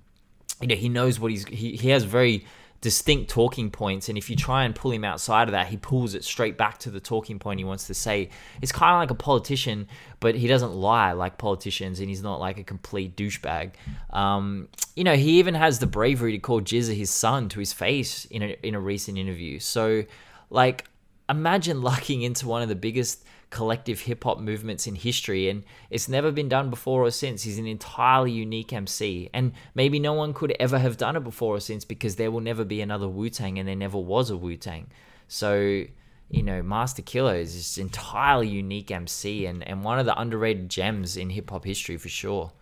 you 0.60 0.68
know, 0.68 0.76
he 0.76 0.88
knows 0.88 1.18
what 1.18 1.30
he's, 1.30 1.44
he, 1.46 1.76
he 1.76 1.90
has 1.90 2.04
very 2.04 2.44
distinct 2.80 3.30
talking 3.30 3.70
points. 3.70 4.08
And 4.08 4.16
if 4.16 4.30
you 4.30 4.36
try 4.36 4.64
and 4.64 4.74
pull 4.74 4.90
him 4.90 5.04
outside 5.04 5.48
of 5.48 5.52
that, 5.52 5.68
he 5.68 5.76
pulls 5.76 6.14
it 6.14 6.24
straight 6.24 6.56
back 6.56 6.78
to 6.78 6.90
the 6.90 7.00
talking 7.00 7.38
point 7.38 7.60
he 7.60 7.64
wants 7.64 7.86
to 7.88 7.94
say. 7.94 8.30
It's 8.62 8.72
kind 8.72 8.94
of 8.94 9.00
like 9.00 9.10
a 9.10 9.22
politician, 9.22 9.86
but 10.18 10.34
he 10.34 10.46
doesn't 10.46 10.72
lie 10.72 11.12
like 11.12 11.36
politicians 11.36 12.00
and 12.00 12.08
he's 12.08 12.22
not 12.22 12.40
like 12.40 12.58
a 12.58 12.64
complete 12.64 13.16
douchebag. 13.16 13.72
Um, 14.10 14.68
you 14.96 15.04
know, 15.04 15.14
he 15.14 15.38
even 15.38 15.54
has 15.54 15.78
the 15.78 15.86
bravery 15.86 16.32
to 16.32 16.38
call 16.38 16.62
GZA 16.62 16.96
his 16.96 17.10
son 17.10 17.48
to 17.50 17.60
his 17.60 17.72
face 17.72 18.24
in 18.26 18.42
a, 18.42 18.56
in 18.62 18.74
a 18.74 18.80
recent 18.80 19.18
interview. 19.18 19.58
So, 19.58 20.04
like, 20.48 20.86
imagine 21.28 21.82
lucking 21.82 22.22
into 22.22 22.48
one 22.48 22.62
of 22.62 22.70
the 22.70 22.76
biggest 22.76 23.24
collective 23.50 24.00
hip 24.00 24.24
hop 24.24 24.38
movements 24.38 24.86
in 24.86 24.94
history, 24.94 25.48
and 25.48 25.64
it's 25.90 26.08
never 26.08 26.32
been 26.32 26.48
done 26.48 26.70
before 26.70 27.02
or 27.02 27.10
since. 27.10 27.42
He's 27.42 27.58
an 27.58 27.66
entirely 27.66 28.32
unique 28.32 28.72
MC, 28.72 29.28
and 29.34 29.52
maybe 29.74 29.98
no 29.98 30.12
one 30.12 30.32
could 30.32 30.54
ever 30.58 30.78
have 30.78 30.96
done 30.96 31.16
it 31.16 31.24
before 31.24 31.56
or 31.56 31.60
since 31.60 31.84
because 31.84 32.16
there 32.16 32.30
will 32.30 32.40
never 32.40 32.64
be 32.64 32.80
another 32.80 33.08
Wu 33.08 33.28
Tang, 33.28 33.58
and 33.58 33.68
there 33.68 33.76
never 33.76 33.98
was 33.98 34.30
a 34.30 34.36
Wu 34.36 34.56
Tang. 34.56 34.86
So, 35.28 35.84
you 36.30 36.42
know, 36.42 36.62
Masta 36.62 37.02
Killa 37.02 37.34
is 37.34 37.54
this 37.54 37.78
entirely 37.78 38.48
unique 38.48 38.90
MC 38.90 39.46
and, 39.46 39.66
and 39.66 39.84
one 39.84 39.98
of 39.98 40.06
the 40.06 40.18
underrated 40.18 40.68
gems 40.68 41.16
in 41.16 41.30
hip 41.30 41.50
hop 41.50 41.64
history 41.64 41.96
for 41.96 42.08
sure. 42.08 42.52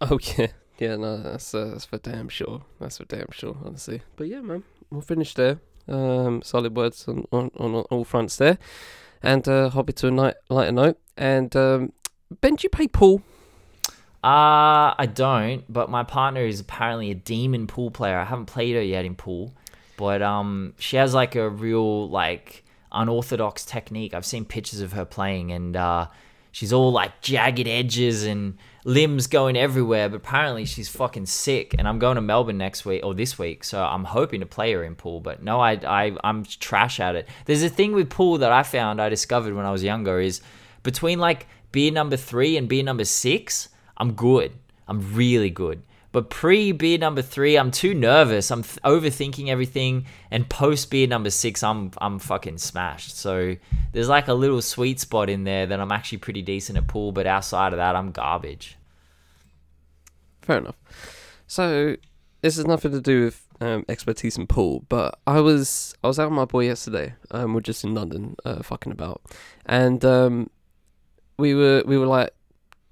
Oh 0.00 0.18
yeah, 0.36 0.48
yeah. 0.78 0.96
No, 0.96 1.18
that's 1.18 1.54
uh, 1.54 1.66
that's 1.66 1.84
for 1.84 1.98
damn 1.98 2.28
sure. 2.28 2.62
That's 2.80 2.98
for 2.98 3.04
damn 3.04 3.30
sure. 3.30 3.56
Honestly, 3.64 4.02
but 4.16 4.26
yeah, 4.26 4.40
man, 4.40 4.64
we'll 4.90 5.00
finish 5.00 5.34
there. 5.34 5.60
Um, 5.88 6.42
solid 6.42 6.76
words 6.76 7.06
on 7.08 7.26
on, 7.32 7.50
on 7.56 7.74
all 7.74 8.04
fronts 8.04 8.36
there, 8.36 8.58
and 9.22 9.46
uh, 9.48 9.70
hobby 9.70 9.92
to 9.94 10.08
a 10.08 10.10
night, 10.10 10.34
lighter 10.48 10.72
note. 10.72 10.98
And 11.16 11.54
um, 11.56 11.92
Ben, 12.40 12.56
do 12.56 12.64
you 12.64 12.70
pay 12.70 12.88
pool? 12.88 13.22
Uh, 14.24 14.94
I 14.96 15.08
don't, 15.12 15.64
but 15.72 15.90
my 15.90 16.04
partner 16.04 16.42
is 16.42 16.60
apparently 16.60 17.10
a 17.10 17.14
demon 17.14 17.66
pool 17.66 17.90
player. 17.90 18.18
I 18.18 18.24
haven't 18.24 18.46
played 18.46 18.76
her 18.76 18.82
yet 18.82 19.04
in 19.04 19.16
pool, 19.16 19.52
but 19.96 20.22
um, 20.22 20.74
she 20.78 20.96
has 20.96 21.12
like 21.12 21.34
a 21.34 21.48
real 21.48 22.08
like 22.08 22.64
unorthodox 22.92 23.64
technique. 23.64 24.14
I've 24.14 24.24
seen 24.24 24.44
pictures 24.44 24.80
of 24.80 24.92
her 24.92 25.04
playing, 25.04 25.50
and 25.50 25.76
uh, 25.76 26.06
she's 26.52 26.72
all 26.72 26.92
like 26.92 27.20
jagged 27.20 27.66
edges 27.66 28.24
and 28.24 28.58
limbs 28.84 29.26
going 29.26 29.56
everywhere. 29.56 30.08
But 30.08 30.16
apparently 30.16 30.64
she's 30.64 30.88
fucking 30.88 31.26
sick. 31.26 31.74
And 31.78 31.86
I'm 31.88 31.98
going 31.98 32.16
to 32.16 32.20
Melbourne 32.20 32.58
next 32.58 32.84
week 32.84 33.04
or 33.04 33.14
this 33.14 33.38
week, 33.38 33.64
so 33.64 33.82
I'm 33.82 34.04
hoping 34.04 34.40
to 34.40 34.46
play 34.46 34.72
her 34.72 34.84
in 34.84 34.94
pool. 34.94 35.20
But 35.20 35.42
no, 35.42 35.60
I 35.60 35.72
I 35.72 36.16
I'm 36.24 36.44
trash 36.44 37.00
at 37.00 37.14
it. 37.14 37.28
There's 37.46 37.62
a 37.62 37.68
thing 37.68 37.92
with 37.92 38.10
pool 38.10 38.38
that 38.38 38.52
I 38.52 38.62
found 38.62 39.00
I 39.00 39.08
discovered 39.08 39.54
when 39.54 39.66
I 39.66 39.70
was 39.70 39.82
younger 39.82 40.20
is 40.20 40.40
between 40.82 41.18
like 41.18 41.46
beer 41.70 41.90
number 41.90 42.16
three 42.16 42.56
and 42.56 42.68
beer 42.68 42.82
number 42.82 43.04
six, 43.04 43.68
I'm 43.96 44.12
good. 44.12 44.52
I'm 44.88 45.14
really 45.14 45.50
good. 45.50 45.82
But 46.12 46.28
pre 46.28 46.72
beer 46.72 46.98
number 46.98 47.22
three, 47.22 47.56
I'm 47.56 47.70
too 47.70 47.94
nervous. 47.94 48.50
I'm 48.50 48.62
th- 48.62 48.80
overthinking 48.82 49.48
everything. 49.48 50.04
And 50.30 50.48
post 50.48 50.90
beer 50.90 51.06
number 51.06 51.30
six, 51.30 51.62
I'm 51.62 51.90
I'm 51.98 52.18
fucking 52.18 52.58
smashed. 52.58 53.16
So 53.16 53.56
there's 53.92 54.08
like 54.08 54.28
a 54.28 54.34
little 54.34 54.62
sweet 54.62 55.00
spot 55.00 55.28
in 55.30 55.44
there 55.44 55.66
that 55.66 55.80
I'm 55.80 55.90
actually 55.90 56.18
pretty 56.18 56.42
decent 56.42 56.78
at 56.78 56.86
pool. 56.86 57.12
But 57.12 57.26
outside 57.26 57.72
of 57.72 57.78
that, 57.78 57.96
I'm 57.96 58.12
garbage. 58.12 58.76
Fair 60.42 60.58
enough. 60.58 60.76
So 61.46 61.96
this 62.42 62.56
has 62.56 62.66
nothing 62.66 62.90
to 62.92 63.00
do 63.00 63.24
with 63.24 63.46
um, 63.60 63.84
expertise 63.88 64.36
in 64.36 64.46
pool, 64.46 64.84
but 64.88 65.18
I 65.26 65.40
was 65.40 65.94
I 66.02 66.08
was 66.08 66.18
out 66.18 66.28
with 66.28 66.36
my 66.36 66.44
boy 66.44 66.64
yesterday. 66.64 67.14
Um, 67.30 67.54
we're 67.54 67.60
just 67.60 67.84
in 67.84 67.94
London, 67.94 68.36
uh, 68.44 68.62
fucking 68.62 68.92
about, 68.92 69.22
and 69.64 70.04
um, 70.04 70.50
we 71.38 71.54
were 71.54 71.82
we 71.86 71.96
were 71.96 72.06
like, 72.06 72.30
"Do 72.30 72.32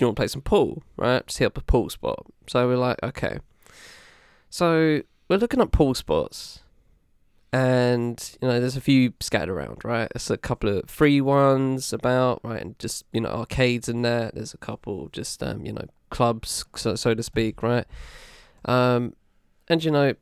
you 0.01 0.09
want 0.09 0.17
to 0.17 0.21
play 0.21 0.29
some 0.29 0.43
pool?" 0.43 0.83
Right, 0.97 1.27
just 1.27 1.39
hit 1.39 1.47
up 1.47 1.59
a 1.59 1.63
pool 1.63 1.91
spot. 1.91 2.27
So 2.47 2.67
we're 2.69 2.77
like, 2.77 3.03
"Okay." 3.03 3.39
So 4.51 5.03
we're 5.29 5.37
looking 5.37 5.61
at 5.61 5.71
pool 5.71 5.95
spots, 5.95 6.61
and 7.53 8.37
you 8.43 8.49
know, 8.49 8.61
there's 8.61 8.77
a 8.77 8.81
few 8.81 9.13
scattered 9.21 9.53
around. 9.53 9.85
Right, 9.85 10.09
there's 10.13 10.31
a 10.31 10.37
couple 10.37 10.79
of 10.79 10.91
free 10.91 11.21
ones 11.21 11.93
about, 11.93 12.41
right, 12.45 12.61
and 12.61 12.79
just 12.79 13.05
you 13.13 13.21
know, 13.21 13.31
arcades 13.31 13.89
in 13.89 14.03
there. 14.03 14.31
There's 14.35 14.55
a 14.55 14.59
couple 14.59 15.09
just 15.13 15.43
um, 15.43 15.65
you 15.65 15.73
know, 15.73 15.87
clubs, 16.11 16.65
so 16.75 16.95
so 16.97 17.15
to 17.15 17.23
speak. 17.23 17.63
Right, 17.63 17.87
um, 18.65 19.15
and 19.69 19.85
you 19.85 19.91
know, 19.93 20.15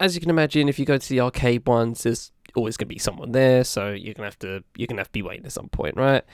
as 0.00 0.14
you 0.14 0.20
can 0.20 0.30
imagine, 0.30 0.68
if 0.68 0.78
you 0.78 0.84
go 0.84 0.98
to 0.98 1.08
the 1.08 1.20
arcade 1.20 1.66
ones, 1.66 2.02
there's 2.02 2.32
always 2.56 2.76
gonna 2.76 2.88
be 2.88 2.98
someone 2.98 3.32
there, 3.32 3.62
so 3.62 3.92
you're 3.92 4.14
gonna 4.14 4.26
have 4.26 4.38
to 4.40 4.64
you're 4.76 4.88
gonna 4.88 5.00
have 5.00 5.08
to 5.08 5.12
be 5.12 5.22
waiting 5.22 5.46
at 5.46 5.52
some 5.52 5.68
point, 5.68 5.96
right? 5.96 6.24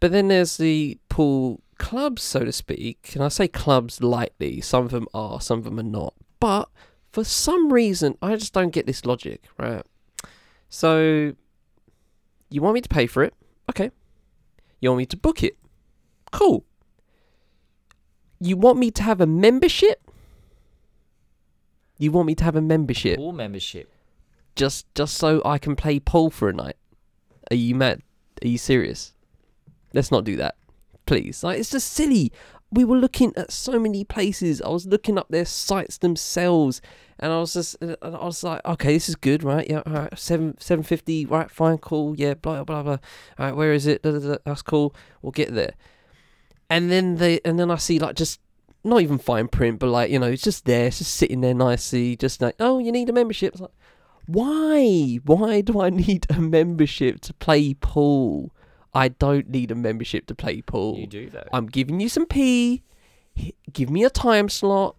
But 0.00 0.12
then 0.12 0.28
there's 0.28 0.56
the 0.58 0.98
pool 1.08 1.61
clubs, 1.78 2.22
so 2.22 2.44
to 2.44 2.52
speak, 2.52 3.12
and 3.14 3.22
I 3.22 3.28
say 3.28 3.48
clubs 3.48 4.02
lightly. 4.02 4.60
Some 4.60 4.84
of 4.84 4.90
them 4.90 5.06
are, 5.14 5.40
some 5.40 5.58
of 5.58 5.64
them 5.64 5.78
are 5.78 5.82
not. 5.82 6.14
But 6.40 6.68
for 7.10 7.24
some 7.24 7.72
reason, 7.72 8.16
I 8.22 8.36
just 8.36 8.52
don't 8.52 8.70
get 8.70 8.86
this 8.86 9.04
logic, 9.04 9.44
right? 9.58 9.84
So, 10.68 11.34
you 12.50 12.62
want 12.62 12.74
me 12.74 12.80
to 12.80 12.88
pay 12.88 13.06
for 13.06 13.22
it? 13.22 13.34
Okay. 13.70 13.90
You 14.80 14.90
want 14.90 14.98
me 14.98 15.06
to 15.06 15.16
book 15.16 15.42
it? 15.42 15.56
Cool. 16.32 16.64
You 18.40 18.56
want 18.56 18.78
me 18.78 18.90
to 18.90 19.02
have 19.02 19.20
a 19.20 19.26
membership? 19.26 20.00
You 21.98 22.10
want 22.10 22.26
me 22.26 22.34
to 22.34 22.42
have 22.44 22.56
a 22.56 22.60
membership 22.60 23.18
Pool 23.18 23.32
membership. 23.32 23.88
just 24.56 24.92
just 24.96 25.16
so 25.16 25.40
I 25.44 25.58
can 25.58 25.76
play 25.76 26.00
pool 26.00 26.30
for 26.30 26.48
a 26.48 26.52
night? 26.52 26.76
Are 27.50 27.54
you 27.54 27.76
mad? 27.76 28.02
Are 28.42 28.48
you 28.48 28.58
serious? 28.58 29.14
Let's 29.94 30.10
not 30.10 30.24
do 30.24 30.36
that, 30.36 30.56
please. 31.12 31.44
Like 31.44 31.58
it's 31.58 31.70
just 31.70 31.92
silly. 31.92 32.32
We 32.70 32.84
were 32.84 32.96
looking 32.96 33.34
at 33.36 33.52
so 33.52 33.78
many 33.78 34.02
places. 34.02 34.62
I 34.62 34.70
was 34.70 34.86
looking 34.86 35.18
up 35.18 35.28
their 35.28 35.44
sites 35.44 35.98
themselves, 35.98 36.80
and 37.18 37.30
I 37.30 37.38
was 37.38 37.52
just, 37.52 37.76
I 37.82 38.24
was 38.24 38.42
like, 38.42 38.64
okay, 38.64 38.94
this 38.94 39.10
is 39.10 39.16
good, 39.16 39.44
right? 39.44 39.68
Yeah, 39.68 39.82
all 39.84 39.92
right, 39.92 40.18
seven 40.18 40.56
seven 40.58 40.82
fifty, 40.82 41.26
right? 41.26 41.50
Fine, 41.50 41.78
cool. 41.78 42.16
Yeah, 42.16 42.32
blah 42.32 42.64
blah 42.64 42.82
blah. 42.82 42.92
All 43.38 43.46
right, 43.46 43.54
where 43.54 43.74
is 43.74 43.86
it? 43.86 44.02
That's 44.02 44.62
cool. 44.62 44.94
We'll 45.20 45.32
get 45.32 45.52
there. 45.52 45.74
And 46.70 46.90
then 46.90 47.16
they, 47.16 47.40
and 47.44 47.58
then 47.58 47.70
I 47.70 47.76
see 47.76 47.98
like 47.98 48.16
just 48.16 48.40
not 48.82 49.02
even 49.02 49.18
fine 49.18 49.48
print, 49.48 49.78
but 49.78 49.88
like 49.88 50.10
you 50.10 50.18
know, 50.18 50.28
it's 50.28 50.42
just 50.42 50.64
there, 50.64 50.86
it's 50.86 50.98
just 50.98 51.12
sitting 51.12 51.42
there 51.42 51.52
nicely, 51.52 52.16
just 52.16 52.40
like, 52.40 52.54
oh, 52.58 52.78
you 52.78 52.90
need 52.90 53.10
a 53.10 53.12
membership. 53.12 53.52
It's 53.52 53.60
like, 53.60 53.76
why? 54.24 55.18
Why 55.26 55.60
do 55.60 55.82
I 55.82 55.90
need 56.06 56.26
a 56.30 56.40
membership 56.40 57.20
to 57.20 57.34
play 57.34 57.74
pool? 57.74 58.54
I 58.94 59.08
don't 59.08 59.48
need 59.48 59.70
a 59.70 59.74
membership 59.74 60.26
to 60.26 60.34
play 60.34 60.60
pool. 60.60 60.98
You 60.98 61.06
do 61.06 61.30
though. 61.30 61.48
I'm 61.52 61.66
giving 61.66 62.00
you 62.00 62.08
some 62.08 62.26
P. 62.26 62.82
H- 63.36 63.54
Give 63.72 63.88
me 63.90 64.04
a 64.04 64.10
time 64.10 64.48
slot. 64.48 64.96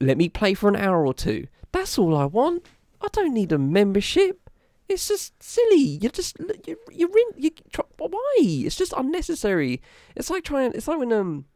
Let 0.00 0.18
me 0.18 0.28
play 0.28 0.54
for 0.54 0.68
an 0.68 0.76
hour 0.76 1.06
or 1.06 1.14
two. 1.14 1.46
That's 1.72 1.98
all 1.98 2.16
I 2.16 2.26
want. 2.26 2.64
I 3.00 3.08
don't 3.12 3.32
need 3.34 3.50
a 3.52 3.58
membership. 3.58 4.50
It's 4.88 5.08
just 5.08 5.42
silly. 5.42 5.98
You're 6.02 6.10
just 6.10 6.36
you're 6.66 6.76
you're 6.90 7.08
in. 7.08 7.42
You 7.42 7.50
why? 7.96 8.34
It's 8.38 8.76
just 8.76 8.92
unnecessary. 8.96 9.80
It's 10.14 10.28
like 10.30 10.44
trying. 10.44 10.72
It's 10.74 10.86
like 10.88 10.98
when 10.98 11.12
um. 11.12 11.46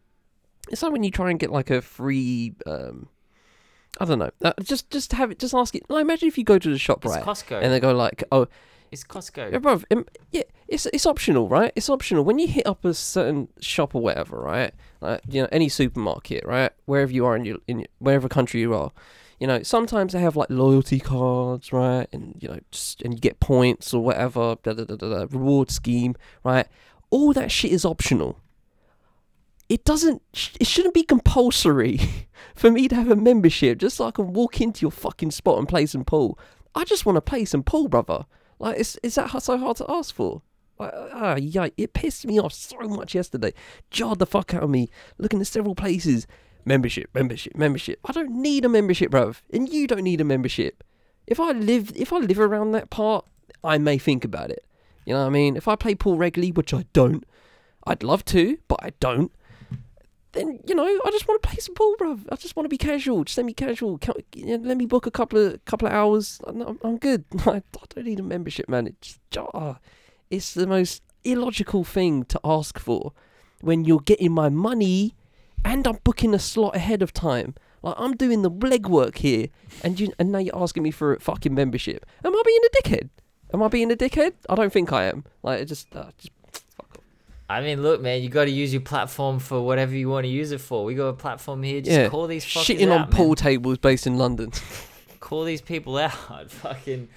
It's 0.71 0.83
like 0.83 0.93
when 0.93 1.03
you 1.03 1.11
try 1.11 1.31
and 1.31 1.39
get 1.39 1.51
like 1.53 1.71
a 1.71 1.83
free 1.83 2.55
um. 2.67 3.09
I 4.01 4.05
don't 4.07 4.19
know. 4.19 4.31
Uh, 4.43 4.53
just 4.63 4.91
just 4.91 5.13
have 5.13 5.31
it. 5.31 5.39
Just 5.39 5.55
ask 5.55 5.75
it. 5.75 5.83
Like 5.91 6.03
imagine 6.03 6.29
if 6.29 6.39
you 6.39 6.45
go 6.45 6.59
to 6.59 6.71
the 6.71 6.79
shop 6.79 7.05
It's 7.05 7.15
right, 7.15 7.23
Costco. 7.25 7.61
and 7.63 7.73
they 7.73 7.81
go 7.81 7.93
like, 7.93 8.25
oh, 8.33 8.47
it's 8.91 9.05
Costco. 9.05 9.53
yeah, 9.53 9.97
um, 9.97 10.07
yeah, 10.33 10.43
it's 10.67 10.87
it's 10.87 11.07
optional, 11.07 11.49
right? 11.49 11.73
It's 11.77 11.89
optional 11.89 12.25
when 12.25 12.39
you 12.39 12.49
hit 12.49 12.67
up 12.67 12.85
a 12.85 12.95
certain 12.95 13.49
shop 13.61 13.95
or 13.95 14.03
whatever, 14.03 14.39
right? 14.41 14.73
Like 15.01 15.23
you 15.29 15.43
know, 15.43 15.49
any 15.53 15.69
supermarket, 15.69 16.45
right? 16.47 16.73
Wherever 16.87 17.13
you 17.13 17.27
are 17.27 17.37
in 17.37 17.45
your 17.45 17.59
in 17.67 17.81
your, 17.81 17.89
wherever 17.99 18.29
country 18.29 18.61
you 18.61 18.75
are, 18.75 18.93
you 19.39 19.47
know, 19.47 19.63
sometimes 19.63 20.13
they 20.13 20.21
have 20.21 20.37
like 20.37 20.51
loyalty 20.51 20.99
cards, 20.99 21.73
right? 21.73 22.09
And 22.13 22.37
you 22.41 22.49
know, 22.49 22.61
just 22.71 23.03
and 23.03 23.15
you 23.15 23.21
get 23.21 23.41
points 23.41 23.95
or 23.95 24.03
whatever, 24.03 24.57
da 24.63 24.73
da 24.73 24.85
da, 24.85 24.97
da 24.97 25.27
reward 25.31 25.71
scheme, 25.71 26.17
right? 26.45 26.67
All 27.11 27.33
that 27.33 27.51
shit 27.51 27.73
is 27.73 27.85
optional. 27.85 28.39
It 29.69 29.85
doesn't. 29.85 30.23
It 30.59 30.67
shouldn't 30.67 30.95
be 30.95 31.03
compulsory 31.03 32.01
for 32.55 32.71
me 32.71 32.89
to 32.89 32.95
have 32.97 33.11
a 33.11 33.17
membership 33.17 33.79
just 33.79 33.97
so 33.97 34.07
I 34.07 34.11
can 34.11 34.33
walk 34.33 34.61
into 34.61 34.83
your 34.83 34.91
fucking 34.91 35.31
spot 35.31 35.59
and 35.59 35.69
play 35.69 35.87
some 35.87 36.05
pool. 36.05 36.39
I 36.75 36.85
just 36.85 37.07
want 37.07 37.17
to 37.17 37.21
play 37.21 37.45
some 37.45 37.63
pool, 37.63 37.89
brother. 37.89 38.25
Like, 38.59 38.79
is 38.79 38.99
is 39.03 39.15
that 39.17 39.31
so 39.43 39.57
hard 39.57 39.77
to 39.79 39.87
ask 39.89 40.15
for? 40.15 40.43
Like, 40.79 40.93
ah, 40.95 41.37
yeah, 41.37 41.69
it 41.77 41.93
pissed 41.93 42.27
me 42.27 42.39
off 42.39 42.53
so 42.53 42.79
much 42.81 43.15
yesterday. 43.15 43.53
Jarred 43.91 44.21
the 44.21 44.27
fuck 44.27 44.55
out 44.55 44.63
of 44.63 44.71
me. 44.71 44.91
Looking 45.19 45.41
at 45.41 45.47
several 45.47 45.75
places. 45.75 46.27
Membership, 46.65 47.11
membership, 47.15 47.57
membership. 47.57 47.99
I 48.05 48.13
don't 48.13 48.31
need 48.31 48.65
a 48.65 48.69
membership, 48.69 49.11
bruv. 49.11 49.41
And 49.53 49.69
you 49.69 49.87
don't 49.87 50.03
need 50.03 50.21
a 50.21 50.25
membership. 50.25 50.85
If 51.27 51.41
I 51.41 51.53
live, 51.53 51.93
if 51.97 52.13
I 52.13 52.19
live 52.19 52.39
around 52.39 52.73
that 52.73 52.91
part, 52.91 53.25
I 53.65 53.79
may 53.79 53.99
think 53.99 54.25
about 54.25 54.51
it. 54.51 54.65
You 55.05 55.15
know 55.15 55.21
what 55.21 55.29
I 55.29 55.31
mean? 55.31 55.57
If 55.57 55.67
I 55.67 55.77
play 55.77 55.95
pool 55.95 56.17
regularly, 56.17 56.53
which 56.53 56.75
I 56.75 56.85
don't, 56.93 57.25
I'd 57.87 58.03
love 58.03 58.25
to, 58.27 58.59
but 58.69 58.79
I 58.83 58.91
don't. 59.01 59.33
Then 60.39 60.61
you 60.67 60.75
know, 60.75 60.85
I 60.85 61.11
just 61.11 61.27
want 61.27 61.43
to 61.43 61.49
play 61.49 61.59
some 61.59 61.75
pool, 61.75 61.97
bruv. 61.99 62.21
I 62.31 62.37
just 62.37 62.55
want 62.55 62.65
to 62.65 62.69
be 62.69 62.79
casual, 62.79 63.25
just 63.25 63.37
let 63.37 63.45
me 63.47 63.53
casual. 63.53 63.99
Let 64.37 64.77
me 64.77 64.87
book 64.87 65.07
a 65.07 65.11
couple 65.11 65.45
of 65.45 65.65
couple 65.65 65.89
of 65.89 65.95
hours. 65.95 66.41
I'm, 66.47 66.63
I'm- 66.63 66.99
good. 66.99 67.25
I 67.47 67.63
don't 67.95 68.07
need 68.07 68.21
a 68.21 68.23
membership, 68.23 68.69
man. 68.69 68.87
It's 68.87 69.19
just, 69.31 69.49
ah, 69.53 69.79
it's 70.31 70.55
the 70.55 70.67
most 70.67 71.03
illogical 71.25 71.83
thing 71.83 72.25
to 72.27 72.41
ask 72.45 72.79
for 72.79 73.13
when 73.61 73.85
you're 73.85 74.01
getting 74.01 74.33
my 74.33 74.49
money 74.49 75.15
and 75.65 75.87
I'm 75.87 75.99
booking 76.05 76.33
a 76.35 76.39
slot 76.39 76.77
ahead 76.77 77.03
of 77.03 77.13
time. 77.13 77.57
Like 77.83 77.97
I'm 77.99 78.15
doing 78.15 78.43
the 78.43 78.51
legwork 78.51 79.19
here, 79.19 79.49
and 79.83 79.99
you 79.99 80.13
and 80.21 80.31
now 80.33 80.39
you're 80.39 80.57
asking 80.57 80.85
me 80.85 80.91
for 80.93 81.15
a 81.15 81.21
fucking 81.21 81.55
membership. 81.55 82.07
Am 82.25 82.35
I 82.35 82.43
being 82.47 82.61
a 82.65 82.71
dickhead? 82.83 83.09
Am 83.53 83.63
I 83.63 83.69
being 83.69 83.91
a 83.91 83.97
dickhead? 83.97 84.35
I 84.49 84.55
don't 84.55 84.73
think 84.73 84.93
I 84.93 85.05
am. 85.05 85.25
Like 85.43 85.61
it 85.63 85.65
just, 85.67 85.95
uh, 85.97 86.11
just. 86.19 86.33
I 87.51 87.63
mean, 87.63 87.83
look, 87.83 88.01
man, 88.03 88.23
you 88.23 88.29
got 88.29 88.45
to 88.45 88.51
use 88.51 88.73
your 88.73 88.83
platform 88.83 89.39
for 89.39 89.61
whatever 89.65 89.95
you 89.95 90.09
want 90.11 90.25
to 90.25 90.29
use 90.29 90.53
it 90.53 90.61
for. 90.61 90.85
We 90.85 90.95
got 90.95 91.07
a 91.07 91.13
platform 91.15 91.63
here. 91.63 91.81
Just 91.81 91.99
yeah, 91.99 92.09
call 92.09 92.27
these 92.27 92.45
fuckers 92.45 92.77
shitting 92.77 92.93
on 92.93 93.01
out, 93.03 93.11
pool 93.11 93.29
man. 93.29 93.37
tables 93.37 93.79
based 93.79 94.07
in 94.07 94.19
London. 94.19 94.53
Call 95.21 95.45
these 95.45 95.61
people 95.63 95.97
out. 95.99 96.13
Fucking. 96.51 97.09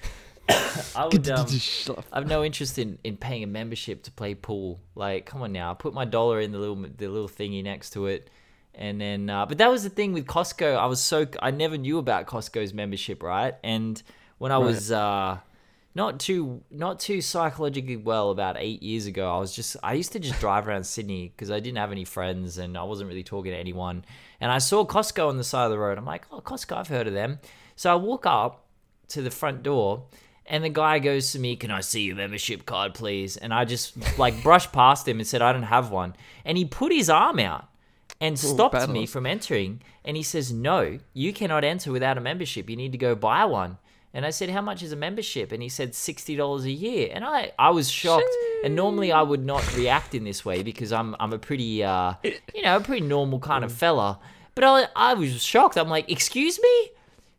I 0.96 1.06
would. 1.06 1.28
Um, 1.28 1.46
I've 2.12 2.26
no 2.26 2.42
interest 2.44 2.78
in, 2.78 2.98
in 3.04 3.16
paying 3.16 3.42
a 3.44 3.46
membership 3.46 4.02
to 4.04 4.10
play 4.10 4.34
pool. 4.34 4.80
Like, 4.94 5.24
come 5.26 5.42
on 5.42 5.52
now, 5.52 5.70
I 5.70 5.74
put 5.74 5.94
my 5.94 6.04
dollar 6.04 6.40
in 6.40 6.50
the 6.52 6.58
little 6.58 6.76
the 6.76 7.08
little 7.08 7.28
thingy 7.28 7.62
next 7.62 7.90
to 7.90 8.06
it, 8.06 8.28
and 8.74 9.00
then. 9.00 9.30
Uh, 9.30 9.46
but 9.46 9.58
that 9.58 9.70
was 9.70 9.82
the 9.84 9.90
thing 9.90 10.12
with 10.12 10.26
Costco. 10.26 10.76
I 10.76 10.86
was 10.86 11.00
so 11.00 11.26
I 11.40 11.50
never 11.52 11.76
knew 11.78 11.98
about 11.98 12.26
Costco's 12.26 12.74
membership, 12.74 13.22
right? 13.22 13.54
And 13.62 14.02
when 14.38 14.50
I 14.50 14.56
Right. 14.56 14.64
was 14.66 14.90
uh, 14.90 15.38
not 15.94 16.20
too 16.20 16.62
not 16.70 17.00
too 17.00 17.20
psychologically 17.20 17.96
well 17.96 18.30
about 18.30 18.56
eight 18.58 18.82
years 18.82 19.06
ago, 19.06 19.34
I 19.34 19.38
was 19.38 19.54
just 19.54 19.76
I 19.82 19.94
used 19.94 20.12
to 20.12 20.18
just 20.18 20.40
drive 20.40 20.66
around 20.66 20.84
Sydney 20.84 21.32
because 21.34 21.50
I 21.50 21.60
didn't 21.60 21.78
have 21.78 21.92
any 21.92 22.04
friends 22.04 22.58
and 22.58 22.76
I 22.78 22.82
wasn't 22.84 23.08
really 23.08 23.24
talking 23.24 23.52
to 23.52 23.58
anyone. 23.58 24.04
And 24.40 24.50
I 24.50 24.58
saw 24.58 24.84
Costco 24.84 25.28
on 25.28 25.36
the 25.36 25.44
side 25.44 25.66
of 25.66 25.70
the 25.70 25.78
road. 25.78 25.98
I'm 25.98 26.06
like, 26.06 26.26
oh, 26.32 26.40
Costco, 26.40 26.76
I've 26.76 26.88
heard 26.88 27.06
of 27.06 27.12
them. 27.12 27.38
So 27.76 27.92
I 27.92 27.94
walk 27.96 28.26
up 28.26 28.66
to 29.08 29.22
the 29.22 29.30
front 29.30 29.62
door 29.62 30.04
and 30.46 30.64
the 30.64 30.68
guy 30.68 30.98
goes 30.98 31.32
to 31.32 31.38
me, 31.38 31.56
Can 31.56 31.70
I 31.70 31.80
see 31.80 32.02
your 32.02 32.16
membership 32.16 32.66
card, 32.66 32.94
please? 32.94 33.36
And 33.36 33.52
I 33.54 33.64
just 33.64 34.18
like 34.18 34.42
brushed 34.42 34.72
past 34.72 35.06
him 35.06 35.18
and 35.18 35.26
said, 35.26 35.42
I 35.42 35.52
don't 35.52 35.62
have 35.62 35.90
one. 35.90 36.14
And 36.44 36.58
he 36.58 36.64
put 36.64 36.92
his 36.92 37.08
arm 37.08 37.38
out 37.38 37.68
and 38.20 38.38
stopped 38.38 38.74
bad 38.74 38.90
me 38.90 39.06
from 39.06 39.26
entering. 39.26 39.82
And 40.04 40.16
he 40.16 40.22
says, 40.22 40.52
No, 40.52 40.98
you 41.12 41.32
cannot 41.32 41.64
enter 41.64 41.92
without 41.92 42.18
a 42.18 42.20
membership. 42.20 42.68
You 42.68 42.76
need 42.76 42.92
to 42.92 42.98
go 42.98 43.14
buy 43.14 43.44
one. 43.44 43.78
And 44.14 44.26
I 44.26 44.30
said, 44.30 44.50
"How 44.50 44.60
much 44.60 44.82
is 44.82 44.92
a 44.92 44.96
membership?" 44.96 45.52
And 45.52 45.62
he 45.62 45.68
said, 45.68 45.94
60 45.94 46.36
dollars 46.36 46.64
a 46.64 46.70
year." 46.70 47.10
And 47.12 47.24
I, 47.24 47.52
I 47.58 47.70
was 47.70 47.90
shocked. 47.90 48.28
And 48.64 48.76
normally 48.76 49.10
I 49.10 49.22
would 49.22 49.44
not 49.44 49.76
react 49.76 50.14
in 50.14 50.24
this 50.24 50.44
way 50.44 50.62
because 50.62 50.92
I'm, 50.92 51.16
I'm 51.18 51.32
a 51.32 51.38
pretty, 51.38 51.82
uh, 51.82 52.14
you 52.22 52.62
know, 52.62 52.76
a 52.76 52.80
pretty 52.80 53.06
normal 53.06 53.38
kind 53.40 53.64
of 53.64 53.72
fella. 53.72 54.18
But 54.54 54.64
I, 54.64 54.86
I 54.94 55.14
was 55.14 55.42
shocked. 55.42 55.76
I'm 55.78 55.88
like, 55.88 56.10
"Excuse 56.10 56.60
me, 56.60 56.90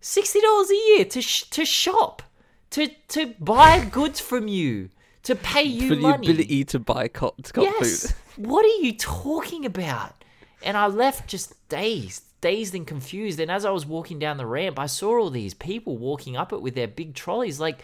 sixty 0.02 0.42
dollars 0.42 0.72
a 0.72 0.76
year 0.76 1.06
to 1.06 1.22
sh- 1.22 1.44
to 1.52 1.64
shop, 1.64 2.24
to 2.72 2.88
to 3.10 3.36
buy 3.40 3.86
goods 3.86 4.20
from 4.20 4.48
you, 4.48 4.90
to 5.24 5.36
pay 5.36 5.64
you 5.64 5.90
For 5.90 5.96
the 5.96 6.02
money." 6.02 6.28
ability 6.28 6.64
to 6.66 6.80
buy 6.80 7.08
cop, 7.08 7.36
cop 7.54 7.64
yes. 7.64 8.12
food. 8.12 8.48
what 8.50 8.66
are 8.66 8.84
you 8.84 8.94
talking 8.98 9.64
about? 9.66 10.16
And 10.64 10.76
I 10.76 10.88
left 10.88 11.30
just 11.30 11.54
dazed, 11.70 12.24
dazed 12.44 12.76
and 12.76 12.86
confused. 12.86 13.40
And 13.40 13.50
as 13.50 13.64
I 13.66 13.72
was 13.72 13.86
walking 13.86 14.20
down 14.20 14.38
the 14.38 14.46
ramp, 14.46 14.78
I 14.78 14.86
saw 14.88 15.18
all 15.20 15.30
these 15.30 15.54
people 15.54 15.98
walking 15.98 16.36
up 16.38 16.52
it 16.54 16.62
with 16.62 16.76
their 16.76 16.88
big 16.88 17.16
trolleys. 17.16 17.60
Like, 17.60 17.80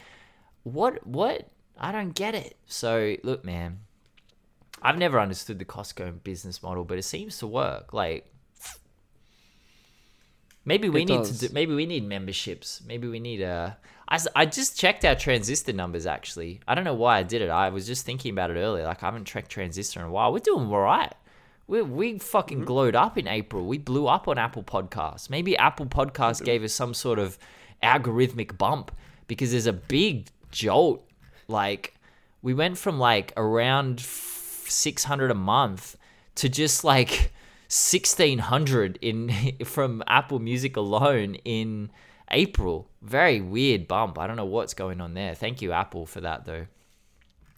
what? 0.64 1.06
What? 1.08 1.50
I 1.78 1.92
don't 1.92 2.14
get 2.14 2.36
it. 2.36 2.58
So 2.68 3.16
look, 3.24 3.44
man, 3.46 3.80
I've 4.82 4.98
never 4.98 5.20
understood 5.20 5.60
the 5.60 5.66
Costco 5.66 6.24
business 6.24 6.62
model, 6.62 6.84
but 6.84 6.98
it 6.98 7.04
seems 7.04 7.38
to 7.40 7.48
work. 7.48 7.94
Like. 7.94 8.26
Maybe 10.66 10.90
we 10.90 11.02
It 11.02 11.08
need 11.08 11.18
does. 11.20 11.40
to 11.40 11.48
do, 11.48 11.54
maybe 11.54 11.74
we 11.74 11.86
need 11.86 12.06
memberships. 12.08 12.82
Maybe 12.86 13.08
we 13.08 13.20
need 13.20 13.42
a. 13.42 13.78
I, 14.08 14.16
s- 14.16 14.28
I 14.36 14.46
just 14.46 14.78
checked 14.78 15.04
our 15.06 15.16
transistor 15.16 15.74
numbers 15.74 16.06
actually. 16.06 16.60
I 16.68 16.76
don't 16.76 16.84
know 16.84 16.94
why 16.94 17.18
I 17.18 17.24
did 17.24 17.42
it. 17.42 17.50
I 17.50 17.70
was 17.70 17.88
just 17.88 18.06
thinking 18.06 18.32
about 18.34 18.52
it 18.52 18.58
earlier. 18.58 18.84
Like 18.86 19.02
I 19.02 19.08
haven't 19.08 19.26
checked 19.26 19.50
transistor 19.50 20.00
in 20.02 20.06
a 20.08 20.12
while. 20.12 20.32
We're 20.34 20.40
doing 20.40 20.68
all 20.68 20.82
right. 20.82 21.14
We 21.70 21.84
we 21.84 22.18
fucking 22.18 22.66
glowed 22.66 22.96
up 22.96 23.16
in 23.16 23.28
April. 23.28 23.64
We 23.64 23.78
blew 23.78 24.08
up 24.08 24.28
on 24.28 24.40
Apple 24.40 24.64
Podcasts. 24.64 25.30
Maybe 25.30 25.56
Apple 25.56 25.86
Podcasts 25.86 26.44
gave 26.44 26.64
us 26.64 26.74
some 26.74 26.96
sort 26.96 27.20
of 27.20 27.38
algorithmic 27.84 28.58
bump 28.58 28.92
because 29.28 29.52
there's 29.52 29.68
a 29.68 29.74
big 29.74 30.30
jolt. 30.50 31.08
Like 31.48 31.94
we 32.42 32.56
went 32.56 32.80
from 32.80 32.98
like 32.98 33.34
around 33.38 34.00
six 34.00 35.04
hundred 35.04 35.30
a 35.30 35.36
month 35.36 35.96
to 36.36 36.50
just 36.50 36.84
like 36.84 37.32
sixteen 37.68 38.40
hundred 38.40 38.98
in 39.00 39.54
from 39.64 40.02
Apple 40.08 40.40
Music 40.40 40.76
alone 40.76 41.36
in 41.46 41.92
April. 42.32 42.90
Very 43.04 43.42
weird 43.42 43.88
bump. 43.88 44.18
I 44.18 44.26
don't 44.26 44.38
know 44.38 44.46
what's 44.46 44.74
going 44.74 45.00
on 45.02 45.14
there. 45.14 45.36
Thank 45.36 45.62
you, 45.62 45.72
Apple, 45.72 46.08
for 46.08 46.20
that 46.22 46.46
though. 46.46 46.66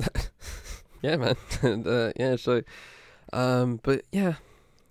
Yeah, 1.02 1.18
man. 1.18 1.36
and, 1.62 1.88
uh, 1.88 2.12
yeah, 2.16 2.36
so, 2.36 2.62
um, 3.34 3.80
but 3.84 4.04
yeah, 4.12 4.36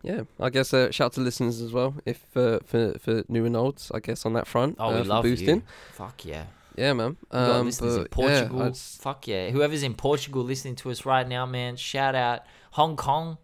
yeah. 0.02 0.22
I 0.38 0.50
guess 0.50 0.72
uh, 0.74 0.90
shout 0.90 1.12
to 1.14 1.20
listeners 1.20 1.60
as 1.60 1.72
well, 1.72 1.94
if 2.04 2.24
uh, 2.36 2.60
for 2.64 2.94
for 2.98 3.22
new 3.28 3.44
and 3.44 3.56
olds. 3.56 3.90
I 3.94 4.00
guess 4.00 4.24
on 4.26 4.32
that 4.34 4.46
front. 4.46 4.76
Oh, 4.78 4.88
uh, 4.88 4.92
we 4.94 4.98
for 4.98 5.04
love 5.04 5.22
boosting. 5.24 5.56
you. 5.56 5.62
Fuck 5.92 6.24
yeah. 6.24 6.44
Yeah, 6.76 6.92
man. 6.94 7.16
Um, 7.30 7.66
listeners 7.66 7.96
in 7.96 8.02
yeah, 8.02 8.08
Portugal. 8.10 8.68
Just- 8.68 9.02
Fuck 9.02 9.28
yeah. 9.28 9.50
Whoever's 9.50 9.82
in 9.82 9.94
Portugal 9.94 10.42
listening 10.42 10.76
to 10.76 10.90
us 10.90 11.04
right 11.04 11.28
now, 11.28 11.44
man, 11.44 11.76
shout 11.76 12.14
out. 12.14 12.42
Hong 12.72 12.96
Kong, 12.96 13.38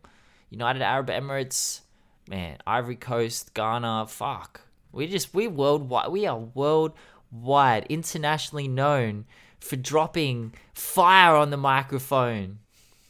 United 0.48 0.80
Arab 0.80 1.08
Emirates, 1.08 1.80
man, 2.28 2.56
Ivory 2.66 2.96
Coast, 2.96 3.52
Ghana, 3.52 4.06
fuck. 4.08 4.62
We 4.92 5.06
just, 5.06 5.34
we 5.34 5.48
worldwide, 5.48 6.10
we 6.10 6.24
are 6.26 6.38
worldwide, 6.38 7.86
internationally 7.90 8.68
known 8.68 9.26
for 9.60 9.76
dropping 9.76 10.54
fire 10.72 11.34
on 11.34 11.50
the 11.50 11.56
microphone. 11.56 12.60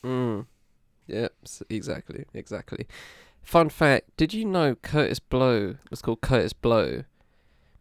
Mm. 0.03 0.47
Yep, 1.07 1.33
exactly, 1.71 2.25
exactly. 2.35 2.87
Fun 3.43 3.69
fact: 3.69 4.17
Did 4.17 4.35
you 4.35 4.45
know 4.45 4.75
Kurtis 4.75 5.21
Blow 5.21 5.77
was 5.91 6.03
called 6.03 6.21
Kurtis 6.21 6.53
Blow 6.53 7.05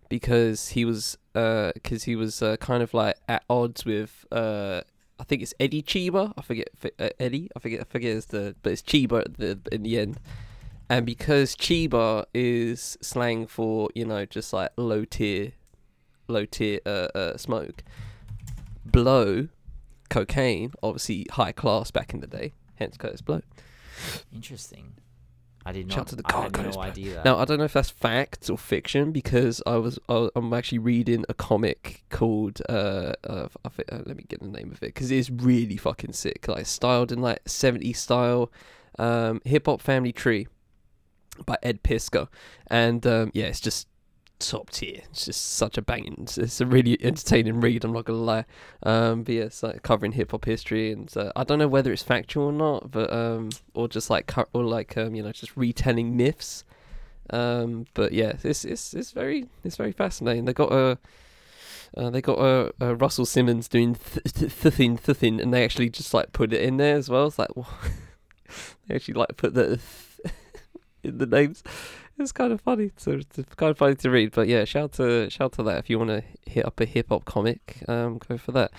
because 0.09 0.69
he 0.69 0.85
was 0.85 1.17
uh 1.33 1.71
because 1.73 2.03
he 2.03 2.15
was 2.15 2.41
uh, 2.41 2.55
kind 2.57 2.83
of 2.83 2.93
like 2.93 3.15
at 3.27 3.43
odds 3.49 3.83
with 3.85 4.25
uh 4.31 4.81
I 5.19 5.23
think 5.23 5.41
it's 5.41 5.53
Eddie 5.59 5.81
Cheeba. 5.81 6.33
I 6.37 6.41
forget 6.41 6.69
uh, 6.99 7.09
Eddie. 7.19 7.49
I 7.55 7.59
forget. 7.59 7.81
I 7.81 7.83
forget 7.85 8.17
it's 8.17 8.25
the 8.27 8.55
but 8.61 8.73
it's 8.73 8.81
Cheeba 8.81 9.21
at 9.21 9.37
the 9.37 9.59
in 9.71 9.83
the 9.83 9.97
end. 9.97 10.19
And 10.89 11.05
because 11.05 11.55
Cheeba 11.55 12.25
is 12.33 12.97
slang 13.01 13.47
for 13.47 13.89
you 13.95 14.05
know 14.05 14.25
just 14.25 14.53
like 14.53 14.71
low 14.77 15.05
tier, 15.05 15.53
low 16.27 16.45
tier 16.45 16.79
uh, 16.85 17.07
uh 17.15 17.37
smoke, 17.37 17.83
blow, 18.85 19.47
cocaine 20.09 20.73
obviously 20.83 21.25
high 21.31 21.53
class 21.53 21.91
back 21.91 22.13
in 22.13 22.19
the 22.19 22.27
day. 22.27 22.53
Hence 22.75 22.97
Kurtis 22.97 23.23
Blow. 23.23 23.41
Interesting. 24.33 24.93
I 25.67 25.71
did 25.71 25.91
Shout 25.91 25.97
not, 25.97 26.07
to 26.09 26.15
the 26.17 26.23
I 26.25 26.41
had 26.43 26.53
no 26.53 26.71
Blow. 26.71 26.81
idea 26.81 27.13
that. 27.15 27.25
Now 27.25 27.37
I 27.37 27.45
don't 27.45 27.57
know 27.57 27.63
if 27.63 27.73
that's 27.73 27.89
fact 27.89 28.49
or 28.51 28.57
fiction 28.57 29.11
because 29.11 29.63
I 29.65 29.77
was 29.77 29.97
I, 30.07 30.29
I'm 30.35 30.53
actually 30.53 30.77
reading 30.77 31.25
a 31.27 31.33
comic 31.33 32.03
called 32.09 32.61
uh, 32.69 33.13
uh, 33.23 33.47
I 33.63 33.69
thi- 33.69 33.83
uh 33.91 34.01
let 34.05 34.15
me 34.15 34.25
get 34.27 34.41
the 34.41 34.47
name 34.47 34.71
of 34.71 34.77
it 34.83 34.93
because 34.93 35.09
it's 35.09 35.31
really 35.31 35.77
fucking 35.77 36.13
sick 36.13 36.47
like 36.47 36.67
styled 36.67 37.11
in 37.11 37.19
like 37.19 37.43
70s 37.45 37.95
style 37.95 38.51
um 38.99 39.41
hip 39.43 39.65
hop 39.65 39.81
family 39.81 40.11
tree 40.11 40.47
by 41.47 41.57
Ed 41.63 41.81
Piskor 41.81 42.27
and 42.67 43.05
um 43.07 43.31
yeah 43.33 43.45
it's 43.45 43.59
just 43.59 43.87
top 44.39 44.69
tier 44.69 45.01
it's 45.09 45.25
just 45.25 45.55
such 45.55 45.77
a 45.77 45.81
banging 45.81 46.17
it's, 46.21 46.37
it's 46.37 46.59
a 46.59 46.65
really 46.65 46.97
entertaining 47.03 47.61
read 47.61 47.83
I'm 47.83 47.93
not 47.93 48.05
gonna 48.05 48.19
lie 48.19 48.45
um 48.83 49.23
but 49.23 49.33
yeah 49.33 49.43
it's 49.43 49.63
like 49.63 49.81
covering 49.83 50.11
hip 50.11 50.31
hop 50.31 50.45
history 50.45 50.91
and 50.91 51.15
uh, 51.15 51.31
I 51.35 51.43
don't 51.43 51.59
know 51.59 51.67
whether 51.67 51.91
it's 51.91 52.03
factual 52.03 52.45
or 52.45 52.51
not 52.51 52.91
but 52.91 53.11
um 53.11 53.49
or 53.73 53.87
just 53.87 54.09
like 54.09 54.27
co- 54.27 54.47
or 54.53 54.63
like 54.63 54.97
um 54.97 55.15
you 55.15 55.23
know 55.23 55.31
just 55.31 55.55
retelling 55.55 56.17
myths 56.17 56.63
um, 57.29 57.87
but 57.93 58.11
yeah, 58.11 58.33
it's 58.43 58.65
it's 58.65 58.93
it's 58.93 59.11
very 59.11 59.47
it's 59.63 59.77
very 59.77 59.91
fascinating. 59.91 60.45
They 60.45 60.53
got 60.53 60.71
a 60.71 60.97
uh, 61.97 62.09
they 62.09 62.21
got 62.21 62.39
a, 62.39 62.73
a 62.79 62.95
Russell 62.95 63.25
Simmons 63.25 63.67
doing 63.67 63.95
th- 63.95 64.33
th- 64.33 64.51
thithin 64.51 64.97
thithin, 64.99 65.41
and 65.41 65.53
they 65.53 65.63
actually 65.63 65.89
just 65.89 66.13
like 66.13 66.33
put 66.33 66.53
it 66.53 66.61
in 66.61 66.77
there 66.77 66.95
as 66.95 67.09
well. 67.09 67.27
It's 67.27 67.39
like 67.39 67.49
they 68.87 68.95
actually 68.95 69.15
like 69.15 69.37
put 69.37 69.53
the 69.53 69.79
in 71.03 71.17
the 71.17 71.25
names. 71.25 71.63
It's 72.19 72.31
kind 72.31 72.53
of 72.53 72.61
funny. 72.61 72.91
So 72.95 73.11
it's 73.11 73.55
kind 73.55 73.71
of 73.71 73.77
funny 73.77 73.95
to 73.95 74.09
read. 74.09 74.31
But 74.31 74.47
yeah, 74.47 74.63
shout 74.63 74.93
to 74.93 75.29
shout 75.29 75.51
to 75.53 75.63
that 75.63 75.79
if 75.79 75.89
you 75.89 75.99
want 75.99 76.11
to 76.11 76.23
hit 76.49 76.65
up 76.65 76.79
a 76.79 76.85
hip 76.85 77.07
hop 77.09 77.25
comic, 77.25 77.83
um, 77.89 78.19
go 78.19 78.37
for 78.37 78.53
that. 78.53 78.71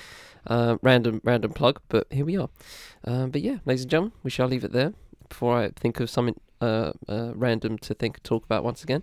Um, 0.46 0.78
random 0.82 1.20
random 1.22 1.52
plug, 1.52 1.80
but 1.88 2.06
here 2.10 2.24
we 2.24 2.38
are. 2.38 2.48
Um, 3.04 3.30
but 3.30 3.42
yeah, 3.42 3.58
ladies 3.66 3.82
and 3.82 3.90
gentlemen, 3.90 4.12
we 4.22 4.30
shall 4.30 4.48
leave 4.48 4.64
it 4.64 4.72
there 4.72 4.94
before 5.28 5.58
I 5.58 5.70
think 5.70 6.00
of 6.00 6.08
something 6.08 6.40
uh, 6.60 6.92
uh, 7.08 7.32
random 7.34 7.78
to 7.78 7.94
think 7.94 8.22
talk 8.22 8.44
about 8.44 8.64
once 8.64 8.82
again. 8.82 9.02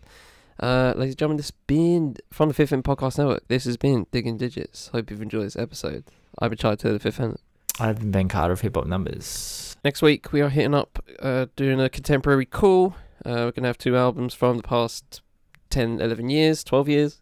Uh, 0.59 0.93
ladies 0.95 1.13
and 1.13 1.19
gentlemen, 1.19 1.37
this 1.37 1.47
has 1.47 1.57
been 1.67 2.15
from 2.31 2.47
the 2.47 2.53
Fifth 2.53 2.73
End 2.73 2.83
Podcast 2.83 3.17
Network. 3.17 3.47
This 3.47 3.65
has 3.65 3.77
been 3.77 4.07
Digging 4.11 4.37
Digits. 4.37 4.87
Hope 4.87 5.11
you've 5.11 5.21
enjoyed 5.21 5.45
this 5.45 5.55
episode. 5.55 6.05
I've 6.39 6.51
been 6.51 6.57
Chai 6.57 6.75
to 6.75 6.93
the 6.93 6.99
Fifth 6.99 7.19
End. 7.19 7.37
I've 7.79 7.99
been 7.99 8.11
Ben 8.11 8.27
Carter 8.27 8.53
of 8.53 8.61
Hip 8.61 8.75
Hop 8.75 8.85
Numbers. 8.85 9.75
Next 9.83 10.01
week 10.01 10.31
we 10.31 10.41
are 10.41 10.49
hitting 10.49 10.73
up 10.75 11.03
uh, 11.19 11.47
doing 11.55 11.81
a 11.81 11.89
contemporary 11.89 12.45
call. 12.45 12.95
Uh, 13.25 13.45
we're 13.45 13.51
gonna 13.51 13.67
have 13.67 13.77
two 13.77 13.95
albums 13.95 14.33
from 14.33 14.57
the 14.57 14.63
past 14.63 15.21
10, 15.69 15.99
11 16.01 16.29
years, 16.29 16.63
twelve 16.63 16.87
years, 16.87 17.19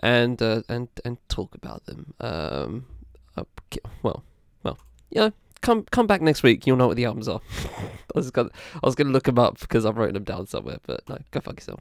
and 0.00 0.42
uh, 0.42 0.62
and 0.68 0.88
and 1.04 1.16
talk 1.28 1.54
about 1.54 1.86
them. 1.86 2.14
Um, 2.20 2.86
well, 4.02 4.24
well, 4.62 4.78
yeah. 5.10 5.30
Come 5.60 5.84
come 5.90 6.06
back 6.06 6.22
next 6.22 6.42
week. 6.42 6.66
You'll 6.66 6.76
know 6.76 6.86
what 6.86 6.96
the 6.96 7.04
albums 7.04 7.28
are. 7.28 7.40
I 7.82 7.88
was 8.14 8.30
gonna 8.30 8.50
I 8.74 8.86
was 8.86 8.94
gonna 8.94 9.10
look 9.10 9.24
them 9.24 9.38
up 9.38 9.58
because 9.58 9.84
I've 9.84 9.96
written 9.96 10.14
them 10.14 10.24
down 10.24 10.46
somewhere, 10.46 10.78
but 10.86 11.08
no, 11.08 11.18
go 11.32 11.40
fuck 11.40 11.56
yourself. 11.56 11.80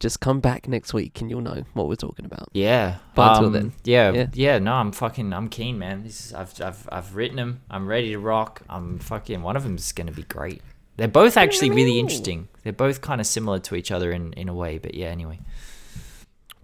Just 0.00 0.20
come 0.20 0.38
back 0.40 0.68
next 0.68 0.94
week 0.94 1.20
and 1.20 1.28
you'll 1.28 1.40
know 1.40 1.64
what 1.74 1.88
we're 1.88 1.96
talking 1.96 2.24
about. 2.24 2.48
Yeah. 2.52 2.98
But 3.16 3.32
until 3.32 3.46
um, 3.46 3.52
then, 3.52 3.72
Yeah, 3.84 4.12
yeah. 4.12 4.26
yeah. 4.32 4.58
No, 4.60 4.74
I'm 4.74 4.92
fucking. 4.92 5.32
I'm 5.32 5.48
keen, 5.48 5.76
man. 5.78 6.04
This 6.04 6.26
is, 6.26 6.32
I've, 6.32 6.62
I've, 6.62 6.88
I've 6.92 7.16
written 7.16 7.36
them. 7.36 7.62
I'm 7.68 7.88
ready 7.88 8.10
to 8.10 8.18
rock. 8.20 8.62
I'm 8.70 9.00
fucking. 9.00 9.42
One 9.42 9.56
of 9.56 9.64
them 9.64 9.74
is 9.74 9.92
gonna 9.92 10.12
be 10.12 10.22
great. 10.22 10.62
They're 10.98 11.08
both 11.08 11.36
actually 11.38 11.70
really 11.70 11.98
interesting. 11.98 12.48
They're 12.64 12.72
both 12.74 13.00
kind 13.00 13.20
of 13.20 13.26
similar 13.26 13.58
to 13.60 13.74
each 13.76 13.90
other 13.90 14.12
in, 14.12 14.32
in 14.34 14.48
a 14.50 14.54
way. 14.54 14.76
But 14.78 14.94
yeah, 14.94 15.06
anyway, 15.06 15.38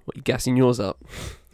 What 0.04 0.16
you 0.16 0.22
gassing 0.22 0.56
yours 0.56 0.78
up? 0.80 0.98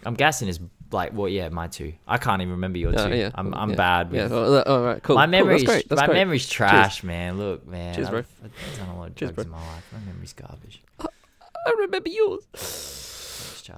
I'm 0.04 0.14
guessing 0.14 0.48
is 0.48 0.58
like, 0.90 1.12
well, 1.12 1.28
yeah, 1.28 1.50
my 1.50 1.68
two. 1.68 1.92
I 2.08 2.16
can't 2.18 2.40
even 2.42 2.52
remember 2.52 2.78
your 2.78 2.98
Uh, 2.98 3.08
two. 3.08 3.14
yeah, 3.16 3.30
I'm, 3.34 3.54
I'm 3.54 3.70
yeah, 3.70 3.76
bad. 3.76 4.08
Yeah. 4.12 4.22
With, 4.24 4.32
Well, 4.32 4.54
uh, 4.56 4.62
all 4.62 4.80
right. 4.82 5.02
Cool. 5.02 5.14
my 5.16 5.26
cool, 5.26 5.30
memory's, 5.30 5.60
That's 5.62 5.72
great. 5.72 5.88
That's 5.90 6.00
my 6.00 6.06
great. 6.06 6.14
memory's 6.16 6.48
trash, 6.48 7.04
man. 7.04 7.38
Look, 7.38 7.66
man. 7.68 7.94
Cheers, 7.94 8.06
I've, 8.08 8.12
bro. 8.12 8.24
I've 8.44 8.78
done 8.78 8.88
a 8.88 8.98
lot 8.98 9.08
of 9.08 9.14
drugs 9.14 9.34
bro. 9.34 9.44
in 9.44 9.50
my 9.50 9.58
life. 9.58 9.84
My 9.92 9.98
memory's 10.10 10.32
garbage. 10.32 10.82
I 11.00 11.70
remember 11.80 12.08
yours. 12.08 12.40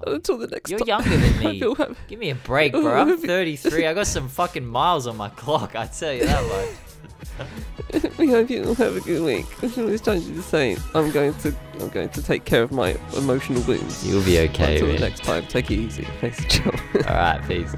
Until 0.06 0.38
the 0.38 0.46
next 0.46 0.70
You're 0.70 0.78
time. 0.78 0.88
younger 0.88 1.16
than 1.18 1.38
me. 1.90 1.94
Give 2.08 2.18
me 2.18 2.30
a 2.30 2.34
break, 2.34 2.72
bro. 2.72 2.98
I'm 3.02 3.18
33. 3.18 3.86
I 3.86 3.92
got 3.92 4.06
some 4.06 4.28
fucking 4.28 4.64
miles 4.64 5.06
on 5.06 5.18
my 5.18 5.28
clock. 5.30 5.76
I 5.76 5.86
tell 5.86 6.14
you 6.14 6.24
that 6.24 6.42
much. 6.48 6.68
we 8.18 8.30
hope 8.30 8.50
you 8.50 8.64
all 8.64 8.74
have 8.74 8.96
a 8.96 9.00
good 9.00 9.22
week. 9.22 9.46
It's 9.62 10.02
time 10.02 10.20
to 10.20 10.28
the 10.30 10.42
same. 10.42 10.78
I'm 10.94 11.10
going 11.10 11.34
to 11.34 11.54
I'm 11.80 11.88
going 11.88 12.08
to 12.10 12.22
take 12.22 12.44
care 12.44 12.62
of 12.62 12.72
my 12.72 12.96
emotional 13.16 13.62
wounds. 13.62 14.06
You'll 14.06 14.24
be 14.24 14.38
okay, 14.40 14.80
Until 14.80 14.98
next 14.98 15.24
time, 15.24 15.46
take 15.46 15.70
it 15.70 15.78
easy. 15.78 16.06
Thanks, 16.20 16.44
Joe. 16.46 16.70
All 17.08 17.14
right, 17.14 17.40
peace. 17.46 17.72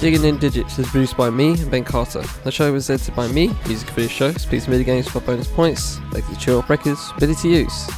Digging 0.00 0.24
in 0.24 0.38
Digits 0.38 0.78
is 0.78 0.88
produced 0.88 1.14
by 1.14 1.28
me, 1.28 1.50
and 1.50 1.70
Ben 1.70 1.84
Carter. 1.84 2.22
The 2.44 2.50
show 2.50 2.72
was 2.72 2.88
edited 2.88 3.14
by 3.14 3.28
me. 3.28 3.50
Music 3.66 3.86
for 3.90 4.00
this 4.00 4.10
show 4.10 4.32
Please 4.32 4.66
Midi 4.66 4.82
Games 4.82 5.06
for 5.06 5.20
bonus 5.20 5.46
points. 5.46 5.98
Thanks 6.10 6.26
to 6.30 6.36
Chill 6.36 6.62
Records, 6.62 7.12
ability 7.16 7.42
to 7.42 7.48
use. 7.48 7.90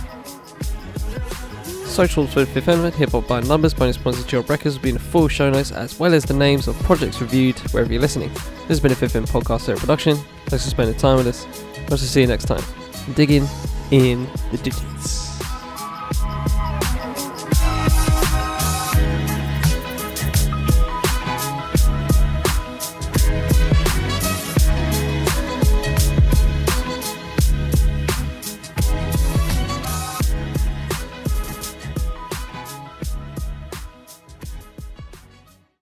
Socials 1.93 2.33
for 2.33 2.47
Fifth 2.47 2.69
Element, 2.69 2.95
Hip 2.95 3.11
Hop 3.11 3.29
by 3.29 3.41
Numbers, 3.41 3.75
bonus 3.75 3.99
points 3.99 4.23
to 4.23 4.27
Chill 4.27 4.43
Records 4.45 4.77
will 4.77 4.83
be 4.83 4.89
in 4.89 4.95
the 4.95 5.01
full 5.01 5.29
show 5.29 5.51
notes 5.51 5.71
as 5.71 5.99
well 5.99 6.15
as 6.15 6.25
the 6.25 6.33
names 6.33 6.67
of 6.67 6.75
projects 6.85 7.21
reviewed 7.21 7.59
wherever 7.71 7.93
you're 7.93 8.01
listening. 8.01 8.33
This 8.33 8.69
has 8.69 8.81
been 8.81 8.93
a 8.93 8.95
Fifth 8.95 9.15
Element 9.15 9.31
podcast 9.31 9.61
set 9.61 9.77
production. 9.77 10.17
Thanks 10.47 10.65
for 10.65 10.71
spending 10.71 10.97
time 10.97 11.19
with 11.19 11.27
us. 11.27 11.47
To 11.89 11.99
see 11.99 12.23
you 12.23 12.27
next 12.27 12.47
time. 12.47 12.63
Digging 13.15 13.47
in 13.91 14.27
the 14.51 14.57
digits. 14.57 15.39